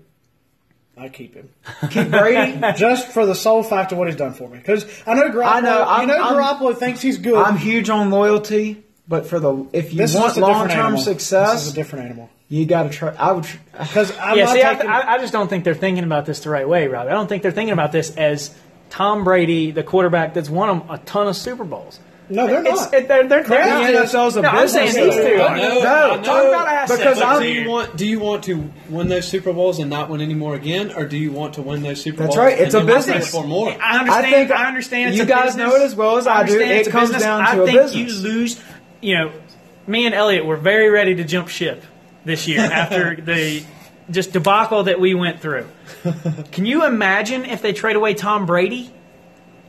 I 0.95 1.09
keep 1.09 1.33
him 1.33 1.49
Keep 1.89 2.11
Brady? 2.11 2.59
just 2.77 3.07
for 3.07 3.25
the 3.25 3.33
sole 3.33 3.63
fact 3.63 3.91
of 3.91 3.97
what 3.97 4.07
he's 4.07 4.17
done 4.17 4.33
for 4.33 4.47
me. 4.49 4.59
Because 4.59 4.85
I 5.07 5.15
know 5.15 5.29
Garoppolo. 5.29 5.45
I 5.45 5.59
know, 5.61 5.81
I'm- 5.81 6.01
you 6.01 6.07
know 6.15 6.21
I'm- 6.23 6.35
Garoppolo 6.35 6.77
thinks 6.77 7.01
he's 7.01 7.17
good. 7.17 7.35
I'm 7.37 7.57
huge 7.57 7.89
on 7.89 8.11
loyalty, 8.11 8.83
but 9.07 9.25
for 9.25 9.39
the 9.39 9.67
if 9.73 9.93
you 9.93 9.97
this 9.97 10.13
want 10.13 10.31
is 10.31 10.37
a 10.37 10.41
different 10.41 10.57
long 10.57 10.69
term 10.69 10.97
success, 10.99 11.53
This 11.53 11.65
is 11.67 11.71
a 11.71 11.75
different 11.75 12.05
animal. 12.05 12.29
You 12.49 12.65
got 12.65 12.83
to 12.83 12.89
try. 12.89 13.13
I 13.15 13.31
would. 13.31 13.45
Because 13.77 14.11
I'm 14.17 14.37
yeah, 14.37 14.45
not 14.45 14.53
see, 14.53 14.63
I, 14.63 14.73
taking. 14.73 14.89
I, 14.89 15.13
I 15.13 15.17
just 15.19 15.31
don't 15.31 15.47
think 15.47 15.63
they're 15.63 15.73
thinking 15.75 16.03
about 16.03 16.25
this 16.25 16.39
the 16.41 16.49
right 16.49 16.67
way, 16.67 16.87
Rob. 16.87 17.07
I 17.07 17.11
don't 17.11 17.27
think 17.27 17.43
they're 17.43 17.51
thinking 17.51 17.73
about 17.73 17.91
this 17.91 18.15
as 18.17 18.53
Tom 18.89 19.23
Brady, 19.23 19.71
the 19.71 19.83
quarterback 19.83 20.33
that's 20.33 20.49
won 20.49 20.79
them 20.79 20.89
a 20.89 20.97
ton 20.97 21.27
of 21.27 21.35
Super 21.35 21.63
Bowls. 21.63 21.99
no, 22.27 22.45
they're 22.47 22.65
It's, 22.65 22.81
not. 22.81 22.93
it, 22.93 23.07
they're, 23.07 23.27
they're 23.27 23.43
Kraft 23.43 23.85
thinking- 23.85 24.03
is- 24.03 24.13
a 24.35 24.41
no, 24.41 24.49
I'm 24.49 24.67
saying 24.67 24.87
business, 24.87 25.15
these 25.15 25.25
two 25.25 25.37
though. 25.37 25.43
are. 25.43 25.49
I 25.49 25.59
know, 25.59 25.79
No, 25.79 26.11
I 26.11 26.15
know. 26.17 26.23
talk 26.23 26.47
about 26.47 26.67
assets. 26.67 26.99
Because 26.99 27.21
I'm- 27.21 27.41
do 27.41 27.47
you 27.47 27.69
want 27.69 27.95
do 27.97 28.05
you 28.07 28.19
want 28.19 28.43
to 28.45 28.71
win 28.89 29.07
those 29.09 29.27
Super 29.27 29.53
Bowls 29.53 29.77
and 29.79 29.89
not 29.89 30.09
win 30.09 30.21
any 30.21 30.33
more 30.35 30.55
again, 30.55 30.91
or 30.95 31.05
do 31.05 31.17
you 31.17 31.31
want 31.31 31.53
to 31.55 31.61
win 31.61 31.81
those 31.83 32.01
Super 32.01 32.23
That's 32.23 32.35
Bowls? 32.35 32.37
right, 32.37 32.59
it's 32.59 32.73
and 32.73 32.89
a 32.89 32.93
business. 32.93 33.31
for 33.31 33.43
more? 33.43 33.69
I 33.69 33.99
understand. 33.99 34.25
I 34.25 34.31
think- 34.31 34.51
I 34.51 34.67
understand. 34.67 35.09
It's 35.09 35.17
you 35.17 35.23
a 35.23 35.27
guys 35.27 35.45
business. 35.55 35.67
know 35.69 35.75
it 35.75 35.81
as 35.83 35.95
well 35.95 36.17
as 36.17 36.25
I 36.27 36.45
do. 36.45 36.59
It 36.59 36.87
comes 36.89 37.09
business. 37.09 37.23
down 37.23 37.41
I 37.41 37.55
to 37.55 37.61
a 37.61 37.65
think 37.67 37.79
business. 37.79 37.95
you 38.17 38.23
lose. 38.29 38.63
You 39.01 39.17
know, 39.17 39.31
me 39.87 40.05
and 40.05 40.13
Elliot 40.15 40.45
were 40.45 40.57
very 40.57 40.89
ready 40.89 41.15
to 41.15 41.23
jump 41.23 41.47
ship 41.47 41.83
this 42.29 42.47
year 42.47 42.61
after 42.61 43.15
the 43.21 43.63
just 44.09 44.31
debacle 44.31 44.83
that 44.85 44.99
we 44.99 45.13
went 45.13 45.39
through. 45.41 45.67
Can 46.51 46.65
you 46.65 46.85
imagine 46.85 47.43
if 47.45 47.61
they 47.61 47.73
trade 47.73 47.95
away 47.95 48.13
Tom 48.13 48.45
Brady? 48.45 48.89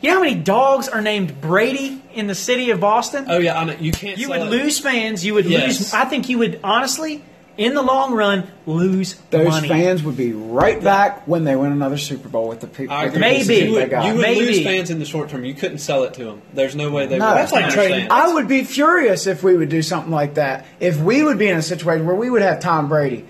You 0.01 0.09
know 0.11 0.15
how 0.17 0.23
many 0.23 0.37
dogs 0.37 0.89
are 0.89 1.03
named 1.03 1.41
Brady 1.43 2.01
in 2.15 2.27
the 2.27 2.35
city 2.35 2.71
of 2.71 2.81
Boston? 2.81 3.27
Oh 3.29 3.39
yeah, 3.39 3.59
I 3.59 3.65
know. 3.65 3.75
You 3.79 3.93
can't. 3.93 4.17
you 4.19 4.31
would 4.31 4.41
it. 4.43 4.45
lose 4.51 4.79
fans. 4.79 5.25
You 5.27 5.35
would 5.35 5.45
Yes. 5.45 5.79
lose. 5.79 5.93
I 5.93 6.07
think 6.07 6.31
you 6.31 6.39
would 6.39 6.59
honestly, 6.65 7.23
in 7.61 7.75
the 7.75 7.83
long 7.83 8.15
run, 8.15 8.51
lose 8.67 9.15
Those 9.31 9.47
money. 9.49 9.69
fans 9.69 10.03
would 10.03 10.17
be 10.17 10.33
right 10.33 10.83
back 10.83 11.29
when 11.29 11.45
they 11.45 11.55
win 11.55 11.73
another 11.73 11.99
Super 11.99 12.29
Bowl 12.29 12.49
with 12.49 12.61
the 12.61 12.67
people. 12.67 12.95
I 12.97 13.09
the. 13.09 13.19
Maybe. 13.21 13.55
you 13.57 13.61
they 13.61 13.71
would, 13.71 13.91
got. 13.91 14.07
you 14.07 14.15
would 14.15 14.23
Maybe. 14.23 14.47
lose 14.47 14.63
fans 14.65 14.91
in 14.91 14.99
the 14.99 15.05
short 15.05 15.29
term. 15.29 15.45
You 15.45 15.55
couldn't 15.55 15.79
sell 15.79 16.05
it 16.05 16.15
to 16.15 16.25
them. 16.25 16.43
There's 16.55 16.75
no 16.75 16.91
way 16.91 17.07
they. 17.07 17.19
No. 17.19 17.29
would. 17.29 17.37
That's 17.37 17.53
like 17.53 17.73
trading- 17.73 18.11
I 18.11 18.33
would 18.33 18.49
be 18.49 18.65
furious 18.65 19.27
if 19.27 19.43
we 19.43 19.55
would 19.57 19.69
do 19.69 19.83
something 19.83 20.11
like 20.11 20.35
that. 20.35 20.67
If 20.81 20.99
we 20.99 21.23
would 21.23 21.39
be 21.39 21.49
in 21.49 21.59
a 21.59 21.63
situation 21.63 22.07
where 22.07 22.17
we 22.17 22.31
would 22.31 22.43
have 22.43 22.61
Tom 22.61 22.89
Brady. 22.89 23.25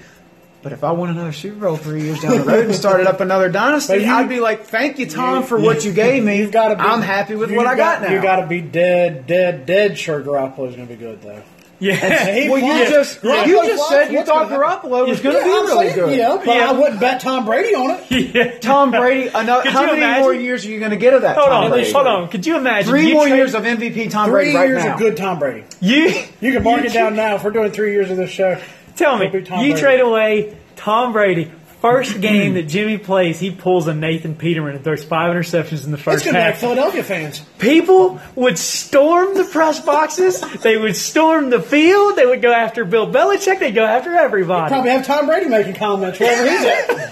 But 0.62 0.72
if 0.72 0.84
I 0.84 0.92
won 0.92 1.08
another 1.08 1.32
Super 1.32 1.58
Bowl 1.66 1.76
three 1.78 2.02
years 2.02 2.20
down 2.20 2.36
the 2.36 2.44
road 2.44 2.66
and 2.66 2.74
started 2.74 3.06
up 3.06 3.20
another 3.20 3.48
dynasty, 3.52 4.02
you- 4.04 4.06
I'd 4.12 4.28
be 4.28 4.40
like, 4.40 4.64
"Thank 4.66 4.98
you, 4.98 5.06
Tom, 5.06 5.42
for 5.42 5.58
what 5.58 5.84
you 5.84 5.92
gave 5.92 6.22
me. 6.22 6.36
You've 6.38 6.52
got 6.52 6.68
to. 6.68 6.76
Be, 6.76 6.82
I'm 6.82 7.00
happy 7.02 7.34
with 7.34 7.50
you've 7.50 7.56
what 7.56 7.66
I 7.66 7.76
got, 7.76 8.02
now." 8.02 8.12
You 8.12 8.20
got 8.22 8.36
to 8.42 8.46
be 8.46 8.60
dead, 8.60 9.26
dead, 9.26 9.66
dead 9.66 9.98
sure 9.98 10.20
Garoppolo's 10.22 10.76
going 10.76 10.86
to 10.86 10.94
be 10.94 10.96
good 10.96 11.20
though. 11.22 11.42
Yeah. 11.80 12.48
Well, 12.50 12.58
you 12.58 12.84
flops. 12.84 12.90
just 12.90 13.20
Garoppolo 13.22 13.46
you 13.46 13.66
just 13.66 13.88
said 13.88 14.12
you 14.12 14.22
thought? 14.24 14.48
Garoppolo 14.50 15.08
was 15.08 15.20
going 15.20 15.34
to 15.34 15.40
Yeah, 15.40 15.44
be 15.44 15.50
really 15.50 15.88
saying, 15.88 15.94
good. 15.94 16.16
Yeah, 16.18 16.36
but 16.44 16.54
Yeah. 16.54 16.68
I 16.70 16.72
wouldn't 16.72 17.00
bet 17.00 17.20
Tom 17.22 17.44
Brady 17.46 17.74
on 17.74 17.98
it. 18.10 18.34
yeah. 18.34 18.58
Tom 18.58 18.90
Brady, 18.90 19.28
another, 19.34 19.70
how 19.70 19.86
many 19.86 19.98
imagine? 19.98 20.22
more 20.22 20.34
years 20.34 20.64
are 20.64 20.68
you 20.68 20.78
going 20.78 20.90
to 20.90 20.96
get 20.98 21.14
of 21.14 21.22
that? 21.22 21.36
Hold 21.36 21.48
Tom 21.48 21.64
on, 21.64 21.70
Brady? 21.70 21.90
hold 21.92 22.06
on. 22.06 22.28
Could 22.28 22.46
you 22.46 22.56
imagine 22.58 22.90
Three 22.90 23.08
you 23.08 23.14
more 23.14 23.26
trade- 23.26 23.36
years 23.36 23.54
of 23.54 23.62
MVP 23.64 24.10
Tom 24.10 24.26
Three 24.28 24.32
Brady 24.52 24.56
right 24.56 24.68
years 24.68 24.84
now. 24.84 24.92
of 24.92 24.98
good 24.98 25.16
Tom 25.16 25.38
Brady. 25.38 25.64
You 25.80 26.12
You 26.40 26.52
can 26.52 26.62
mark 26.62 26.82
you 26.82 26.88
it 26.88 26.92
down 26.92 27.16
now. 27.16 27.36
If 27.36 27.44
we're 27.44 27.50
doing 27.50 27.72
three 27.72 27.92
years 27.92 28.10
of 28.10 28.16
this 28.18 28.30
show, 28.30 28.60
Tell 28.96 29.16
me, 29.16 29.26
it'll 29.26 29.40
be 29.40 29.46
Tom 29.46 29.60
you 29.64 29.70
Brady. 29.72 29.80
trade 29.80 30.00
away 30.00 30.56
Tom 30.76 31.12
Brady. 31.12 31.50
First 31.80 32.20
game 32.20 32.54
that 32.54 32.64
Jimmy 32.64 32.98
plays, 32.98 33.40
he 33.40 33.50
pulls 33.50 33.86
a 33.88 33.94
Nathan 33.94 34.34
Peterman 34.34 34.74
and 34.76 34.84
throws 34.84 35.02
five 35.02 35.34
interceptions 35.34 35.84
in 35.84 35.90
the 35.92 35.96
first 35.98 36.18
It's 36.18 36.24
first 36.24 36.24
going 36.24 36.34
to 36.34 36.40
be 36.40 36.44
like 36.44 36.52
half. 36.52 36.60
Philadelphia 36.60 37.02
fans. 37.02 37.40
People 37.58 38.20
would 38.34 38.58
storm 38.58 39.34
the 39.34 39.44
press 39.44 39.80
boxes. 39.80 40.40
They 40.62 40.76
would 40.76 40.94
storm 40.96 41.50
the 41.50 41.62
field. 41.62 42.16
They 42.16 42.26
would 42.26 42.42
go 42.42 42.52
after 42.52 42.84
Bill 42.84 43.10
Belichick. 43.10 43.58
They'd 43.60 43.74
go 43.74 43.84
after 43.84 44.14
everybody. 44.14 44.72
Probably 44.72 44.90
have 44.90 45.06
Tom 45.06 45.26
Brady 45.26 45.48
making 45.48 45.74
comments 45.74 46.20
wherever 46.20 46.48
he's 46.50 46.64
at. 46.64 47.06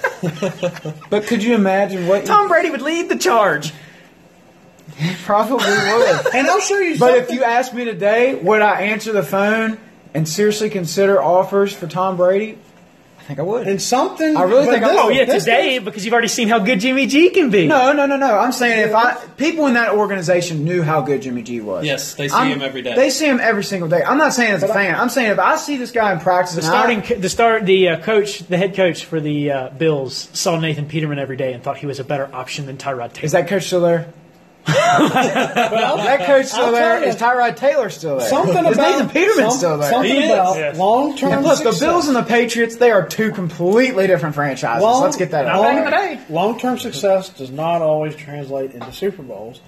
But 1.10 1.26
could 1.26 1.42
you 1.44 1.54
imagine 1.54 2.06
what? 2.06 2.26
Tom 2.26 2.48
Brady 2.48 2.70
would 2.70 2.82
lead 2.82 3.08
the 3.08 3.16
charge. 3.16 3.72
you 4.98 5.14
probably 5.24 5.56
would. 5.56 6.26
And 6.34 6.46
I'll 6.48 6.60
show 6.60 6.78
you 6.78 6.98
But 6.98 7.14
something. 7.14 7.22
if 7.22 7.30
you 7.30 7.44
asked 7.44 7.72
me 7.72 7.84
today, 7.84 8.34
would 8.34 8.60
I 8.60 8.82
answer 8.82 9.12
the 9.12 9.22
phone 9.22 9.78
and 10.14 10.28
seriously 10.28 10.70
consider 10.70 11.22
offers 11.22 11.72
for 11.72 11.86
Tom 11.86 12.16
Brady? 12.16 12.58
I 13.28 13.32
think 13.32 13.40
I 13.40 13.42
would. 13.42 13.68
and 13.68 13.82
something. 13.82 14.38
I 14.38 14.42
really 14.44 14.64
but 14.64 14.72
think 14.72 14.84
I- 14.84 14.88
this- 14.88 15.00
Oh 15.02 15.08
yeah, 15.10 15.24
this 15.26 15.44
today 15.44 15.76
goes- 15.76 15.84
because 15.84 16.04
you've 16.06 16.14
already 16.14 16.28
seen 16.28 16.48
how 16.48 16.60
good 16.60 16.80
Jimmy 16.80 17.06
G 17.06 17.28
can 17.28 17.50
be. 17.50 17.66
no, 17.66 17.92
no, 17.92 18.06
no, 18.06 18.16
no. 18.16 18.38
I'm 18.38 18.52
saying 18.52 18.88
if 18.88 18.94
I 18.94 19.16
people 19.36 19.66
in 19.66 19.74
that 19.74 19.92
organization 19.92 20.64
knew 20.64 20.82
how 20.82 21.02
good 21.02 21.20
Jimmy 21.20 21.42
G 21.42 21.60
was. 21.60 21.84
Yes, 21.84 22.14
they 22.14 22.28
see 22.28 22.34
I'm- 22.34 22.48
him 22.52 22.62
every 22.62 22.80
day. 22.80 22.94
They 22.94 23.10
see 23.10 23.26
him 23.26 23.38
every 23.38 23.64
single 23.64 23.86
day. 23.90 24.02
I'm 24.02 24.16
not 24.16 24.32
saying 24.32 24.52
as 24.52 24.62
a 24.62 24.68
fan. 24.68 24.94
I'm 24.94 25.10
saying 25.10 25.30
if 25.30 25.38
I 25.38 25.56
see 25.56 25.76
this 25.76 25.90
guy 25.90 26.10
in 26.12 26.20
practice, 26.20 26.54
The 26.54 26.60
and 26.62 26.66
I- 26.68 26.70
starting, 27.02 27.20
the 27.20 27.28
start, 27.28 27.66
the 27.66 27.88
uh, 27.90 27.96
coach, 28.00 28.38
the 28.48 28.56
head 28.56 28.74
coach 28.74 29.04
for 29.04 29.20
the 29.20 29.50
uh, 29.52 29.68
Bills 29.76 30.30
saw 30.32 30.58
Nathan 30.58 30.86
Peterman 30.86 31.18
every 31.18 31.36
day 31.36 31.52
and 31.52 31.62
thought 31.62 31.76
he 31.76 31.86
was 31.86 32.00
a 32.00 32.04
better 32.04 32.30
option 32.32 32.64
than 32.64 32.78
Tyrod 32.78 33.12
Taylor. 33.12 33.26
is 33.26 33.32
that 33.32 33.46
coach 33.46 33.64
still 33.66 33.82
there? 33.82 34.06
That 34.68 36.22
coach 36.26 36.46
still 36.46 36.66
I'll 36.66 36.72
there. 36.72 37.00
you. 37.00 37.06
Is 37.06 37.16
Tyrod 37.16 37.56
Taylor 37.56 37.90
still 37.90 38.18
there? 38.18 38.28
Something 38.28 38.66
is 38.66 38.76
about 38.76 38.90
Nathan 38.90 39.08
Peterman 39.10 39.50
some- 39.50 39.58
still 39.58 39.78
there? 39.78 39.90
Something 39.90 40.12
He 40.12 40.18
is. 40.24 40.30
about 40.32 40.56
Yes. 40.56 40.76
long 40.78 41.16
term. 41.16 41.32
And 41.32 41.42
plus, 41.42 41.60
the 41.60 41.84
Bills 41.84 42.06
and 42.08 42.16
the 42.16 42.22
Patriots, 42.22 42.76
they 42.76 42.90
are 42.90 43.06
two 43.06 43.30
completely 43.32 44.06
different 44.06 44.34
franchises. 44.34 44.82
Let's 44.84 45.16
get 45.16 45.30
that 45.32 45.46
out. 45.46 45.62
back 45.62 45.70
in 45.70 45.76
there. 45.76 45.84
the 45.84 46.16
day. 46.16 46.20
Long 46.30 46.58
term 46.58 46.78
success 46.78 47.28
does 47.30 47.50
not 47.50 47.82
always 47.82 48.14
translate 48.16 48.72
into 48.72 48.92
Super 48.92 49.22
Bowls 49.22 49.60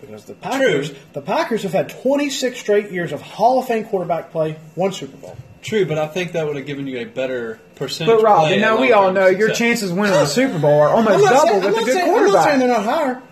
because 0.00 0.24
the 0.24 0.34
Packers 0.34 0.88
True. 0.90 0.98
the 1.14 1.20
Packers 1.20 1.62
have 1.62 1.72
had 1.72 1.88
26 1.88 2.58
straight 2.58 2.90
years 2.90 3.12
of 3.12 3.20
Hall 3.22 3.58
of 3.60 3.66
Fame 3.66 3.84
quarterback 3.84 4.30
play, 4.32 4.56
one 4.74 4.92
Super 4.92 5.16
Bowl. 5.16 5.36
True, 5.62 5.86
but 5.86 5.96
I 5.96 6.06
think 6.08 6.32
that 6.32 6.46
would 6.46 6.56
have 6.56 6.66
given 6.66 6.86
you 6.86 6.98
a 6.98 7.04
better 7.06 7.58
percentage. 7.76 8.14
But 8.16 8.22
Rob, 8.22 8.42
play 8.42 8.56
you 8.56 8.60
know 8.60 8.76
we 8.76 8.92
all 8.92 9.04
long-term 9.04 9.14
know 9.32 9.38
your 9.38 9.50
chances 9.50 9.90
of 9.92 9.96
winning 9.96 10.12
the 10.12 10.26
Super 10.26 10.58
Bowl 10.58 10.78
are 10.80 10.90
almost 10.90 11.24
double 11.24 11.40
saying, 11.40 11.62
I'm, 11.64 11.72
with 11.72 11.82
a 11.82 11.84
good 11.86 11.94
saying, 11.94 12.14
I'm 12.14 12.26
not 12.32 12.44
saying 12.44 12.58
they're 12.58 12.68
not 12.68 12.84
higher, 12.84 13.22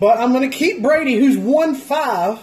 but 0.00 0.18
I'm 0.18 0.32
going 0.32 0.50
to 0.50 0.56
keep 0.56 0.82
Brady, 0.82 1.14
who's 1.16 1.36
won 1.38 1.74
five, 1.74 2.38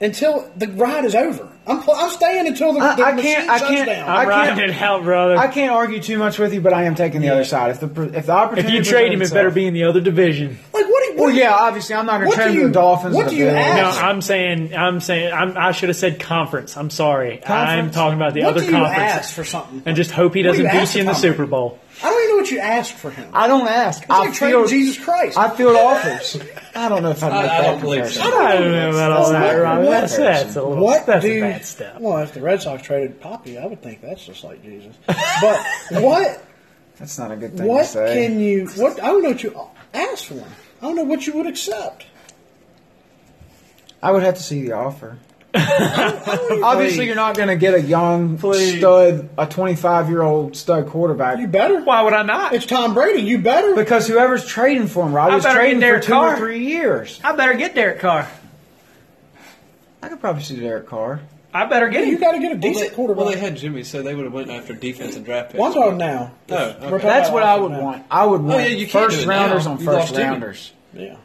until 0.00 0.50
the 0.56 0.68
ride 0.68 1.04
is 1.04 1.14
over. 1.14 1.48
I'm, 1.66 1.80
pl- 1.82 1.94
I'm 1.96 2.10
staying 2.10 2.46
until 2.46 2.74
the, 2.74 2.80
I- 2.80 2.94
the 2.96 3.04
I 3.04 3.12
machine 3.12 3.34
can't- 3.34 3.48
I 3.50 3.58
shuts 3.58 3.70
can't- 3.70 3.86
down. 3.86 4.08
I 4.08 4.22
I'm 4.22 4.28
riding 4.28 4.54
can't- 4.56 4.70
it 4.70 4.82
out, 4.82 5.02
brother. 5.04 5.36
I 5.38 5.48
can't 5.48 5.72
argue 5.72 6.00
too 6.00 6.18
much 6.18 6.38
with 6.38 6.52
you, 6.52 6.60
but 6.60 6.74
I 6.74 6.82
am 6.84 6.94
taking 6.94 7.20
the 7.22 7.30
other 7.30 7.44
side. 7.44 7.70
If 7.70 7.80
the 7.80 8.02
if 8.16 8.26
the 8.26 8.32
opportunity, 8.32 8.76
if 8.78 8.86
you 8.86 8.90
trade 8.92 9.12
him, 9.12 9.22
it 9.22 9.32
better 9.32 9.50
be 9.50 9.66
in 9.66 9.72
the 9.72 9.84
other 9.84 10.00
division. 10.00 10.58
like, 10.74 10.84
what 10.86 11.00
do 11.00 11.03
you, 11.03 11.03
Well, 11.16 11.30
yeah, 11.30 11.52
obviously 11.54 11.94
I'm 11.94 12.06
not 12.06 12.18
going 12.20 12.30
to 12.30 12.36
trade 12.36 12.44
do 12.44 12.50
him 12.50 12.54
to 12.56 12.60
you- 12.62 12.66
the 12.68 12.72
Dolphins. 12.74 13.14
what 13.16 13.30
do 13.30 13.36
you 13.36 13.48
ask? 13.48 13.98
No, 14.00 14.06
I'm 14.06 14.20
saying, 14.22 14.74
I'm 14.74 15.00
saying, 15.00 15.32
I'm, 15.32 15.56
I 15.56 15.72
should 15.72 15.88
have 15.88 15.96
said 15.96 16.20
conference. 16.20 16.76
I'm 16.76 16.90
sorry. 16.90 17.44
I'm 17.46 17.90
talking 17.90 18.16
about 18.16 18.34
the 18.34 18.42
What 18.42 18.50
other 18.50 18.60
do 18.60 18.66
you 18.66 18.72
conference. 18.72 18.98
ask 18.98 19.34
for 19.34 19.44
something? 19.44 19.82
And 19.86 19.96
just 19.96 20.10
hope 20.10 20.34
he 20.34 20.42
doesn't 20.42 20.64
you 20.64 20.70
beat 20.70 20.94
you 20.94 21.00
in 21.00 21.06
the 21.06 21.14
Super 21.14 21.46
Bowl. 21.46 21.78
I 22.02 22.10
don't 22.10 22.22
even 22.24 22.30
know 22.36 22.42
what 22.42 22.50
you 22.50 22.58
asked 22.58 22.94
for 22.94 23.10
him. 23.10 23.30
I 23.32 23.46
don't 23.46 23.68
ask. 23.68 24.02
It's 24.02 24.10
I 24.10 24.18
like 24.18 24.34
trading 24.34 24.56
field 24.58 24.68
Jesus 24.68 25.02
Christ. 25.04 25.38
I 25.38 25.54
field 25.56 25.76
offers. 25.76 26.36
I 26.74 26.88
don't 26.88 27.02
know 27.02 27.10
if 27.10 27.22
I'd 27.22 27.30
make 27.32 27.38
I 27.38 27.46
that 27.46 27.62
don't 27.62 27.80
believe 27.80 28.08
so. 28.10 28.20
I 28.22 28.54
don't 28.56 28.72
know 28.72 28.90
about 28.90 29.12
all 29.12 29.26
oh, 29.26 29.32
that, 29.32 29.52
Rob. 29.52 29.84
That's, 29.84 30.16
that's 30.16 30.56
a 30.56 30.62
little, 30.62 30.84
What 30.84 31.06
that's 31.06 31.24
do 31.24 31.38
a 31.38 31.40
bad 31.40 31.64
step. 31.64 32.00
Well, 32.00 32.18
if 32.18 32.32
the 32.34 32.40
Red 32.40 32.62
Sox 32.62 32.82
traded 32.82 33.20
Papi, 33.20 33.62
I 33.62 33.66
would 33.66 33.80
think 33.80 34.00
that's 34.00 34.26
just 34.26 34.42
like 34.42 34.62
Jesus. 34.64 34.96
But 35.06 35.60
what 36.02 36.44
That's 36.98 37.16
not 37.18 37.30
a 37.30 37.36
good 37.36 37.50
thing 37.56 37.62
to 37.62 37.66
what 37.66 37.92
can 37.92 38.40
you? 38.40 38.66
What 38.76 39.00
I 39.02 39.06
don't 39.06 39.22
know 39.22 39.30
what 39.30 39.42
you 39.42 39.60
ask 39.94 40.24
for. 40.26 40.44
I 40.84 40.86
don't 40.88 40.96
know 40.96 41.04
what 41.04 41.26
you 41.26 41.32
would 41.36 41.46
accept. 41.46 42.04
I 44.02 44.10
would 44.10 44.22
have 44.22 44.34
to 44.34 44.42
see 44.42 44.64
the 44.64 44.72
offer. 44.72 45.16
Obviously, 45.54 47.06
you're 47.06 47.14
not 47.14 47.38
going 47.38 47.48
to 47.48 47.56
get 47.56 47.72
a 47.72 47.80
young 47.80 48.36
stud, 48.36 49.30
a 49.38 49.46
25 49.46 50.10
year 50.10 50.20
old 50.20 50.54
stud 50.54 50.88
quarterback 50.88 51.38
You 51.38 51.46
better. 51.46 51.80
Why 51.82 52.02
would 52.02 52.12
I 52.12 52.22
not? 52.22 52.52
It's 52.52 52.66
Tom 52.66 52.92
Brady. 52.92 53.22
You 53.22 53.38
better. 53.38 53.74
because 53.74 54.06
whoever's 54.06 54.44
trading 54.44 54.88
for 54.88 55.06
him, 55.06 55.14
I 55.14 55.28
Robbie's 55.28 55.44
better 55.44 55.58
trading 55.58 55.80
get 55.80 55.86
for 55.86 55.90
Derek 55.90 56.04
two 56.04 56.12
Carr. 56.12 56.34
or 56.34 56.36
three 56.36 56.66
years. 56.66 57.18
I 57.24 57.34
better 57.34 57.54
get 57.54 57.74
Derek 57.74 58.00
Carr. 58.00 58.28
I 60.02 60.10
could 60.10 60.20
probably 60.20 60.42
see 60.42 60.60
Derek 60.60 60.86
Carr. 60.86 61.22
I 61.54 61.66
better 61.66 61.88
get 61.88 62.02
it. 62.02 62.08
you 62.08 62.18
got 62.18 62.32
to 62.32 62.38
get 62.40 62.50
a 62.50 62.54
Well, 62.54 62.60
decent 62.60 62.90
they, 62.90 62.94
quarterback. 62.96 63.24
well, 63.24 63.32
they 63.32 63.38
had 63.40 63.56
Jimmy, 63.56 63.84
so 63.84 64.02
they 64.02 64.14
would 64.14 64.24
have 64.24 64.34
went 64.34 64.50
after 64.50 64.74
defense 64.74 65.14
and 65.14 65.24
draft 65.24 65.50
picks. 65.52 65.60
One 65.60 65.72
talking 65.72 65.98
now. 65.98 66.32
Oh, 66.50 66.56
okay. 66.56 66.98
That's 67.06 67.30
what 67.30 67.44
I 67.44 67.56
would 67.56 67.70
now. 67.72 67.80
want. 67.80 68.04
I 68.10 68.26
would 68.26 68.40
oh, 68.40 68.44
want 68.44 68.60
yeah, 68.62 68.66
you 68.68 68.86
first 68.88 69.24
rounders 69.24 69.64
now. 69.64 69.72
on 69.72 69.78
You 69.78 69.84
first 69.84 69.98
lost 69.98 70.14
Jimmy. 70.14 70.24
rounders. 70.24 70.72
Yeah. 70.92 71.16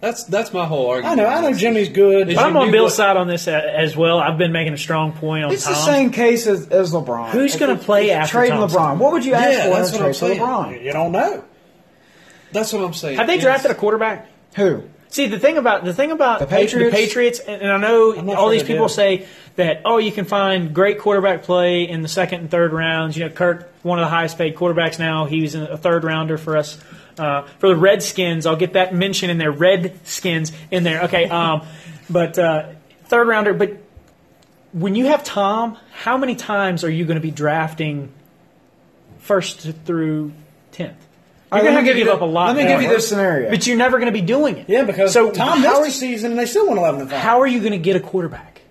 That's 0.00 0.24
that's 0.24 0.52
my 0.52 0.66
whole 0.66 0.90
argument. 0.90 1.18
I 1.20 1.22
know. 1.22 1.28
I 1.28 1.40
know 1.40 1.52
Jimmy's 1.56 1.88
good. 1.88 2.26
But 2.28 2.38
I'm 2.38 2.56
on 2.58 2.70
Bill's 2.70 2.90
what- 2.92 2.96
side 2.96 3.16
on 3.16 3.26
this 3.26 3.46
as 3.48 3.96
well. 3.96 4.18
I've 4.18 4.36
been 4.36 4.52
making 4.52 4.74
a 4.74 4.78
strong 4.78 5.12
point 5.12 5.44
on 5.44 5.52
It's 5.52 5.64
Tom. 5.64 5.72
the 5.72 5.78
same 5.78 6.10
case 6.10 6.46
as, 6.46 6.68
as 6.68 6.92
LeBron. 6.92 7.30
Who's 7.30 7.56
gonna 7.56 7.76
play 7.76 8.10
if 8.10 8.16
after 8.16 8.32
trading 8.32 8.58
Thompson? 8.58 8.80
LeBron? 8.80 8.98
What 8.98 9.12
would 9.12 9.24
you 9.24 9.32
ask 9.34 9.52
Yeah, 9.52 9.64
for 9.64 9.70
that's 9.76 9.90
in 9.90 9.96
a 9.96 9.98
what 10.00 10.06
I'm 10.08 10.14
saying. 10.14 10.40
LeBron? 10.40 10.84
You 10.84 10.92
don't 10.92 11.12
know. 11.12 11.44
That's 12.52 12.72
what 12.72 12.84
I'm 12.84 12.92
saying. 12.94 13.16
Have 13.16 13.26
they 13.26 13.34
Yes. 13.34 13.42
drafted 13.44 13.70
a 13.70 13.74
quarterback? 13.74 14.28
Who? 14.56 14.82
See 15.14 15.28
the 15.28 15.38
thing 15.38 15.58
about 15.58 15.84
the 15.84 15.94
thing 15.94 16.10
about 16.10 16.40
The 16.40 16.46
Patriots? 16.48 16.90
the 16.92 17.04
Patriots, 17.04 17.38
and, 17.38 17.62
and 17.62 17.70
I 17.70 17.78
know 17.78 18.34
all 18.34 18.48
these 18.48 18.64
people 18.64 18.88
say 18.88 19.28
that 19.54 19.82
oh 19.84 19.98
you 19.98 20.10
can 20.10 20.24
find 20.24 20.74
great 20.74 20.98
quarterback 20.98 21.44
play 21.44 21.88
in 21.88 22.02
the 22.02 22.08
second 22.08 22.40
and 22.40 22.50
third 22.50 22.72
rounds. 22.72 23.16
You 23.16 23.28
know, 23.28 23.30
Kirk, 23.30 23.72
one 23.84 24.00
of 24.00 24.06
the 24.06 24.08
highest 24.08 24.36
paid 24.36 24.56
quarterbacks 24.56 24.98
now, 24.98 25.26
he 25.26 25.42
was 25.42 25.54
a 25.54 25.76
third 25.76 26.02
rounder 26.02 26.36
for 26.36 26.56
us. 26.56 26.80
Uh, 27.16 27.42
for 27.60 27.68
the 27.68 27.76
Redskins, 27.76 28.44
I'll 28.44 28.56
get 28.56 28.72
that 28.72 28.92
mention 28.92 29.30
in 29.30 29.38
there. 29.38 29.52
Redskins 29.52 30.50
in 30.72 30.82
there. 30.82 31.02
Okay, 31.02 31.28
um, 31.28 31.64
but 32.10 32.36
uh, 32.36 32.70
third 33.04 33.28
rounder. 33.28 33.54
But 33.54 33.84
when 34.72 34.96
you 34.96 35.06
have 35.06 35.22
Tom, 35.22 35.78
how 35.92 36.18
many 36.18 36.34
times 36.34 36.82
are 36.82 36.90
you 36.90 37.04
going 37.04 37.18
to 37.18 37.22
be 37.22 37.30
drafting 37.30 38.12
first 39.18 39.60
through 39.84 40.32
tenth? 40.72 41.03
All 41.52 41.58
You're 41.58 41.68
right, 41.68 41.74
going 41.74 41.84
to 41.84 41.90
give 41.92 41.96
give 41.98 42.08
up 42.08 42.20
you- 42.20 42.26
a 42.26 42.28
lot. 42.28 42.48
let 42.48 42.56
me 42.56 42.62
more. 42.64 42.72
give 42.72 42.82
you 42.82 42.88
this 42.88 43.08
scenario. 43.08 43.50
But 43.50 43.66
you're 43.66 43.76
never 43.76 43.98
going 43.98 44.12
to 44.12 44.18
be 44.18 44.24
doing 44.26 44.56
it. 44.58 44.68
Yeah, 44.68 44.84
because 44.84 45.12
so 45.12 45.30
Tom 45.30 45.58
how 45.60 45.80
missed 45.80 45.80
are, 45.80 45.84
the 45.84 45.90
season 45.90 46.30
and 46.32 46.40
they 46.40 46.46
still 46.46 46.66
won 46.68 46.78
11 46.78 47.02
and 47.02 47.10
5. 47.10 47.20
how 47.20 47.40
are 47.40 47.46
you 47.46 47.60
going 47.60 47.72
to 47.72 47.78
get 47.78 47.96
a 47.96 48.00
quarterback? 48.00 48.62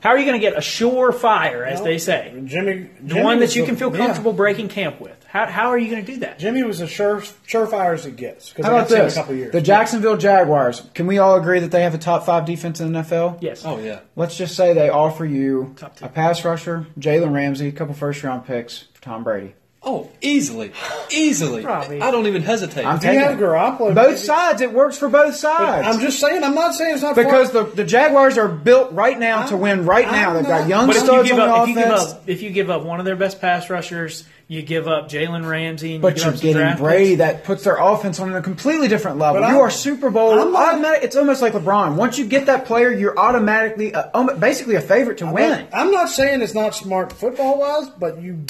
How 0.00 0.10
are 0.10 0.18
you 0.18 0.24
going 0.24 0.40
to 0.40 0.46
get 0.46 0.54
a 0.54 0.60
surefire, 0.60 1.66
as 1.66 1.82
they 1.82 1.98
say, 1.98 2.32
Jimmy, 2.44 2.90
the 3.00 3.22
one 3.22 3.40
that 3.40 3.56
you 3.56 3.64
can 3.64 3.74
feel 3.74 3.90
yeah. 3.90 3.98
comfortable 3.98 4.32
breaking 4.32 4.68
camp 4.68 5.00
with? 5.00 5.16
How, 5.26 5.46
how 5.46 5.68
are 5.70 5.78
you 5.78 5.90
going 5.90 6.04
to 6.04 6.12
do 6.12 6.20
that? 6.20 6.38
Jimmy 6.38 6.62
was 6.62 6.80
as 6.80 6.90
sure 6.90 7.16
surefire 7.46 7.94
as 7.94 8.06
it 8.06 8.14
gets. 8.14 8.52
How 8.52 8.60
about 8.60 8.70
got 8.70 8.82
to 8.84 8.88
see 8.88 8.96
him 8.96 9.04
this? 9.04 9.14
A 9.14 9.16
couple 9.16 9.34
years. 9.34 9.52
The 9.52 9.60
Jacksonville 9.60 10.16
Jaguars. 10.16 10.82
Can 10.94 11.06
we 11.08 11.18
all 11.18 11.34
agree 11.36 11.58
that 11.58 11.72
they 11.72 11.82
have 11.82 11.94
a 11.94 11.98
top 11.98 12.24
five 12.24 12.44
defense 12.44 12.80
in 12.80 12.92
the 12.92 13.00
NFL? 13.00 13.42
Yes. 13.42 13.64
Oh 13.64 13.78
yeah. 13.80 14.00
Let's 14.14 14.36
just 14.36 14.54
say 14.54 14.72
they 14.74 14.90
offer 14.90 15.24
you 15.24 15.74
Top 15.76 16.00
a 16.00 16.08
pass 16.08 16.44
rusher, 16.44 16.86
Jalen 17.00 17.32
Ramsey, 17.34 17.66
a 17.68 17.72
couple 17.72 17.94
first 17.94 18.22
round 18.22 18.46
picks 18.46 18.82
for 18.94 19.02
Tom 19.02 19.24
Brady. 19.24 19.54
Oh, 19.88 20.10
easily, 20.20 20.72
easily. 21.10 21.62
Probably. 21.62 22.02
I 22.02 22.10
don't 22.10 22.26
even 22.26 22.42
hesitate. 22.42 22.84
I'm 22.84 22.96
you 22.96 23.00
taking 23.02 23.20
have. 23.20 23.38
Garoppolo. 23.38 23.94
both 23.94 24.18
sides. 24.18 24.60
It 24.60 24.72
works 24.72 24.98
for 24.98 25.08
both 25.08 25.36
sides. 25.36 25.86
I'm 25.86 26.00
just 26.00 26.18
saying. 26.18 26.42
I'm 26.42 26.56
not 26.56 26.74
saying 26.74 26.94
it's 26.94 27.02
not 27.04 27.14
because 27.14 27.52
far- 27.52 27.64
the, 27.64 27.76
the 27.76 27.84
Jaguars 27.84 28.36
are 28.36 28.48
built 28.48 28.90
right 28.92 29.16
now 29.16 29.46
to 29.46 29.52
I'm- 29.54 29.60
win 29.60 29.86
right 29.86 30.10
now. 30.10 30.30
I'm 30.30 30.36
They've 30.36 30.44
got 30.46 30.68
young 30.68 30.88
But 30.88 30.96
if 30.96 31.02
you 31.02 31.06
studs 31.08 31.28
give 31.28 31.38
on 31.38 31.48
up, 31.48 31.56
the 31.56 31.62
if 31.62 31.68
you 31.68 31.74
give 31.76 31.92
offense. 31.92 32.12
up, 32.12 32.22
if 32.28 32.42
you 32.42 32.50
give 32.50 32.68
up 32.70 32.82
one 32.84 32.98
of 32.98 33.06
their 33.06 33.14
best 33.14 33.40
pass 33.40 33.70
rushers, 33.70 34.24
you 34.48 34.62
give 34.62 34.88
up 34.88 35.08
Jalen 35.08 35.48
Ramsey, 35.48 35.94
and 35.94 36.02
But 36.02 36.08
you 36.08 36.14
give 36.16 36.24
you're 36.24 36.32
up 36.32 36.38
some 36.38 36.42
getting 36.42 36.62
draft 36.62 36.78
Brady 36.80 37.04
picks. 37.10 37.18
that 37.18 37.44
puts 37.44 37.62
their 37.62 37.76
offense 37.76 38.18
on 38.18 38.34
a 38.34 38.42
completely 38.42 38.88
different 38.88 39.18
level. 39.18 39.40
But 39.40 39.46
you 39.50 39.54
I'm- 39.54 39.62
are 39.66 39.70
Super 39.70 40.10
Bowl 40.10 40.32
I'm 40.32 40.52
not- 40.52 40.68
automatic. 40.74 41.04
It's 41.04 41.14
almost 41.16 41.42
like 41.42 41.52
LeBron. 41.52 41.94
Once 41.94 42.18
you 42.18 42.26
get 42.26 42.46
that 42.46 42.64
player, 42.64 42.90
you're 42.90 43.16
automatically, 43.16 43.94
uh, 43.94 44.08
um, 44.14 44.30
basically 44.40 44.74
a 44.74 44.80
favorite 44.80 45.18
to 45.18 45.26
win. 45.32 45.68
I'm 45.72 45.92
not 45.92 46.08
saying 46.08 46.42
it's 46.42 46.54
not 46.54 46.74
smart 46.74 47.12
football 47.12 47.60
wise, 47.60 47.88
but 47.90 48.20
you 48.20 48.40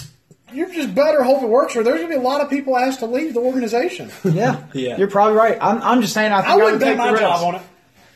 you 0.53 0.73
just 0.73 0.95
better 0.95 1.23
hope 1.23 1.43
it 1.43 1.49
works, 1.49 1.75
or 1.77 1.83
there's 1.83 1.97
going 2.01 2.11
to 2.13 2.17
be 2.19 2.21
a 2.21 2.27
lot 2.27 2.41
of 2.41 2.49
people 2.51 2.77
asked 2.77 3.01
to 3.01 3.07
leave 3.07 3.35
the 3.35 3.41
organization. 3.41 4.11
Yeah, 4.25 4.63
Yeah. 4.73 4.97
You're 4.97 5.09
probably 5.09 5.37
right. 5.37 5.59
I'm, 5.61 5.83
I'm 5.83 6.01
just 6.03 6.15
saying. 6.15 6.33
I 6.33 6.43
think 6.43 6.49
I 6.49 6.53
I, 6.53 6.57
wouldn't 6.57 6.73
would 6.75 6.81
bet 6.81 6.89
take 6.91 6.99
my 6.99 7.13
the 7.13 7.19
job 7.19 7.33
risk. 7.33 7.45
on 7.47 7.55
it. 7.57 7.63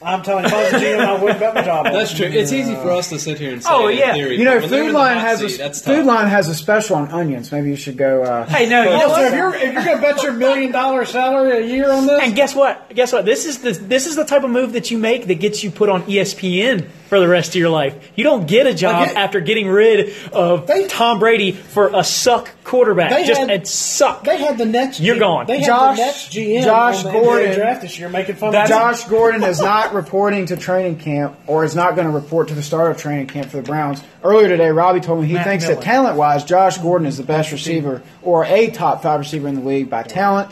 I'm 0.03 0.23
telling 0.23 0.45
you, 0.45 0.49
if 0.49 0.55
I 0.55 0.65
was 0.65 0.73
a 0.83 0.87
GM, 0.87 0.99
I 1.01 1.23
wouldn't 1.23 1.41
bet 1.41 1.55
my 1.55 1.63
job 1.63 1.87
on 1.87 1.93
That's 1.93 2.13
it. 2.15 2.17
true. 2.17 2.27
It's 2.29 2.53
easy 2.53 2.75
for 2.77 2.91
us 2.91 3.11
to 3.11 3.19
sit 3.19 3.39
here 3.39 3.53
and 3.53 3.63
say, 3.63 3.69
Oh, 3.71 3.89
in 3.89 3.99
yeah. 3.99 4.15
theory, 4.15 4.39
You 4.39 4.45
know, 4.47 4.55
but 4.55 4.63
when 4.63 4.71
they're 4.71 4.85
Food 4.87 4.95
Lion 4.95 5.19
has 5.19 5.41
seat, 5.41 5.61
a 5.61 5.75
Food. 5.75 6.07
Line 6.07 6.27
has 6.29 6.49
a 6.49 6.55
special 6.55 6.97
on 6.97 7.09
onions. 7.11 7.53
Maybe 7.53 7.69
you 7.69 7.77
should 7.77 7.99
go. 7.99 8.23
Uh, 8.23 8.47
Hey, 8.47 8.67
no, 8.67 8.83
you 8.83 8.89
know 8.91 9.01
So 9.01 9.09
what? 9.09 9.25
if 9.27 9.35
you're 9.35 9.55
if 9.55 9.73
you're 9.75 9.85
going 9.85 9.97
to 9.97 10.03
bet 10.03 10.23
your 10.23 10.33
million 10.33 10.73
dollar 10.73 11.05
salary 11.05 11.65
a 11.65 11.67
year 11.67 11.91
on 11.93 12.07
this, 12.07 12.19
And 12.23 12.35
guess 12.35 12.55
what? 12.55 12.89
Guess 12.95 13.13
what? 13.13 13.27
This 13.27 13.45
is 13.45 13.59
the 13.59 13.73
this 13.73 14.07
is 14.07 14.17
the 14.17 14.25
type 14.25 14.43
of 14.43 14.49
move 14.51 14.73
that 14.73 14.91
you 14.91 14.97
make 14.97 15.27
that 15.27 15.35
gets 15.35 15.63
you 15.63 15.71
put 15.71 15.91
on 15.91 16.03
ESPN 16.05 16.89
for 17.11 17.19
the 17.21 17.27
rest 17.29 17.51
of 17.51 17.55
your 17.57 17.71
life. 17.71 17.95
You 18.15 18.23
don't 18.23 18.47
get 18.47 18.69
a 18.69 18.73
job 18.73 19.09
get- 19.09 19.17
after 19.17 19.41
getting 19.41 19.69
rid 19.69 20.13
of 20.33 20.67
They- 20.69 20.87
Tom 20.87 21.19
Brady 21.19 21.51
for 21.51 21.91
a 21.93 22.05
suck 22.05 22.49
quarterback. 22.63 23.11
They 23.11 23.25
Just 23.25 23.41
had- 23.41 23.51
a 23.51 23.65
suck. 23.67 24.23
they 24.23 24.37
had 24.39 24.57
the 24.59 24.65
Nets. 24.65 25.01
You're 25.01 25.17
G- 25.17 25.21
gone. 25.21 25.47
They 25.47 25.59
had 25.59 25.67
Josh- 25.67 25.97
the 25.97 26.03
Nets 26.05 26.29
GM 26.29 26.63
Josh 26.65 27.05
on 27.05 27.13
the 27.13 27.19
Gordon- 27.21 27.55
draft 27.57 27.83
this 27.83 27.99
year, 27.99 28.09
making 28.09 28.37
fun 28.37 28.55
of 28.55 28.69
Josh 28.69 29.05
Gordon 29.05 29.43
is 29.43 29.61
not 29.61 29.93
reporting 29.93 30.47
to 30.47 30.57
training 30.57 30.97
camp, 30.99 31.35
or 31.49 31.65
is 31.65 31.75
not 31.75 31.97
going 31.97 32.07
to 32.07 32.13
report 32.15 32.47
to 32.49 32.55
the 32.55 32.63
start 32.63 32.93
of 32.93 32.97
training 32.97 33.27
camp 33.27 33.51
for 33.51 33.57
the 33.57 33.63
Browns. 33.65 34.01
Earlier 34.23 34.47
today, 34.49 34.71
Robbie 34.71 35.01
told 35.01 35.21
me 35.21 35.27
he 35.27 35.35
Matt 35.35 35.47
thinks 35.49 35.65
Miller. 35.65 35.75
that 35.77 35.85
talent-wise, 35.85 36.45
Josh 36.45 36.79
Gordon 36.79 37.09
is 37.09 37.17
the 37.17 37.25
best 37.25 37.51
receiver 37.51 38.03
or 38.23 38.45
a 38.45 38.69
top 38.69 39.03
five 39.03 39.19
receiver 39.19 39.49
in 39.49 39.57
the 39.57 39.69
league 39.69 39.91
by 39.91 40.05
talent. 40.05 40.51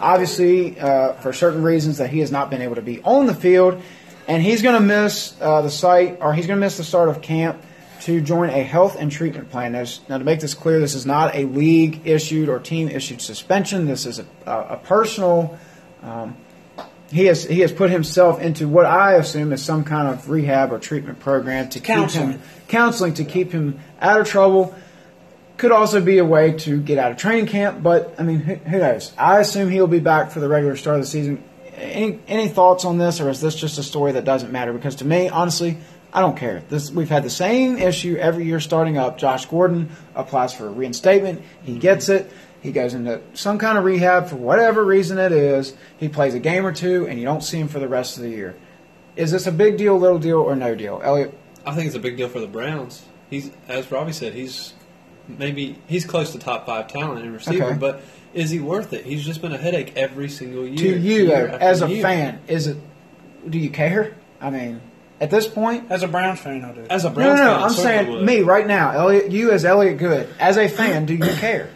Obviously, 0.00 0.76
uh, 0.80 1.12
for 1.14 1.32
certain 1.32 1.62
reasons 1.62 1.98
that 1.98 2.10
he 2.10 2.20
has 2.20 2.30
not 2.30 2.50
been 2.50 2.62
able 2.62 2.74
to 2.76 2.82
be 2.82 3.00
on 3.04 3.26
the 3.26 3.34
field, 3.34 3.80
and 4.26 4.42
he's 4.42 4.62
going 4.62 4.74
to 4.74 4.86
miss 4.86 5.34
uh, 5.40 5.62
the 5.62 5.70
site, 5.70 6.18
or 6.20 6.34
he's 6.34 6.46
going 6.46 6.58
to 6.58 6.64
miss 6.64 6.76
the 6.76 6.84
start 6.84 7.08
of 7.08 7.22
camp 7.22 7.62
to 8.02 8.20
join 8.20 8.50
a 8.50 8.62
health 8.62 8.96
and 8.98 9.10
treatment 9.10 9.50
plan. 9.50 9.72
Now, 9.72 9.84
now, 10.08 10.18
to 10.18 10.24
make 10.24 10.40
this 10.40 10.54
clear, 10.54 10.78
this 10.78 10.94
is 10.94 11.06
not 11.06 11.34
a 11.34 11.44
league 11.44 12.06
issued 12.06 12.48
or 12.48 12.58
team 12.58 12.88
issued 12.88 13.22
suspension. 13.22 13.86
This 13.86 14.04
is 14.06 14.18
a, 14.18 14.26
a, 14.46 14.60
a 14.74 14.76
personal 14.76 15.58
he 17.14 17.26
has 17.26 17.44
he 17.44 17.60
has 17.60 17.70
put 17.72 17.90
himself 17.90 18.40
into 18.40 18.66
what 18.66 18.86
I 18.86 19.14
assume 19.14 19.52
is 19.52 19.62
some 19.62 19.84
kind 19.84 20.08
of 20.08 20.28
rehab 20.28 20.72
or 20.72 20.80
treatment 20.80 21.20
program 21.20 21.68
to 21.70 21.80
keep 21.80 22.10
him 22.10 22.42
counseling 22.66 23.14
to 23.14 23.24
keep 23.24 23.52
him 23.52 23.78
out 24.00 24.20
of 24.20 24.28
trouble. 24.28 24.74
Could 25.56 25.70
also 25.70 26.00
be 26.00 26.18
a 26.18 26.24
way 26.24 26.54
to 26.58 26.80
get 26.80 26.98
out 26.98 27.12
of 27.12 27.16
training 27.16 27.46
camp, 27.46 27.80
but 27.80 28.16
I 28.18 28.24
mean, 28.24 28.40
who, 28.40 28.54
who 28.56 28.78
knows? 28.78 29.12
I 29.16 29.38
assume 29.38 29.70
he'll 29.70 29.86
be 29.86 30.00
back 30.00 30.32
for 30.32 30.40
the 30.40 30.48
regular 30.48 30.74
start 30.74 30.96
of 30.96 31.02
the 31.02 31.06
season. 31.06 31.44
Any 31.76 32.20
any 32.28 32.48
thoughts 32.48 32.84
on 32.84 32.98
this, 32.98 33.20
or 33.20 33.28
is 33.30 33.40
this 33.40 33.54
just 33.54 33.78
a 33.78 33.82
story 33.82 34.12
that 34.12 34.24
doesn't 34.24 34.52
matter? 34.52 34.72
Because 34.72 34.96
to 34.96 35.04
me, 35.04 35.28
honestly, 35.28 35.78
I 36.12 36.20
don't 36.20 36.36
care. 36.36 36.62
This 36.68 36.90
we've 36.90 37.08
had 37.08 37.24
the 37.24 37.30
same 37.30 37.76
issue 37.78 38.16
every 38.16 38.44
year 38.44 38.60
starting 38.60 38.96
up. 38.96 39.18
Josh 39.18 39.46
Gordon 39.46 39.90
applies 40.14 40.54
for 40.54 40.66
a 40.66 40.70
reinstatement, 40.70 41.42
he 41.62 41.78
gets 41.78 42.08
it. 42.08 42.30
He 42.62 42.72
goes 42.72 42.94
into 42.94 43.20
some 43.34 43.58
kind 43.58 43.76
of 43.76 43.84
rehab 43.84 44.28
for 44.28 44.36
whatever 44.36 44.82
reason 44.82 45.18
it 45.18 45.32
is. 45.32 45.76
He 45.98 46.08
plays 46.08 46.32
a 46.32 46.38
game 46.38 46.64
or 46.64 46.72
two, 46.72 47.06
and 47.06 47.18
you 47.18 47.26
don't 47.26 47.42
see 47.42 47.60
him 47.60 47.68
for 47.68 47.78
the 47.78 47.88
rest 47.88 48.16
of 48.16 48.22
the 48.22 48.30
year. 48.30 48.56
Is 49.16 49.30
this 49.30 49.46
a 49.46 49.52
big 49.52 49.76
deal, 49.76 49.98
little 49.98 50.18
deal, 50.18 50.38
or 50.38 50.56
no 50.56 50.74
deal? 50.74 50.98
Elliot, 51.04 51.36
I 51.66 51.74
think 51.74 51.88
it's 51.88 51.96
a 51.96 52.00
big 52.00 52.16
deal 52.16 52.28
for 52.30 52.40
the 52.40 52.46
Browns. 52.46 53.04
He's, 53.28 53.50
as 53.68 53.90
Robbie 53.90 54.12
said, 54.12 54.32
he's 54.32 54.72
maybe 55.28 55.76
he's 55.86 56.04
close 56.04 56.32
to 56.32 56.38
top 56.38 56.66
five 56.66 56.88
talent 56.88 57.24
in 57.24 57.32
receiver, 57.32 57.64
Okay. 57.64 57.76
but 57.76 58.02
is 58.32 58.50
he 58.50 58.60
worth 58.60 58.92
it? 58.92 59.04
He's 59.04 59.24
just 59.24 59.40
been 59.42 59.52
a 59.52 59.58
headache 59.58 59.92
every 59.96 60.28
single 60.28 60.66
year. 60.66 60.76
to 60.76 60.98
you, 60.98 61.26
year 61.26 61.46
as 61.48 61.82
a 61.82 61.88
year. 61.88 62.02
fan, 62.02 62.40
is 62.48 62.66
it? 62.66 62.76
Do 63.48 63.58
you 63.58 63.70
care? 63.70 64.14
I 64.40 64.50
mean, 64.50 64.80
at 65.20 65.30
this 65.30 65.46
point, 65.46 65.90
As 65.90 66.02
a 66.02 66.08
Browns 66.08 66.40
fan, 66.40 66.64
I 66.64 66.72
do. 66.72 66.84
As 66.90 67.04
a 67.04 67.08
no, 67.10 67.14
Browns 67.14 67.38
no, 67.38 67.44
no. 67.46 67.52
fan, 67.52 67.60
I 67.60 67.64
I'm 67.64 67.70
saying 67.72 68.10
would. 68.10 68.24
me 68.24 68.40
right 68.40 68.66
now, 68.66 68.90
Elliot. 68.90 69.30
You 69.30 69.52
as 69.52 69.64
Elliot 69.64 69.98
Good, 69.98 70.28
as 70.40 70.56
a 70.56 70.68
fan, 70.68 71.06
do 71.06 71.14
you 71.14 71.20
care? 71.36 71.70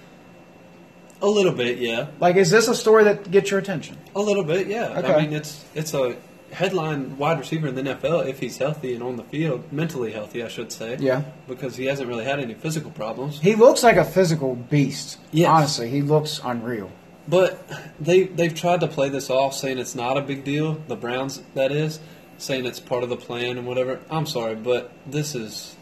a 1.20 1.26
little 1.26 1.50
bit, 1.52 1.78
yeah, 1.78 2.06
Like, 2.20 2.36
is 2.36 2.48
this 2.48 2.68
a 2.68 2.74
story 2.76 3.02
that 3.04 3.28
gets 3.30 3.50
your 3.50 3.58
attention? 3.58 3.96
a 4.14 4.20
little 4.20 4.44
bit, 4.44 4.68
yeah. 4.68 4.98
Okay. 4.98 5.12
I 5.12 5.20
mean, 5.22 5.32
it's 5.32 5.64
it's 5.74 5.92
a 5.94 6.16
headline 6.52 7.18
wide 7.18 7.38
receiver 7.38 7.68
in 7.68 7.74
the 7.74 7.82
NFL 7.82 8.26
if 8.26 8.40
he's 8.40 8.56
healthy 8.58 8.94
and 8.94 9.02
on 9.02 9.16
the 9.16 9.24
field, 9.24 9.72
mentally 9.72 10.12
healthy, 10.12 10.42
I 10.42 10.48
should 10.48 10.72
say. 10.72 10.96
Yeah. 10.98 11.22
because 11.46 11.76
he 11.76 11.86
hasn't 11.86 12.08
really 12.08 12.24
had 12.24 12.40
any 12.40 12.54
physical 12.54 12.90
problems. 12.90 13.40
He 13.40 13.54
looks 13.54 13.82
like 13.82 13.96
a 13.96 14.04
physical 14.04 14.54
beast. 14.56 15.18
Yes. 15.32 15.48
Honestly, 15.48 15.90
he 15.90 16.02
looks 16.02 16.40
unreal. 16.44 16.90
But 17.26 17.62
they 18.00 18.22
they've 18.24 18.54
tried 18.54 18.80
to 18.80 18.88
play 18.88 19.10
this 19.10 19.28
off, 19.28 19.52
saying 19.54 19.78
it's 19.78 19.94
not 19.94 20.16
a 20.16 20.22
big 20.22 20.44
deal. 20.44 20.74
The 20.88 20.96
Browns, 20.96 21.42
that 21.54 21.70
is, 21.72 22.00
saying 22.38 22.64
it's 22.64 22.80
part 22.80 23.02
of 23.02 23.10
the 23.10 23.16
plan 23.16 23.58
and 23.58 23.66
whatever. 23.66 24.00
I'm 24.10 24.24
sorry, 24.24 24.54
but 24.54 24.90
this 25.06 25.34
is 25.34 25.76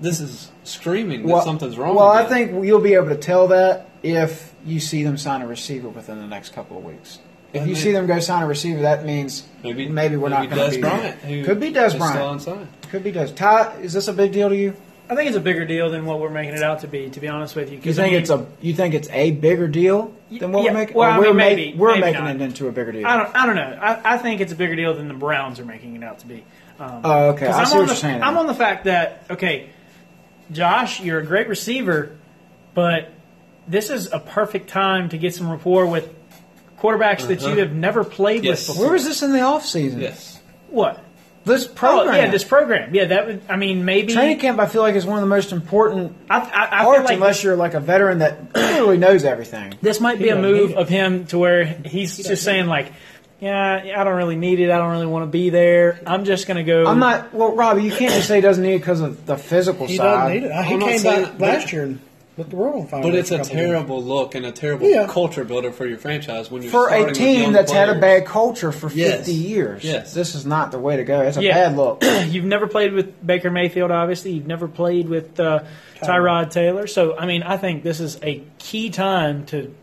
this 0.00 0.20
is 0.20 0.50
screaming 0.64 1.26
that 1.26 1.44
something's 1.44 1.76
wrong. 1.76 1.94
Well, 1.94 2.08
I 2.08 2.24
think 2.24 2.64
you'll 2.64 2.80
be 2.80 2.94
able 2.94 3.08
to 3.08 3.16
tell 3.16 3.48
that 3.48 3.90
if 4.02 4.54
you 4.64 4.80
see 4.80 5.02
them 5.02 5.18
sign 5.18 5.42
a 5.42 5.46
receiver 5.46 5.88
within 5.88 6.18
the 6.18 6.26
next 6.26 6.54
couple 6.54 6.78
of 6.78 6.84
weeks. 6.84 7.18
If 7.52 7.66
you 7.66 7.74
see 7.74 7.92
them 7.92 8.06
go 8.06 8.20
sign 8.20 8.42
a 8.42 8.46
receiver, 8.46 8.82
that 8.82 9.04
means 9.06 9.46
maybe 9.62 9.88
maybe 9.88 10.16
we're 10.16 10.28
not 10.28 10.50
going 10.50 10.70
to 10.70 10.76
Dez 10.76 10.76
be 10.76 10.80
Bryant, 10.82 11.18
who 11.20 11.44
Could 11.44 11.60
be 11.60 11.72
Dez 11.72 11.86
is 11.88 11.94
Bryant. 11.94 12.14
still 12.14 12.30
unsigned. 12.30 12.68
Could 12.90 13.02
be 13.04 13.12
Dez. 13.12 13.34
Ty, 13.34 13.76
is 13.80 13.92
this 13.94 14.06
a 14.08 14.12
big 14.12 14.32
deal 14.32 14.48
to 14.50 14.56
you? 14.56 14.74
I 15.10 15.14
think 15.14 15.28
it's 15.28 15.36
a 15.38 15.40
bigger 15.40 15.64
deal 15.64 15.88
than 15.88 16.04
what 16.04 16.20
we're 16.20 16.28
making 16.28 16.52
it 16.54 16.62
out 16.62 16.80
to 16.80 16.86
be. 16.88 17.08
To 17.08 17.20
be 17.20 17.28
honest 17.28 17.56
with 17.56 17.70
you, 17.70 17.76
You 17.76 17.82
'cause, 17.82 17.98
I 17.98 18.02
think 18.02 18.12
mean, 18.12 18.20
it's 18.20 18.30
a 18.30 18.46
you 18.60 18.74
think 18.74 18.92
it's 18.94 19.08
a 19.10 19.30
bigger 19.30 19.66
deal 19.66 20.12
than 20.30 20.52
what 20.52 20.64
Yeah, 20.64 20.72
we're 20.72 20.76
making? 20.78 20.96
well, 20.96 21.10
I 21.10 21.18
we're 21.18 21.24
mean, 21.28 21.36
ma- 21.36 21.42
maybe- 21.44 21.74
we're 21.74 21.88
maybe 21.92 22.00
making 22.02 22.24
not. 22.24 22.34
it 22.36 22.40
into 22.42 22.68
a 22.68 22.72
bigger 22.72 22.92
deal. 22.92 23.06
I 23.06 23.16
don't. 23.16 23.34
I 23.34 23.46
don't 23.46 23.56
know. 23.56 23.78
I, 23.80 24.14
I 24.14 24.18
think 24.18 24.42
it's 24.42 24.52
a 24.52 24.56
bigger 24.56 24.76
deal 24.76 24.92
than 24.94 25.08
the 25.08 25.14
Browns 25.14 25.58
are 25.58 25.64
making 25.64 25.96
it 25.96 26.04
out 26.04 26.18
to 26.18 26.26
be. 26.26 26.44
Um, 26.78 27.00
Oh, 27.02 27.28
okay. 27.30 27.46
'cause 27.46 27.54
I 27.56 27.60
I'm 27.60 27.66
see 27.66 27.72
on 27.72 27.78
what 27.78 27.86
the, 27.86 27.92
you're 27.94 27.96
saying. 27.96 28.22
I'm 28.22 28.36
on 28.36 28.46
the 28.46 28.54
fact 28.54 28.84
that 28.84 29.22
okay, 29.30 29.70
Josh, 30.52 31.00
you're 31.00 31.20
a 31.20 31.24
great 31.26 31.48
receiver, 31.48 32.10
but 32.74 33.08
this 33.66 33.88
is 33.88 34.12
a 34.12 34.18
perfect 34.18 34.68
time 34.68 35.08
to 35.08 35.16
get 35.18 35.34
some 35.34 35.50
rapport 35.50 35.86
with 35.86 36.14
quarterbacks 36.80 37.26
that 37.28 37.40
you 37.40 37.48
uh-huh. 37.48 37.56
have 37.56 37.72
never 37.72 38.04
played 38.04 38.44
Yes. 38.44 38.68
with 38.68 38.76
before. 38.76 38.84
Where 38.86 38.92
was 38.94 39.04
this 39.04 39.22
in 39.22 39.32
the 39.32 39.40
off 39.40 39.64
season? 39.66 40.00
Yes, 40.00 40.40
what? 40.70 41.04
This 41.44 41.64
Oh, 41.66 41.72
program. 41.72 42.14
yeah, 42.16 42.30
this 42.30 42.44
program. 42.44 42.94
Yeah, 42.94 43.06
that 43.06 43.26
would. 43.26 43.42
I 43.48 43.56
mean, 43.56 43.84
maybe. 43.84 44.12
training 44.12 44.38
camp. 44.38 44.60
I 44.60 44.66
feel 44.66 44.82
like 44.82 44.94
is 44.96 45.06
one 45.06 45.16
of 45.16 45.22
the 45.22 45.28
most 45.28 45.52
important 45.52 46.14
I, 46.28 46.40
I, 46.40 46.80
I 46.80 46.84
parts, 46.84 46.98
feel 46.98 47.04
like 47.04 47.14
unless 47.14 47.42
you're 47.42 47.56
like 47.56 47.72
a 47.74 47.80
veteran 47.80 48.18
that 48.18 48.52
clearly 48.52 48.98
knows 48.98 49.24
everything. 49.24 49.74
This 49.80 49.98
might 50.00 50.18
be 50.18 50.28
a 50.28 50.34
don't 50.34 50.42
move 50.42 50.68
need 50.70 50.76
it. 50.76 50.78
of 50.78 50.88
him 50.90 51.26
to 51.28 51.38
where 51.38 51.64
he's 51.64 52.18
just 52.18 52.44
saying 52.44 52.66
like, 52.66 52.92
yeah, 53.40 53.94
I 53.96 54.04
don't 54.04 54.16
really 54.16 54.36
need 54.36 54.60
it. 54.60 54.70
I 54.70 54.76
don't 54.78 54.90
really 54.90 55.06
want 55.06 55.22
to 55.24 55.30
be 55.30 55.48
there. 55.48 56.00
I'm 56.06 56.24
just 56.24 56.46
going 56.46 56.58
to 56.58 56.64
go. 56.64 56.84
I'm 56.84 56.98
not. 56.98 57.32
Well, 57.32 57.54
Robbie, 57.54 57.84
you 57.84 57.92
can't 57.92 58.12
just 58.12 58.28
say 58.28 58.36
he 58.36 58.40
doesn't 58.42 58.62
need 58.62 58.74
it 58.74 58.78
because 58.80 59.00
of 59.00 59.24
the 59.24 59.36
physical 59.38 59.86
he 59.86 59.96
side. 59.96 60.04
doesn't 60.04 60.32
need 60.34 60.42
it. 60.44 60.64
He 60.66 60.74
I'm 60.74 60.80
not 60.80 60.88
came 60.90 60.98
saying 60.98 61.24
back 61.24 61.40
last 61.40 61.72
year 61.72 61.84
and 61.84 62.00
lit 62.38 62.50
the 62.50 62.56
world 62.56 62.80
on 62.82 62.86
fire. 62.86 63.02
but 63.02 63.14
it's 63.14 63.30
a 63.30 63.38
couple 63.38 63.56
years. 63.56 63.68
terrible 63.68 64.02
look 64.02 64.34
and 64.34 64.46
a 64.46 64.52
terrible 64.52 64.88
Yeah. 64.88 65.06
culture 65.08 65.44
builder 65.44 65.72
for 65.72 65.84
your 65.86 65.98
franchise 65.98 66.50
when 66.50 66.62
you're 66.62 66.70
For 66.70 66.86
starting 66.86 67.04
a 67.04 67.08
with 67.08 67.16
team 67.16 67.40
young 67.42 67.52
that's 67.52 67.72
had 67.72 67.88
a 67.88 67.98
bad 67.98 68.24
culture 68.24 68.72
for 68.72 68.88
50 68.88 68.98
Yes. 69.00 69.28
years, 69.28 69.84
Yes. 69.84 70.14
this 70.14 70.34
is 70.34 70.46
not 70.46 70.70
the 70.70 70.78
way 70.78 70.96
to 70.96 71.04
go. 71.04 71.20
It's 71.20 71.36
a 71.36 71.42
Yeah. 71.42 71.68
bad 71.68 71.76
look. 71.76 72.02
You've 72.28 72.44
never 72.44 72.66
played 72.66 72.92
with 72.92 73.26
Baker 73.26 73.50
Mayfield, 73.50 73.90
obviously. 73.90 74.30
You've 74.32 74.46
never 74.46 74.68
played 74.68 75.08
with 75.08 75.38
uh, 75.40 75.60
Tyrod 76.00 76.50
Taylor. 76.50 76.86
So, 76.86 77.16
I 77.18 77.26
mean, 77.26 77.42
I 77.42 77.56
think 77.56 77.82
this 77.82 78.00
is 78.00 78.18
a 78.22 78.42
key 78.58 78.90
time 78.90 79.44
to 79.46 79.74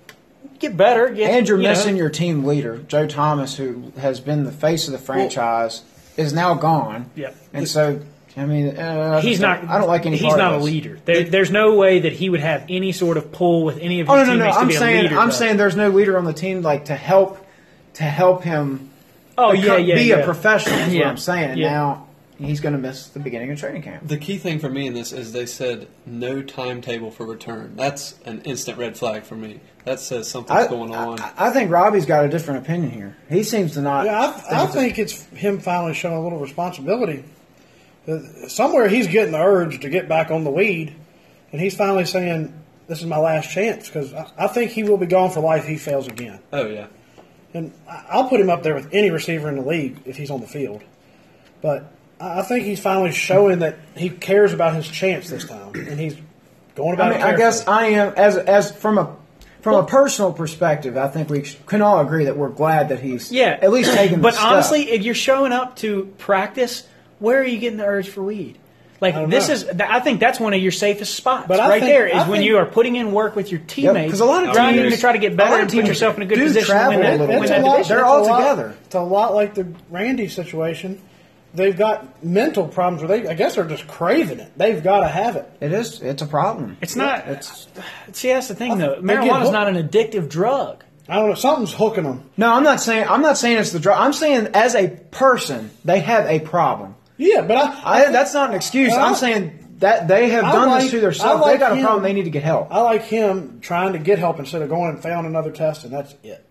get 0.60 0.78
better. 0.78 1.10
Get, 1.10 1.30
and 1.32 1.48
you're 1.48 1.58
you 1.58 1.64
know, 1.64 1.70
missing 1.70 1.98
your 1.98 2.10
team 2.10 2.46
leader, 2.46 2.78
Joe 2.88 3.06
Thomas, 3.08 3.58
who 3.58 3.92
has 4.00 4.20
been 4.22 4.46
the 4.46 4.52
face 4.52 4.88
of 4.88 4.94
the 4.94 4.98
franchise, 5.00 5.82
is 6.16 6.32
now 6.34 6.54
gone. 6.54 7.08
Yep. 7.16 7.36
And 7.54 7.68
so, 7.68 8.00
I 8.38 8.46
mean, 8.46 8.76
uh, 8.78 9.22
He's 9.22 9.40
just 9.40 9.42
not. 9.42 9.64
I 9.70 9.78
don't 9.78 9.88
like 9.88 10.06
any. 10.06 10.18
He's 10.18 10.28
part 10.28 10.38
not 10.40 10.54
of 10.56 10.62
a 10.62 10.64
leader. 10.66 11.00
There, 11.06 11.24
there's 11.24 11.52
no 11.52 11.76
way 11.76 12.00
that 12.00 12.12
he 12.14 12.30
would 12.30 12.42
have 12.42 12.66
any 12.70 12.92
sort 12.92 13.16
of 13.18 13.32
pull 13.32 13.64
with 13.64 13.78
any 13.80 14.02
of 14.02 14.08
his 14.08 14.14
Oh 14.14 14.18
no, 14.18 14.24
no, 14.26 14.36
no! 14.36 14.38
teammates 14.52 14.58
I'm 14.58 14.64
to 14.64 14.68
be 14.68 14.76
a 14.76 14.80
saying, 14.80 15.04
leader. 15.04 15.18
I'm 15.20 15.30
though. 15.30 15.36
saying, 15.36 15.58
there's 15.58 15.76
no 15.78 15.90
leader 15.90 16.18
on 16.18 16.26
the 16.26 16.34
team 16.34 16.62
like 16.62 16.86
to 16.86 16.96
help, 16.96 17.46
to 17.94 18.04
help 18.04 18.44
him. 18.44 18.90
oh 19.38 19.54
yeah, 19.54 19.62
become- 19.62 19.84
yeah, 19.86 19.96
be 19.96 20.04
yeah. 20.04 20.16
a 20.18 20.26
professional. 20.26 20.78
Is 20.80 20.94
Yeah. 20.94 21.02
what 21.02 21.08
I'm 21.12 21.18
saying. 21.18 21.50
And 21.52 21.60
Yeah. 21.60 21.72
now 21.72 22.08
he's 22.38 22.60
going 22.60 22.74
to 22.74 22.80
miss 22.80 23.08
the 23.08 23.20
beginning 23.20 23.52
of 23.52 23.58
training 23.60 23.84
camp. 23.84 24.06
The 24.06 24.18
key 24.18 24.38
thing 24.38 24.60
for 24.60 24.70
me 24.70 24.88
in 24.88 24.94
this 24.94 25.14
is 25.14 25.32
they 25.32 25.46
said 25.46 25.88
no 26.06 26.42
timetable 26.42 27.12
for 27.12 27.26
return. 27.26 27.74
That's 27.78 28.16
an 28.26 28.42
instant 28.42 28.78
red 28.78 28.98
flag 28.98 29.24
for 29.24 29.36
me. 29.36 29.62
That 29.86 30.02
says 30.02 30.28
something's 30.30 30.66
I, 30.66 30.68
going 30.68 30.94
on. 30.94 31.20
I, 31.22 31.32
I 31.38 31.50
think 31.52 31.72
Robbie's 31.72 32.06
got 32.06 32.26
a 32.26 32.28
different 32.28 32.66
opinion 32.66 32.92
here. 32.92 33.16
He 33.30 33.44
seems 33.44 33.74
to 33.76 33.82
not. 33.82 34.06
Yeah, 34.06 34.42
I, 34.50 34.64
I 34.64 34.66
think 34.66 35.00
it's 35.00 35.24
him 35.28 35.60
finally 35.60 35.94
showing 35.94 36.16
a 36.18 36.22
little 36.24 36.40
responsibility. 36.40 37.24
Somewhere 38.48 38.88
he's 38.88 39.08
getting 39.08 39.32
the 39.32 39.42
urge 39.42 39.80
to 39.82 39.90
get 39.90 40.08
back 40.08 40.30
on 40.32 40.44
the 40.44 40.52
weed, 40.52 40.94
and 41.52 41.60
he's 41.60 41.76
finally 41.76 42.06
saying, 42.06 42.54
"This 42.88 43.00
is 43.00 43.06
my 43.08 43.18
last 43.18 43.50
chance." 43.50 43.88
Because 43.88 44.14
I, 44.14 44.30
I 44.38 44.48
think 44.48 44.72
he 44.72 44.84
will 44.84 44.98
be 44.98 45.08
gone 45.08 45.32
for 45.32 45.40
life. 45.40 45.64
if 45.64 45.70
He 45.70 45.78
fails 45.78 46.08
again, 46.08 46.40
oh 46.54 46.68
yeah, 46.68 46.88
and 47.54 47.74
I- 47.90 48.04
I'll 48.12 48.30
put 48.30 48.40
him 48.40 48.50
up 48.50 48.62
there 48.64 48.76
with 48.76 48.94
any 48.94 49.10
receiver 49.10 49.50
in 49.50 49.56
the 49.56 49.64
league 49.68 49.98
if 50.06 50.18
he's 50.18 50.30
on 50.30 50.42
the 50.42 50.48
field. 50.48 50.84
But 51.62 51.86
I 52.20 52.40
I 52.40 52.42
think 52.44 52.66
he's 52.66 52.80
finally 52.80 53.12
showing 53.12 53.60
that 53.60 53.78
he 53.98 54.10
cares 54.10 54.54
about 54.54 54.76
his 54.76 54.88
chance 54.88 55.30
this 55.30 55.46
time, 55.46 55.74
and 55.74 56.00
he's 56.00 56.16
going 56.76 56.94
about 56.94 57.08
I 57.14 57.18
mean, 57.18 57.22
it. 57.22 57.26
I 57.26 57.36
guess. 57.36 57.68
I 57.68 57.86
am 57.88 58.14
as 58.16 58.38
as 58.38 58.72
from 58.72 59.00
a 59.00 59.16
from 59.62 59.84
a 59.84 59.88
personal 59.88 60.32
perspective. 60.32 60.96
I 60.96 61.08
think 61.08 61.28
we 61.32 61.42
can 61.66 61.82
all 61.82 62.00
agree 62.02 62.26
that 62.26 62.38
we're 62.38 62.50
glad 62.50 62.90
that 62.90 63.00
he's 63.00 63.32
Yeah, 63.32 63.58
at 63.60 63.72
least 63.72 63.94
taking. 63.96 64.22
But 64.22 64.34
the 64.34 64.38
step. 64.38 64.52
honestly, 64.52 64.92
if 64.92 65.02
you're 65.02 65.16
showing 65.16 65.52
up 65.52 65.78
to 65.78 66.14
practice, 66.20 66.84
where 67.26 67.40
are 67.40 67.44
you 67.46 67.58
getting 67.60 67.78
the 67.78 67.86
urge 67.86 68.08
for 68.10 68.24
weed? 68.24 68.58
Like 69.02 69.30
this 69.30 69.50
know. 69.50 69.54
is, 69.56 69.68
I 69.82 70.00
think 70.00 70.22
that's 70.22 70.40
one 70.40 70.54
of 70.54 70.62
your 70.62 70.72
safest 70.72 71.16
spots. 71.16 71.48
But 71.50 71.60
right 71.60 71.82
think- 71.82 71.92
there 71.92 72.08
is 72.08 72.14
I 72.16 72.30
when 72.30 72.40
think- 72.40 72.48
you 72.50 72.58
are 72.60 72.66
putting 72.66 72.96
in 72.96 73.12
work 73.12 73.36
with 73.36 73.52
your 73.52 73.60
teammates, 73.68 74.12
'cause 74.12 74.22
a 74.22 74.26
lot 74.26 74.46
of 74.48 74.54
grinding 74.54 74.84
teams- 74.84 74.96
to 74.96 75.02
try 75.02 75.12
to 75.12 75.18
get 75.18 75.36
better 75.36 75.58
and 75.58 75.70
put 75.72 75.86
yourself 75.86 76.16
in 76.16 76.24
a 76.24 76.26
good 76.26 76.36
do 76.36 76.44
position 76.46 76.62
to 76.68 76.72
travel 76.72 76.98
win 76.98 77.00
a 77.00 77.04
that, 77.04 77.20
little 77.20 77.28
bit. 77.42 77.52
a 77.52 77.62
lot- 77.62 77.86
They're 77.88 78.00
it's 78.00 78.08
all 78.08 78.22
a 78.22 78.26
lot- 78.26 78.38
together. 78.40 78.74
It's 78.86 78.96
a 78.96 79.02
lot 79.02 79.36
like 79.36 79.54
the 79.54 79.68
Randy 79.92 80.30
situation. 80.30 81.00
They've 81.54 81.78
got 81.78 82.24
mental 82.24 82.68
problems 82.68 83.02
where 83.08 83.20
they, 83.20 83.28
I 83.30 83.34
guess, 83.34 83.56
they're 83.56 83.64
just 83.66 83.88
craving 83.88 84.40
it. 84.40 84.52
They've 84.58 84.82
got 84.84 85.02
to 85.02 85.08
have 85.08 85.36
it. 85.36 85.50
it 85.62 85.72
is. 85.74 86.02
It's 86.02 86.22
a 86.22 86.26
problem. 86.28 86.78
It's 86.82 86.96
not. 86.96 87.28
It's 87.28 87.68
see, 88.14 88.30
that's 88.30 88.48
the 88.48 88.56
thing 88.56 88.78
though. 88.78 89.00
They 89.02 89.14
get 89.14 89.24
Marijuana's 89.24 89.52
not 89.52 89.68
an 89.68 89.76
addictive 89.76 90.30
drug. 90.30 90.84
I 91.08 91.16
don't 91.18 91.30
know. 91.30 91.36
Something's 91.36 91.74
hooking 91.74 92.04
them. 92.04 92.24
no. 92.38 92.52
I'm 92.54 92.64
not 92.64 92.82
saying. 92.82 93.06
I'm 93.10 93.22
not 93.22 93.38
saying 93.38 93.58
it's 93.58 93.72
the 93.72 93.80
drug. 93.80 93.98
I'm 94.00 94.12
saying 94.14 94.50
as 94.54 94.74
a 94.76 94.88
person, 95.12 95.70
they 95.86 96.00
have 96.00 96.26
a 96.28 96.40
problem. 96.40 96.95
Yeah, 97.18 97.42
but 97.42 97.58
I, 97.58 98.06
I, 98.08 98.12
that's 98.12 98.34
not 98.34 98.50
an 98.50 98.56
excuse. 98.56 98.94
I- 98.94 99.02
I'm 99.08 99.16
saying 99.16 99.78
that 99.80 100.08
they 100.08 100.30
have 100.30 100.44
I 100.46 100.52
done 100.52 100.70
like- 100.70 100.82
this 100.84 100.92
to 100.92 101.00
themselves. 101.02 101.42
Like 101.42 101.54
they 101.54 101.60
got 101.60 101.78
a 101.78 101.82
problem. 101.82 102.04
They 102.04 102.14
need 102.14 102.24
to 102.26 102.30
get 102.30 102.44
help. 102.44 102.68
I 102.72 102.80
like 102.82 103.04
him 103.04 103.60
trying 103.62 103.94
to 103.94 104.00
get 104.00 104.20
help 104.20 104.40
instead 104.40 104.62
of 104.62 104.70
going 104.70 104.92
and 104.92 105.04
failing 105.04 105.26
another 105.26 105.52
test, 105.52 105.84
and 105.84 105.94
that's 105.94 106.14
it. 106.24 106.46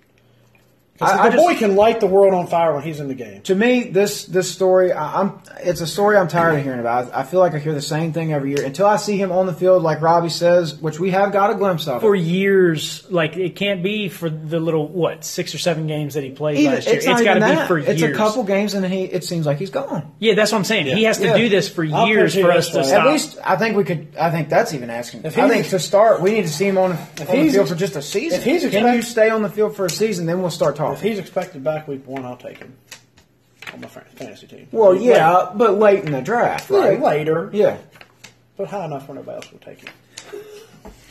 'Cause 0.98 1.10
the 1.10 1.22
I 1.22 1.30
just- 1.30 1.36
boy 1.44 1.56
can 1.56 1.74
light 1.74 1.98
the 1.98 2.06
world 2.06 2.34
on 2.34 2.46
fire 2.46 2.72
when 2.72 2.84
he's 2.84 3.00
in 3.00 3.08
the 3.08 3.14
game. 3.14 3.40
to 3.42 3.54
me, 3.56 3.84
this 3.90 4.26
this 4.26 4.48
story, 4.50 4.92
I, 4.92 5.22
I'm 5.22 5.40
it's 5.60 5.80
a 5.80 5.88
story 5.88 6.16
I'm 6.16 6.28
tired 6.28 6.50
of 6.50 6.54
mm-hmm. 6.56 6.64
hearing 6.64 6.80
about. 6.80 7.12
I, 7.12 7.20
I 7.20 7.22
feel 7.24 7.40
like 7.40 7.52
I 7.52 7.58
hear 7.58 7.74
the 7.74 7.82
same 7.82 8.12
thing 8.12 8.32
every 8.32 8.50
year 8.50 8.64
until 8.64 8.86
I 8.86 8.94
see 8.96 9.16
him 9.16 9.32
on 9.32 9.46
the 9.46 9.52
field, 9.52 9.82
like 9.82 10.00
Robbie 10.00 10.28
says, 10.28 10.76
which 10.76 11.00
we 11.00 11.10
have 11.10 11.32
got 11.32 11.50
a 11.50 11.56
glimpse 11.56 11.88
of. 11.88 12.00
For 12.00 12.14
years, 12.14 13.04
like 13.10 13.36
it 13.36 13.56
can't 13.56 13.82
be 13.82 14.08
for 14.08 14.30
the 14.30 14.60
little 14.60 14.86
what 14.86 15.24
six 15.24 15.52
or 15.52 15.58
seven 15.58 15.88
games 15.88 16.14
that 16.14 16.22
he 16.22 16.30
played 16.30 16.58
Even- 16.58 16.74
last 16.74 16.86
year. 16.86 16.96
it's 16.96 17.06
not 17.06 17.24
got 17.24 17.34
to 17.34 17.40
be 17.40 17.66
for 17.66 17.78
It's 17.78 17.88
years. 17.88 18.02
It's 18.02 18.12
a 18.12 18.16
couple 18.16 18.44
games, 18.44 18.74
and 18.74 18.86
he 18.86 19.02
it 19.02 19.24
seems 19.24 19.46
like 19.46 19.58
he's 19.58 19.70
gone. 19.70 20.12
Yeah, 20.20 20.34
that's 20.34 20.52
what 20.52 20.58
I'm 20.58 20.64
saying. 20.64 20.86
He 20.96 21.02
has 21.04 21.18
to 21.18 21.26
Yeah. 21.26 21.36
do 21.36 21.48
this 21.48 21.68
for 21.68 21.82
years 21.82 22.36
for 22.36 22.52
us 22.52 22.70
to 22.70 22.84
stop. 22.84 23.06
At 23.06 23.10
least 23.10 23.38
I 23.44 23.56
think 23.56 23.76
we 23.76 23.82
could. 23.82 24.14
I 24.16 24.30
think 24.30 24.48
that's 24.48 24.72
even 24.74 24.90
asking. 24.90 25.22
If 25.24 25.36
I 25.38 25.48
think 25.48 25.66
to 25.70 25.80
start, 25.80 26.20
we 26.20 26.30
need 26.30 26.42
to 26.42 26.52
see 26.52 26.68
him 26.68 26.78
on, 26.78 26.92
on 26.92 26.98
the 27.16 27.50
field 27.50 27.68
for 27.68 27.74
just 27.74 27.96
a 27.96 28.02
season. 28.02 28.38
if 28.38 28.44
he's 28.44 28.70
Can 28.70 28.94
you 28.94 29.02
stay 29.02 29.28
on 29.30 29.42
the 29.42 29.48
field 29.50 29.74
for 29.74 29.86
a 29.86 29.90
season? 29.90 30.26
Then 30.26 30.40
we'll 30.40 30.50
start 30.50 30.76
If 30.92 30.98
talking. 30.98 31.10
he's 31.10 31.18
expected 31.18 31.64
back 31.64 31.88
week 31.88 32.06
one, 32.06 32.24
I'll 32.24 32.36
take 32.36 32.58
him 32.58 32.74
on 33.72 33.80
my 33.80 33.88
fan- 33.88 34.04
fantasy 34.14 34.46
team. 34.46 34.68
Well, 34.72 34.94
yeah, 34.94 35.50
but 35.54 35.78
late 35.78 36.04
in 36.04 36.12
the 36.12 36.20
draft, 36.22 36.70
Yeah, 36.70 36.78
right? 36.78 37.00
later, 37.00 37.50
Yeah. 37.52 37.76
but 38.56 38.68
high 38.68 38.84
enough 38.84 39.08
where 39.08 39.16
nobody 39.16 39.36
else 39.36 39.50
will 39.52 39.58
take 39.60 39.80
him. 39.80 39.92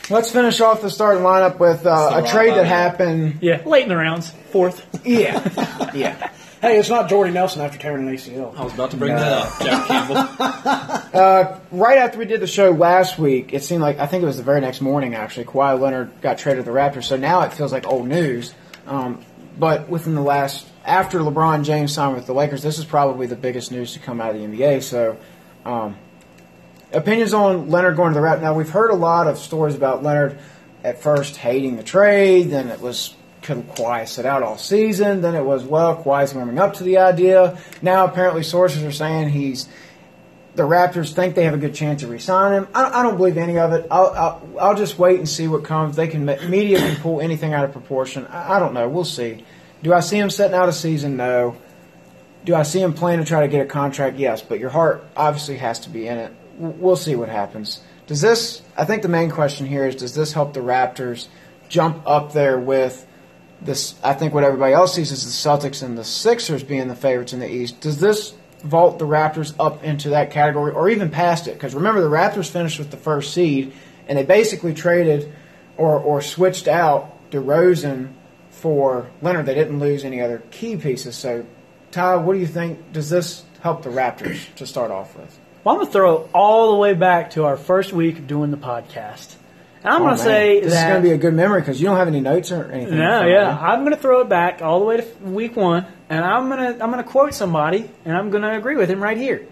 Let's 0.10 0.32
finish 0.32 0.60
off 0.60 0.82
the 0.82 0.90
starting 0.90 1.24
lineup 1.24 1.60
with 1.60 1.86
uh, 1.86 2.10
That's 2.20 2.30
a 2.30 2.34
trade 2.34 2.54
that 2.56 2.66
happened. 2.66 3.38
Yeah, 3.42 3.62
late 3.66 3.84
in 3.84 3.90
the 3.90 3.96
rounds, 3.98 4.32
fourth. 4.52 4.86
Yeah, 5.06 5.92
yeah. 5.96 6.30
Hey, 6.62 6.78
it's 6.80 6.90
not 6.90 7.10
Jordy 7.10 7.32
Nelson 7.32 7.62
after 7.62 7.78
tearing 7.78 8.08
an 8.08 8.14
ACL. 8.14 8.58
I 8.58 8.64
was 8.64 8.74
about 8.74 8.92
to 8.92 8.98
bring 8.98 9.14
that 9.16 9.32
up, 9.34 9.60
Jack 9.62 9.88
Campbell. 9.88 11.60
Right 11.72 11.98
after 11.98 12.18
we 12.20 12.26
did 12.26 12.40
the 12.40 12.48
show 12.48 12.72
last 12.72 13.18
week, 13.20 13.54
it 13.54 13.64
seemed 13.64 13.82
like 13.82 14.00
I 14.00 14.06
think 14.08 14.24
it 14.24 14.26
was 14.26 14.38
the 14.38 14.44
very 14.44 14.62
next 14.62 14.80
morning 14.80 15.16
actually. 15.16 15.46
Kawhi 15.46 15.80
Leonard 15.80 16.22
got 16.22 16.38
traded 16.38 16.64
to 16.66 16.72
the 16.72 16.78
Raptors, 16.78 17.04
so 17.06 17.16
now 17.18 17.42
it 17.42 17.52
feels 17.54 17.72
like 17.74 17.88
old 17.88 18.08
news. 18.08 18.54
Um, 18.88 19.24
but 19.58 19.90
within 19.90 20.16
the 20.16 20.22
last 20.22 20.68
after 20.86 21.20
LeBron 21.20 21.64
James 21.64 21.94
signed 21.94 22.16
with 22.16 22.26
the 22.26 22.34
Lakers, 22.34 22.62
this 22.62 22.78
is 22.78 22.86
probably 22.86 23.28
the 23.28 23.36
biggest 23.36 23.72
news 23.72 23.94
to 23.94 24.00
come 24.00 24.20
out 24.20 24.36
of 24.36 24.42
the 24.42 24.48
NBA. 24.48 24.84
So, 24.84 25.18
um, 25.66 25.96
opinions 26.92 27.34
on 27.34 27.70
Leonard 27.70 27.96
going 27.96 28.14
to 28.14 28.20
the 28.20 28.26
Raptors. 28.26 28.42
Now 28.42 28.54
we've 28.54 28.70
heard 28.70 28.92
a 28.92 28.96
lot 28.96 29.28
of 29.28 29.38
stories 29.38 29.76
about 29.76 30.04
Leonard 30.04 30.38
at 30.84 31.02
first 31.02 31.38
hating 31.38 31.78
the 31.78 31.84
trade, 31.84 32.50
then 32.50 32.70
it 32.70 32.82
was 32.82 33.16
could 33.42 33.68
Kawhi 33.76 34.08
sit 34.08 34.26
out 34.26 34.42
all 34.42 34.58
season, 34.58 35.22
then 35.22 35.36
it 35.36 35.44
was 35.44 35.64
well 35.64 36.02
Kawhi's 36.02 36.34
warming 36.34 36.60
up 36.60 36.76
to 36.76 36.84
the 36.84 36.98
idea. 36.98 37.58
Now 37.82 38.06
apparently 38.06 38.44
sources 38.44 38.84
are 38.84 38.92
saying 38.92 39.30
he's 39.30 39.68
the 40.56 40.64
Raptors 40.64 41.14
think 41.14 41.36
they 41.36 41.46
have 41.46 41.54
a 41.54 41.58
good 41.58 41.74
chance 41.74 42.04
of 42.04 42.10
re-signing 42.10 42.60
him. 42.60 42.68
I, 42.76 43.00
I 43.00 43.04
don't 43.04 43.18
believe 43.18 43.38
any 43.38 43.58
of 43.58 43.74
it. 43.74 43.88
I'll, 43.90 44.10
I'll, 44.10 44.50
I'll 44.60 44.76
just 44.76 45.00
wait 45.00 45.18
and 45.18 45.28
see 45.28 45.48
what 45.48 45.64
comes. 45.64 45.96
They 45.96 46.08
can 46.08 46.26
media 46.26 46.78
can 46.78 46.96
pull 46.98 47.22
anything 47.22 47.54
out 47.54 47.66
of 47.66 47.72
proportion. 47.72 48.28
I, 48.28 48.56
I 48.56 48.60
don't 48.60 48.74
know. 48.74 48.88
We'll 48.88 49.06
see. 49.06 49.46
Do 49.82 49.94
I 49.94 50.00
see 50.00 50.18
him 50.18 50.30
setting 50.30 50.56
out 50.56 50.70
a 50.70 50.74
season? 50.74 51.18
No. 51.18 51.58
Do 52.46 52.56
I 52.56 52.64
see 52.64 52.82
him 52.82 52.94
playing 52.94 53.20
to 53.20 53.26
try 53.26 53.42
to 53.42 53.48
get 53.48 53.62
a 53.62 53.66
contract? 53.66 54.18
Yes. 54.18 54.42
But 54.42 54.60
your 54.60 54.70
heart 54.70 55.04
obviously 55.16 55.58
has 55.58 55.80
to 55.82 55.90
be 55.90 56.08
in 56.08 56.18
it. 56.18 56.34
We'll 56.58 56.96
see 56.96 57.16
what 57.16 57.30
happens. 57.30 57.82
Does 58.06 58.22
this? 58.22 58.62
I 58.78 58.86
think 58.86 59.02
the 59.02 59.10
main 59.10 59.32
question 59.32 59.66
here 59.66 59.88
is: 59.88 59.96
Does 59.96 60.14
this 60.14 60.34
help 60.34 60.54
the 60.54 60.60
Raptors 60.60 61.28
jump 61.68 62.04
up 62.06 62.34
there 62.34 62.60
with 62.60 63.08
this? 63.62 63.96
I 64.04 64.14
think 64.14 64.34
what 64.34 64.44
everybody 64.44 64.74
else 64.74 64.94
sees 64.94 65.12
is 65.12 65.24
the 65.24 65.50
Celtics 65.50 65.82
and 65.82 65.98
the 65.98 66.04
Sixers 66.04 66.64
being 66.64 66.90
the 66.90 66.96
favorites 66.96 67.34
in 67.34 67.40
the 67.40 67.50
East. 67.50 67.80
Does 67.80 68.00
this 68.00 68.36
vault 68.64 68.98
the 69.00 69.06
Raptors 69.06 69.54
up 69.60 69.84
into 69.84 70.10
that 70.10 70.32
category 70.32 70.72
or 70.72 70.90
even 70.90 71.10
past 71.10 71.48
it? 71.48 71.54
Because 71.54 71.76
remember, 71.76 72.02
the 72.02 72.10
Raptors 72.10 72.50
finished 72.50 72.80
with 72.80 72.92
the 72.92 72.98
first 72.98 73.34
seed, 73.34 73.74
and 74.08 74.18
they 74.18 74.24
basically 74.24 74.74
traded 74.74 75.32
or 75.78 75.98
or 76.00 76.22
switched 76.22 76.68
out 76.68 77.30
DeRozan 77.32 78.14
for 78.52 79.08
Leonard. 79.22 79.46
They 79.46 79.56
didn't 79.56 79.80
lose 79.80 80.04
any 80.06 80.22
other 80.22 80.42
key 80.52 80.78
pieces. 80.78 81.16
So, 81.16 81.46
Ty, 81.92 82.18
what 82.18 82.34
do 82.34 82.40
you 82.40 82.48
think? 82.48 82.94
Does 82.94 83.10
this 83.10 83.44
help 83.62 83.84
the 83.84 83.90
Raptors 83.90 84.40
to 84.56 84.66
start 84.66 84.92
off 84.92 85.16
with? 85.18 85.40
Well, 85.64 85.76
I'm 85.76 85.80
going 85.80 85.88
to 85.88 85.94
throw 85.94 86.30
all 86.34 86.72
the 86.74 86.78
way 86.78 86.94
back 86.94 87.32
to 87.32 87.46
our 87.46 87.56
first 87.58 87.94
week 87.94 88.18
of 88.20 88.28
doing 88.28 88.52
the 88.52 88.58
podcast. 88.58 89.36
And 89.84 89.94
I'm 89.94 90.02
Oh, 90.02 90.06
going 90.06 90.18
to 90.18 90.24
say 90.24 90.60
this 90.62 90.74
that. 90.74 90.88
is 90.88 90.92
going 90.92 91.04
to 91.04 91.10
be 91.10 91.14
a 91.14 91.18
good 91.18 91.34
memory 91.34 91.62
because 91.62 91.80
you 91.80 91.88
don't 91.88 91.96
have 91.98 92.08
any 92.10 92.20
notes 92.22 92.52
or 92.52 92.70
anything. 92.72 92.98
No, 92.98 93.26
yeah, 93.26 93.50
it. 93.58 93.62
I'm 93.62 93.80
going 93.86 93.96
to 93.96 94.02
throw 94.02 94.20
it 94.22 94.30
back 94.30 94.62
all 94.62 94.80
the 94.80 94.86
way 94.86 94.98
to 94.98 95.06
week 95.24 95.56
one, 95.56 95.86
and 96.16 96.26
I'm 96.26 96.50
going 96.50 96.60
to 96.78 96.84
I'm 96.84 96.92
going 96.92 97.04
to 97.04 97.10
quote 97.10 97.34
somebody, 97.34 97.90
and 98.06 98.16
I'm 98.18 98.30
going 98.30 98.44
to 98.44 98.56
agree 98.56 98.76
with 98.76 98.90
him 98.90 99.02
right 99.02 99.18
here. 99.18 99.48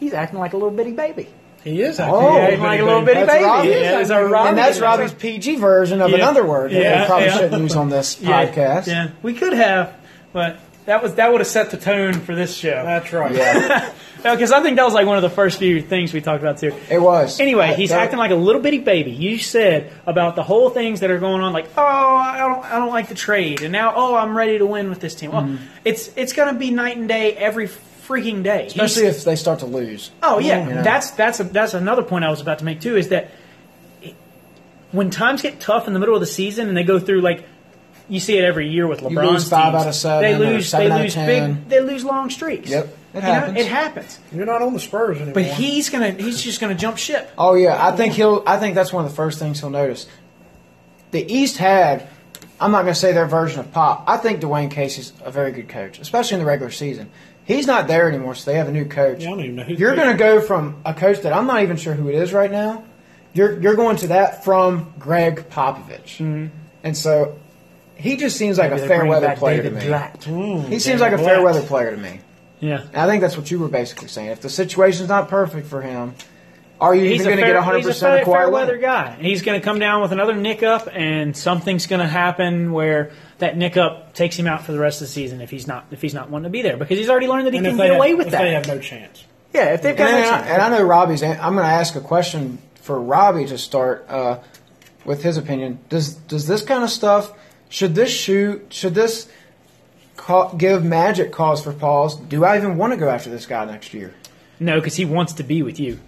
He's 0.00 0.12
acting 0.12 0.38
like 0.38 0.52
a 0.52 0.56
little 0.56 0.70
bitty 0.72 0.92
baby. 0.92 1.28
He 1.62 1.80
is 1.80 1.98
Oh, 1.98 2.04
acting 2.04 2.26
yeah, 2.26 2.42
like, 2.42 2.50
he's 2.52 2.60
like 2.60 2.80
a 2.80 2.84
little 2.84 3.02
bitty 3.02 3.20
That's 3.20 3.32
baby. 3.32 3.44
Robbie. 3.44 3.68
Yeah, 3.68 4.00
it's 4.00 4.10
our 4.10 4.28
Robbie. 4.28 4.48
and 4.50 4.58
that's 4.58 4.80
Robbie's 4.80 5.12
PG 5.14 5.56
version 5.56 6.02
of 6.02 6.10
Yeah. 6.10 6.16
another 6.16 6.44
word 6.44 6.72
that 6.72 6.82
Yeah, 6.82 7.00
we 7.02 7.06
probably 7.06 7.26
yeah. 7.28 7.36
shouldn't 7.38 7.62
use 7.62 7.76
on 7.76 7.88
this 7.88 8.20
Yeah, 8.22 8.46
podcast. 8.46 8.86
Yeah, 8.86 9.08
we 9.22 9.32
could 9.32 9.54
have, 9.54 9.94
but 10.34 10.58
that 10.84 11.02
was 11.02 11.14
that 11.14 11.32
would 11.32 11.40
have 11.40 11.48
set 11.48 11.70
the 11.70 11.78
tone 11.78 12.12
for 12.14 12.34
this 12.34 12.54
show. 12.54 12.82
That's 12.84 13.10
right. 13.14 13.34
Yeah, 13.34 13.90
Because 14.24 14.50
I 14.52 14.62
think 14.62 14.76
that 14.76 14.84
was 14.84 14.94
like 14.94 15.06
one 15.06 15.16
of 15.16 15.22
the 15.22 15.30
first 15.30 15.58
few 15.58 15.80
things 15.82 16.12
we 16.12 16.20
talked 16.20 16.42
about 16.42 16.58
too. 16.58 16.74
it 16.90 16.98
was. 16.98 17.38
Anyway, 17.40 17.74
he's 17.74 17.90
That- 17.90 18.00
acting 18.00 18.18
like 18.18 18.30
a 18.30 18.34
little 18.36 18.60
bitty 18.62 18.78
baby. 18.78 19.10
You 19.12 19.38
said 19.38 19.92
about 20.06 20.34
the 20.34 20.42
whole 20.42 20.70
things 20.70 21.00
that 21.00 21.10
are 21.10 21.18
going 21.18 21.42
on, 21.42 21.52
like, 21.52 21.66
oh, 21.76 21.82
I 21.82 22.38
don't, 22.38 22.64
I 22.64 22.78
don't 22.78 22.88
like 22.88 23.08
the 23.08 23.14
trade, 23.14 23.62
and 23.62 23.70
now, 23.70 23.92
oh, 23.94 24.14
I'm 24.16 24.36
ready 24.36 24.58
to 24.58 24.66
win 24.66 24.88
with 24.88 25.00
this 25.00 25.14
team. 25.14 25.30
Well, 25.32 25.42
Mm-hmm. 25.42 25.62
it's 25.84 26.10
it's 26.16 26.32
going 26.32 26.52
to 26.52 26.58
be 26.58 26.70
night 26.70 26.96
and 26.96 27.06
day 27.08 27.34
every 27.36 27.68
freaking 27.68 28.42
day. 28.42 28.66
especially 28.66 29.02
He's- 29.04 29.18
if 29.18 29.24
they 29.24 29.36
start 29.36 29.60
to 29.60 29.66
lose. 29.66 30.10
Oh 30.22 30.38
yeah, 30.38 30.66
You 30.68 30.74
know? 30.76 30.82
that's 30.82 31.10
that's 31.12 31.40
a, 31.40 31.44
that's 31.44 31.74
another 31.74 32.02
point 32.02 32.24
I 32.24 32.30
was 32.30 32.40
about 32.40 32.58
to 32.60 32.64
make 32.64 32.80
too. 32.80 32.96
Is 32.96 33.08
that 33.08 33.30
when 34.92 35.10
times 35.10 35.42
get 35.42 35.60
tough 35.60 35.86
in 35.86 35.92
the 35.92 35.98
middle 35.98 36.14
of 36.14 36.20
the 36.20 36.26
season 36.26 36.68
and 36.68 36.76
they 36.76 36.84
go 36.84 36.98
through 36.98 37.20
like 37.20 37.44
you 38.08 38.20
see 38.20 38.36
it 38.38 38.44
every 38.44 38.68
year 38.68 38.86
with 38.86 39.00
LeBron's 39.00 39.30
lose 39.30 39.48
five 39.48 39.72
teams, 39.72 39.82
out 39.82 39.88
of 39.88 39.94
seven 39.94 40.22
They 40.22 40.36
lose 40.38 40.68
seven 40.68 40.88
they 40.88 40.92
out 40.92 41.00
of 41.00 41.04
lose 41.04 41.14
10. 41.14 41.26
big 41.54 41.68
they 41.68 41.80
lose 41.80 42.04
long 42.04 42.30
streaks. 42.30 42.70
Yep, 42.70 42.84
it 42.84 43.14
You 43.14 43.20
know, 43.20 43.26
happens. 43.26 43.58
it 43.58 43.66
happens. 43.66 44.18
You're 44.32 44.46
not 44.46 44.62
on 44.62 44.72
the 44.72 44.80
Spurs 44.80 45.16
anymore. 45.16 45.34
But 45.34 45.44
he's 45.44 45.90
gonna 45.90 46.10
he's 46.10 46.42
just 46.42 46.60
gonna 46.60 46.74
jump 46.74 46.98
ship. 46.98 47.30
Oh 47.38 47.54
yeah, 47.54 47.84
I 47.84 47.96
think 47.96 48.14
he'll. 48.14 48.42
I 48.46 48.58
think 48.58 48.74
that's 48.74 48.92
one 48.92 49.04
of 49.04 49.10
the 49.10 49.16
first 49.16 49.38
things 49.38 49.60
he'll 49.60 49.70
notice. 49.70 50.06
The 51.10 51.32
East 51.32 51.56
had. 51.58 52.08
I'm 52.60 52.70
not 52.70 52.82
going 52.82 52.94
to 52.94 52.98
say 52.98 53.12
their 53.12 53.26
version 53.26 53.58
of 53.58 53.72
Pop. 53.72 54.04
I 54.06 54.16
think 54.16 54.40
Dwane 54.40 54.70
Casey's 54.70 55.12
a 55.24 55.30
very 55.30 55.50
good 55.50 55.68
coach, 55.68 55.98
especially 55.98 56.36
in 56.36 56.40
the 56.40 56.46
regular 56.46 56.70
season. 56.70 57.10
He's 57.44 57.66
not 57.66 57.88
there 57.88 58.08
anymore, 58.08 58.36
so 58.36 58.50
they 58.50 58.56
have 58.56 58.68
a 58.68 58.72
new 58.72 58.84
coach. 58.84 59.22
Yeah, 59.22 59.28
I 59.28 59.30
don't 59.32 59.40
even 59.40 59.56
know 59.56 59.64
who 59.64 59.74
You're 59.74 59.96
going 59.96 60.12
to 60.12 60.16
go 60.16 60.40
from 60.40 60.80
a 60.84 60.94
coach 60.94 61.20
that 61.22 61.32
I'm 61.32 61.48
not 61.48 61.64
even 61.64 61.76
sure 61.76 61.94
who 61.94 62.08
it 62.08 62.14
is 62.14 62.32
right 62.32 62.50
now. 62.50 62.84
You're 63.32 63.60
you're 63.60 63.74
going 63.74 63.96
to 63.98 64.06
that 64.08 64.44
from 64.44 64.94
Gregg 64.98 65.50
Popovich, 65.50 66.18
mm-hmm. 66.18 66.46
and 66.84 66.96
so 66.96 67.36
he 67.96 68.16
just 68.16 68.36
seems 68.36 68.58
like 68.58 68.70
Maybe 68.70 68.82
a 68.82 68.88
fair 68.88 69.06
weather 69.06 69.34
player 69.36 69.62
David 69.62 69.78
to 69.80 69.84
me. 69.84 69.86
Blatt. 69.88 70.24
He 70.24 70.78
seems 70.78 70.84
David 70.84 71.00
like 71.00 71.12
a 71.12 71.18
fair 71.18 71.40
Blatt. 71.40 71.54
weather 71.54 71.66
player 71.66 71.90
to 71.90 71.96
me. 71.96 72.20
Yeah. 72.60 72.80
And 72.82 72.96
I 72.96 73.06
think 73.06 73.20
that's 73.20 73.36
what 73.36 73.50
you 73.50 73.58
were 73.58 73.68
basically 73.68 74.08
saying. 74.08 74.28
If 74.30 74.40
the 74.40 74.48
situation's 74.50 75.08
not 75.08 75.28
perfect 75.28 75.66
for 75.66 75.82
him, 75.82 76.14
are 76.80 76.94
you 76.94 77.02
He's 77.04 77.20
even 77.20 77.26
going 77.26 77.36
to 77.38 77.42
fair, 77.42 77.52
get 77.52 77.58
100 77.58 77.76
he's 77.78 77.86
a 77.86 77.88
percent 77.90 78.12
fair, 78.14 78.22
of 78.22 78.28
Kawhi 78.28 78.32
fair 78.44 78.50
weather 78.50 78.78
guy. 78.78 79.16
He's 79.20 79.42
going 79.42 79.60
to 79.60 79.64
come 79.64 79.78
down 79.78 80.02
with 80.02 80.12
another 80.12 80.34
nick 80.34 80.62
up, 80.62 80.88
and 80.92 81.36
something's 81.36 81.86
going 81.86 82.00
to 82.00 82.06
happen 82.06 82.72
where 82.72 83.12
that 83.38 83.56
nick 83.56 83.76
up 83.76 84.14
takes 84.14 84.36
him 84.36 84.46
out 84.46 84.64
for 84.64 84.72
the 84.72 84.78
rest 84.78 85.00
of 85.00 85.06
the 85.08 85.12
season 85.12 85.40
if 85.40 85.50
he's 85.50 85.66
not 85.66 85.86
if 85.90 86.00
he's 86.02 86.14
not 86.14 86.30
wanting 86.30 86.44
to 86.44 86.50
be 86.50 86.62
there 86.62 86.76
because 86.76 86.98
he's 86.98 87.08
already 87.08 87.26
learned 87.28 87.46
that 87.46 87.52
he 87.52 87.58
and 87.58 87.66
can 87.66 87.74
if 87.74 87.78
get 87.78 87.88
they 87.90 87.96
away 87.96 88.14
with 88.14 88.26
if 88.26 88.32
that. 88.32 88.42
they 88.42 88.52
have 88.52 88.66
no 88.66 88.78
chance. 88.78 89.24
yeah, 89.52 89.74
if 89.74 89.82
they've 89.82 89.90
And, 89.90 89.98
got 89.98 90.10
no 90.10 90.30
I, 90.30 90.54
and 90.54 90.62
I 90.62 90.68
know 90.78 90.82
Robbie's. 90.84 91.22
I'm 91.22 91.54
going 91.54 91.66
to 91.66 91.72
ask 91.72 91.94
a 91.96 92.00
question 92.00 92.58
for 92.76 93.00
Robbie 93.00 93.46
to 93.46 93.58
start 93.58 94.06
uh, 94.08 94.38
with 95.04 95.22
his 95.22 95.36
opinion. 95.36 95.78
Does 95.90 96.14
does 96.14 96.46
this 96.46 96.62
kind 96.62 96.82
of 96.82 96.90
stuff? 96.90 97.32
Should 97.74 97.96
this 97.96 98.08
shoot? 98.12 98.66
Should 98.72 98.94
this 98.94 99.28
ca- 100.16 100.52
give 100.52 100.84
Magic 100.84 101.32
cause 101.32 101.60
for 101.64 101.72
pause? 101.72 102.14
Do 102.14 102.44
I 102.44 102.56
even 102.56 102.76
want 102.76 102.92
to 102.92 102.96
go 102.96 103.08
after 103.08 103.30
this 103.30 103.46
guy 103.46 103.64
next 103.64 103.92
year? 103.92 104.14
no, 104.60 104.76
because 104.78 104.94
he 104.94 105.04
wants 105.04 105.32
to 105.34 105.42
be 105.42 105.60
with 105.64 105.80
you. 105.80 105.98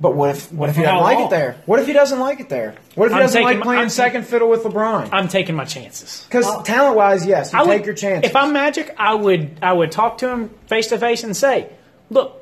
But 0.00 0.14
what 0.14 0.30
if 0.30 0.52
what 0.52 0.68
if 0.70 0.76
he 0.76 0.82
doesn't 0.82 1.00
like 1.00 1.16
long? 1.18 1.26
it 1.26 1.30
there? 1.30 1.56
What 1.66 1.80
if 1.80 1.88
he 1.88 1.92
doesn't 1.92 2.20
like 2.20 2.38
it 2.38 2.48
there? 2.48 2.76
What 2.94 3.06
if 3.06 3.10
he 3.10 3.16
I'm 3.16 3.22
doesn't 3.22 3.42
like 3.42 3.56
my- 3.58 3.62
playing 3.64 3.78
I'm- 3.80 3.88
second 3.88 4.24
fiddle 4.24 4.48
with 4.48 4.62
LeBron? 4.62 5.08
I'm 5.10 5.26
taking 5.26 5.56
my 5.56 5.64
chances. 5.64 6.24
Because 6.28 6.46
talent 6.62 6.94
wise, 6.96 7.26
yes, 7.26 7.52
you 7.52 7.58
I 7.58 7.62
would, 7.62 7.76
take 7.78 7.86
your 7.86 7.96
chances. 7.96 8.30
If 8.30 8.36
I'm 8.36 8.52
Magic, 8.52 8.94
I 8.96 9.14
would 9.14 9.58
I 9.62 9.72
would 9.72 9.90
talk 9.90 10.18
to 10.18 10.28
him 10.28 10.50
face 10.68 10.86
to 10.88 10.98
face 10.98 11.24
and 11.24 11.36
say, 11.36 11.70
"Look, 12.08 12.40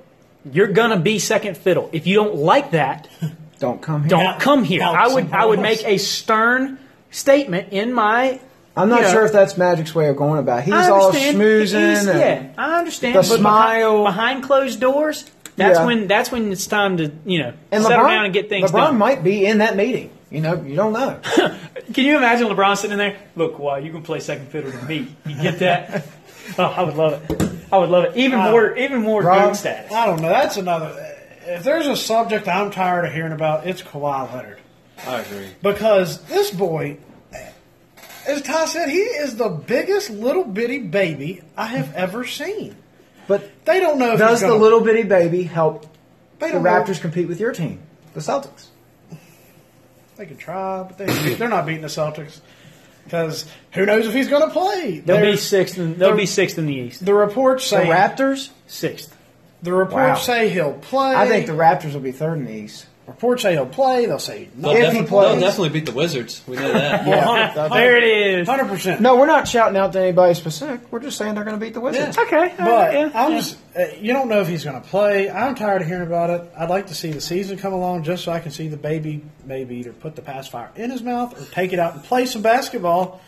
you're 0.51 0.69
gonna 0.73 0.99
be 1.01 1.19
second 1.19 1.57
fiddle. 1.57 1.89
If 1.93 2.07
you 2.07 2.17
don't 2.17 2.35
like 2.37 2.73
that, 2.73 3.09
don't 3.61 3.81
come 3.81 4.03
here. 4.03 4.11
don't 4.11 4.39
come 4.41 4.63
here." 4.63 4.83
Help 4.83 4.95
I 4.97 5.09
would 5.15 5.33
I 5.33 5.47
would 5.47 5.61
make 5.61 5.83
a 5.87 5.97
stern 5.97 6.79
statement 7.13 7.73
in 7.73 7.93
my. 7.93 8.41
I'm 8.77 8.89
not 8.89 9.01
you 9.01 9.07
know, 9.07 9.13
sure 9.13 9.27
if 9.27 9.33
that's 9.33 9.57
Magic's 9.59 9.95
way 9.95 10.09
of 10.09 10.17
going 10.17 10.39
about. 10.41 10.61
it. 10.61 10.65
He's 10.65 10.75
all 10.75 11.07
understand. 11.09 11.37
schmoozing. 11.39 11.89
He's- 11.91 12.07
yeah, 12.07 12.53
I 12.59 12.79
understand. 12.79 13.15
the 13.15 13.19
but 13.21 13.39
smile. 13.39 13.99
behind, 14.05 14.17
behind 14.17 14.43
closed 14.45 14.81
doors. 14.81 15.31
That's 15.57 15.79
Yeah. 15.79 15.85
when 15.87 16.07
that's 16.09 16.33
when 16.33 16.51
it's 16.51 16.67
time 16.67 16.97
to 16.97 17.13
you 17.27 17.41
know 17.41 17.53
And 17.71 17.83
settle 17.85 17.99
LeBron, 18.07 18.09
down 18.09 18.25
and 18.25 18.33
get 18.35 18.49
things 18.49 18.71
done. 18.71 18.81
LeBron 18.81 18.87
done. 18.89 18.99
might 18.99 19.23
be 19.23 19.45
in 19.45 19.59
that 19.59 19.77
meeting. 19.77 20.11
You 20.31 20.41
know, 20.41 20.55
you 20.63 20.75
don't 20.75 20.95
know. 20.95 21.19
Can 21.93 22.05
you 22.07 22.17
imagine 22.17 22.47
LeBron 22.49 22.79
sitting 22.79 22.97
there? 22.97 23.19
Look, 23.37 23.59
why 23.59 23.81
you 23.81 23.93
can 23.93 24.03
play 24.03 24.21
second 24.21 24.49
fiddle 24.49 24.73
to 24.73 24.83
me? 24.87 25.15
You 25.27 25.35
get 25.43 25.59
that? 25.59 26.07
oh, 26.59 26.65
I 26.65 26.83
would 26.85 26.97
love 26.97 27.31
it. 27.31 27.51
I 27.71 27.77
would 27.77 27.91
love 27.91 28.05
it. 28.05 28.17
Even 28.17 28.41
Uh, 28.41 28.51
more, 28.51 28.75
even 28.75 29.03
more 29.03 29.21
Rob? 29.21 29.55
status. 29.57 29.93
I 29.93 30.07
don't 30.07 30.23
know. 30.23 30.31
That's 30.31 30.57
another. 30.57 30.97
If 31.47 31.65
there's 31.65 31.87
a 31.87 31.97
subject 31.99 32.49
I'm 32.49 32.71
tired 32.71 33.05
of 33.05 33.13
hearing 33.13 33.33
about, 33.33 33.67
it's 33.67 33.83
Kawhi 33.83 34.33
Leonard. 34.33 34.59
I 35.07 35.21
agree. 35.21 35.49
Because 35.63 36.23
this 36.25 36.51
boy, 36.51 36.99
as 38.27 38.43
Ty 38.43 38.67
said, 38.67 38.89
he 38.89 38.99
is 38.99 39.37
the 39.37 39.49
biggest 39.49 40.11
little 40.11 40.45
bitty 40.45 40.79
baby 40.81 41.43
I 41.57 41.67
have 41.67 41.95
ever 41.95 42.25
seen. 42.25 42.77
But 43.27 43.65
They 43.65 43.81
don't 43.81 43.99
know 43.99 44.13
if 44.13 44.19
does 44.19 44.41
the 44.41 44.55
little 44.55 44.81
bitty 44.81 45.05
baby 45.05 45.43
help 45.45 45.87
the 46.39 46.49
don't 46.49 46.63
know- 46.63 46.71
Raptors 46.71 47.01
compete 47.01 47.29
with 47.29 47.39
your 47.41 47.53
team, 47.53 47.81
the 48.15 48.21
Celtics? 48.21 48.67
They 50.17 50.27
can 50.27 50.37
try, 50.37 50.83
but 50.83 50.99
they, 50.99 51.07
they're 51.35 51.49
not 51.49 51.67
beating 51.67 51.83
the 51.83 51.89
Celtics 51.89 52.41
because 53.05 53.47
who 53.73 53.87
knows 53.87 54.07
if 54.07 54.13
he's 54.13 54.29
going 54.29 54.43
to 54.47 54.51
play? 54.51 55.01
They'll 55.01 55.21
be 55.33 55.37
sixth. 55.37 55.79
In, 55.79 55.99
they'll 55.99 56.11
the- 56.11 56.17
be 56.19 56.27
sixth 56.27 56.59
in 56.59 56.67
the 56.67 56.75
East. 56.75 57.05
The 57.05 57.15
reports 57.15 57.69
The 57.71 57.77
say 57.79 57.87
Raptors? 57.87 58.51
Sixth. 58.67 59.17
the 59.63 59.73
reports 59.73 59.95
Wow. 59.95 60.15
say 60.17 60.49
he'll 60.51 60.75
play. 60.75 61.15
I 61.15 61.27
think 61.29 61.47
the 61.47 61.53
Raptors 61.55 61.95
will 61.95 62.01
be 62.01 62.13
third 62.13 62.39
in 62.39 62.45
the 62.45 62.53
East. 62.53 62.87
Reports 63.07 63.43
say 63.43 63.53
he'll 63.53 63.67
play. 63.67 64.07
They'll 64.07 64.19
say 64.19 64.49
no. 64.55 64.71
If 64.71 64.93
he 64.93 65.03
plays. 65.03 65.33
they'll 65.33 65.41
definitely 65.41 65.71
beat 65.71 65.87
the 65.87 65.93
Wizards. 65.93 66.43
We 66.47 66.57
know 66.57 66.73
that. 66.73 67.07
Yeah, 67.07 67.69
There 67.69 67.97
it 67.97 68.05
is. 68.05 68.49
hundred 68.49 68.69
percent. 68.69 69.01
No, 69.01 69.17
we're 69.17 69.27
not 69.27 69.49
shouting 69.49 69.77
out 69.77 69.93
to 69.95 70.01
anybody 70.01 70.35
specific. 70.35 70.81
We're 70.93 71.01
just 71.01 71.19
saying 71.19 71.35
they're 71.35 71.45
going 71.45 71.59
to 71.59 71.65
beat 71.65 71.75
the 71.75 71.81
Wizards. 71.81 72.17
Okay. 72.17 72.37
all 72.37 72.43
right, 72.43 72.57
But 72.59 72.93
yeah, 72.95 73.11
I'm 73.15 73.33
yeah. 73.33 73.39
just, 73.39 73.57
uh, 73.77 73.85
you 74.01 74.13
don't 74.13 74.29
know 74.29 74.41
if 74.41 74.49
he's 74.49 74.65
going 74.65 74.81
to 74.81 74.87
play. 74.89 75.29
I'm 75.31 75.55
tired 75.55 75.83
of 75.83 75.89
hearing 75.89 76.07
about 76.07 76.31
it. 76.31 76.51
I'd 76.57 76.71
like 76.71 76.87
to 76.89 76.95
see 76.95 77.11
the 77.11 77.21
season 77.21 77.59
come 77.59 77.73
along 77.73 78.05
just 78.05 78.25
so 78.25 78.33
I 78.33 78.41
can 78.41 78.53
see 78.53 78.69
the 78.69 78.77
baby 78.77 79.25
maybe 79.45 79.77
either 79.77 79.93
put 79.93 80.15
the 80.17 80.23
pacifier 80.23 80.71
in 80.77 80.91
his 80.91 81.03
mouth 81.03 81.41
or 81.41 81.45
take 81.53 81.73
it 81.73 81.79
out 81.79 81.95
and 81.95 82.05
play 82.05 82.27
some 82.27 82.43
basketball 82.43 83.21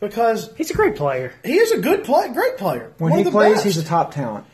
because 0.00 0.50
He's 0.56 0.70
a 0.70 0.74
great 0.74 0.96
player. 0.96 1.32
he 1.44 1.58
is 1.58 1.72
a 1.72 1.78
good 1.78 2.04
play, 2.04 2.28
great 2.32 2.56
player. 2.56 2.92
When 2.98 3.10
One 3.12 3.24
he 3.24 3.30
plays, 3.30 3.54
best. 3.54 3.64
he's 3.64 3.76
a 3.78 3.84
top 3.84 4.12
talent. 4.14 4.44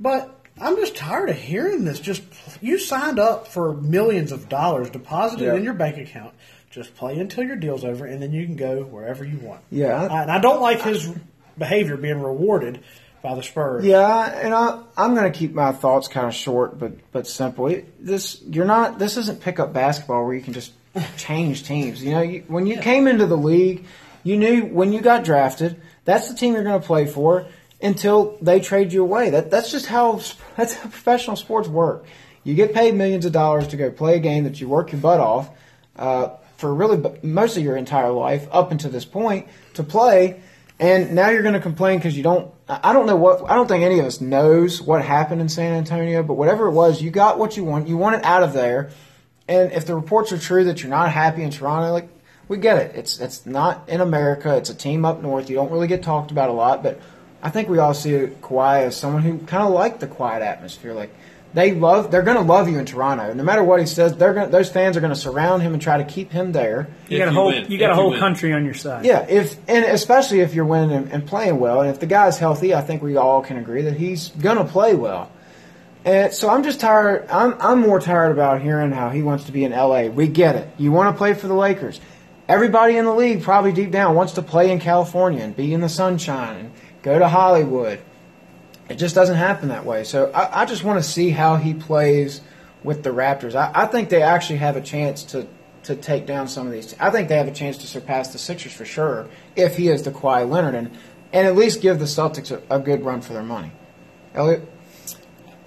But 0.00 0.33
I'm 0.60 0.76
just 0.76 0.96
tired 0.96 1.30
of 1.30 1.36
hearing 1.36 1.84
this. 1.84 1.98
Just 2.00 2.22
you 2.60 2.78
signed 2.78 3.18
up 3.18 3.48
for 3.48 3.74
millions 3.74 4.30
of 4.32 4.48
dollars 4.48 4.90
deposited 4.90 5.44
Yeah. 5.46 5.54
in 5.54 5.64
your 5.64 5.74
bank 5.74 5.98
account. 5.98 6.34
Just 6.70 6.94
play 6.96 7.18
until 7.18 7.44
your 7.44 7.56
deal's 7.56 7.84
over, 7.84 8.04
and 8.04 8.20
then 8.22 8.32
you 8.32 8.44
can 8.46 8.56
go 8.56 8.82
wherever 8.82 9.24
you 9.24 9.38
want. 9.38 9.60
Yeah, 9.70 10.08
I- 10.10 10.22
and 10.22 10.30
I 10.30 10.38
don't 10.40 10.60
like 10.60 10.82
his 10.82 11.08
behavior 11.56 11.96
being 11.96 12.20
rewarded 12.20 12.80
by 13.22 13.34
the 13.36 13.42
Spurs. 13.42 13.84
Yeah, 13.84 14.24
and 14.26 14.52
I, 14.52 14.80
I'm 14.96 15.14
going 15.14 15.30
to 15.32 15.36
keep 15.38 15.54
my 15.54 15.72
thoughts 15.72 16.08
kind 16.08 16.26
of 16.26 16.34
short, 16.34 16.78
but 16.78 16.92
but 17.12 17.26
simple. 17.26 17.68
It- 17.68 18.04
This 18.04 18.40
you're 18.42 18.64
not. 18.64 18.98
This 18.98 19.16
isn't 19.16 19.40
pickup 19.40 19.72
basketball 19.72 20.24
where 20.24 20.34
you 20.34 20.42
can 20.42 20.52
just 20.52 20.72
change 21.16 21.64
teams. 21.64 22.02
You 22.02 22.10
know, 22.12 22.22
you, 22.22 22.44
when 22.48 22.66
you 22.66 22.78
came 22.80 23.06
into 23.08 23.26
the 23.26 23.36
league, 23.36 23.86
you 24.24 24.36
knew 24.36 24.62
when 24.66 24.92
you 24.92 25.00
got 25.00 25.24
drafted, 25.24 25.80
that's 26.04 26.28
the 26.28 26.34
team 26.36 26.54
you're 26.54 26.64
going 26.64 26.80
to 26.80 26.86
play 26.86 27.06
for 27.06 27.46
until 27.84 28.38
they 28.40 28.58
trade 28.58 28.92
you 28.92 29.02
away. 29.02 29.30
That 29.30 29.50
that's 29.50 29.70
just 29.70 29.86
how 29.86 30.20
that's 30.56 30.74
how 30.74 30.88
professional 30.88 31.36
sports 31.36 31.68
work. 31.68 32.04
You 32.42 32.54
get 32.54 32.74
paid 32.74 32.94
millions 32.94 33.24
of 33.24 33.32
dollars 33.32 33.68
to 33.68 33.76
go 33.76 33.90
play 33.90 34.16
a 34.16 34.18
game 34.18 34.44
that 34.44 34.60
you 34.60 34.68
work 34.68 34.92
your 34.92 35.00
butt 35.00 35.20
off 35.20 35.50
uh, 35.96 36.30
for 36.56 36.74
really 36.74 37.02
most 37.22 37.56
of 37.56 37.62
your 37.62 37.76
entire 37.76 38.10
life 38.10 38.46
up 38.50 38.70
until 38.70 38.90
this 38.90 39.04
point 39.04 39.48
to 39.74 39.82
play, 39.82 40.40
and 40.78 41.14
now 41.14 41.30
you're 41.30 41.42
going 41.42 41.54
to 41.54 41.60
complain 41.60 41.98
because 41.98 42.16
you 42.16 42.22
don't. 42.22 42.52
I 42.68 42.94
don't 42.94 43.06
know 43.06 43.16
what. 43.16 43.48
I 43.50 43.54
don't 43.54 43.68
think 43.68 43.84
any 43.84 43.98
of 43.98 44.06
us 44.06 44.20
knows 44.20 44.80
what 44.80 45.04
happened 45.04 45.40
in 45.40 45.48
San 45.48 45.74
Antonio, 45.74 46.22
but 46.22 46.34
whatever 46.34 46.66
it 46.66 46.72
was, 46.72 47.02
you 47.02 47.10
got 47.10 47.38
what 47.38 47.56
you 47.56 47.64
want. 47.64 47.88
You 47.88 47.96
want 47.96 48.16
it 48.16 48.24
out 48.24 48.42
of 48.42 48.54
there, 48.54 48.90
and 49.46 49.72
if 49.72 49.86
the 49.86 49.94
reports 49.94 50.32
are 50.32 50.38
true 50.38 50.64
that 50.64 50.82
you're 50.82 50.90
not 50.90 51.10
happy 51.10 51.42
in 51.42 51.50
Toronto, 51.50 51.92
like 51.92 52.08
we 52.48 52.58
get 52.58 52.78
it. 52.78 52.96
It's 52.96 53.20
it's 53.20 53.46
not 53.46 53.88
in 53.88 54.00
America. 54.00 54.56
It's 54.56 54.70
a 54.70 54.74
team 54.74 55.04
up 55.04 55.22
north. 55.22 55.48
You 55.48 55.56
don't 55.56 55.70
really 55.70 55.86
get 55.86 56.02
talked 56.02 56.30
about 56.30 56.50
a 56.50 56.52
lot, 56.52 56.82
but 56.82 57.00
I 57.44 57.50
think 57.50 57.68
we 57.68 57.78
all 57.78 57.92
see 57.94 58.10
Kawhi 58.10 58.84
as 58.84 58.96
someone 58.96 59.22
who 59.22 59.38
kind 59.38 59.62
of 59.62 59.70
liked 59.70 60.00
the 60.00 60.06
quiet 60.06 60.42
atmosphere. 60.42 60.94
Like 60.94 61.10
they 61.52 61.72
love, 61.74 62.10
they're 62.10 62.22
going 62.22 62.38
to 62.38 62.42
love 62.42 62.68
you 62.70 62.78
in 62.78 62.86
Toronto. 62.86 63.34
No 63.34 63.44
matter 63.44 63.62
what 63.62 63.78
he 63.80 63.86
says, 63.86 64.16
they're 64.16 64.32
going 64.32 64.50
those 64.50 64.70
fans 64.70 64.96
are 64.96 65.00
going 65.00 65.12
to 65.12 65.18
surround 65.18 65.62
him 65.62 65.74
and 65.74 65.80
try 65.80 65.98
to 65.98 66.04
keep 66.04 66.32
him 66.32 66.52
there. 66.52 66.88
You 67.08 67.18
If 67.18 67.24
got 67.24 67.28
a 67.28 67.32
whole 67.32 67.46
win. 67.48 67.70
you 67.70 67.78
got 67.78 67.90
a 67.90 67.92
If 67.92 67.98
you 67.98 68.02
whole 68.02 68.18
country 68.18 68.52
on 68.54 68.64
your 68.64 68.72
side. 68.74 69.04
Yeah, 69.04 69.26
if 69.28 69.56
and 69.68 69.84
especially 69.84 70.40
if 70.40 70.54
you're 70.54 70.64
winning 70.64 70.96
and, 70.96 71.12
and 71.12 71.26
playing 71.26 71.60
well, 71.60 71.82
and 71.82 71.90
if 71.90 72.00
the 72.00 72.06
guy's 72.06 72.38
healthy, 72.38 72.74
I 72.74 72.80
think 72.80 73.02
we 73.02 73.16
all 73.18 73.42
can 73.42 73.58
agree 73.58 73.82
that 73.82 73.94
he's 73.98 74.30
going 74.30 74.56
to 74.56 74.64
play 74.64 74.94
well. 74.94 75.30
And 76.06 76.32
so 76.32 76.50
I'm 76.50 76.62
just 76.64 76.80
tired. 76.80 77.28
I'm 77.30 77.54
I'm 77.60 77.80
more 77.80 78.00
tired 78.00 78.32
about 78.32 78.62
hearing 78.62 78.90
how 78.90 79.10
he 79.10 79.22
wants 79.22 79.44
to 79.44 79.52
be 79.52 79.64
in 79.64 79.72
LA. 79.72 80.04
We 80.06 80.28
get 80.28 80.56
it. 80.56 80.68
You 80.78 80.92
want 80.92 81.14
to 81.14 81.18
play 81.18 81.34
for 81.34 81.46
the 81.46 81.54
Lakers. 81.54 82.00
Everybody 82.48 82.96
in 82.96 83.04
the 83.04 83.14
league 83.14 83.42
probably 83.42 83.72
deep 83.72 83.90
down 83.90 84.14
wants 84.14 84.32
to 84.34 84.42
play 84.42 84.70
in 84.70 84.80
California 84.80 85.42
and 85.42 85.54
be 85.56 85.72
in 85.72 85.80
the 85.80 85.88
sunshine 85.88 86.56
and 86.56 86.70
go 87.04 87.18
to 87.18 87.28
Hollywood. 87.28 88.00
It 88.88 88.96
just 88.96 89.14
doesn't 89.14 89.36
happen 89.36 89.68
that 89.68 89.84
way. 89.84 90.02
So 90.04 90.32
I, 90.32 90.62
I 90.62 90.64
just 90.64 90.82
want 90.82 91.02
to 91.02 91.08
see 91.08 91.30
how 91.30 91.56
he 91.56 91.72
plays 91.74 92.40
with 92.82 93.02
the 93.04 93.10
Raptors. 93.10 93.54
I, 93.54 93.70
I 93.74 93.86
think 93.86 94.08
they 94.08 94.22
actually 94.22 94.58
have 94.58 94.76
a 94.76 94.80
chance 94.80 95.22
to 95.24 95.46
to 95.84 95.94
take 95.94 96.24
down 96.24 96.48
some 96.48 96.66
of 96.66 96.72
these. 96.72 96.96
I 96.98 97.10
think 97.10 97.28
they 97.28 97.36
have 97.36 97.46
a 97.46 97.52
chance 97.52 97.76
to 97.78 97.86
surpass 97.86 98.32
the 98.32 98.38
Sixers 98.38 98.72
for 98.72 98.86
sure 98.86 99.28
if 99.54 99.76
he 99.76 99.88
is 99.88 100.02
the 100.02 100.10
Kawhi 100.10 100.48
Leonard 100.48 100.74
and 100.74 100.90
and 101.32 101.46
at 101.46 101.54
least 101.54 101.82
give 101.82 101.98
the 101.98 102.06
Celtics 102.06 102.50
a, 102.50 102.74
a 102.74 102.80
good 102.80 103.04
run 103.04 103.20
for 103.20 103.34
their 103.34 103.42
money. 103.42 103.70
Elliot, 104.34 104.66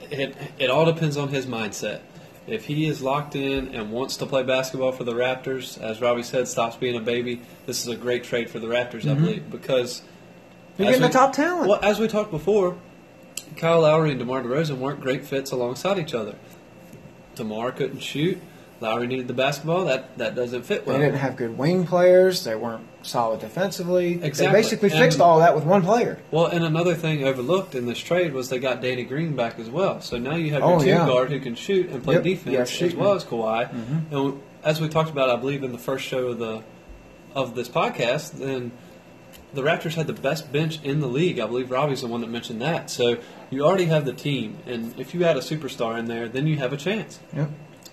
It, 0.09 0.35
it 0.57 0.69
all 0.69 0.85
depends 0.85 1.17
on 1.17 1.29
his 1.29 1.45
mindset. 1.45 2.01
If 2.47 2.65
he 2.65 2.87
is 2.87 3.01
locked 3.01 3.35
in 3.35 3.75
and 3.75 3.91
wants 3.91 4.17
to 4.17 4.25
play 4.25 4.43
basketball 4.43 4.93
for 4.93 5.03
the 5.03 5.13
Raptors, 5.13 5.79
as 5.81 5.99
Robbie 5.99 6.23
said, 6.23 6.47
stops 6.47 6.77
being 6.77 6.95
a 6.95 7.01
baby, 7.01 7.41
this 7.65 7.81
is 7.81 7.89
a 7.89 7.95
great 7.95 8.23
trade 8.23 8.49
for 8.49 8.59
the 8.59 8.67
Raptors, 8.67 9.09
I 9.09 9.13
believe, 9.15 9.51
because 9.51 9.99
Mm-hmm. 10.01 10.16
You're 10.77 10.87
getting 10.87 11.01
we- 11.01 11.07
a 11.07 11.11
top 11.11 11.33
talent. 11.33 11.67
Well, 11.69 11.79
as 11.81 11.99
we 11.99 12.07
talked 12.07 12.31
before, 12.31 12.75
Kyle 13.55 13.81
Lowry 13.81 14.11
and 14.11 14.19
DeMar 14.19 14.43
DeRozan 14.43 14.77
weren't 14.77 15.01
great 15.01 15.25
fits 15.25 15.51
alongside 15.51 15.97
each 15.99 16.13
other. 16.13 16.35
DeMar 17.35 17.71
couldn't 17.71 17.99
shoot. 18.01 18.39
Lowry 18.79 19.07
needed 19.07 19.27
the 19.27 19.33
basketball. 19.33 19.85
That 19.85 20.15
that 20.19 20.35
doesn't 20.35 20.61
fit 20.63 20.85
well. 20.85 20.99
they 20.99 21.05
didn't 21.05 21.19
have 21.19 21.35
good 21.35 21.57
wing 21.57 21.83
players. 21.87 22.43
They 22.43 22.53
weren't 22.55 22.85
solid 23.01 23.39
defensively. 23.39 24.19
Exactly. 24.23 24.45
They 24.45 24.51
basically 24.51 24.89
And- 24.91 24.99
fixed 24.99 25.19
all 25.19 25.39
that 25.39 25.55
with 25.55 25.63
one 25.63 25.81
player. 25.81 26.19
Well, 26.29 26.45
and 26.45 26.63
another 26.63 26.93
thing 26.93 27.23
overlooked 27.23 27.73
in 27.73 27.87
this 27.87 27.97
trade 27.97 28.33
was 28.33 28.49
they 28.49 28.59
got 28.59 28.79
Danny 28.83 29.03
Green 29.03 29.35
back 29.35 29.57
as 29.57 29.67
well. 29.69 29.99
So 30.01 30.19
now 30.19 30.35
you 30.35 30.51
have 30.51 30.61
your 30.61 30.73
Oh, 30.75 30.79
two 30.79 30.89
yeah. 30.89 31.07
guard 31.07 31.31
who 31.31 31.39
can 31.39 31.55
shoot 31.55 31.89
and 31.89 32.03
play 32.03 32.15
Yep. 32.15 32.23
defense 32.23 32.79
Yeah, 32.81 32.87
as 32.87 32.95
well 32.95 33.13
as 33.13 33.23
Kawhi. 33.25 33.67
Mm-hmm. 33.71 34.15
And 34.15 34.39
as 34.63 34.79
we 34.79 34.89
talked 34.89 35.09
about, 35.09 35.31
I 35.31 35.37
believe 35.37 35.63
in 35.63 35.71
the 35.71 35.77
first 35.79 36.05
show 36.05 36.27
of 36.27 36.37
the 36.37 36.61
of 37.35 37.55
this 37.55 37.69
podcast, 37.69 38.33
then 38.33 38.71
the 39.53 39.61
Raptors 39.61 39.95
had 39.95 40.07
the 40.07 40.13
best 40.13 40.51
bench 40.51 40.79
in 40.83 40.99
the 40.99 41.07
league. 41.07 41.39
I 41.39 41.45
believe 41.47 41.71
Robbie's 41.71 42.01
the 42.01 42.07
one 42.07 42.21
that 42.21 42.29
mentioned 42.29 42.61
that. 42.61 42.89
So 42.89 43.17
you 43.49 43.65
already 43.65 43.85
have 43.85 44.05
the 44.05 44.13
team, 44.13 44.57
and 44.65 44.93
if 44.99 45.13
you 45.13 45.23
add 45.23 45.37
a 45.37 45.41
superstar 45.41 45.97
in 45.97 46.05
there, 46.05 46.27
then 46.27 46.47
you 46.47 46.57
have 46.57 46.73
a 46.73 46.77
chance. 46.77 47.19
Yep. 47.35 47.49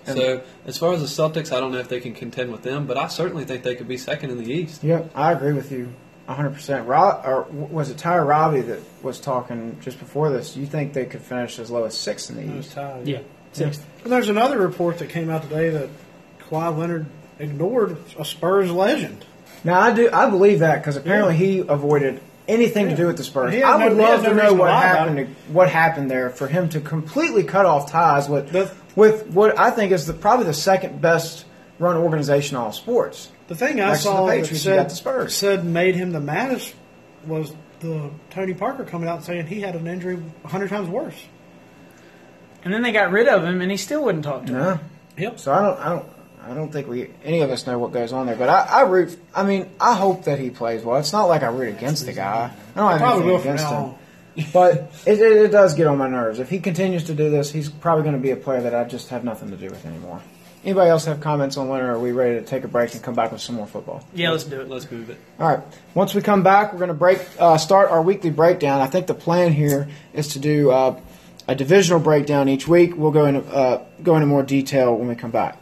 And- 0.06 0.16
So 0.18 0.42
as 0.66 0.76
far 0.76 0.92
as 0.92 1.00
the 1.00 1.06
Celtics, 1.22 1.50
I 1.56 1.60
don't 1.60 1.72
know 1.72 1.78
if 1.78 1.88
they 1.88 2.00
can 2.00 2.12
contend 2.12 2.52
with 2.52 2.62
them, 2.62 2.86
but 2.86 2.98
I 2.98 3.06
certainly 3.08 3.44
think 3.44 3.62
they 3.62 3.74
could 3.74 3.88
be 3.88 3.96
second 3.96 4.30
in 4.30 4.38
the 4.38 4.52
East. 4.52 4.82
Yep, 4.84 5.10
I 5.14 5.32
agree 5.32 5.52
with 5.54 5.70
you 5.72 5.88
100%. 6.28 6.86
Rob, 6.86 7.24
or 7.24 7.42
was 7.50 7.88
it 7.90 7.98
Ty 7.98 8.18
Robbie 8.18 8.60
that 8.62 8.80
was 9.02 9.18
talking 9.20 9.78
just 9.80 9.98
before 9.98 10.30
this? 10.30 10.56
You 10.56 10.66
think 10.66 10.92
they 10.92 11.06
could 11.06 11.22
finish 11.22 11.58
as 11.58 11.70
low 11.70 11.84
as 11.84 11.96
sixth 11.96 12.28
in 12.30 12.36
the 12.36 12.42
It 12.42 12.56
was 12.56 12.66
East? 12.66 12.74
tied. 12.74 13.06
Yeah. 13.08 13.18
Sixth. 13.52 13.86
And 14.02 14.12
there's 14.12 14.28
another 14.28 14.58
report 14.58 14.98
that 14.98 15.08
came 15.10 15.30
out 15.30 15.42
today 15.42 15.70
that 15.70 15.88
Kawhi 16.50 16.76
Leonard 16.76 17.06
ignored 17.38 17.96
a 18.18 18.24
Spurs 18.24 18.70
legend. 18.70 19.24
Now 19.64 19.80
I 19.80 19.92
do. 19.92 20.10
I 20.12 20.28
believe 20.30 20.58
that 20.60 20.78
because 20.82 20.96
apparently 20.96 21.36
he 21.36 21.58
avoided 21.60 22.20
anything 22.46 22.88
to 22.90 22.96
do 22.96 23.06
with 23.06 23.16
the 23.16 23.24
Spurs. 23.24 23.54
He 23.54 23.62
I 23.62 23.76
would 23.82 23.92
he 23.92 23.98
love 23.98 24.22
no 24.22 24.28
to 24.30 24.34
know 24.34 24.54
what 24.54 24.70
happened. 24.70 25.16
To, 25.16 25.52
what 25.52 25.70
happened 25.70 26.10
there 26.10 26.28
for 26.30 26.46
him 26.46 26.68
to 26.70 26.80
completely 26.80 27.42
cut 27.44 27.64
off 27.66 27.90
ties 27.90 28.28
with 28.28 28.50
The- 28.52 28.70
with 28.94 29.26
what 29.28 29.58
I 29.58 29.70
think 29.70 29.90
is 29.92 30.06
the, 30.06 30.12
probably 30.12 30.46
the 30.46 30.52
second 30.54 31.00
best 31.00 31.46
run 31.78 31.96
organization 31.96 32.56
in 32.56 32.62
all 32.62 32.70
sports. 32.72 33.30
The 33.48 33.54
thing 33.56 33.80
I 33.80 33.88
Next 33.88 34.02
to 34.02 34.08
the 34.08 34.14
saw 34.14 34.26
that 34.26 34.32
Patriots, 34.36 34.64
you 34.64 34.70
got 34.72 34.76
said, 34.82 34.90
the 34.90 34.94
Spurs. 34.94 35.34
said 35.36 35.64
made 35.64 35.96
him 35.96 36.12
the 36.12 36.20
maddest 36.20 36.74
was 37.26 37.52
the 37.80 38.10
Tony 38.30 38.54
Parker 38.54 38.84
coming 38.84 39.08
out 39.08 39.24
saying 39.24 39.46
he 39.46 39.60
had 39.60 39.74
an 39.74 39.86
injury 39.86 40.22
a 40.44 40.48
hundred 40.48 40.68
times 40.68 40.88
worse. 40.88 41.16
And 42.64 42.72
then 42.72 42.82
they 42.82 42.92
got 42.92 43.10
rid 43.10 43.28
of 43.28 43.42
him, 43.44 43.60
and 43.60 43.70
he 43.70 43.76
still 43.76 44.04
wouldn't 44.04 44.24
talk 44.24 44.46
to 44.46 44.52
him. 44.52 44.58
No. 44.58 44.80
Yep. 45.18 45.38
So 45.40 45.52
I 45.52 45.60
don't. 45.62 45.78
I 45.80 45.88
don't. 45.90 46.06
I 46.48 46.54
don't 46.54 46.72
think 46.72 46.88
we 46.88 47.10
any 47.24 47.40
of 47.40 47.50
us 47.50 47.66
know 47.66 47.78
what 47.78 47.92
goes 47.92 48.12
on 48.12 48.26
there. 48.26 48.36
But 48.36 48.48
I, 48.48 48.80
I 48.80 48.80
root. 48.82 49.18
I 49.34 49.42
mean, 49.42 49.70
I 49.80 49.94
hope 49.94 50.24
that 50.24 50.38
he 50.38 50.50
plays 50.50 50.82
well. 50.84 50.98
It's 50.98 51.12
not 51.12 51.24
like 51.24 51.42
I 51.42 51.48
root 51.48 51.68
against 51.68 52.06
the 52.06 52.12
guy. 52.12 52.52
I 52.74 52.78
don't 52.78 52.90
have 52.90 53.00
Probably 53.00 53.32
anything 53.32 53.32
will 53.32 53.40
against 53.40 53.66
him. 53.66 53.94
But 54.52 54.92
it, 55.06 55.20
it, 55.20 55.32
it 55.44 55.48
does 55.52 55.74
get 55.74 55.86
on 55.86 55.96
my 55.96 56.08
nerves. 56.08 56.40
If 56.40 56.50
he 56.50 56.58
continues 56.58 57.04
to 57.04 57.14
do 57.14 57.30
this, 57.30 57.52
he's 57.52 57.68
probably 57.68 58.02
going 58.02 58.16
to 58.16 58.20
be 58.20 58.32
a 58.32 58.36
player 58.36 58.62
that 58.62 58.74
I 58.74 58.82
just 58.82 59.10
have 59.10 59.22
nothing 59.22 59.50
to 59.50 59.56
do 59.56 59.66
with 59.66 59.86
anymore. 59.86 60.20
Anybody 60.64 60.90
else 60.90 61.04
have 61.04 61.20
comments 61.20 61.56
on 61.56 61.68
Leonard? 61.68 61.90
Or 61.90 61.92
are 61.92 61.98
we 62.00 62.10
ready 62.10 62.40
to 62.40 62.44
take 62.44 62.64
a 62.64 62.68
break 62.68 62.94
and 62.94 63.02
come 63.02 63.14
back 63.14 63.30
with 63.30 63.40
some 63.40 63.54
more 63.54 63.66
football? 63.66 64.04
Yeah, 64.12 64.30
let's 64.30 64.42
do 64.42 64.60
it. 64.60 64.68
Let's 64.68 64.90
move 64.90 65.10
it. 65.10 65.18
All 65.38 65.48
right. 65.48 65.64
Once 65.94 66.14
we 66.14 66.22
come 66.22 66.42
back, 66.42 66.72
we're 66.72 66.80
going 66.80 66.88
to 66.88 66.94
break, 66.94 67.20
uh, 67.38 67.58
start 67.58 67.90
our 67.90 68.02
weekly 68.02 68.30
breakdown. 68.30 68.80
I 68.80 68.86
think 68.86 69.06
the 69.06 69.14
plan 69.14 69.52
here 69.52 69.88
is 70.14 70.28
to 70.28 70.40
do 70.40 70.72
uh, 70.72 70.98
a 71.46 71.54
divisional 71.54 72.00
breakdown 72.00 72.48
each 72.48 72.66
week. 72.66 72.96
We'll 72.96 73.10
go 73.10 73.26
into 73.26 73.40
uh, 73.40 73.84
go 74.02 74.16
into 74.16 74.26
more 74.26 74.42
detail 74.42 74.96
when 74.96 75.08
we 75.08 75.14
come 75.14 75.30
back. 75.30 75.58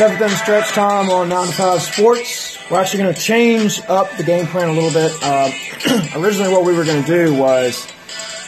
Seventh 0.00 0.22
inning 0.22 0.34
stretch 0.34 0.68
time 0.70 1.10
on 1.10 1.28
9 1.28 1.46
to 1.48 1.52
5 1.52 1.82
Sports. 1.82 2.58
We're 2.70 2.80
actually 2.80 3.02
going 3.02 3.14
to 3.14 3.20
change 3.20 3.82
up 3.86 4.10
the 4.16 4.22
game 4.22 4.46
plan 4.46 4.70
a 4.70 4.72
little 4.72 4.90
bit. 4.90 5.12
Uh, 5.22 5.50
originally, 6.24 6.50
what 6.50 6.64
we 6.64 6.74
were 6.74 6.86
going 6.86 7.04
to 7.04 7.06
do 7.06 7.34
was 7.34 7.86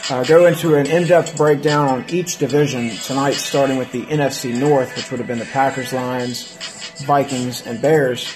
uh, 0.09 0.23
go 0.23 0.47
into 0.47 0.73
an 0.73 0.87
in 0.87 1.05
depth 1.05 1.37
breakdown 1.37 1.89
on 1.89 2.09
each 2.09 2.39
division 2.39 2.89
tonight, 3.03 3.33
starting 3.33 3.77
with 3.77 3.91
the 3.91 4.01
NFC 4.05 4.51
North, 4.59 4.95
which 4.95 5.11
would 5.11 5.19
have 5.19 5.27
been 5.27 5.37
the 5.37 5.45
Packers, 5.45 5.93
Lions, 5.93 6.57
Vikings, 7.05 7.67
and 7.67 7.79
Bears. 7.79 8.35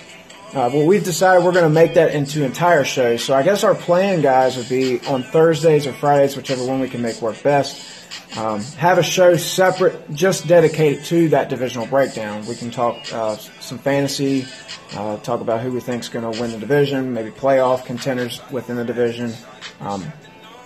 Uh, 0.53 0.69
but 0.69 0.85
we've 0.85 1.03
decided 1.03 1.43
we're 1.43 1.53
going 1.53 1.63
to 1.63 1.71
make 1.71 1.95
that 1.95 2.13
into 2.13 2.45
entire 2.45 2.83
shows. 2.83 3.23
So 3.23 3.33
I 3.33 3.41
guess 3.41 3.63
our 3.63 3.73
plan, 3.73 4.21
guys, 4.21 4.57
would 4.57 4.69
be 4.69 4.99
on 5.07 5.23
Thursdays 5.23 5.87
or 5.87 5.93
Fridays, 5.93 6.37
whichever 6.37 6.63
one 6.63 6.81
we 6.81 6.87
can 6.87 7.01
make 7.01 7.19
work 7.19 7.41
best. 7.41 7.96
Um, 8.35 8.61
have 8.61 8.97
a 8.97 9.03
show 9.03 9.37
separate, 9.37 10.11
just 10.13 10.47
dedicated 10.47 11.05
to 11.05 11.29
that 11.29 11.49
divisional 11.49 11.87
breakdown. 11.87 12.45
We 12.45 12.55
can 12.55 12.71
talk 12.71 13.11
uh, 13.13 13.37
some 13.37 13.77
fantasy, 13.77 14.45
uh, 14.93 15.17
talk 15.17 15.41
about 15.41 15.61
who 15.61 15.71
we 15.71 15.79
think 15.79 16.03
is 16.03 16.09
going 16.09 16.31
to 16.31 16.41
win 16.41 16.51
the 16.51 16.59
division, 16.59 17.13
maybe 17.13 17.31
playoff 17.31 17.85
contenders 17.85 18.41
within 18.51 18.75
the 18.75 18.85
division. 18.85 19.33
Um, 19.79 20.11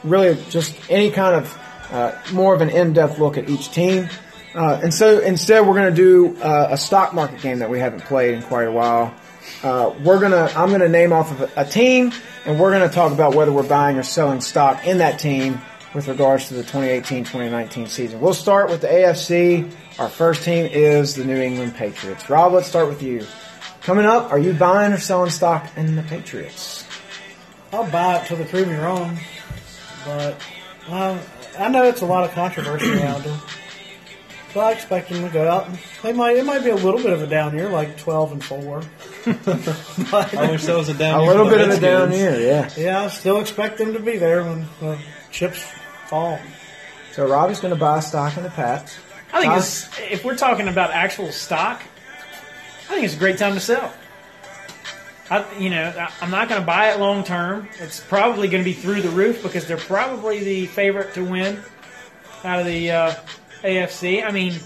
really, 0.03 0.41
just 0.49 0.76
any 0.89 1.12
kind 1.12 1.36
of 1.36 1.59
uh, 1.91 2.18
more 2.34 2.55
of 2.55 2.62
an 2.62 2.70
in-depth 2.70 3.20
look 3.20 3.38
at 3.38 3.49
each 3.49 3.72
team. 3.72 4.09
Uh, 4.55 4.80
and 4.84 4.93
so 4.93 5.20
instead, 5.20 5.66
we're 5.66 5.76
going 5.76 5.93
to 5.93 5.95
do 5.95 6.41
uh, 6.41 6.70
a 6.72 6.78
stock 6.78 7.14
market 7.14 7.41
game 7.41 7.59
that 7.59 7.70
we 7.70 7.80
haven't 7.80 8.01
played 8.01 8.34
in 8.34 8.41
quite 8.41 8.68
a 8.68 8.72
while. 8.72 9.14
Uh, 9.64 9.93
we're 10.03 10.20
gonna, 10.20 10.51
I'm 10.55 10.72
gonna 10.72 10.89
name 10.89 11.14
off 11.14 11.32
of 11.32 11.51
a, 11.57 11.66
team, 11.66 12.12
and 12.45 12.59
we're 12.59 12.72
gonna 12.72 12.89
talk 12.89 13.12
about 13.12 13.36
whether 13.36 13.51
we're 13.51 13.64
buying 13.64 13.97
or 13.97 14.03
selling 14.03 14.39
stock 14.39 14.86
in 14.86 14.99
that 14.99 15.20
team 15.20 15.59
with 15.93 16.07
regards 16.07 16.47
to 16.47 16.53
the 16.53 16.63
2018-2019 16.63 17.87
season. 17.87 18.21
We'll 18.21 18.33
start 18.33 18.69
with 18.69 18.81
the 18.81 18.87
AFC. 18.87 19.69
Our 19.99 20.09
first 20.09 20.43
team 20.43 20.65
is 20.65 21.15
the 21.15 21.25
New 21.25 21.37
England 21.37 21.75
Patriots. 21.75 22.29
Rob, 22.29 22.53
let's 22.53 22.67
start 22.67 22.87
with 22.87 23.01
you. 23.01 23.25
Coming 23.81 24.05
up, 24.05 24.31
are 24.31 24.39
you 24.39 24.53
buying 24.53 24.93
or 24.93 24.99
selling 24.99 25.31
stock 25.31 25.69
in 25.75 25.95
the 25.95 26.03
Patriots? 26.03 26.85
I'll 27.73 27.89
buy 27.89 28.19
it 28.19 28.27
till 28.27 28.37
they 28.37 28.45
prove 28.45 28.67
me 28.67 28.75
wrong. 28.75 29.17
But 30.05 30.41
um, 30.87 31.19
I 31.57 31.69
know 31.69 31.83
it's 31.83 32.01
a 32.01 32.05
lot 32.05 32.23
of 32.23 32.31
controversy 32.31 32.91
around 32.91 33.23
them. 33.23 33.39
So 34.53 34.59
I 34.59 34.73
expect 34.73 35.09
them 35.09 35.23
to 35.23 35.29
go 35.29 35.49
out. 35.49 35.69
They 36.03 36.11
might. 36.11 36.35
It 36.35 36.45
might 36.45 36.61
be 36.61 36.71
a 36.71 36.75
little 36.75 37.01
bit 37.01 37.13
of 37.13 37.21
a 37.21 37.27
down 37.27 37.55
year, 37.55 37.69
like 37.69 37.97
twelve 37.97 38.33
and 38.33 38.43
four. 38.43 38.83
but, 39.23 39.37
I 40.35 40.51
wish 40.51 40.65
that 40.65 40.75
was 40.75 40.89
a 40.89 40.93
down. 40.93 41.21
A 41.21 41.23
year 41.23 41.31
little 41.31 41.49
bit 41.49 41.61
of 41.61 41.69
a 41.69 41.79
down 41.79 42.11
year, 42.11 42.37
yeah. 42.37 42.69
yeah, 42.75 43.01
I 43.03 43.07
still 43.07 43.39
expect 43.39 43.77
them 43.77 43.93
to 43.93 43.99
be 43.99 44.17
there 44.17 44.43
when 44.43 44.67
the 44.81 44.99
chips 45.31 45.65
fall. 46.12 46.38
So 47.14 47.26
Robbie's 47.28 47.62
going 47.62 47.74
to 47.74 47.80
buy 47.80 48.01
stock 48.01 48.36
in 48.36 48.43
the 48.43 48.49
Pats. 48.49 48.97
I 49.34 49.39
think 49.41 50.12
if 50.12 50.26
we're 50.26 50.36
talking 50.36 50.68
about 50.68 50.91
actual 50.91 51.32
stock, 51.32 51.82
I 52.89 52.93
think 52.93 53.05
it's 53.05 53.16
a 53.16 53.20
great 53.20 53.38
time 53.38 53.53
to 53.53 53.62
sell. 53.62 53.93
I, 55.30 55.45
you 55.57 55.70
know, 55.70 55.93
I- 55.97 56.12
I'm 56.22 56.30
not 56.32 56.49
going 56.49 56.59
to 56.59 56.68
buy 56.68 56.91
it 56.91 56.99
long 56.99 57.24
term. 57.24 57.70
It's 57.80 58.01
probably 58.01 58.49
going 58.49 58.62
to 58.62 58.70
be 58.70 58.74
through 58.74 59.01
the 59.03 59.09
roof 59.09 59.41
because 59.41 59.66
they're 59.66 59.78
probably 59.78 60.43
the 60.43 60.66
favorite 60.68 61.14
to 61.14 61.24
win 61.24 61.59
out 62.43 62.59
of 62.59 62.66
the 62.66 62.91
uh, 62.91 63.14
AFC. 63.64 64.26
I 64.26 64.32
mean, 64.32 64.59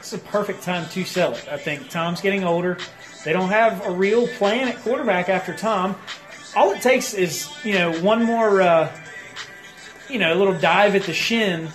it's 0.00 0.12
a 0.12 0.18
perfect 0.18 0.64
time 0.64 0.88
to 0.88 1.04
sell 1.04 1.34
it. 1.34 1.46
I 1.48 1.56
think 1.56 1.88
Tom's 1.88 2.20
getting 2.20 2.42
older. 2.42 2.78
They 3.24 3.32
don't 3.32 3.50
have 3.50 3.86
a 3.86 3.92
real 3.92 4.26
plan 4.26 4.66
at 4.66 4.78
quarterback 4.78 5.28
after 5.28 5.54
Tom. 5.54 5.94
All 6.56 6.72
it 6.72 6.82
takes 6.82 7.14
is 7.14 7.48
you 7.62 7.74
know 7.74 7.92
one 8.00 8.24
more 8.24 8.60
uh, 8.60 8.90
you 10.10 10.18
know 10.18 10.32
a 10.32 10.36
little 10.36 10.58
dive 10.58 10.94
at 10.96 11.04
the 11.04 11.12
shin 11.12 11.68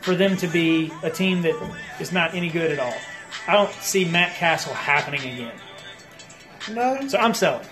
for 0.00 0.14
them 0.14 0.36
to 0.38 0.46
be 0.46 0.92
a 1.02 1.10
team 1.10 1.42
that 1.42 1.54
is 2.00 2.12
not 2.12 2.34
any 2.34 2.48
good 2.48 2.70
at 2.70 2.78
all. 2.78 2.94
I 3.46 3.52
don't 3.52 3.72
see 3.74 4.04
Matt 4.04 4.36
Cassel 4.36 4.74
happening 4.74 5.20
again. 5.20 5.52
No, 6.72 7.06
So 7.08 7.18
I'm 7.18 7.34
selling. 7.34 7.66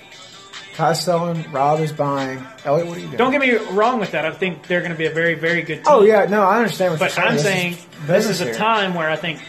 Ty's 0.74 1.02
selling. 1.02 1.50
Rob 1.52 1.80
is 1.80 1.92
buying. 1.92 2.42
Elliot, 2.64 2.86
what 2.86 2.96
are 2.96 3.00
you 3.00 3.06
doing? 3.06 3.16
Don't 3.18 3.32
get 3.32 3.40
me 3.40 3.54
wrong 3.74 3.98
with 3.98 4.10
that. 4.10 4.26
I 4.26 4.30
think 4.32 4.66
they're 4.66 4.80
going 4.80 4.92
to 4.92 4.96
be 4.98 5.06
a 5.06 5.10
very, 5.10 5.34
very 5.34 5.62
good 5.62 5.76
team. 5.76 5.84
Oh 5.86 6.02
yeah, 6.02 6.26
no, 6.26 6.42
I 6.42 6.58
understand 6.58 6.92
what 6.92 7.00
But 7.00 7.16
you're 7.16 7.16
saying. 7.16 7.26
But 7.26 7.30
I'm 7.30 7.36
This 7.36 7.44
saying 7.44 7.72
is 7.72 8.06
this 8.06 8.28
is 8.28 8.40
a 8.42 8.44
here. 8.46 8.54
time 8.54 8.94
where 8.94 9.08
I 9.10 9.16
think 9.16 9.40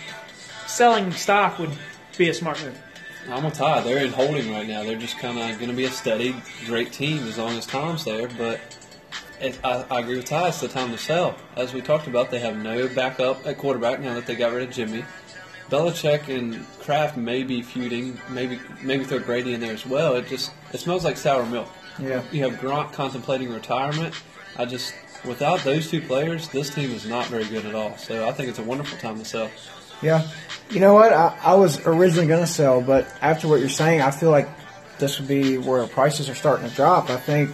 selling 0.67 1.11
stock 1.11 1.59
would 1.59 1.71
be 2.17 2.29
a 2.29 2.33
smart 2.33 2.63
move. 2.63 2.77
I'm 3.29 3.43
a 3.45 3.51
tie. 3.51 3.81
They're 3.81 4.05
in 4.05 4.13
holding 4.13 4.49
right 4.51 4.65
now. 4.67 4.83
They're 4.83 4.95
just 4.97 5.17
kind 5.19 5.37
of 5.37 5.57
going 5.59 5.69
to 5.69 5.75
be 5.75 5.83
a 5.83 5.91
steady, 5.91 6.33
great 6.65 6.93
team 6.93 7.27
as 7.27 7.37
long 7.37 7.57
as 7.57 7.65
Tom's 7.65 8.05
there. 8.05 8.29
But 8.37 8.59
it, 9.39 9.59
I, 9.63 9.85
I 9.89 9.99
agree 9.99 10.17
with 10.17 10.25
Ty. 10.25 10.49
It's 10.49 10.61
the 10.61 10.67
time 10.67 10.91
to 10.91 10.97
sell. 10.97 11.35
As 11.55 11.73
we 11.73 11.81
talked 11.81 12.07
about, 12.07 12.31
they 12.31 12.39
have 12.39 12.57
no 12.57 12.87
backup 12.87 13.45
at 13.45 13.57
quarterback 13.57 13.99
now 13.99 14.13
that 14.15 14.25
they 14.25 14.35
got 14.35 14.53
rid 14.53 14.67
of 14.67 14.73
Jimmy. 14.73 15.03
Belichick 15.69 16.33
and 16.33 16.65
Kraft 16.79 17.17
may 17.17 17.43
be 17.43 17.61
feuding. 17.61 18.17
Maybe 18.29 18.59
maybe 18.81 19.03
throw 19.03 19.19
Brady 19.19 19.53
in 19.53 19.59
there 19.59 19.73
as 19.73 19.85
well. 19.85 20.15
It 20.15 20.27
just 20.27 20.51
it 20.71 20.79
smells 20.79 21.03
like 21.03 21.17
sour 21.17 21.45
milk. 21.45 21.67
Yeah. 21.99 22.23
You 22.31 22.43
have 22.43 22.59
Gronk 22.59 22.93
contemplating 22.93 23.51
retirement. 23.51 24.15
I 24.55 24.65
just 24.65 24.93
without 25.25 25.59
those 25.61 25.89
two 25.89 26.01
players, 26.01 26.47
this 26.49 26.73
team 26.73 26.91
is 26.91 27.05
not 27.05 27.25
very 27.27 27.45
good 27.45 27.65
at 27.65 27.75
all. 27.75 27.97
So 27.97 28.27
I 28.27 28.31
think 28.31 28.49
it's 28.49 28.59
a 28.59 28.63
wonderful 28.63 28.97
time 28.97 29.19
to 29.19 29.25
sell. 29.25 29.49
Yeah. 30.01 30.27
You 30.69 30.79
know 30.79 30.93
what? 30.93 31.11
I, 31.11 31.37
I 31.41 31.55
was 31.55 31.85
originally 31.85 32.27
going 32.27 32.41
to 32.45 32.51
sell, 32.51 32.81
but 32.81 33.07
after 33.21 33.47
what 33.47 33.59
you're 33.59 33.69
saying, 33.69 34.01
I 34.01 34.11
feel 34.11 34.31
like 34.31 34.47
this 34.99 35.19
would 35.19 35.27
be 35.27 35.57
where 35.57 35.85
prices 35.87 36.29
are 36.29 36.35
starting 36.35 36.69
to 36.69 36.75
drop. 36.75 37.09
I 37.09 37.17
think 37.17 37.51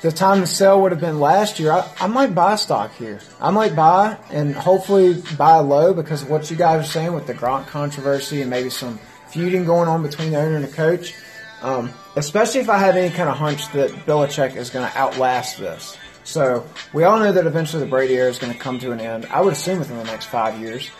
the 0.00 0.12
time 0.12 0.40
to 0.40 0.46
sell 0.46 0.80
would 0.82 0.92
have 0.92 1.00
been 1.00 1.18
last 1.18 1.58
year. 1.58 1.72
I, 1.72 1.90
I 2.00 2.06
might 2.06 2.34
buy 2.34 2.56
stock 2.56 2.94
here. 2.94 3.20
I 3.40 3.50
might 3.50 3.74
buy 3.74 4.16
and 4.30 4.54
hopefully 4.54 5.22
buy 5.36 5.56
low 5.56 5.92
because 5.92 6.22
of 6.22 6.30
what 6.30 6.50
you 6.50 6.56
guys 6.56 6.84
are 6.84 6.88
saying 6.88 7.12
with 7.12 7.26
the 7.26 7.34
Gronk 7.34 7.66
controversy 7.66 8.40
and 8.40 8.50
maybe 8.50 8.70
some 8.70 8.98
feuding 9.28 9.64
going 9.64 9.88
on 9.88 10.02
between 10.02 10.30
the 10.30 10.38
owner 10.38 10.56
and 10.56 10.64
the 10.64 10.72
coach. 10.72 11.14
Um, 11.62 11.90
especially 12.14 12.60
if 12.60 12.68
I 12.68 12.78
have 12.78 12.94
any 12.94 13.12
kind 13.12 13.28
of 13.28 13.36
hunch 13.36 13.72
that 13.72 13.90
Belichick 14.06 14.54
is 14.54 14.70
going 14.70 14.88
to 14.88 14.96
outlast 14.96 15.58
this. 15.58 15.96
So 16.22 16.64
we 16.92 17.04
all 17.04 17.18
know 17.18 17.32
that 17.32 17.46
eventually 17.46 17.82
the 17.82 17.90
Brady 17.90 18.14
era 18.14 18.30
is 18.30 18.38
going 18.38 18.52
to 18.52 18.58
come 18.58 18.78
to 18.80 18.92
an 18.92 19.00
end. 19.00 19.26
I 19.26 19.40
would 19.40 19.54
assume 19.54 19.80
within 19.80 19.96
the 19.96 20.04
next 20.04 20.26
five 20.26 20.60
years. 20.60 20.90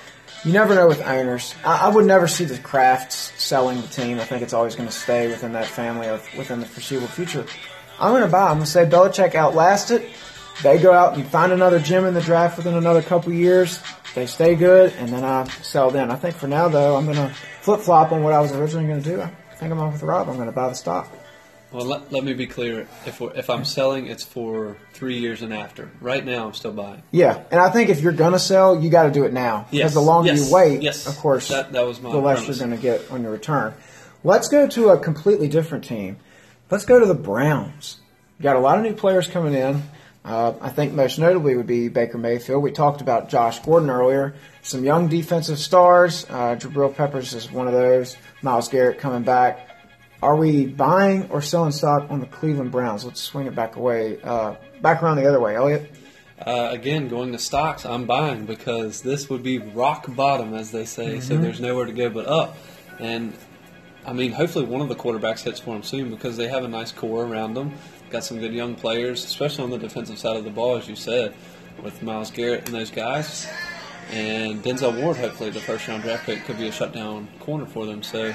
You 0.44 0.52
never 0.52 0.74
know 0.74 0.88
with 0.88 1.02
owners. 1.02 1.54
I, 1.64 1.86
I 1.86 1.88
would 1.88 2.06
never 2.06 2.26
see 2.26 2.44
the 2.44 2.54
Krafts 2.54 3.38
selling 3.38 3.80
the 3.80 3.88
team. 3.88 4.18
I 4.18 4.24
think 4.24 4.42
it's 4.42 4.52
always 4.52 4.74
going 4.74 4.88
to 4.88 4.94
stay 4.94 5.28
within 5.28 5.52
that 5.52 5.66
family 5.66 6.08
or 6.08 6.20
within 6.36 6.60
the 6.60 6.66
foreseeable 6.66 7.08
future. 7.08 7.44
I'm 8.00 8.12
going 8.12 8.22
to 8.22 8.28
buy. 8.28 8.48
I'm 8.50 8.56
going 8.58 8.64
to 8.64 8.70
say 8.70 8.84
Belichick 8.84 9.34
outlast 9.34 9.90
it. 9.90 10.08
They 10.62 10.78
go 10.78 10.92
out 10.92 11.14
and 11.14 11.26
find 11.26 11.52
another 11.52 11.78
gem 11.78 12.04
in 12.04 12.14
the 12.14 12.20
draft 12.20 12.56
within 12.56 12.74
another 12.74 13.02
couple 13.02 13.32
years. 13.32 13.80
They 14.14 14.26
stay 14.26 14.56
good, 14.56 14.92
and 14.98 15.08
then 15.12 15.22
I 15.24 15.46
sell 15.62 15.90
then. 15.90 16.10
I 16.10 16.16
think 16.16 16.34
for 16.36 16.48
now, 16.48 16.68
though, 16.68 16.96
I'm 16.96 17.04
going 17.04 17.16
to 17.16 17.28
flip 17.60 17.80
flop 17.80 18.10
on 18.12 18.22
what 18.24 18.32
I 18.32 18.40
was 18.40 18.52
originally 18.52 18.86
going 18.88 19.02
to 19.02 19.08
do. 19.08 19.20
I 19.22 19.30
think 19.54 19.70
I'm 19.72 19.78
off 19.78 19.92
with 19.92 20.02
Rob. 20.02 20.28
I'm 20.28 20.34
going 20.36 20.46
to 20.46 20.52
buy 20.52 20.68
the 20.68 20.74
stock. 20.74 21.08
Well, 21.70 21.84
let, 21.84 22.10
let 22.10 22.24
me 22.24 22.32
be 22.32 22.46
clear. 22.46 22.88
If 23.04 23.20
we're, 23.20 23.32
if 23.34 23.50
I'm 23.50 23.64
selling, 23.64 24.06
it's 24.06 24.24
for 24.24 24.78
three 24.94 25.18
years 25.18 25.42
and 25.42 25.52
after. 25.52 25.90
Right 26.00 26.24
now, 26.24 26.46
I'm 26.46 26.54
still 26.54 26.72
buying. 26.72 27.02
Yeah, 27.10 27.44
and 27.50 27.60
I 27.60 27.68
think 27.68 27.90
if 27.90 28.00
you're 28.00 28.12
going 28.12 28.32
to 28.32 28.38
sell, 28.38 28.82
you 28.82 28.88
got 28.88 29.02
to 29.04 29.10
do 29.10 29.24
it 29.24 29.32
now. 29.34 29.66
Yes. 29.70 29.82
Because 29.82 29.94
the 29.94 30.00
longer 30.00 30.30
yes, 30.30 30.48
you 30.48 30.54
wait, 30.54 30.82
yes. 30.82 31.06
of 31.06 31.16
course, 31.18 31.48
That- 31.48 31.72
that 31.72 31.86
was 31.86 32.00
my 32.00 32.10
the 32.10 32.18
less 32.18 32.46
you're 32.48 32.56
going 32.56 32.70
to 32.70 32.82
get 32.82 33.10
on 33.10 33.22
your 33.22 33.32
return. 33.32 33.74
Let's 34.24 34.48
go 34.48 34.66
to 34.66 34.88
a 34.88 34.98
completely 34.98 35.46
different 35.46 35.84
team. 35.84 36.16
Let's 36.70 36.84
go 36.84 37.00
to 37.00 37.06
the 37.06 37.14
Browns. 37.14 37.98
Got 38.42 38.56
a 38.56 38.58
lot 38.58 38.76
of 38.76 38.84
new 38.84 38.92
players 38.92 39.26
coming 39.26 39.54
in. 39.54 39.82
Uh, 40.22 40.52
I 40.60 40.68
think 40.68 40.92
most 40.92 41.18
notably 41.18 41.56
would 41.56 41.66
be 41.66 41.88
Baker 41.88 42.18
Mayfield. 42.18 42.62
We 42.62 42.72
talked 42.72 43.00
about 43.00 43.30
Josh 43.30 43.60
Gordon 43.60 43.88
earlier. 43.88 44.34
Some 44.60 44.84
young 44.84 45.08
defensive 45.08 45.58
stars. 45.58 46.26
Uh, 46.28 46.56
Jabril 46.56 46.94
Peppers 46.94 47.32
is 47.32 47.50
one 47.50 47.66
of 47.66 47.72
those. 47.72 48.18
Myles 48.42 48.68
Garrett 48.68 48.98
coming 48.98 49.22
back. 49.22 49.66
Are 50.22 50.36
we 50.36 50.66
buying 50.66 51.30
or 51.30 51.40
selling 51.40 51.72
stock 51.72 52.10
on 52.10 52.20
the 52.20 52.26
Cleveland 52.26 52.70
Browns? 52.70 53.02
Let's 53.02 53.20
swing 53.20 53.46
it 53.46 53.54
back 53.54 53.76
away, 53.76 54.20
uh, 54.22 54.56
back 54.82 55.02
around 55.02 55.16
the 55.16 55.26
other 55.26 55.40
way. 55.40 55.56
Elliot. 55.56 55.90
Uh, 56.38 56.68
again, 56.70 57.08
going 57.08 57.32
to 57.32 57.38
stocks, 57.38 57.86
I'm 57.86 58.04
buying 58.04 58.44
because 58.44 59.00
this 59.00 59.30
would 59.30 59.42
be 59.42 59.58
rock 59.58 60.04
bottom, 60.14 60.54
as 60.54 60.70
they 60.70 60.84
say. 60.84 61.20
So 61.20 61.36
there's 61.38 61.60
nowhere 61.60 61.86
to 61.86 61.92
go 61.92 62.10
but 62.10 62.26
up. 62.26 62.56
And 62.98 63.32
I 64.08 64.14
mean, 64.14 64.32
hopefully 64.32 64.64
one 64.64 64.80
of 64.80 64.88
the 64.88 64.94
quarterbacks 64.94 65.42
hits 65.42 65.60
for 65.60 65.74
them 65.74 65.82
soon 65.82 66.08
because 66.08 66.38
they 66.38 66.48
have 66.48 66.64
a 66.64 66.68
nice 66.68 66.92
core 66.92 67.26
around 67.26 67.52
them. 67.52 67.74
Got 68.08 68.24
some 68.24 68.38
good 68.38 68.54
young 68.54 68.74
players, 68.74 69.22
especially 69.22 69.64
on 69.64 69.70
the 69.70 69.76
defensive 69.76 70.18
side 70.18 70.36
of 70.36 70.44
the 70.44 70.50
ball, 70.50 70.78
as 70.78 70.88
you 70.88 70.96
said, 70.96 71.34
with 71.82 72.02
Myles 72.02 72.30
Garrett 72.30 72.64
and 72.64 72.74
those 72.74 72.90
guys. 72.90 73.46
And 74.10 74.64
Denzel 74.64 74.98
Ward, 74.98 75.18
hopefully 75.18 75.50
the 75.50 75.60
first 75.60 75.86
round 75.86 76.04
draft 76.04 76.24
pick, 76.24 76.42
could 76.46 76.56
be 76.56 76.68
a 76.68 76.72
shutdown 76.72 77.28
corner 77.40 77.66
for 77.66 77.84
them. 77.84 78.02
So 78.02 78.34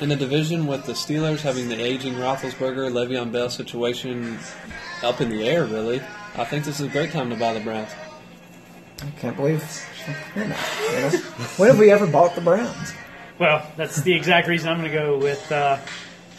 in 0.00 0.08
the 0.08 0.16
division 0.16 0.66
with 0.66 0.86
the 0.86 0.94
Steelers 0.94 1.40
having 1.40 1.68
the 1.68 1.78
aging 1.78 2.14
Roethlisberger, 2.14 2.90
Le'Veon 2.90 3.30
Bell 3.30 3.50
situation 3.50 4.38
up 5.02 5.20
in 5.20 5.28
the 5.28 5.46
air, 5.46 5.66
really, 5.66 6.00
I 6.36 6.46
think 6.46 6.64
this 6.64 6.80
is 6.80 6.86
a 6.86 6.90
great 6.90 7.10
time 7.10 7.28
to 7.28 7.36
buy 7.36 7.52
the 7.52 7.60
Browns. 7.60 7.90
I 9.02 9.10
can't 9.18 9.36
believe 9.36 9.62
when 11.58 11.68
have 11.68 11.78
we 11.78 11.90
ever 11.90 12.06
bought 12.06 12.34
the 12.34 12.40
Browns? 12.40 12.94
Well, 13.40 13.66
that's 13.78 14.02
the 14.02 14.12
exact 14.12 14.48
reason 14.48 14.68
I'm 14.68 14.80
going 14.80 14.92
to 14.92 14.96
go 14.96 15.16
with. 15.16 15.50
Uh, 15.50 15.78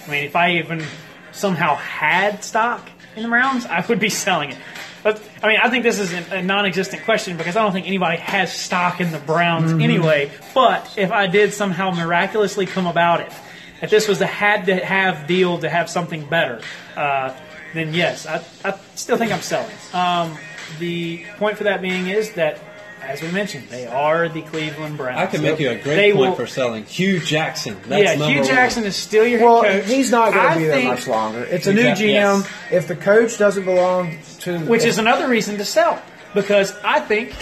I 0.06 0.12
mean, 0.12 0.24
if 0.24 0.36
I 0.36 0.58
even 0.58 0.84
somehow 1.32 1.76
had 1.76 2.43
stock 2.43 2.88
in 3.16 3.24
the 3.24 3.30
Browns, 3.30 3.66
I 3.66 3.84
would 3.88 3.99
be 3.99 4.10
selling 4.26 4.52
it. 4.52 4.58
But 5.02 5.20
I 5.41 5.47
mean, 5.47 5.58
I 5.62 5.72
think 5.72 5.82
this 5.82 5.97
is 5.97 6.14
a, 6.14 6.36
a 6.36 6.43
non-existent 6.43 7.04
question 7.04 7.38
because 7.38 7.58
I 7.58 7.64
don't 7.64 7.72
think 7.72 7.88
anybody 7.88 8.18
has 8.18 8.54
stock 8.54 9.02
in 9.02 9.12
the 9.12 9.18
Browns 9.18 9.72
anyway. 9.72 10.30
But 10.54 10.93
if 10.95 11.12
I 11.12 11.26
did 11.26 11.56
somehow 11.56 11.89
miraculously 11.89 12.68
come 12.68 12.86
about 12.86 13.22
it, 13.22 13.34
if 13.82 13.89
this 13.89 14.08
was 14.08 14.22
a 14.22 14.28
had 14.28 14.68
to 14.68 14.76
have 14.76 15.26
deal 15.26 15.58
to 15.58 15.70
have 15.70 15.89
something 15.89 16.28
better, 16.28 16.62
uh, 16.95 17.36
then 17.74 17.95
yes, 17.95 18.28
I, 18.28 18.45
I 18.64 18.78
still 18.93 19.18
think 19.18 19.32
I'm 19.32 19.41
selling. 19.41 19.76
Um, 19.91 20.38
the 20.78 21.26
point 21.38 21.58
for 21.58 21.64
that 21.64 21.82
being 21.82 22.10
is 22.10 22.34
that, 22.34 22.60
as 23.02 23.22
we 23.22 23.32
mentioned, 23.32 23.68
they 23.70 23.88
are 23.88 24.30
the 24.30 24.41
Cleveland 24.43 24.97
Browns. 24.97 25.20
I 25.20 25.26
can 25.26 25.41
make 25.41 25.60
you 25.60 25.70
a 25.72 25.76
great 25.76 25.95
They 25.95 26.12
point 26.14 26.30
will- 26.32 26.36
for 26.36 26.47
selling 26.47 26.86
Hue 26.86 27.20
Jackson. 27.20 27.78
That's 27.88 28.04
yeah, 28.04 28.10
number 28.16 28.28
Hue 28.34 28.39
one. 28.41 28.47
Jackson 28.49 28.84
is 28.84 28.95
still 28.95 29.26
your 29.26 29.41
Well, 29.43 29.64
head 29.64 29.82
coach. 29.82 29.88
Well, 29.89 29.97
he's 29.97 30.12
not 30.12 30.34
going 30.34 30.54
to 30.54 30.60
be 30.60 30.66
there 30.66 30.84
much 30.84 31.08
longer. 31.08 31.43
It's 31.43 31.68
a 31.68 31.74
new 31.74 31.82
Exactly, 31.82 32.08
GM. 32.08 32.41
yes. 32.41 32.49
If 32.72 32.88
the 32.88 32.95
coach 32.95 33.38
doesn't 33.38 33.66
belong 33.66 34.18
to, 34.41 34.60
Which 34.60 34.86
is 34.86 34.97
another 34.97 35.28
reason 35.28 35.58
to 35.58 35.66
sell. 35.66 36.02
because 36.34 36.74
I 36.84 36.99
think 37.02 37.34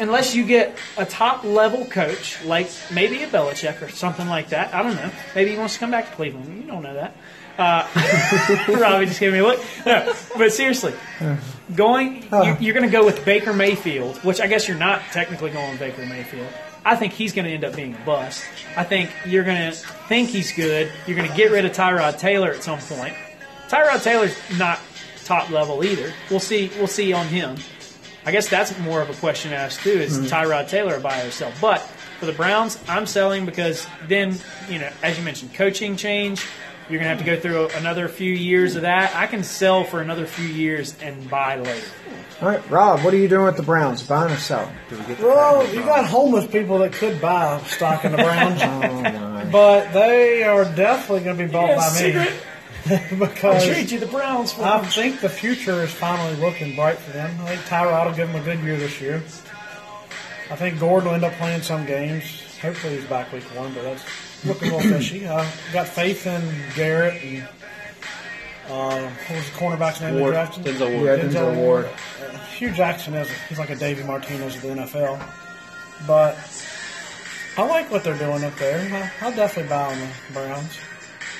unless 0.00 0.34
you 0.34 0.44
get 0.44 0.76
a 0.96 1.04
top 1.06 1.44
level 1.44 1.84
coach 1.86 2.42
like 2.44 2.68
maybe 2.92 3.22
a 3.22 3.28
Belichick 3.28 3.80
or 3.80 3.88
something 3.88 4.28
like 4.28 4.48
that, 4.50 4.74
I 4.74 4.82
don't 4.82 4.96
know. 4.96 5.10
Maybe 5.34 5.52
he 5.52 5.56
wants 5.56 5.74
to 5.74 5.80
come 5.80 5.90
back 5.92 6.10
to 6.10 6.16
Cleveland. 6.16 6.62
You 6.62 6.68
don't 6.70 6.82
know 6.82 6.94
that. 6.94 7.16
Uh, 7.58 7.86
Robbie 8.68 9.06
just 9.06 9.20
gave 9.20 9.32
me 9.32 9.38
a 9.38 9.42
look. 9.42 9.62
No, 9.86 10.12
but 10.36 10.52
seriously, 10.52 10.94
going 11.74 12.22
you, 12.32 12.56
you're 12.60 12.74
going 12.74 12.86
to 12.86 12.92
go 12.92 13.04
with 13.04 13.24
Baker 13.24 13.52
Mayfield, 13.52 14.18
which 14.18 14.40
I 14.40 14.46
guess 14.46 14.66
you're 14.66 14.76
not 14.76 15.02
technically 15.12 15.50
going 15.50 15.70
with 15.70 15.78
Baker 15.78 16.04
Mayfield. 16.04 16.48
I 16.84 16.96
think 16.96 17.14
he's 17.14 17.32
going 17.32 17.46
to 17.46 17.50
end 17.52 17.64
up 17.64 17.74
being 17.74 17.94
a 17.94 18.04
bust. 18.04 18.44
I 18.76 18.84
think 18.84 19.10
you're 19.24 19.44
going 19.44 19.70
to 19.72 19.76
think 20.08 20.28
he's 20.28 20.52
good. 20.52 20.92
You're 21.06 21.16
going 21.16 21.30
to 21.30 21.36
get 21.36 21.50
rid 21.50 21.64
of 21.64 21.72
Tyrod 21.72 22.18
Taylor 22.18 22.50
at 22.50 22.62
some 22.62 22.78
point. 22.78 23.14
Tyrod 23.68 24.02
Taylor's 24.02 24.36
not 24.58 24.78
top 25.24 25.48
level 25.50 25.82
either. 25.84 26.12
We'll 26.30 26.40
see. 26.40 26.70
We'll 26.76 26.86
see 26.86 27.12
on 27.12 27.26
him. 27.26 27.56
I 28.26 28.32
guess 28.32 28.48
that's 28.48 28.76
more 28.80 29.00
of 29.00 29.10
a 29.10 29.14
question 29.14 29.50
to 29.52 29.56
ask 29.56 29.80
too: 29.82 29.90
Is 29.90 30.18
Tyrod 30.30 30.68
Taylor 30.68 30.96
a 30.96 31.00
buy 31.00 31.22
or 31.22 31.30
sell? 31.30 31.52
But 31.60 31.80
for 32.18 32.26
the 32.26 32.32
Browns, 32.32 32.78
I'm 32.88 33.06
selling 33.06 33.46
because 33.46 33.86
then 34.06 34.36
you 34.68 34.78
know, 34.78 34.90
as 35.02 35.18
you 35.18 35.24
mentioned, 35.24 35.54
coaching 35.54 35.96
change. 35.96 36.44
You're 36.90 36.98
gonna 36.98 37.08
have 37.10 37.18
to 37.18 37.24
go 37.24 37.38
through 37.40 37.68
another 37.76 38.08
few 38.08 38.32
years 38.32 38.76
of 38.76 38.82
that. 38.82 39.16
I 39.16 39.26
can 39.26 39.42
sell 39.42 39.84
for 39.84 40.00
another 40.02 40.26
few 40.26 40.46
years 40.46 40.94
and 41.00 41.28
buy 41.30 41.56
later. 41.56 41.86
All 42.42 42.48
right, 42.48 42.70
Rob, 42.70 43.02
what 43.02 43.14
are 43.14 43.16
you 43.16 43.28
doing 43.28 43.46
with 43.46 43.56
the 43.56 43.62
Browns? 43.62 44.02
Buying 44.06 44.32
or 44.32 44.36
selling? 44.36 44.74
Do 44.90 44.98
we 44.98 45.04
get 45.04 45.18
the 45.18 45.26
Well, 45.26 45.60
Browns 45.62 45.74
you 45.74 45.80
got 45.82 46.04
homeless 46.04 46.46
people 46.46 46.78
that 46.78 46.92
could 46.92 47.20
buy 47.20 47.58
stock 47.66 48.04
in 48.04 48.12
the 48.12 48.18
Browns, 48.22 48.60
Oh, 48.62 49.02
my. 49.02 49.44
but 49.46 49.92
they 49.92 50.42
are 50.42 50.64
definitely 50.64 51.24
going 51.24 51.38
to 51.38 51.46
be 51.46 51.50
bought 51.50 51.68
Yeah, 51.70 51.76
by 51.76 51.88
secret. 51.88 52.32
me 52.32 52.36
I'll 53.12 53.18
because 53.28 53.64
trade 53.64 53.90
you 53.90 53.98
the 54.00 54.06
Browns 54.06 54.52
for. 54.52 54.62
I 54.64 54.84
think 54.84 55.20
the 55.20 55.28
future 55.30 55.80
is 55.82 55.90
finally 55.92 56.34
looking 56.36 56.76
bright 56.76 56.98
for 56.98 57.12
them. 57.12 57.34
I 57.42 57.56
think 57.56 57.60
Tyrod 57.62 58.06
will 58.06 58.14
give 58.14 58.30
them 58.30 58.42
a 58.42 58.44
good 58.44 58.58
year 58.62 58.76
this 58.76 59.00
year. 59.00 59.22
I 60.50 60.56
think 60.56 60.78
Gordon 60.78 61.08
will 61.08 61.14
end 61.14 61.24
up 61.24 61.32
playing 61.34 61.62
some 61.62 61.86
games. 61.86 62.42
Hopefully 62.60 62.96
he's 62.96 63.06
back 63.06 63.32
week 63.32 63.44
one, 63.56 63.72
but 63.72 63.84
that's 63.84 64.04
looking 64.44 64.70
a 64.70 64.76
little 64.76 64.98
fishy. 64.98 65.26
I 65.26 65.50
got 65.72 65.88
faith 65.88 66.26
in 66.26 66.42
Garrett 66.74 67.22
and 67.22 67.48
uh, 68.68 69.00
what 69.00 69.36
was 69.36 69.50
the 69.50 69.56
cornerback's 69.56 70.00
name? 70.00 70.14
they 70.14 70.20
Ward, 70.20 70.32
drafted? 70.32 70.64
Denzel 70.64 70.94
Ward. 70.94 71.04
Yeah, 71.06 71.24
Denzel 71.24 71.56
Ward. 71.56 71.84
Uh, 71.86 72.38
Hue 72.56 72.70
Jackson 72.70 73.14
is 73.14 73.30
he's 73.48 73.58
like 73.58 73.70
a 73.70 73.76
Davey 73.76 74.02
Martinez 74.04 74.56
of 74.56 74.62
the 74.62 74.68
NFL, 74.68 75.20
but 76.06 76.36
I 77.58 77.66
like 77.66 77.90
what 77.90 78.04
they're 78.04 78.16
doing 78.16 78.42
up 78.42 78.56
there. 78.56 79.12
I, 79.20 79.26
I'll 79.26 79.36
definitely 79.36 79.68
buy 79.68 79.92
on 79.92 79.98
the 79.98 80.32
Browns. 80.32 80.78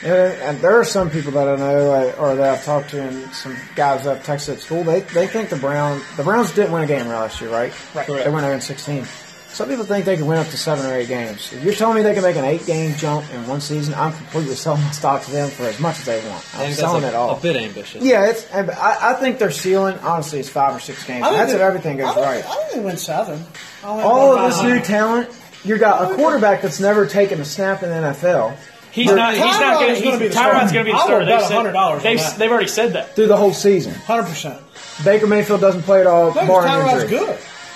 And, 0.03 0.13
and 0.43 0.59
there 0.59 0.79
are 0.79 0.85
some 0.85 1.09
people 1.09 1.33
that 1.33 1.49
I 1.49 1.57
know 1.57 1.93
uh, 1.93 2.15
or 2.19 2.37
that 2.37 2.59
I've 2.59 2.65
talked 2.65 2.91
to, 2.91 3.01
and 3.01 3.33
some 3.33 3.57
guys 3.75 4.05
that 4.05 4.19
I've 4.19 4.23
texted 4.23 4.55
at 4.55 4.61
school. 4.61 4.85
They 4.85 5.01
they 5.01 5.27
think 5.27 5.49
the 5.49 5.57
Brown 5.57 6.03
the 6.19 6.25
Browns 6.25 6.53
didn't 6.53 6.73
win 6.73 6.83
a 6.85 6.87
game 6.87 7.07
last 7.07 7.41
year, 7.41 7.51
right? 7.51 7.73
Right. 7.95 8.07
They 8.07 8.29
went 8.29 8.45
0 8.45 8.53
and 8.53 8.63
16. 8.63 9.07
Some 9.55 9.69
people 9.69 9.85
think 9.85 10.05
they 10.05 10.17
can 10.17 10.27
win 10.27 10.39
up 10.39 10.49
to 10.49 10.57
seven 10.59 10.85
or 10.85 10.95
eight 10.95 11.07
games. 11.07 11.53
If 11.53 11.63
you're 11.63 11.75
telling 11.75 11.97
me 11.97 12.03
they 12.03 12.13
can 12.13 12.25
make 12.25 12.35
an 12.35 12.45
eight 12.45 12.67
game 12.67 12.95
jump 12.97 13.25
in 13.33 13.47
one 13.47 13.61
season, 13.61 13.95
I'm 13.95 14.13
completely 14.13 14.57
selling 14.57 14.83
my 14.83 14.91
stock 14.91 15.23
to 15.23 15.31
them 15.31 15.49
for 15.49 15.63
as 15.63 15.79
much 15.79 16.01
as 16.01 16.05
they 16.07 16.19
want. 16.29 16.45
I 16.55 16.59
I'm 16.59 16.65
think 16.67 16.75
selling 16.77 17.03
that's 17.03 17.15
it 17.15 17.17
all. 17.17 17.39
a 17.39 17.41
bit 17.41 17.55
ambitious. 17.57 18.03
Yeah, 18.03 18.27
it's. 18.27 18.53
I, 18.53 19.11
I 19.11 19.15
think 19.15 19.39
their 19.39 19.53
ceiling, 19.53 19.97
honestly, 19.99 20.41
is 20.41 20.51
five 20.51 20.75
or 20.75 20.81
six 20.81 21.07
games. 21.07 21.23
I 21.25 21.29
think 21.29 21.39
That's 21.39 21.53
if 21.53 21.61
everything 21.61 21.99
goes 21.99 22.09
I 22.09 22.15
think, 22.15 22.27
right. 22.27 22.45
I 22.45 22.55
think 22.65 22.73
they 22.73 22.81
win 22.81 22.97
seven. 22.97 23.35
I 23.35 23.87
don't 23.87 23.97
think 23.99 24.07
All 24.07 24.37
of 24.37 24.51
this 24.53 24.63
new 24.65 24.81
talent, 24.81 25.31
you 25.63 25.79
got 25.79 26.11
a 26.11 26.15
quarterback 26.17 26.61
that's 26.61 26.81
never 26.81 27.07
taken 27.07 27.41
a 27.41 27.45
snap 27.45 27.83
in 27.85 27.91
the 27.91 27.95
NFL 28.09 28.57
He's 28.91 29.11
not. 29.13 29.33
He's 29.35 29.43
not 29.43 29.61
Tyrod 29.61 29.81
going 29.81 29.91
is 29.93 29.99
to. 29.99 30.05
gonna 30.05 30.19
be 30.19 30.29
the 30.29 30.35
Tyrod's 30.35 30.37
starter. 30.71 30.73
going 30.73 30.85
to 30.85 30.85
be 30.85 30.91
the 30.93 30.97
I 30.99 31.05
starter. 31.05 31.25
They've 31.27 31.39
bet 31.39 31.49
said- 31.49 31.59
$100 31.59 31.75
on 31.77 32.03
They've, 32.03 32.19
that. 32.19 32.39
they've 32.39 32.51
already 32.51 32.69
said 32.69 32.93
that. 32.93 33.15
through 33.17 33.27
the 33.27 33.37
whole 33.37 33.53
season. 33.53 33.93
Hundred 33.95 34.25
percent. 34.29 34.61
Baker 35.05 35.27
Mayfield 35.27 35.61
doesn't 35.61 35.83
play 35.83 36.01
at 36.01 36.07
all, 36.07 36.27
Look, 36.27 36.35
barring 36.35 36.69
Tyrod's 36.71 37.11
good. 37.11 37.31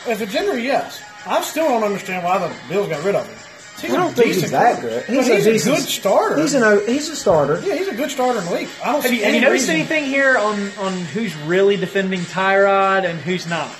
If 0.06 0.20
it's 0.20 0.34
injury, 0.34 0.62
yes. 0.64 1.02
I 1.28 1.40
still 1.42 1.68
don't 1.68 1.84
understand 1.84 2.24
why 2.24 2.38
the 2.38 2.54
Bills 2.68 2.88
got 2.88 3.04
rid 3.04 3.14
of 3.14 3.26
him. 3.26 3.36
He's 3.80 3.92
I 3.92 3.96
don't 3.96 4.10
a 4.10 4.14
think 4.14 4.34
he's 4.34 4.50
that 4.50 4.80
good. 4.80 5.04
He's, 5.04 5.26
he's 5.28 5.66
a, 5.66 5.72
a 5.72 5.74
good 5.76 5.82
starter. 5.84 6.40
He's 6.40 6.54
an 6.54 6.86
he's 6.88 7.08
a 7.10 7.14
starter. 7.16 7.60
yeah, 7.64 7.76
he's 7.76 7.86
a 7.88 7.94
good 7.94 8.10
starter 8.10 8.40
in 8.40 8.44
the 8.46 8.50
league. 8.52 8.68
I 8.82 8.86
don't 8.92 9.02
Have 9.02 9.10
see 9.10 9.18
you, 9.18 9.24
have 9.24 9.34
you 9.34 9.40
noticed 9.40 9.68
reason- 9.68 9.76
anything 9.76 10.04
here 10.06 10.36
on, 10.36 10.70
on 10.78 10.92
who's 10.94 11.36
really 11.42 11.76
defending 11.76 12.20
Tyrod 12.22 13.04
and 13.08 13.20
who's 13.20 13.46
not? 13.46 13.70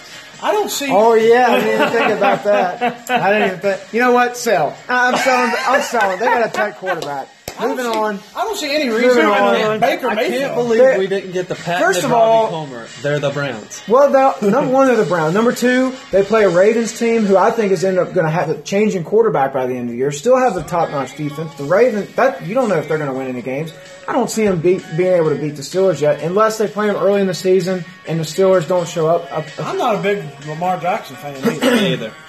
I 0.41 0.53
don't 0.53 0.71
see. 0.71 0.87
Oh 0.89 1.15
yeah, 1.15 1.47
I 1.49 1.61
didn't 1.61 1.75
even 1.81 1.89
think 1.93 2.17
about 2.19 2.45
that. 2.45 3.11
I 3.11 3.33
didn't 3.33 3.49
even 3.49 3.61
think. 3.61 3.93
You 3.93 4.01
know 4.01 4.13
what? 4.13 4.37
Sell. 4.37 4.77
I'm 4.89 5.17
selling. 5.17 5.53
I'm 5.67 5.83
selling. 5.83 6.19
They 6.21 6.27
got 6.27 6.47
a 6.47 6.53
tight 6.53 6.77
quarterback. 6.77 7.29
I 7.59 7.63
don't 7.67 7.77
Moving 7.77 7.93
see- 7.93 7.99
on. 7.99 8.21
I 8.37 8.45
don't 8.45 8.57
see 8.57 8.75
any 8.75 8.89
Moving 8.89 9.07
reason 9.09 9.25
on. 9.27 9.33
why 9.33 9.79
Baker 9.79 10.09
I 10.09 10.15
Mayfield. 10.15 10.41
can't 10.43 10.55
believe 10.55 10.79
They're- 10.81 10.99
we 10.99 11.07
didn't 11.07 11.33
get 11.33 11.49
the 11.49 11.55
patented 11.55 11.87
First 11.87 12.05
of 12.05 12.11
Robbie 12.11 12.23
all- 12.23 12.49
Comer. 12.67 12.87
They're 13.03 13.19
the 13.19 13.31
Browns. 13.31 13.83
Well, 13.89 14.11
number 14.41 14.71
one, 14.73 14.87
they're 14.87 14.97
the 14.97 15.05
Browns. 15.05 15.35
Number 15.35 15.53
two, 15.53 15.93
they 16.11 16.23
play 16.23 16.45
a 16.45 16.49
Ravens 16.49 16.99
team 16.99 17.27
who 17.27 17.37
I 17.37 17.51
think 17.51 17.73
is 17.73 17.85
end 17.85 17.99
up 17.99 18.13
going 18.15 18.27
to 18.27 18.33
have 18.33 18.49
a 18.51 18.57
changing 18.59 19.05
quarterback 19.05 19.53
by 19.53 19.67
the 19.67 19.75
end 19.75 19.85
of 19.89 19.93
the 19.93 19.97
year. 19.99 20.11
Still 20.13 20.37
have 20.37 20.55
the 20.55 20.63
top 20.63 20.91
notch 20.91 21.17
defense. 21.17 21.55
The 21.57 21.65
Ravens, 21.65 22.15
that 22.17 22.47
you 22.47 22.55
don't 22.55 22.69
know 22.69 22.77
if 22.77 22.89
they're 22.89 22.99
going 22.99 23.11
to 23.11 23.17
win 23.17 23.29
any 23.29 23.43
games. 23.43 23.73
I 24.07 24.13
don't 24.13 24.31
see 24.31 24.45
them 24.45 24.61
beat, 24.61 24.83
being 24.97 25.13
able 25.13 25.31
to 25.31 25.37
beat 25.37 25.57
the 25.57 25.63
Steelers 25.63 26.01
yet, 26.01 26.23
unless 26.23 26.57
they 26.59 26.67
play 26.67 26.87
them 26.87 26.97
early 26.97 27.21
in 27.21 27.27
the 27.27 27.35
season 27.35 27.85
and 28.07 28.19
the 28.19 28.25
Steelers 28.25 28.67
don't 28.67 28.89
show 28.89 29.07
up. 29.07 29.29
Uh, 29.31 29.43
I'm 29.63 29.77
not 29.77 29.97
a 29.97 29.99
big 29.99 30.23
Lamar 30.47 30.79
Jackson 30.79 31.17
fan 31.17 31.37
either. 31.37 32.13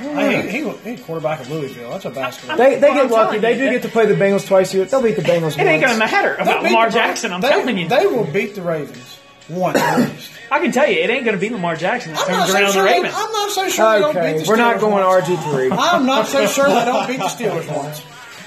Me 0.00 0.08
either. 0.36 0.42
He, 0.82 0.96
he, 0.96 1.02
quarterback 1.02 1.40
of 1.40 1.50
Louisville. 1.50 1.90
That's 1.90 2.04
a 2.04 2.10
basketball. 2.10 2.56
They, 2.58 2.78
they 2.78 2.88
get 2.92 3.10
lucky. 3.10 3.38
They 3.38 3.56
do 3.56 3.70
get 3.70 3.82
to 3.82 3.88
play 3.88 4.06
the 4.06 4.14
Bengals 4.14 4.46
twice 4.46 4.72
a 4.74 4.78
year. 4.78 4.86
They'll 4.86 5.02
beat 5.02 5.16
the 5.16 5.22
Bengals. 5.22 5.58
It 5.58 5.66
ain't 5.66 5.82
going 5.82 5.92
to 5.94 5.98
matter 5.98 6.34
They'll 6.36 6.42
about 6.42 6.62
beat 6.62 6.68
Lamar 6.70 6.90
the- 6.90 6.94
Jackson. 6.94 7.32
I'm 7.32 7.40
they, 7.40 7.48
telling 7.48 7.78
you. 7.78 7.88
They 7.88 8.06
will 8.06 8.24
beat 8.30 8.54
the 8.54 8.62
Ravens 8.62 9.18
once 9.48 9.78
at 9.78 9.98
least. 9.98 10.30
I 10.50 10.58
can 10.60 10.70
tell 10.72 10.88
you, 10.88 10.98
it 10.98 11.08
ain't 11.10 11.24
going 11.24 11.36
to 11.36 11.40
be 11.40 11.48
Lamar 11.50 11.76
Jackson 11.76 12.12
that 12.12 12.20
I'm 12.22 12.30
not 12.32 12.48
turns 12.48 12.50
so 12.52 12.56
around 12.58 12.72
sure. 12.72 12.82
the 12.82 12.88
They, 12.88 12.94
Ravens. 12.96 13.14
I'm 13.16 13.32
not 13.32 13.50
so 13.50 13.68
sure 13.68 13.92
they 13.94 14.00
don't 14.00 14.14
beat 14.14 14.20
Okay, 14.20 14.42
the 14.42 14.48
we're 14.48 14.56
not 14.56 14.80
going 14.80 15.04
once. 15.04 15.26
RG 15.28 15.50
three. 15.52 15.70
I'm 15.72 16.06
not 16.06 16.26
so 16.28 16.46
sure 16.46 16.66
they 16.68 16.84
don't 16.84 17.06
beat 17.06 17.18
the 17.18 17.24
Steelers 17.24 17.76
once. 17.76 18.02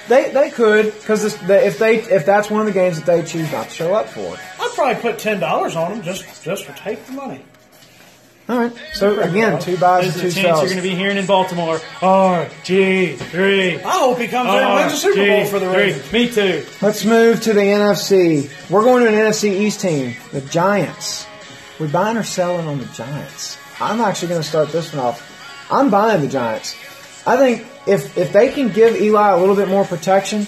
They 0.07 0.31
they 0.31 0.49
could 0.49 0.85
because 0.85 1.23
if 1.23 1.77
they 1.77 1.97
if 2.01 2.25
that's 2.25 2.49
one 2.49 2.61
of 2.61 2.65
the 2.67 2.71
games 2.73 2.97
that 2.99 3.05
they 3.05 3.21
choose 3.23 3.51
not 3.51 3.67
to 3.69 3.73
show 3.73 3.93
up 3.93 4.07
for. 4.09 4.35
I'd 4.59 4.71
probably 4.73 4.99
put 5.01 5.19
ten 5.19 5.39
dollars 5.39 5.75
on 5.75 5.91
them 5.91 6.01
just 6.01 6.43
just 6.43 6.65
for 6.65 6.73
take 6.73 7.05
the 7.05 7.11
money. 7.11 7.41
All 8.49 8.57
right. 8.57 8.73
So 8.93 9.19
again, 9.19 9.61
two 9.61 9.77
buys 9.77 10.05
and 10.05 10.13
There's 10.15 10.33
two 10.33 10.39
a 10.39 10.43
chance 10.43 10.57
sells. 10.57 10.61
you're 10.63 10.81
going 10.81 10.83
to 10.83 10.89
be 10.89 10.95
hearing 10.95 11.17
in 11.17 11.27
Baltimore. 11.27 11.77
RG3. 11.77 13.83
I 13.83 13.91
hope 13.99 14.17
he 14.17 14.27
comes 14.27 14.49
in 14.49 14.55
and 14.55 14.73
wins 14.73 14.91
the 14.91 14.97
Super 14.97 15.27
Bowl 15.27 15.45
for 15.45 15.59
the 15.59 15.69
Ravens. 15.69 16.11
Me 16.11 16.29
too. 16.29 16.65
Let's 16.81 17.05
move 17.05 17.41
to 17.41 17.53
the 17.53 17.61
NFC. 17.61 18.49
We're 18.71 18.83
going 18.83 19.03
to 19.03 19.09
an 19.09 19.13
NFC 19.13 19.51
East 19.51 19.81
team, 19.81 20.15
the 20.31 20.41
Giants. 20.41 21.27
We 21.79 21.87
buying 21.87 22.17
or 22.17 22.23
selling 22.23 22.65
on 22.67 22.79
the 22.79 22.85
Giants? 22.87 23.57
I'm 23.79 24.01
actually 24.01 24.29
going 24.29 24.41
to 24.41 24.47
start 24.47 24.69
this 24.69 24.91
one 24.93 25.05
off. 25.05 25.67
I'm 25.71 25.91
buying 25.91 26.21
the 26.21 26.27
Giants. 26.27 26.75
I 27.27 27.37
think 27.37 27.67
if 27.87 28.17
if 28.17 28.33
they 28.33 28.51
can 28.51 28.69
give 28.69 28.99
Eli 28.99 29.29
a 29.29 29.37
little 29.37 29.55
bit 29.55 29.67
more 29.69 29.85
protection, 29.85 30.47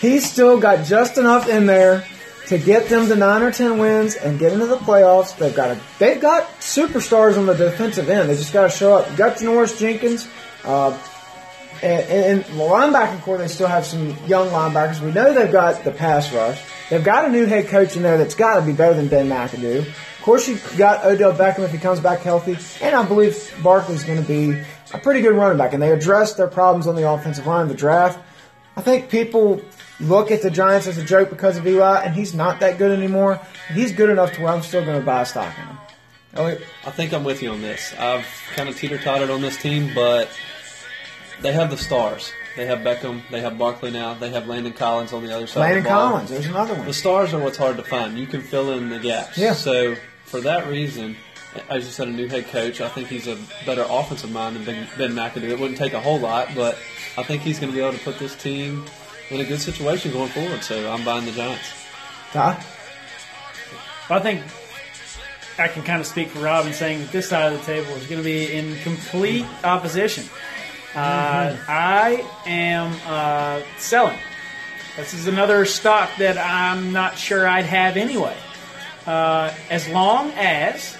he's 0.00 0.30
still 0.30 0.60
got 0.60 0.86
just 0.86 1.18
enough 1.18 1.48
in 1.48 1.66
there 1.66 2.04
to 2.50 2.58
get 2.58 2.88
them 2.88 3.06
to 3.06 3.14
nine 3.14 3.42
or 3.42 3.52
ten 3.52 3.78
wins 3.78 4.16
and 4.16 4.36
get 4.36 4.52
into 4.52 4.66
the 4.66 4.76
playoffs. 4.76 5.36
They've 5.38 5.54
got 5.54 5.70
a 5.70 5.80
they've 6.00 6.20
got 6.20 6.48
superstars 6.58 7.38
on 7.38 7.46
the 7.46 7.54
defensive 7.54 8.10
end. 8.10 8.28
They 8.28 8.34
just 8.34 8.52
got 8.52 8.64
to 8.64 8.76
show 8.76 8.96
up. 8.96 9.16
Got 9.16 9.40
Norris 9.40 9.78
Jenkins. 9.78 10.28
Uh, 10.64 10.98
and, 11.80 12.04
and, 12.10 12.44
the 12.44 12.64
linebacking 12.64 13.22
core, 13.22 13.38
they 13.38 13.48
still 13.48 13.68
have 13.68 13.86
some 13.86 14.08
young 14.26 14.48
linebackers. 14.48 15.00
We 15.00 15.12
know 15.12 15.32
they've 15.32 15.50
got 15.50 15.84
the 15.84 15.92
pass 15.92 16.30
rush. 16.32 16.60
They've 16.90 17.02
got 17.02 17.24
a 17.24 17.28
new 17.30 17.46
head 17.46 17.68
coach 17.68 17.96
in 17.96 18.02
there 18.02 18.18
that's 18.18 18.34
got 18.34 18.56
to 18.56 18.66
be 18.66 18.72
better 18.72 18.94
than 18.94 19.08
Ben 19.08 19.28
McAdoo. 19.28 19.78
Of 19.86 20.22
course, 20.22 20.48
you've 20.48 20.76
got 20.76 21.06
Odell 21.06 21.32
Beckham 21.32 21.60
if 21.60 21.70
he 21.70 21.78
comes 21.78 22.00
back 22.00 22.20
healthy, 22.20 22.58
and 22.84 22.94
I 22.94 23.06
believe 23.06 23.56
Barkley's 23.62 24.04
going 24.04 24.20
to 24.20 24.28
be 24.28 24.60
a 24.92 24.98
pretty 24.98 25.22
good 25.22 25.34
running 25.36 25.56
back. 25.56 25.72
And 25.72 25.82
they 25.82 25.92
addressed 25.92 26.36
their 26.36 26.48
problems 26.48 26.86
on 26.86 26.96
the 26.96 27.08
offensive 27.08 27.46
line 27.46 27.62
in 27.62 27.68
the 27.68 27.74
draft. 27.74 28.18
I 28.76 28.82
think 28.82 29.08
people 29.08 29.62
look 30.00 30.30
at 30.30 30.42
the 30.42 30.50
Giants 30.50 30.86
as 30.86 30.98
a 30.98 31.04
joke 31.04 31.30
because 31.30 31.56
of 31.56 31.66
Eli, 31.66 32.02
and 32.02 32.14
he's 32.14 32.34
not 32.34 32.60
that 32.60 32.78
good 32.78 32.96
anymore. 32.96 33.40
He's 33.72 33.92
good 33.92 34.10
enough 34.10 34.32
to 34.34 34.42
where 34.42 34.52
I'm 34.52 34.62
still 34.62 34.84
going 34.84 34.98
to 34.98 35.04
buy 35.04 35.24
stock 35.24 35.56
in 35.58 35.64
him. 35.64 35.78
Oh, 36.34 36.44
Elliot? 36.44 36.62
I 36.86 36.90
think 36.90 37.12
I'm 37.12 37.24
with 37.24 37.42
you 37.42 37.50
on 37.50 37.60
this. 37.60 37.92
I've 37.98 38.26
kind 38.54 38.68
of 38.68 38.76
teeter 38.76 38.98
tottered 38.98 39.30
on 39.30 39.40
this 39.40 39.56
team, 39.56 39.92
but 39.94 40.30
they 41.40 41.52
have 41.52 41.70
the 41.70 41.76
stars. 41.76 42.32
They 42.56 42.66
have 42.66 42.80
Beckham. 42.80 43.22
They 43.30 43.40
have 43.40 43.58
Barkley 43.58 43.90
now. 43.90 44.14
They 44.14 44.30
have 44.30 44.46
Landon 44.46 44.72
Collins 44.72 45.12
on 45.12 45.24
the 45.24 45.34
other 45.34 45.46
side. 45.46 45.60
Landon 45.60 45.78
of 45.78 45.84
the 45.84 45.90
ball. 45.90 46.10
Collins, 46.10 46.30
there's 46.30 46.46
another 46.46 46.74
one. 46.74 46.86
The 46.86 46.92
stars 46.92 47.32
are 47.32 47.40
what's 47.40 47.58
hard 47.58 47.76
to 47.76 47.82
find. 47.82 48.18
You 48.18 48.26
can 48.26 48.42
fill 48.42 48.72
in 48.72 48.90
the 48.90 48.98
gaps. 48.98 49.38
Yeah. 49.38 49.54
So 49.54 49.96
for 50.24 50.40
that 50.40 50.68
reason, 50.68 51.16
as 51.68 51.84
you 51.84 51.90
said, 51.90 52.08
a 52.08 52.10
new 52.10 52.28
head 52.28 52.48
coach. 52.48 52.80
I 52.80 52.88
think 52.88 53.08
he's 53.08 53.26
a 53.26 53.36
better 53.66 53.84
offensive 53.88 54.30
mind 54.30 54.56
than 54.56 54.64
Ben, 54.64 54.88
ben 54.96 55.12
McAdoo. 55.12 55.48
It 55.48 55.58
wouldn't 55.58 55.78
take 55.78 55.92
a 55.92 56.00
whole 56.00 56.18
lot, 56.18 56.48
but 56.54 56.78
I 57.16 57.22
think 57.22 57.42
he's 57.42 57.58
going 57.58 57.72
to 57.72 57.76
be 57.76 57.82
able 57.82 57.96
to 57.96 58.04
put 58.04 58.18
this 58.18 58.36
team 58.36 58.84
in 59.30 59.40
a 59.40 59.44
good 59.44 59.60
situation 59.60 60.12
going 60.12 60.28
forward. 60.30 60.62
So 60.62 60.90
I'm 60.90 61.04
buying 61.04 61.24
the 61.24 61.32
Giants. 61.32 61.72
Ty? 62.32 62.62
I 64.10 64.18
think 64.18 64.42
I 65.58 65.68
can 65.68 65.82
kind 65.82 66.00
of 66.00 66.06
speak 66.06 66.28
for 66.28 66.40
Rob 66.40 66.66
in 66.66 66.72
saying 66.72 67.00
that 67.00 67.12
this 67.12 67.28
side 67.28 67.52
of 67.52 67.60
the 67.60 67.64
table 67.64 67.92
is 67.94 68.06
going 68.06 68.20
to 68.20 68.24
be 68.24 68.52
in 68.52 68.76
complete 68.76 69.46
opposition. 69.62 70.24
Uh, 70.94 71.56
I 71.68 72.26
am 72.46 72.96
uh, 73.06 73.62
selling. 73.78 74.18
This 74.96 75.14
is 75.14 75.28
another 75.28 75.64
stock 75.64 76.10
that 76.18 76.36
I'm 76.36 76.92
not 76.92 77.16
sure 77.16 77.46
I'd 77.46 77.66
have 77.66 77.96
anyway. 77.96 78.36
Uh, 79.06 79.54
as 79.70 79.88
long 79.88 80.32
as 80.32 80.96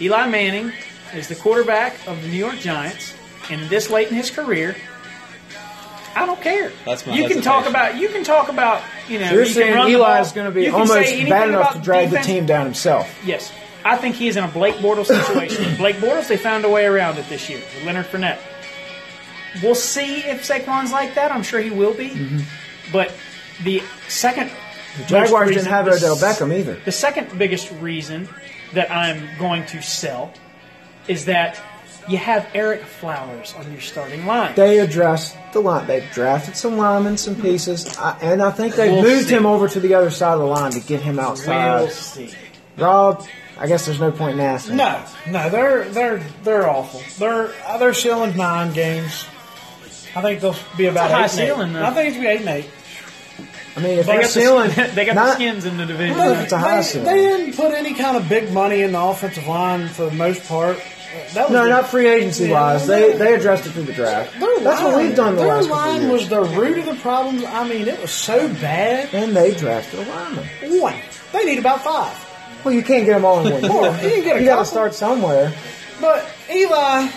Eli 0.00 0.28
Manning 0.28 0.72
is 1.14 1.28
the 1.28 1.34
quarterback 1.34 1.94
of 2.06 2.22
the 2.22 2.28
New 2.28 2.36
York 2.36 2.58
Giants, 2.58 3.14
and 3.50 3.68
this 3.68 3.90
late 3.90 4.08
in 4.08 4.14
his 4.14 4.30
career, 4.30 4.76
I 6.14 6.26
don't 6.26 6.40
care. 6.40 6.70
That's 6.84 7.06
my 7.06 7.14
you 7.16 7.28
can 7.28 7.40
talk 7.42 7.68
about 7.68 7.96
you 7.98 8.08
can 8.08 8.24
talk 8.24 8.48
about 8.48 8.82
you 9.08 9.18
know 9.18 9.30
you're 9.32 9.42
you 9.44 9.48
saying 9.48 9.74
run 9.74 9.88
Eli 9.90 10.20
is 10.20 10.32
going 10.32 10.46
to 10.46 10.54
be 10.54 10.68
almost 10.68 10.92
bad 11.28 11.48
enough 11.48 11.74
to 11.74 11.80
drag 11.80 12.10
defense. 12.10 12.26
the 12.26 12.32
team 12.32 12.46
down 12.46 12.64
himself. 12.66 13.08
Yes. 13.24 13.52
I 13.84 13.96
think 13.96 14.14
he's 14.14 14.36
in 14.36 14.44
a 14.44 14.48
Blake 14.48 14.76
Bortles 14.76 15.06
situation. 15.06 15.74
Blake 15.76 15.96
Bortles, 15.96 16.28
they 16.28 16.36
found 16.36 16.64
a 16.64 16.68
way 16.70 16.86
around 16.86 17.18
it 17.18 17.28
this 17.28 17.48
year 17.50 17.58
with 17.58 17.84
Leonard 17.84 18.06
Fournette. 18.06 18.38
We'll 19.62 19.74
see 19.74 20.18
if 20.20 20.42
Saquon's 20.48 20.92
like 20.92 21.14
that. 21.16 21.32
I'm 21.32 21.42
sure 21.42 21.60
he 21.60 21.70
will 21.70 21.92
be. 21.94 22.10
Mm-hmm. 22.10 22.92
But 22.92 23.12
the 23.64 23.82
second 24.08 24.50
The 24.98 25.04
Jaguars 25.04 25.30
most 25.30 25.40
didn't 25.40 25.56
reason- 25.56 25.72
have 25.72 25.84
the 25.86 25.92
Odell 25.92 26.24
s- 26.24 26.38
Beckham 26.38 26.56
either. 26.58 26.74
The 26.84 26.92
second 26.92 27.36
biggest 27.38 27.70
reason 27.80 28.28
that 28.72 28.90
I'm 28.90 29.28
going 29.38 29.66
to 29.66 29.82
sell 29.82 30.32
is 31.08 31.24
that 31.26 31.60
you 32.08 32.18
have 32.18 32.42
Ereck 32.54 32.80
Flowers 32.82 33.54
on 33.56 33.70
your 33.70 33.80
starting 33.80 34.26
line. 34.26 34.54
They 34.54 34.78
addressed 34.80 35.36
the 35.52 35.60
line. 35.60 35.86
They've 35.86 36.08
drafted 36.12 36.56
some 36.56 36.76
linemen, 36.76 37.16
some 37.16 37.36
pieces, 37.36 37.96
I, 37.96 38.18
and 38.20 38.42
I 38.42 38.50
think 38.50 38.74
they 38.74 38.90
We'll 38.90 39.02
moved 39.02 39.28
see. 39.28 39.34
him 39.34 39.46
over 39.46 39.68
to 39.68 39.80
the 39.80 39.94
other 39.94 40.10
side 40.10 40.34
of 40.34 40.40
the 40.40 40.46
line 40.46 40.72
to 40.72 40.80
get 40.80 41.00
him 41.00 41.18
outside. 41.18 41.80
We'll 41.82 41.88
see. 41.90 42.30
Rob, 42.76 43.24
I 43.58 43.66
guess 43.66 43.86
there's 43.86 44.00
no 44.00 44.10
point 44.10 44.34
in 44.34 44.40
asking. 44.40 44.76
No, 44.76 45.04
no, 45.28 45.48
they're 45.50 45.84
they're 45.90 46.18
they're 46.42 46.68
awful. 46.68 47.02
They're 47.18 47.52
uh, 47.66 47.78
they're 47.78 47.94
ceiling 47.94 48.36
nine 48.36 48.72
games. 48.72 49.26
I 50.14 50.20
think 50.22 50.40
they'll 50.40 50.56
be 50.76 50.86
about 50.86 51.10
a 51.10 51.14
high 51.14 51.24
eight 51.24 51.30
and 51.32 51.40
eight. 51.40 51.46
ceiling, 51.46 51.72
though. 51.72 51.84
I 51.84 51.90
think 51.94 52.08
it's 52.08 52.16
gonna 52.16 52.28
be 52.28 52.34
eight 52.34 52.40
and 52.40 52.48
eight. 52.48 52.70
I 53.74 53.80
mean, 53.80 53.98
if 54.00 54.06
They 54.06 54.12
they're 54.12 54.20
got, 54.22 54.30
ceiling, 54.30 54.70
the, 54.70 54.90
they 54.94 55.04
got 55.06 55.14
the 55.14 55.34
skins 55.34 55.64
in 55.64 55.78
the 55.78 55.86
division. 55.86 56.18
Well, 56.18 56.42
it's 56.42 56.52
a 56.52 56.58
high 56.58 56.76
they, 56.78 56.82
ceiling. 56.82 57.06
they 57.06 57.22
didn't 57.22 57.56
put 57.56 57.72
any 57.72 57.94
kind 57.94 58.16
of 58.18 58.28
big 58.28 58.52
money 58.52 58.82
in 58.82 58.92
the 58.92 59.00
offensive 59.02 59.46
line 59.46 59.88
for 59.88 60.04
the 60.06 60.14
most 60.16 60.44
part. 60.46 60.78
No, 61.34 61.48
the- 61.48 61.68
not 61.68 61.88
free 61.88 62.08
agency 62.08 62.46
Yeah, 62.46 62.52
wise. 62.52 62.86
They 62.86 63.12
they 63.12 63.34
addressed 63.34 63.66
it 63.66 63.70
through 63.70 63.84
the 63.84 63.92
draft. 63.92 64.34
That's 64.40 64.82
what 64.82 64.96
we've 64.96 65.14
done 65.14 65.36
the 65.36 65.42
Their 65.42 65.54
last 65.54 65.68
couple 65.68 65.82
of 65.90 66.02
line 66.02 66.08
was 66.10 66.28
the 66.28 66.42
root 66.42 66.78
of 66.78 66.86
the 66.86 66.94
problems. 66.96 67.44
I 67.44 67.68
mean, 67.68 67.88
it 67.88 68.00
was 68.00 68.10
so 68.10 68.48
bad. 68.48 69.12
and 69.14 69.34
they 69.36 69.54
drafted 69.54 70.00
a 70.00 70.10
lineman. 70.10 70.46
One, 70.80 70.94
they 71.32 71.44
need 71.44 71.58
about 71.58 71.82
five. 71.84 72.16
Well, 72.64 72.72
you 72.74 72.82
can't 72.82 73.04
get 73.04 73.14
them 73.14 73.24
all 73.24 73.44
in 73.46 73.52
one 73.52 73.62
year. 73.62 73.92
you 74.04 74.10
can 74.16 74.24
get 74.24 74.36
a 74.36 74.40
you 74.40 74.46
got 74.46 74.60
to 74.60 74.64
start 74.64 74.94
somewhere. 74.94 75.52
But 76.00 76.24
Eli, 76.50 77.08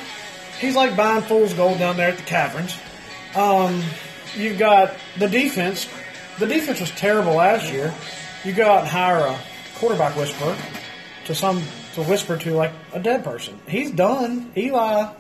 he's 0.60 0.76
like 0.76 0.96
buying 0.96 1.22
fool's 1.22 1.54
gold 1.54 1.78
down 1.80 1.98
there 1.98 2.10
at 2.10 2.18
the 2.18 2.24
caverns. 2.24 2.78
Um, 3.36 3.84
you've 4.36 4.58
got 4.58 4.96
the 5.18 5.28
defense. 5.28 5.88
The 6.40 6.48
defense 6.48 6.80
was 6.82 6.92
terrible 6.92 7.34
last 7.36 7.72
year. 7.72 7.94
You 8.44 8.54
go 8.54 8.66
out 8.70 8.80
and 8.82 8.88
hire 8.88 9.20
a 9.26 9.40
quarterback 9.76 10.16
whisperer 10.16 10.56
to 11.26 11.36
some 11.36 11.64
to 11.96 12.04
whisper 12.04 12.38
to 12.38 12.54
like 12.54 12.72
a 12.94 13.00
dead 13.00 13.24
person. 13.24 13.60
He's 13.68 13.92
done. 13.92 14.52
Eli 14.56 15.12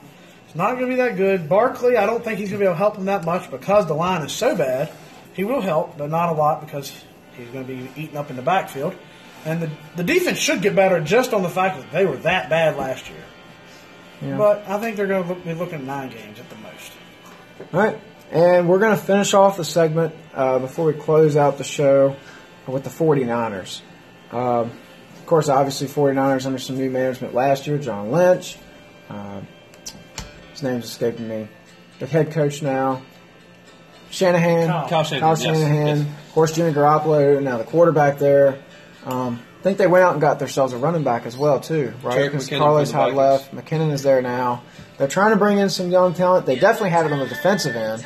is 0.47 0.55
not 0.55 0.73
going 0.73 0.85
to 0.85 0.87
be 0.87 0.95
that 0.95 1.17
good. 1.17 1.49
Barkley, 1.49 1.97
I 1.97 2.05
don't 2.05 2.23
think 2.23 2.39
he's 2.39 2.49
going 2.49 2.59
to 2.59 2.63
be 2.63 2.65
able 2.65 2.75
to 2.75 2.77
help 2.77 2.97
him 2.97 3.05
that 3.05 3.25
much 3.25 3.49
because 3.49 3.87
the 3.87 3.93
line 3.93 4.21
is 4.21 4.31
so 4.31 4.55
bad. 4.55 4.91
He 5.33 5.43
will 5.43 5.61
help, 5.61 5.97
but 5.97 6.09
not 6.09 6.29
a 6.29 6.33
lot 6.33 6.61
because 6.61 6.89
he's 7.37 7.47
going 7.49 7.65
to 7.65 7.73
be 7.73 7.89
eaten 8.01 8.17
up 8.17 8.29
in 8.29 8.35
the 8.35 8.41
backfield. 8.41 8.95
And 9.45 9.61
the, 9.61 9.71
the 9.95 10.03
defense 10.03 10.37
should 10.37 10.61
get 10.61 10.75
better 10.75 10.99
just 11.01 11.33
on 11.33 11.43
the 11.43 11.49
fact 11.49 11.77
that 11.79 11.91
they 11.91 12.05
were 12.05 12.17
that 12.17 12.49
bad 12.49 12.77
last 12.77 13.09
year. 13.09 13.23
Yeah. 14.21 14.37
But 14.37 14.67
I 14.67 14.79
think 14.79 14.97
they're 14.97 15.07
going 15.07 15.23
to 15.23 15.29
look, 15.29 15.43
be 15.43 15.53
looking 15.53 15.79
at 15.79 15.83
nine 15.83 16.09
games 16.09 16.39
at 16.39 16.49
the 16.49 16.55
most. 16.55 16.91
All 17.73 17.79
right. 17.79 17.99
And 18.31 18.67
we're 18.67 18.79
going 18.79 18.95
to 18.95 19.01
finish 19.01 19.33
off 19.33 19.57
the 19.57 19.63
segment 19.63 20.15
uh, 20.33 20.59
before 20.59 20.85
we 20.85 20.93
close 20.93 21.37
out 21.37 21.57
the 21.57 21.63
show 21.63 22.15
with 22.65 22.83
the 22.83 22.89
49ers. 22.89 23.81
Um, 24.31 24.71
of 25.25 25.29
course, 25.29 25.49
obviously, 25.49 25.87
49ers 25.87 26.45
under 26.45 26.59
some 26.59 26.77
new 26.77 26.91
management 26.91 27.33
last 27.33 27.65
year. 27.65 27.79
John 27.79 28.11
Lynch. 28.11 28.57
Um 29.09 29.47
his 30.51 30.61
name's 30.61 30.85
escaping 30.85 31.27
me. 31.27 31.47
The 31.97 32.05
head 32.05 32.31
coach 32.31 32.61
now. 32.61 33.01
Shanahan. 34.11 34.67
Kyle. 34.67 34.87
Kyle 34.87 35.03
Shanahan, 35.03 35.29
yes, 35.31 35.41
Shanahan. 35.41 35.97
yes. 35.97 35.99
Of 36.27 36.31
course, 36.33 36.51
Jimmy 36.55 36.73
Garoppolo, 36.73 37.41
now 37.41 37.57
the 37.57 37.63
quarterback 37.63 38.19
there. 38.19 38.59
Um, 39.03 39.41
I 39.59 39.63
think 39.63 39.79
they 39.79 39.87
went 39.87 40.05
out 40.05 40.11
and 40.13 40.21
got 40.21 40.37
themselves 40.37 40.73
a 40.73 40.77
running 40.77 41.03
back 41.03 41.25
as 41.25 41.35
well, 41.35 41.59
too, 41.59 41.91
right? 42.03 42.17
Jerick 42.19 42.31
Because 42.31 42.49
McKinnon 42.49 42.59
Carlos 42.59 42.91
from 42.91 42.99
had 43.01 43.13
left. 43.15 43.53
McKinnon 43.55 43.91
is 43.91 44.03
there 44.03 44.21
now. 44.21 44.61
They're 44.99 45.07
trying 45.07 45.31
to 45.31 45.37
bring 45.37 45.57
in 45.57 45.69
some 45.69 45.89
young 45.89 46.13
talent. 46.13 46.45
They 46.45 46.55
definitely 46.55 46.91
had 46.91 47.07
it 47.07 47.11
on 47.11 47.19
the 47.19 47.27
defensive 47.27 47.75
end. 47.75 48.05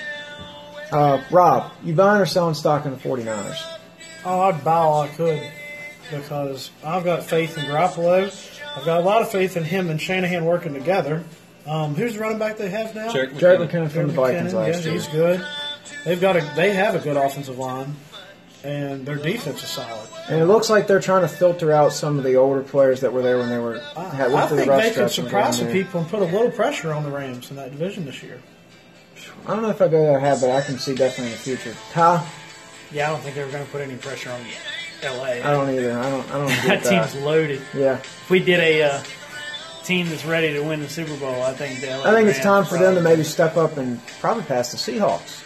Uh, 0.91 1.21
Rob, 1.29 1.71
you 1.83 1.93
buying 1.93 2.21
or 2.21 2.25
selling 2.25 2.55
stock 2.55 2.85
in 2.85 2.91
the 2.91 2.97
49ers? 2.97 3.61
Oh, 4.25 4.39
I'd 4.39 4.63
buy 4.63 4.77
all 4.77 5.01
I 5.01 5.09
could 5.09 5.43
because 6.11 6.71
I've 6.83 7.03
got 7.03 7.23
faith 7.23 7.57
in 7.57 7.65
Garoppolo. 7.65 8.27
I've 8.75 8.85
got 8.85 9.01
a 9.01 9.03
lot 9.03 9.21
of 9.21 9.31
faith 9.31 9.57
in 9.57 9.63
him 9.63 9.89
and 9.89 9.99
Shanahan 10.01 10.45
working 10.45 10.73
together. 10.73 11.23
Um, 11.65 11.95
who's 11.95 12.13
the 12.13 12.19
running 12.19 12.39
back 12.39 12.57
they 12.57 12.69
have 12.69 12.95
now? 12.95 13.11
Jerick 13.11 13.37
Jared 13.37 13.59
McKinnon. 13.59 13.87
McKinnon 13.87 13.91
from 13.91 14.07
the 14.07 14.13
Vikings 14.13 14.53
McKinnon. 14.53 14.67
last 14.67 14.79
yeah, 14.79 14.83
year. 14.85 14.93
he's 14.93 15.07
good. 15.07 15.45
They've 16.05 16.21
got 16.21 16.35
a 16.35 16.41
they 16.55 16.73
have 16.73 16.95
a 16.95 16.99
good 16.99 17.17
offensive 17.17 17.59
line, 17.59 17.95
and 18.63 19.05
their 19.05 19.17
defense 19.17 19.61
is 19.63 19.69
solid. 19.69 20.09
And 20.29 20.41
it 20.41 20.45
looks 20.45 20.69
like 20.69 20.87
they're 20.87 20.99
trying 20.99 21.21
to 21.21 21.27
filter 21.27 21.71
out 21.71 21.91
some 21.91 22.17
of 22.17 22.23
the 22.23 22.35
older 22.35 22.61
players 22.61 23.01
that 23.01 23.11
were 23.11 23.21
there 23.21 23.37
when 23.37 23.49
they 23.49 23.57
were 23.57 23.81
I, 23.97 24.03
had 24.09 24.31
I 24.31 24.47
through 24.47 24.57
the 24.57 24.63
think 24.63 24.71
rough 24.71 24.81
they 24.81 24.89
could 24.89 24.93
stretch 24.93 25.17
and 25.17 25.27
surprise 25.27 25.45
got 25.45 25.53
some 25.65 25.71
people 25.71 26.01
and 26.01 26.09
put 26.09 26.21
a 26.21 26.25
little 26.25 26.51
pressure 26.51 26.93
on 26.93 27.03
the 27.03 27.09
Rams 27.09 27.49
in 27.49 27.57
that 27.57 27.71
division 27.71 28.05
this 28.05 28.21
year. 28.23 28.39
I 29.45 29.53
don't 29.53 29.63
know 29.63 29.69
if 29.69 29.81
I 29.81 29.87
go 29.87 30.05
that 30.05 30.15
ahead, 30.17 30.39
but 30.41 30.51
I 30.51 30.61
can 30.61 30.77
see 30.77 30.93
definitely 30.95 31.31
in 31.31 31.31
the 31.31 31.37
future. 31.37 31.75
Ty, 31.91 32.25
Yeah, 32.91 33.07
I 33.07 33.11
don't 33.11 33.21
think 33.21 33.35
they're 33.35 33.49
going 33.49 33.65
to 33.65 33.71
put 33.71 33.81
any 33.81 33.95
pressure 33.95 34.31
on 34.31 34.41
L.A. 35.01 35.41
I 35.41 35.51
don't 35.51 35.69
either. 35.69 35.97
I 35.97 36.09
don't. 36.09 36.29
I 36.29 36.37
don't 36.37 36.47
that 36.47 36.65
get 36.65 36.83
that. 36.83 37.11
team's 37.11 37.23
loaded. 37.23 37.61
Yeah, 37.73 37.97
If 37.97 38.29
we 38.29 38.39
did 38.39 38.59
a 38.59 38.83
uh, 38.83 39.03
team 39.83 40.09
that's 40.09 40.25
ready 40.25 40.53
to 40.53 40.61
win 40.61 40.81
the 40.81 40.89
Super 40.89 41.15
Bowl, 41.17 41.41
I 41.41 41.53
think 41.53 41.79
the 41.81 41.87
LA 41.87 42.03
I 42.03 42.13
think 42.13 42.29
it's 42.29 42.39
time 42.41 42.65
for 42.65 42.77
them 42.77 42.95
to 42.95 43.01
maybe 43.01 43.23
step 43.23 43.55
up 43.57 43.77
and 43.77 43.99
probably 44.19 44.43
pass 44.43 44.71
the 44.71 44.77
Seahawks. 44.77 45.43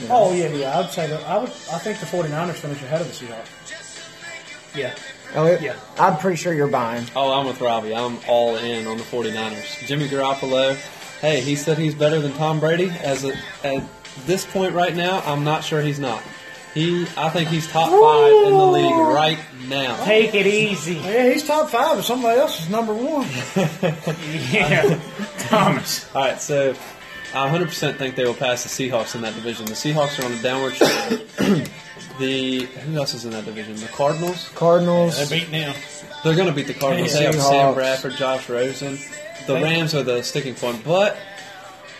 You 0.00 0.08
know? 0.08 0.14
Oh 0.16 0.34
yeah, 0.34 0.48
yeah. 0.48 0.78
I'd 0.78 0.90
say 0.90 1.06
that. 1.08 1.22
I 1.24 1.38
would. 1.38 1.50
I 1.50 1.78
think 1.78 1.98
the 2.00 2.06
49ers 2.06 2.54
finish 2.54 2.82
ahead 2.82 3.00
of 3.00 3.08
the 3.08 3.12
Seahawks. 3.26 4.74
Yeah, 4.74 4.94
Elliot, 5.34 5.60
Yeah. 5.62 5.76
I'm 5.98 6.18
pretty 6.18 6.36
sure 6.36 6.52
you're 6.54 6.68
buying. 6.68 7.06
Oh, 7.16 7.32
I'm 7.32 7.46
with 7.46 7.60
Robbie. 7.60 7.94
I'm 7.94 8.18
all 8.28 8.56
in 8.56 8.86
on 8.86 8.96
the 8.98 9.02
49ers. 9.04 9.86
Jimmy 9.86 10.08
Garoppolo, 10.08 10.74
hey, 11.20 11.40
he 11.40 11.56
said 11.56 11.78
he's 11.78 11.94
better 11.94 12.20
than 12.20 12.32
Tom 12.34 12.60
Brady. 12.60 12.90
As 12.90 13.24
a, 13.24 13.36
at 13.64 13.82
this 14.26 14.44
point 14.46 14.74
right 14.74 14.94
now, 14.94 15.20
I'm 15.24 15.42
not 15.44 15.64
sure 15.64 15.80
he's 15.80 15.98
not. 15.98 16.22
He, 16.74 17.06
I 17.16 17.28
think 17.30 17.48
he's 17.48 17.66
top 17.66 17.88
five 17.90 18.46
in 18.46 18.52
the 18.52 18.66
league 18.66 18.94
right 18.94 19.38
now. 19.68 20.04
take 20.04 20.34
it 20.34 20.46
easy. 20.46 20.94
Yeah, 20.94 21.32
he's 21.32 21.46
top 21.46 21.70
five, 21.70 21.96
but 21.96 22.02
somebody 22.02 22.38
else 22.38 22.60
is 22.62 22.70
number 22.70 22.94
one. 22.94 23.26
Yeah, 24.52 25.00
Thomas. 25.38 26.14
All 26.14 26.22
right, 26.22 26.40
so 26.40 26.74
I 27.34 27.48
100% 27.48 27.96
think 27.96 28.14
they 28.16 28.24
will 28.24 28.34
pass 28.34 28.62
the 28.62 28.68
Seahawks 28.68 29.14
in 29.14 29.22
that 29.22 29.34
division. 29.34 29.66
The 29.66 29.72
Seahawks 29.72 30.18
are 30.22 30.26
on 30.26 30.32
a 30.32 30.42
downward 30.42 30.74
trend. 30.74 31.70
the 32.18 32.60
who 32.64 32.96
else 32.96 33.14
is 33.14 33.24
in 33.24 33.30
that 33.32 33.44
division? 33.44 33.76
The 33.76 33.86
Cardinals. 33.88 34.48
Cardinals. 34.54 35.16
They're 35.16 35.38
beating 35.38 35.52
them. 35.52 35.74
They're 36.24 36.36
going 36.36 36.48
to 36.48 36.54
beat 36.54 36.66
the 36.66 36.74
Cardinals. 36.74 37.12
Yeah. 37.14 37.18
They 37.20 37.26
have 37.26 37.34
Seahawks. 37.34 37.48
Sam 37.48 37.74
Bradford, 37.74 38.16
Josh 38.16 38.48
Rosen. 38.48 38.98
The 39.46 39.54
Rams 39.54 39.94
are 39.94 40.02
the 40.02 40.22
sticking 40.22 40.54
point, 40.54 40.84
but 40.84 41.16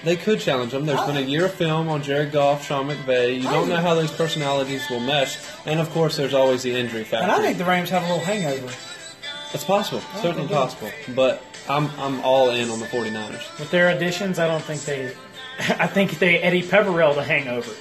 they 0.04 0.16
could 0.16 0.40
challenge 0.40 0.72
them. 0.72 0.86
There's 0.86 1.04
been 1.06 1.16
a 1.16 1.20
year 1.20 1.46
of 1.46 1.52
film 1.54 1.88
on 1.88 2.02
Jared 2.02 2.32
Goff, 2.32 2.64
Sean 2.66 2.88
McVay. 2.88 3.36
You 3.36 3.42
don't 3.48 3.68
know 3.68 3.76
how 3.76 3.94
those 3.94 4.10
personalities 4.12 4.88
will 4.90 5.00
mesh, 5.00 5.38
and 5.66 5.80
of 5.80 5.90
course, 5.90 6.16
there's 6.16 6.34
always 6.34 6.62
the 6.62 6.74
injury 6.74 7.04
factor. 7.04 7.24
And 7.24 7.32
I 7.32 7.40
think 7.40 7.58
the 7.58 7.64
Rams 7.64 7.90
have 7.90 8.02
a 8.04 8.06
little 8.06 8.24
hangover. 8.24 8.72
it's 9.52 9.64
possible, 9.64 10.00
certainly 10.16 10.42
they 10.42 10.48
do. 10.48 10.54
possible. 10.54 10.90
But 11.14 11.42
I'm 11.68 11.90
I'm 11.98 12.20
all 12.20 12.50
in 12.50 12.70
on 12.70 12.80
the 12.80 12.86
49ers. 12.86 13.58
With 13.58 13.70
their 13.70 13.90
additions, 13.90 14.38
I 14.38 14.46
don't 14.46 14.62
think 14.62 14.82
they. 14.82 15.12
I 15.60 15.88
think 15.88 16.20
they 16.20 16.38
Eddie 16.38 16.62
Pepperell 16.62 17.16
the 17.16 17.24
hangover. 17.24 17.72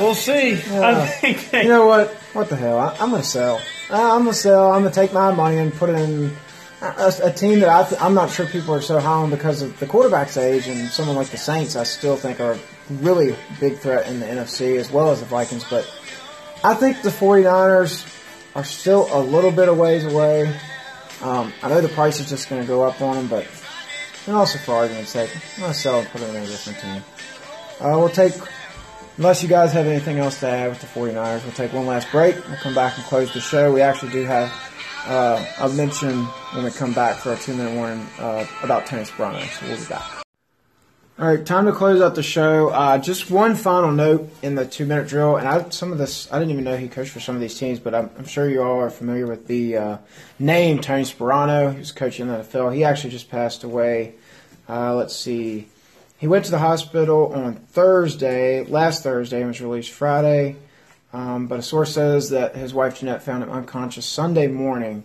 We'll 0.00 0.14
see. 0.14 0.52
I 0.70 1.06
think 1.06 1.50
they, 1.50 1.62
You 1.62 1.68
know 1.68 1.86
what? 1.86 2.10
What 2.34 2.48
the 2.50 2.56
hell? 2.56 2.78
I, 2.78 2.96
I'm 3.00 3.08
going 3.10 3.22
to 3.22 3.28
sell. 3.28 3.62
Uh, 3.88 4.14
I'm 4.14 4.22
going 4.24 4.34
to 4.34 4.38
sell. 4.38 4.72
I'm 4.72 4.82
going 4.82 4.92
to 4.92 5.00
take 5.00 5.12
my 5.14 5.32
money 5.32 5.56
and 5.58 5.72
put 5.72 5.88
it 5.88 5.96
in 5.96 6.36
a, 6.80 7.12
a 7.24 7.32
team 7.32 7.60
that 7.60 7.68
I 7.68 7.88
th- 7.88 8.00
I'm 8.00 8.14
not 8.14 8.30
sure 8.30 8.46
people 8.46 8.74
are 8.74 8.80
so 8.80 8.98
high 9.00 9.10
on 9.10 9.30
because 9.30 9.62
of 9.62 9.78
the 9.78 9.86
quarterback's 9.86 10.36
age 10.36 10.66
and 10.66 10.88
someone 10.88 11.16
like 11.16 11.28
the 11.28 11.36
Saints. 11.36 11.76
I 11.76 11.84
still 11.84 12.16
think 12.16 12.40
are 12.40 12.52
a 12.52 12.58
really 12.88 13.36
big 13.58 13.78
threat 13.78 14.08
in 14.08 14.20
the 14.20 14.26
NFC 14.26 14.76
as 14.78 14.90
well 14.90 15.10
as 15.10 15.20
the 15.20 15.26
Vikings. 15.26 15.64
But 15.68 15.84
I 16.64 16.74
think 16.74 17.02
the 17.02 17.10
49ers 17.10 18.06
are 18.54 18.64
still 18.64 19.08
a 19.12 19.20
little 19.20 19.50
bit 19.50 19.68
of 19.68 19.76
ways 19.76 20.04
away. 20.04 20.54
Um, 21.22 21.52
I 21.62 21.68
know 21.68 21.80
the 21.80 21.88
price 21.88 22.18
is 22.18 22.28
just 22.28 22.48
going 22.48 22.62
to 22.62 22.66
go 22.66 22.82
up 22.82 23.00
on 23.00 23.16
them, 23.16 23.28
but 23.28 23.46
and 24.26 24.36
also 24.36 24.58
for 24.58 24.72
argument's 24.74 25.10
sake, 25.10 25.30
I'm 25.56 25.60
going 25.60 25.72
to 25.72 25.78
sell 25.78 25.98
and 26.00 26.08
put 26.08 26.22
it 26.22 26.30
in 26.30 26.36
a 26.36 26.46
different 26.46 26.78
team. 26.78 27.02
Uh, 27.80 27.98
we'll 27.98 28.08
take 28.08 28.34
Unless 29.20 29.42
you 29.42 29.50
guys 29.50 29.72
have 29.74 29.86
anything 29.86 30.16
else 30.16 30.40
to 30.40 30.48
add 30.48 30.70
with 30.70 30.80
the 30.80 30.86
49ers, 30.86 31.42
we'll 31.44 31.52
take 31.52 31.74
one 31.74 31.84
last 31.84 32.10
break. 32.10 32.36
We'll 32.48 32.56
come 32.56 32.74
back 32.74 32.96
and 32.96 33.04
close 33.04 33.30
the 33.34 33.40
show. 33.40 33.70
We 33.70 33.82
actually 33.82 34.12
do 34.12 34.24
have 34.24 34.50
uh, 35.06 35.44
a 35.60 35.68
mention 35.70 36.24
when 36.54 36.64
we 36.64 36.70
come 36.70 36.92
back 36.92 37.16
for 37.16 37.32
a 37.32 37.36
two 37.36 37.54
minute 37.54 37.74
warning 37.74 38.06
uh, 38.18 38.46
about 38.62 38.86
Tony 38.86 39.02
Sparano, 39.02 39.44
so 39.58 39.66
we'll 39.66 39.78
be 39.78 39.84
back. 39.86 40.20
All 41.18 41.26
right, 41.26 41.44
time 41.44 41.66
to 41.66 41.72
close 41.72 42.00
out 42.00 42.14
the 42.14 42.22
show. 42.22 42.70
Uh, 42.70 42.96
just 42.96 43.30
one 43.30 43.54
final 43.54 43.92
note 43.92 44.30
in 44.42 44.54
the 44.54 44.64
two 44.64 44.86
minute 44.86 45.06
drill, 45.06 45.36
and 45.36 45.46
I, 45.46 45.68
some 45.68 45.92
of 45.92 45.98
this 45.98 46.32
I 46.32 46.38
didn't 46.38 46.52
even 46.52 46.64
know 46.64 46.76
he 46.76 46.88
coached 46.88 47.10
for 47.10 47.20
some 47.20 47.34
of 47.34 47.40
these 47.42 47.58
teams, 47.58 47.78
but 47.78 47.94
I'm, 47.94 48.10
I'm 48.16 48.26
sure 48.26 48.48
you 48.48 48.62
all 48.62 48.80
are 48.80 48.88
familiar 48.88 49.26
with 49.26 49.46
the 49.46 49.76
uh, 49.76 49.98
name 50.38 50.80
Tony 50.80 51.02
Sparano. 51.02 51.72
He 51.72 51.78
was 51.78 51.92
coaching 51.92 52.28
the 52.28 52.38
NFL. 52.38 52.74
He 52.74 52.84
actually 52.84 53.10
just 53.10 53.28
passed 53.28 53.64
away. 53.64 54.14
Uh, 54.68 54.94
let's 54.94 55.14
see, 55.14 55.68
he 56.20 56.26
went 56.26 56.44
to 56.44 56.50
the 56.50 56.58
hospital 56.58 57.32
on 57.32 57.54
Thursday, 57.54 58.62
last 58.64 59.02
Thursday, 59.02 59.38
and 59.38 59.48
was 59.48 59.60
released 59.60 59.90
Friday. 59.90 60.56
Um, 61.12 61.46
but 61.46 61.58
a 61.58 61.62
source 61.62 61.94
says 61.94 62.30
that 62.30 62.54
his 62.54 62.72
wife 62.72 63.00
Jeanette 63.00 63.22
found 63.22 63.42
him 63.42 63.50
unconscious 63.50 64.06
Sunday 64.06 64.46
morning 64.46 65.04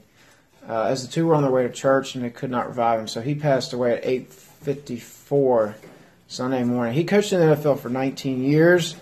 uh, 0.68 0.84
as 0.84 1.06
the 1.06 1.12
two 1.12 1.26
were 1.28 1.36
on 1.36 1.44
their 1.44 1.52
way 1.52 1.64
to 1.64 1.70
church, 1.70 2.16
and 2.16 2.24
they 2.24 2.30
could 2.30 2.52
not 2.52 2.68
revive 2.68 3.00
him. 3.00 3.08
So 3.08 3.22
he 3.22 3.36
passed 3.36 3.74
away 3.74 3.94
at 3.94 4.04
8:54 4.04 5.76
Sunday 6.28 6.64
morning. 6.64 6.94
He 6.94 7.04
coached 7.04 7.34
in 7.34 7.40
the 7.40 7.56
NFL 7.56 7.80
for 7.80 7.90
19 7.90 8.44
years. 8.44 8.94
He 8.94 8.98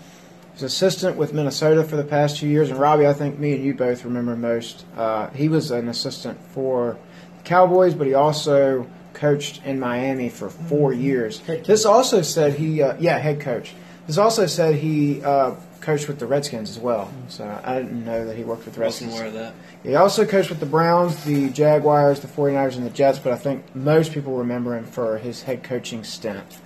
was 0.54 0.62
assistant 0.62 1.16
with 1.16 1.32
Minnesota 1.32 1.82
for 1.82 1.96
the 1.96 2.04
past 2.04 2.38
two 2.38 2.46
years. 2.46 2.70
And 2.70 2.78
Robbie, 2.78 3.06
I 3.06 3.12
think 3.12 3.38
me 3.38 3.54
and 3.54 3.64
you 3.64 3.74
both 3.74 4.04
remember 4.04 4.36
most. 4.36 4.84
Uh, 4.96 5.28
he 5.30 5.48
was 5.48 5.70
an 5.70 5.88
assistant 5.88 6.38
for 6.52 6.96
the 7.38 7.42
Cowboys, 7.44 7.94
but 7.94 8.06
he 8.06 8.14
also 8.14 8.86
coached 9.14 9.64
in 9.64 9.80
Miami 9.80 10.28
for 10.28 10.50
four 10.50 10.92
years. 10.92 11.40
This 11.40 11.84
also 11.84 12.22
said 12.22 12.54
he, 12.54 12.82
uh, 12.82 12.96
yeah, 12.98 13.18
head 13.18 13.40
coach. 13.40 13.74
This 14.06 14.18
also 14.18 14.46
said 14.46 14.74
he 14.74 15.22
uh, 15.22 15.54
coached 15.84 16.08
with 16.08 16.18
the 16.18 16.26
Redskins 16.26 16.70
as 16.70 16.78
well. 16.78 17.12
So 17.28 17.60
I 17.62 17.78
didn't 17.80 18.04
know 18.04 18.24
that 18.26 18.36
he 18.36 18.42
worked 18.44 18.64
with 18.64 18.74
the 18.74 18.80
Wasn't 18.80 19.10
Redskins. 19.10 19.34
aware 19.34 19.46
of 19.46 19.54
that. 19.54 19.54
He 19.82 19.94
also 19.94 20.24
coached 20.26 20.48
with 20.48 20.60
the 20.60 20.66
Browns, 20.66 21.24
the 21.24 21.50
Jaguars, 21.50 22.20
the 22.20 22.28
49ers, 22.28 22.76
and 22.76 22.86
the 22.86 22.90
Jets, 22.90 23.18
but 23.18 23.32
I 23.32 23.36
think 23.36 23.74
most 23.76 24.12
people 24.12 24.38
remember 24.38 24.76
him 24.76 24.84
for 24.84 25.18
his 25.18 25.42
head 25.42 25.62
coaching 25.62 26.02
stint 26.04 26.58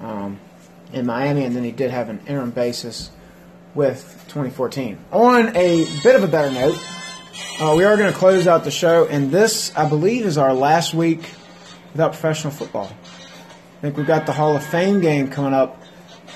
um, 0.00 0.38
in 0.92 1.06
Miami, 1.06 1.44
and 1.44 1.54
then 1.54 1.64
he 1.64 1.70
did 1.72 1.90
have 1.90 2.08
an 2.08 2.20
interim 2.26 2.50
basis 2.50 3.10
with 3.74 4.24
2014. 4.28 4.98
On 5.12 5.56
a 5.56 5.86
bit 6.02 6.16
of 6.16 6.24
a 6.24 6.28
better 6.28 6.50
note, 6.50 6.78
uh, 7.60 7.74
we 7.76 7.84
are 7.84 7.96
going 7.96 8.12
to 8.12 8.18
close 8.18 8.46
out 8.46 8.64
the 8.64 8.70
show, 8.70 9.06
and 9.06 9.30
this, 9.30 9.74
I 9.76 9.88
believe, 9.88 10.26
is 10.26 10.38
our 10.38 10.52
last 10.54 10.92
week 10.92 11.20
without 11.92 12.12
professional 12.12 12.52
football. 12.52 12.90
I 12.90 13.80
think 13.80 13.96
we've 13.96 14.06
got 14.06 14.26
the 14.26 14.32
Hall 14.32 14.56
of 14.56 14.64
Fame 14.64 15.00
game 15.00 15.28
coming 15.28 15.52
up 15.54 15.82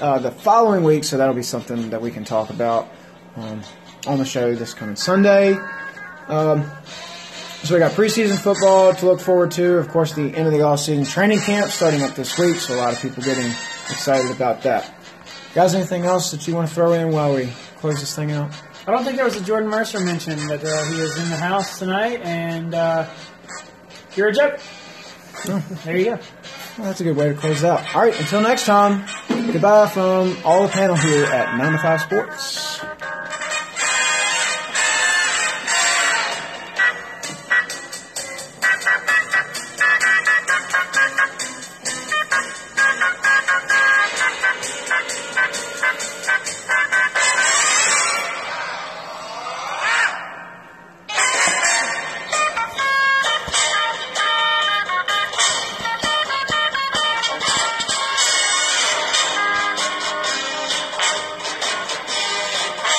uh, 0.01 0.18
the 0.18 0.31
following 0.31 0.82
week, 0.82 1.05
so 1.05 1.16
that'll 1.16 1.35
be 1.35 1.43
something 1.43 1.90
that 1.90 2.01
we 2.01 2.10
can 2.10 2.24
talk 2.24 2.51
about 2.51 2.89
um, 3.36 3.62
on 4.06 4.18
the 4.18 4.24
show 4.24 4.55
this 4.55 4.74
coming 4.74 4.97
Sunday. 4.97 5.59
Um, 6.28 6.70
so 7.62 7.74
we 7.74 7.81
got 7.81 7.93
preseason 7.93 8.39
football 8.39 8.94
to 8.94 9.06
look 9.06 9.20
forward 9.20 9.51
to. 9.52 9.77
Of 9.77 9.89
course, 9.89 10.14
the 10.14 10.35
end 10.35 10.47
of 10.47 10.52
the 10.52 10.62
off-season 10.62 11.05
training 11.05 11.40
camp 11.40 11.70
starting 11.70 12.02
up 12.02 12.14
this 12.14 12.39
week, 12.39 12.56
so 12.56 12.74
a 12.74 12.77
lot 12.77 12.94
of 12.94 13.01
people 13.01 13.22
getting 13.22 13.51
excited 13.90 14.31
about 14.31 14.62
that. 14.62 14.94
Guys, 15.55 15.74
anything 15.74 16.05
else 16.05 16.31
that 16.31 16.47
you 16.48 16.55
want 16.55 16.68
to 16.68 16.74
throw 16.74 16.93
in 16.93 17.10
while 17.10 17.35
we 17.35 17.47
close 17.77 18.01
this 18.01 18.16
thing 18.16 18.32
out? 18.32 18.51
I 18.86 18.93
don't 18.93 19.05
think 19.05 19.16
there 19.16 19.27
was 19.27 19.36
a 19.36 19.44
Jordan 19.44 19.68
Mercer 19.68 20.01
mention 20.01 20.39
that 20.47 20.64
uh, 20.64 20.85
he 20.86 21.01
is 21.01 21.18
in 21.18 21.28
the 21.28 21.36
house 21.36 21.78
tonight, 21.78 22.20
and 22.22 22.74
uh, 22.74 23.06
you're 24.16 24.28
a 24.28 24.32
joke. 24.32 24.59
there 25.85 25.97
you 25.97 26.05
go. 26.05 26.18
Well, 26.81 26.89
that's 26.89 27.02
a 27.02 27.05
good 27.05 27.16
way 27.16 27.28
to 27.28 27.35
close 27.35 27.62
out. 27.62 27.94
All 27.94 28.01
right, 28.01 28.19
until 28.19 28.40
next 28.40 28.65
time, 28.65 29.05
goodbye 29.28 29.86
from 29.89 30.35
all 30.47 30.62
the 30.62 30.73
panel 30.73 30.97
here 30.97 31.27
at 31.27 31.59
9 31.59 31.73
to 31.73 31.78
5 31.78 32.01
Sports. 32.01 32.81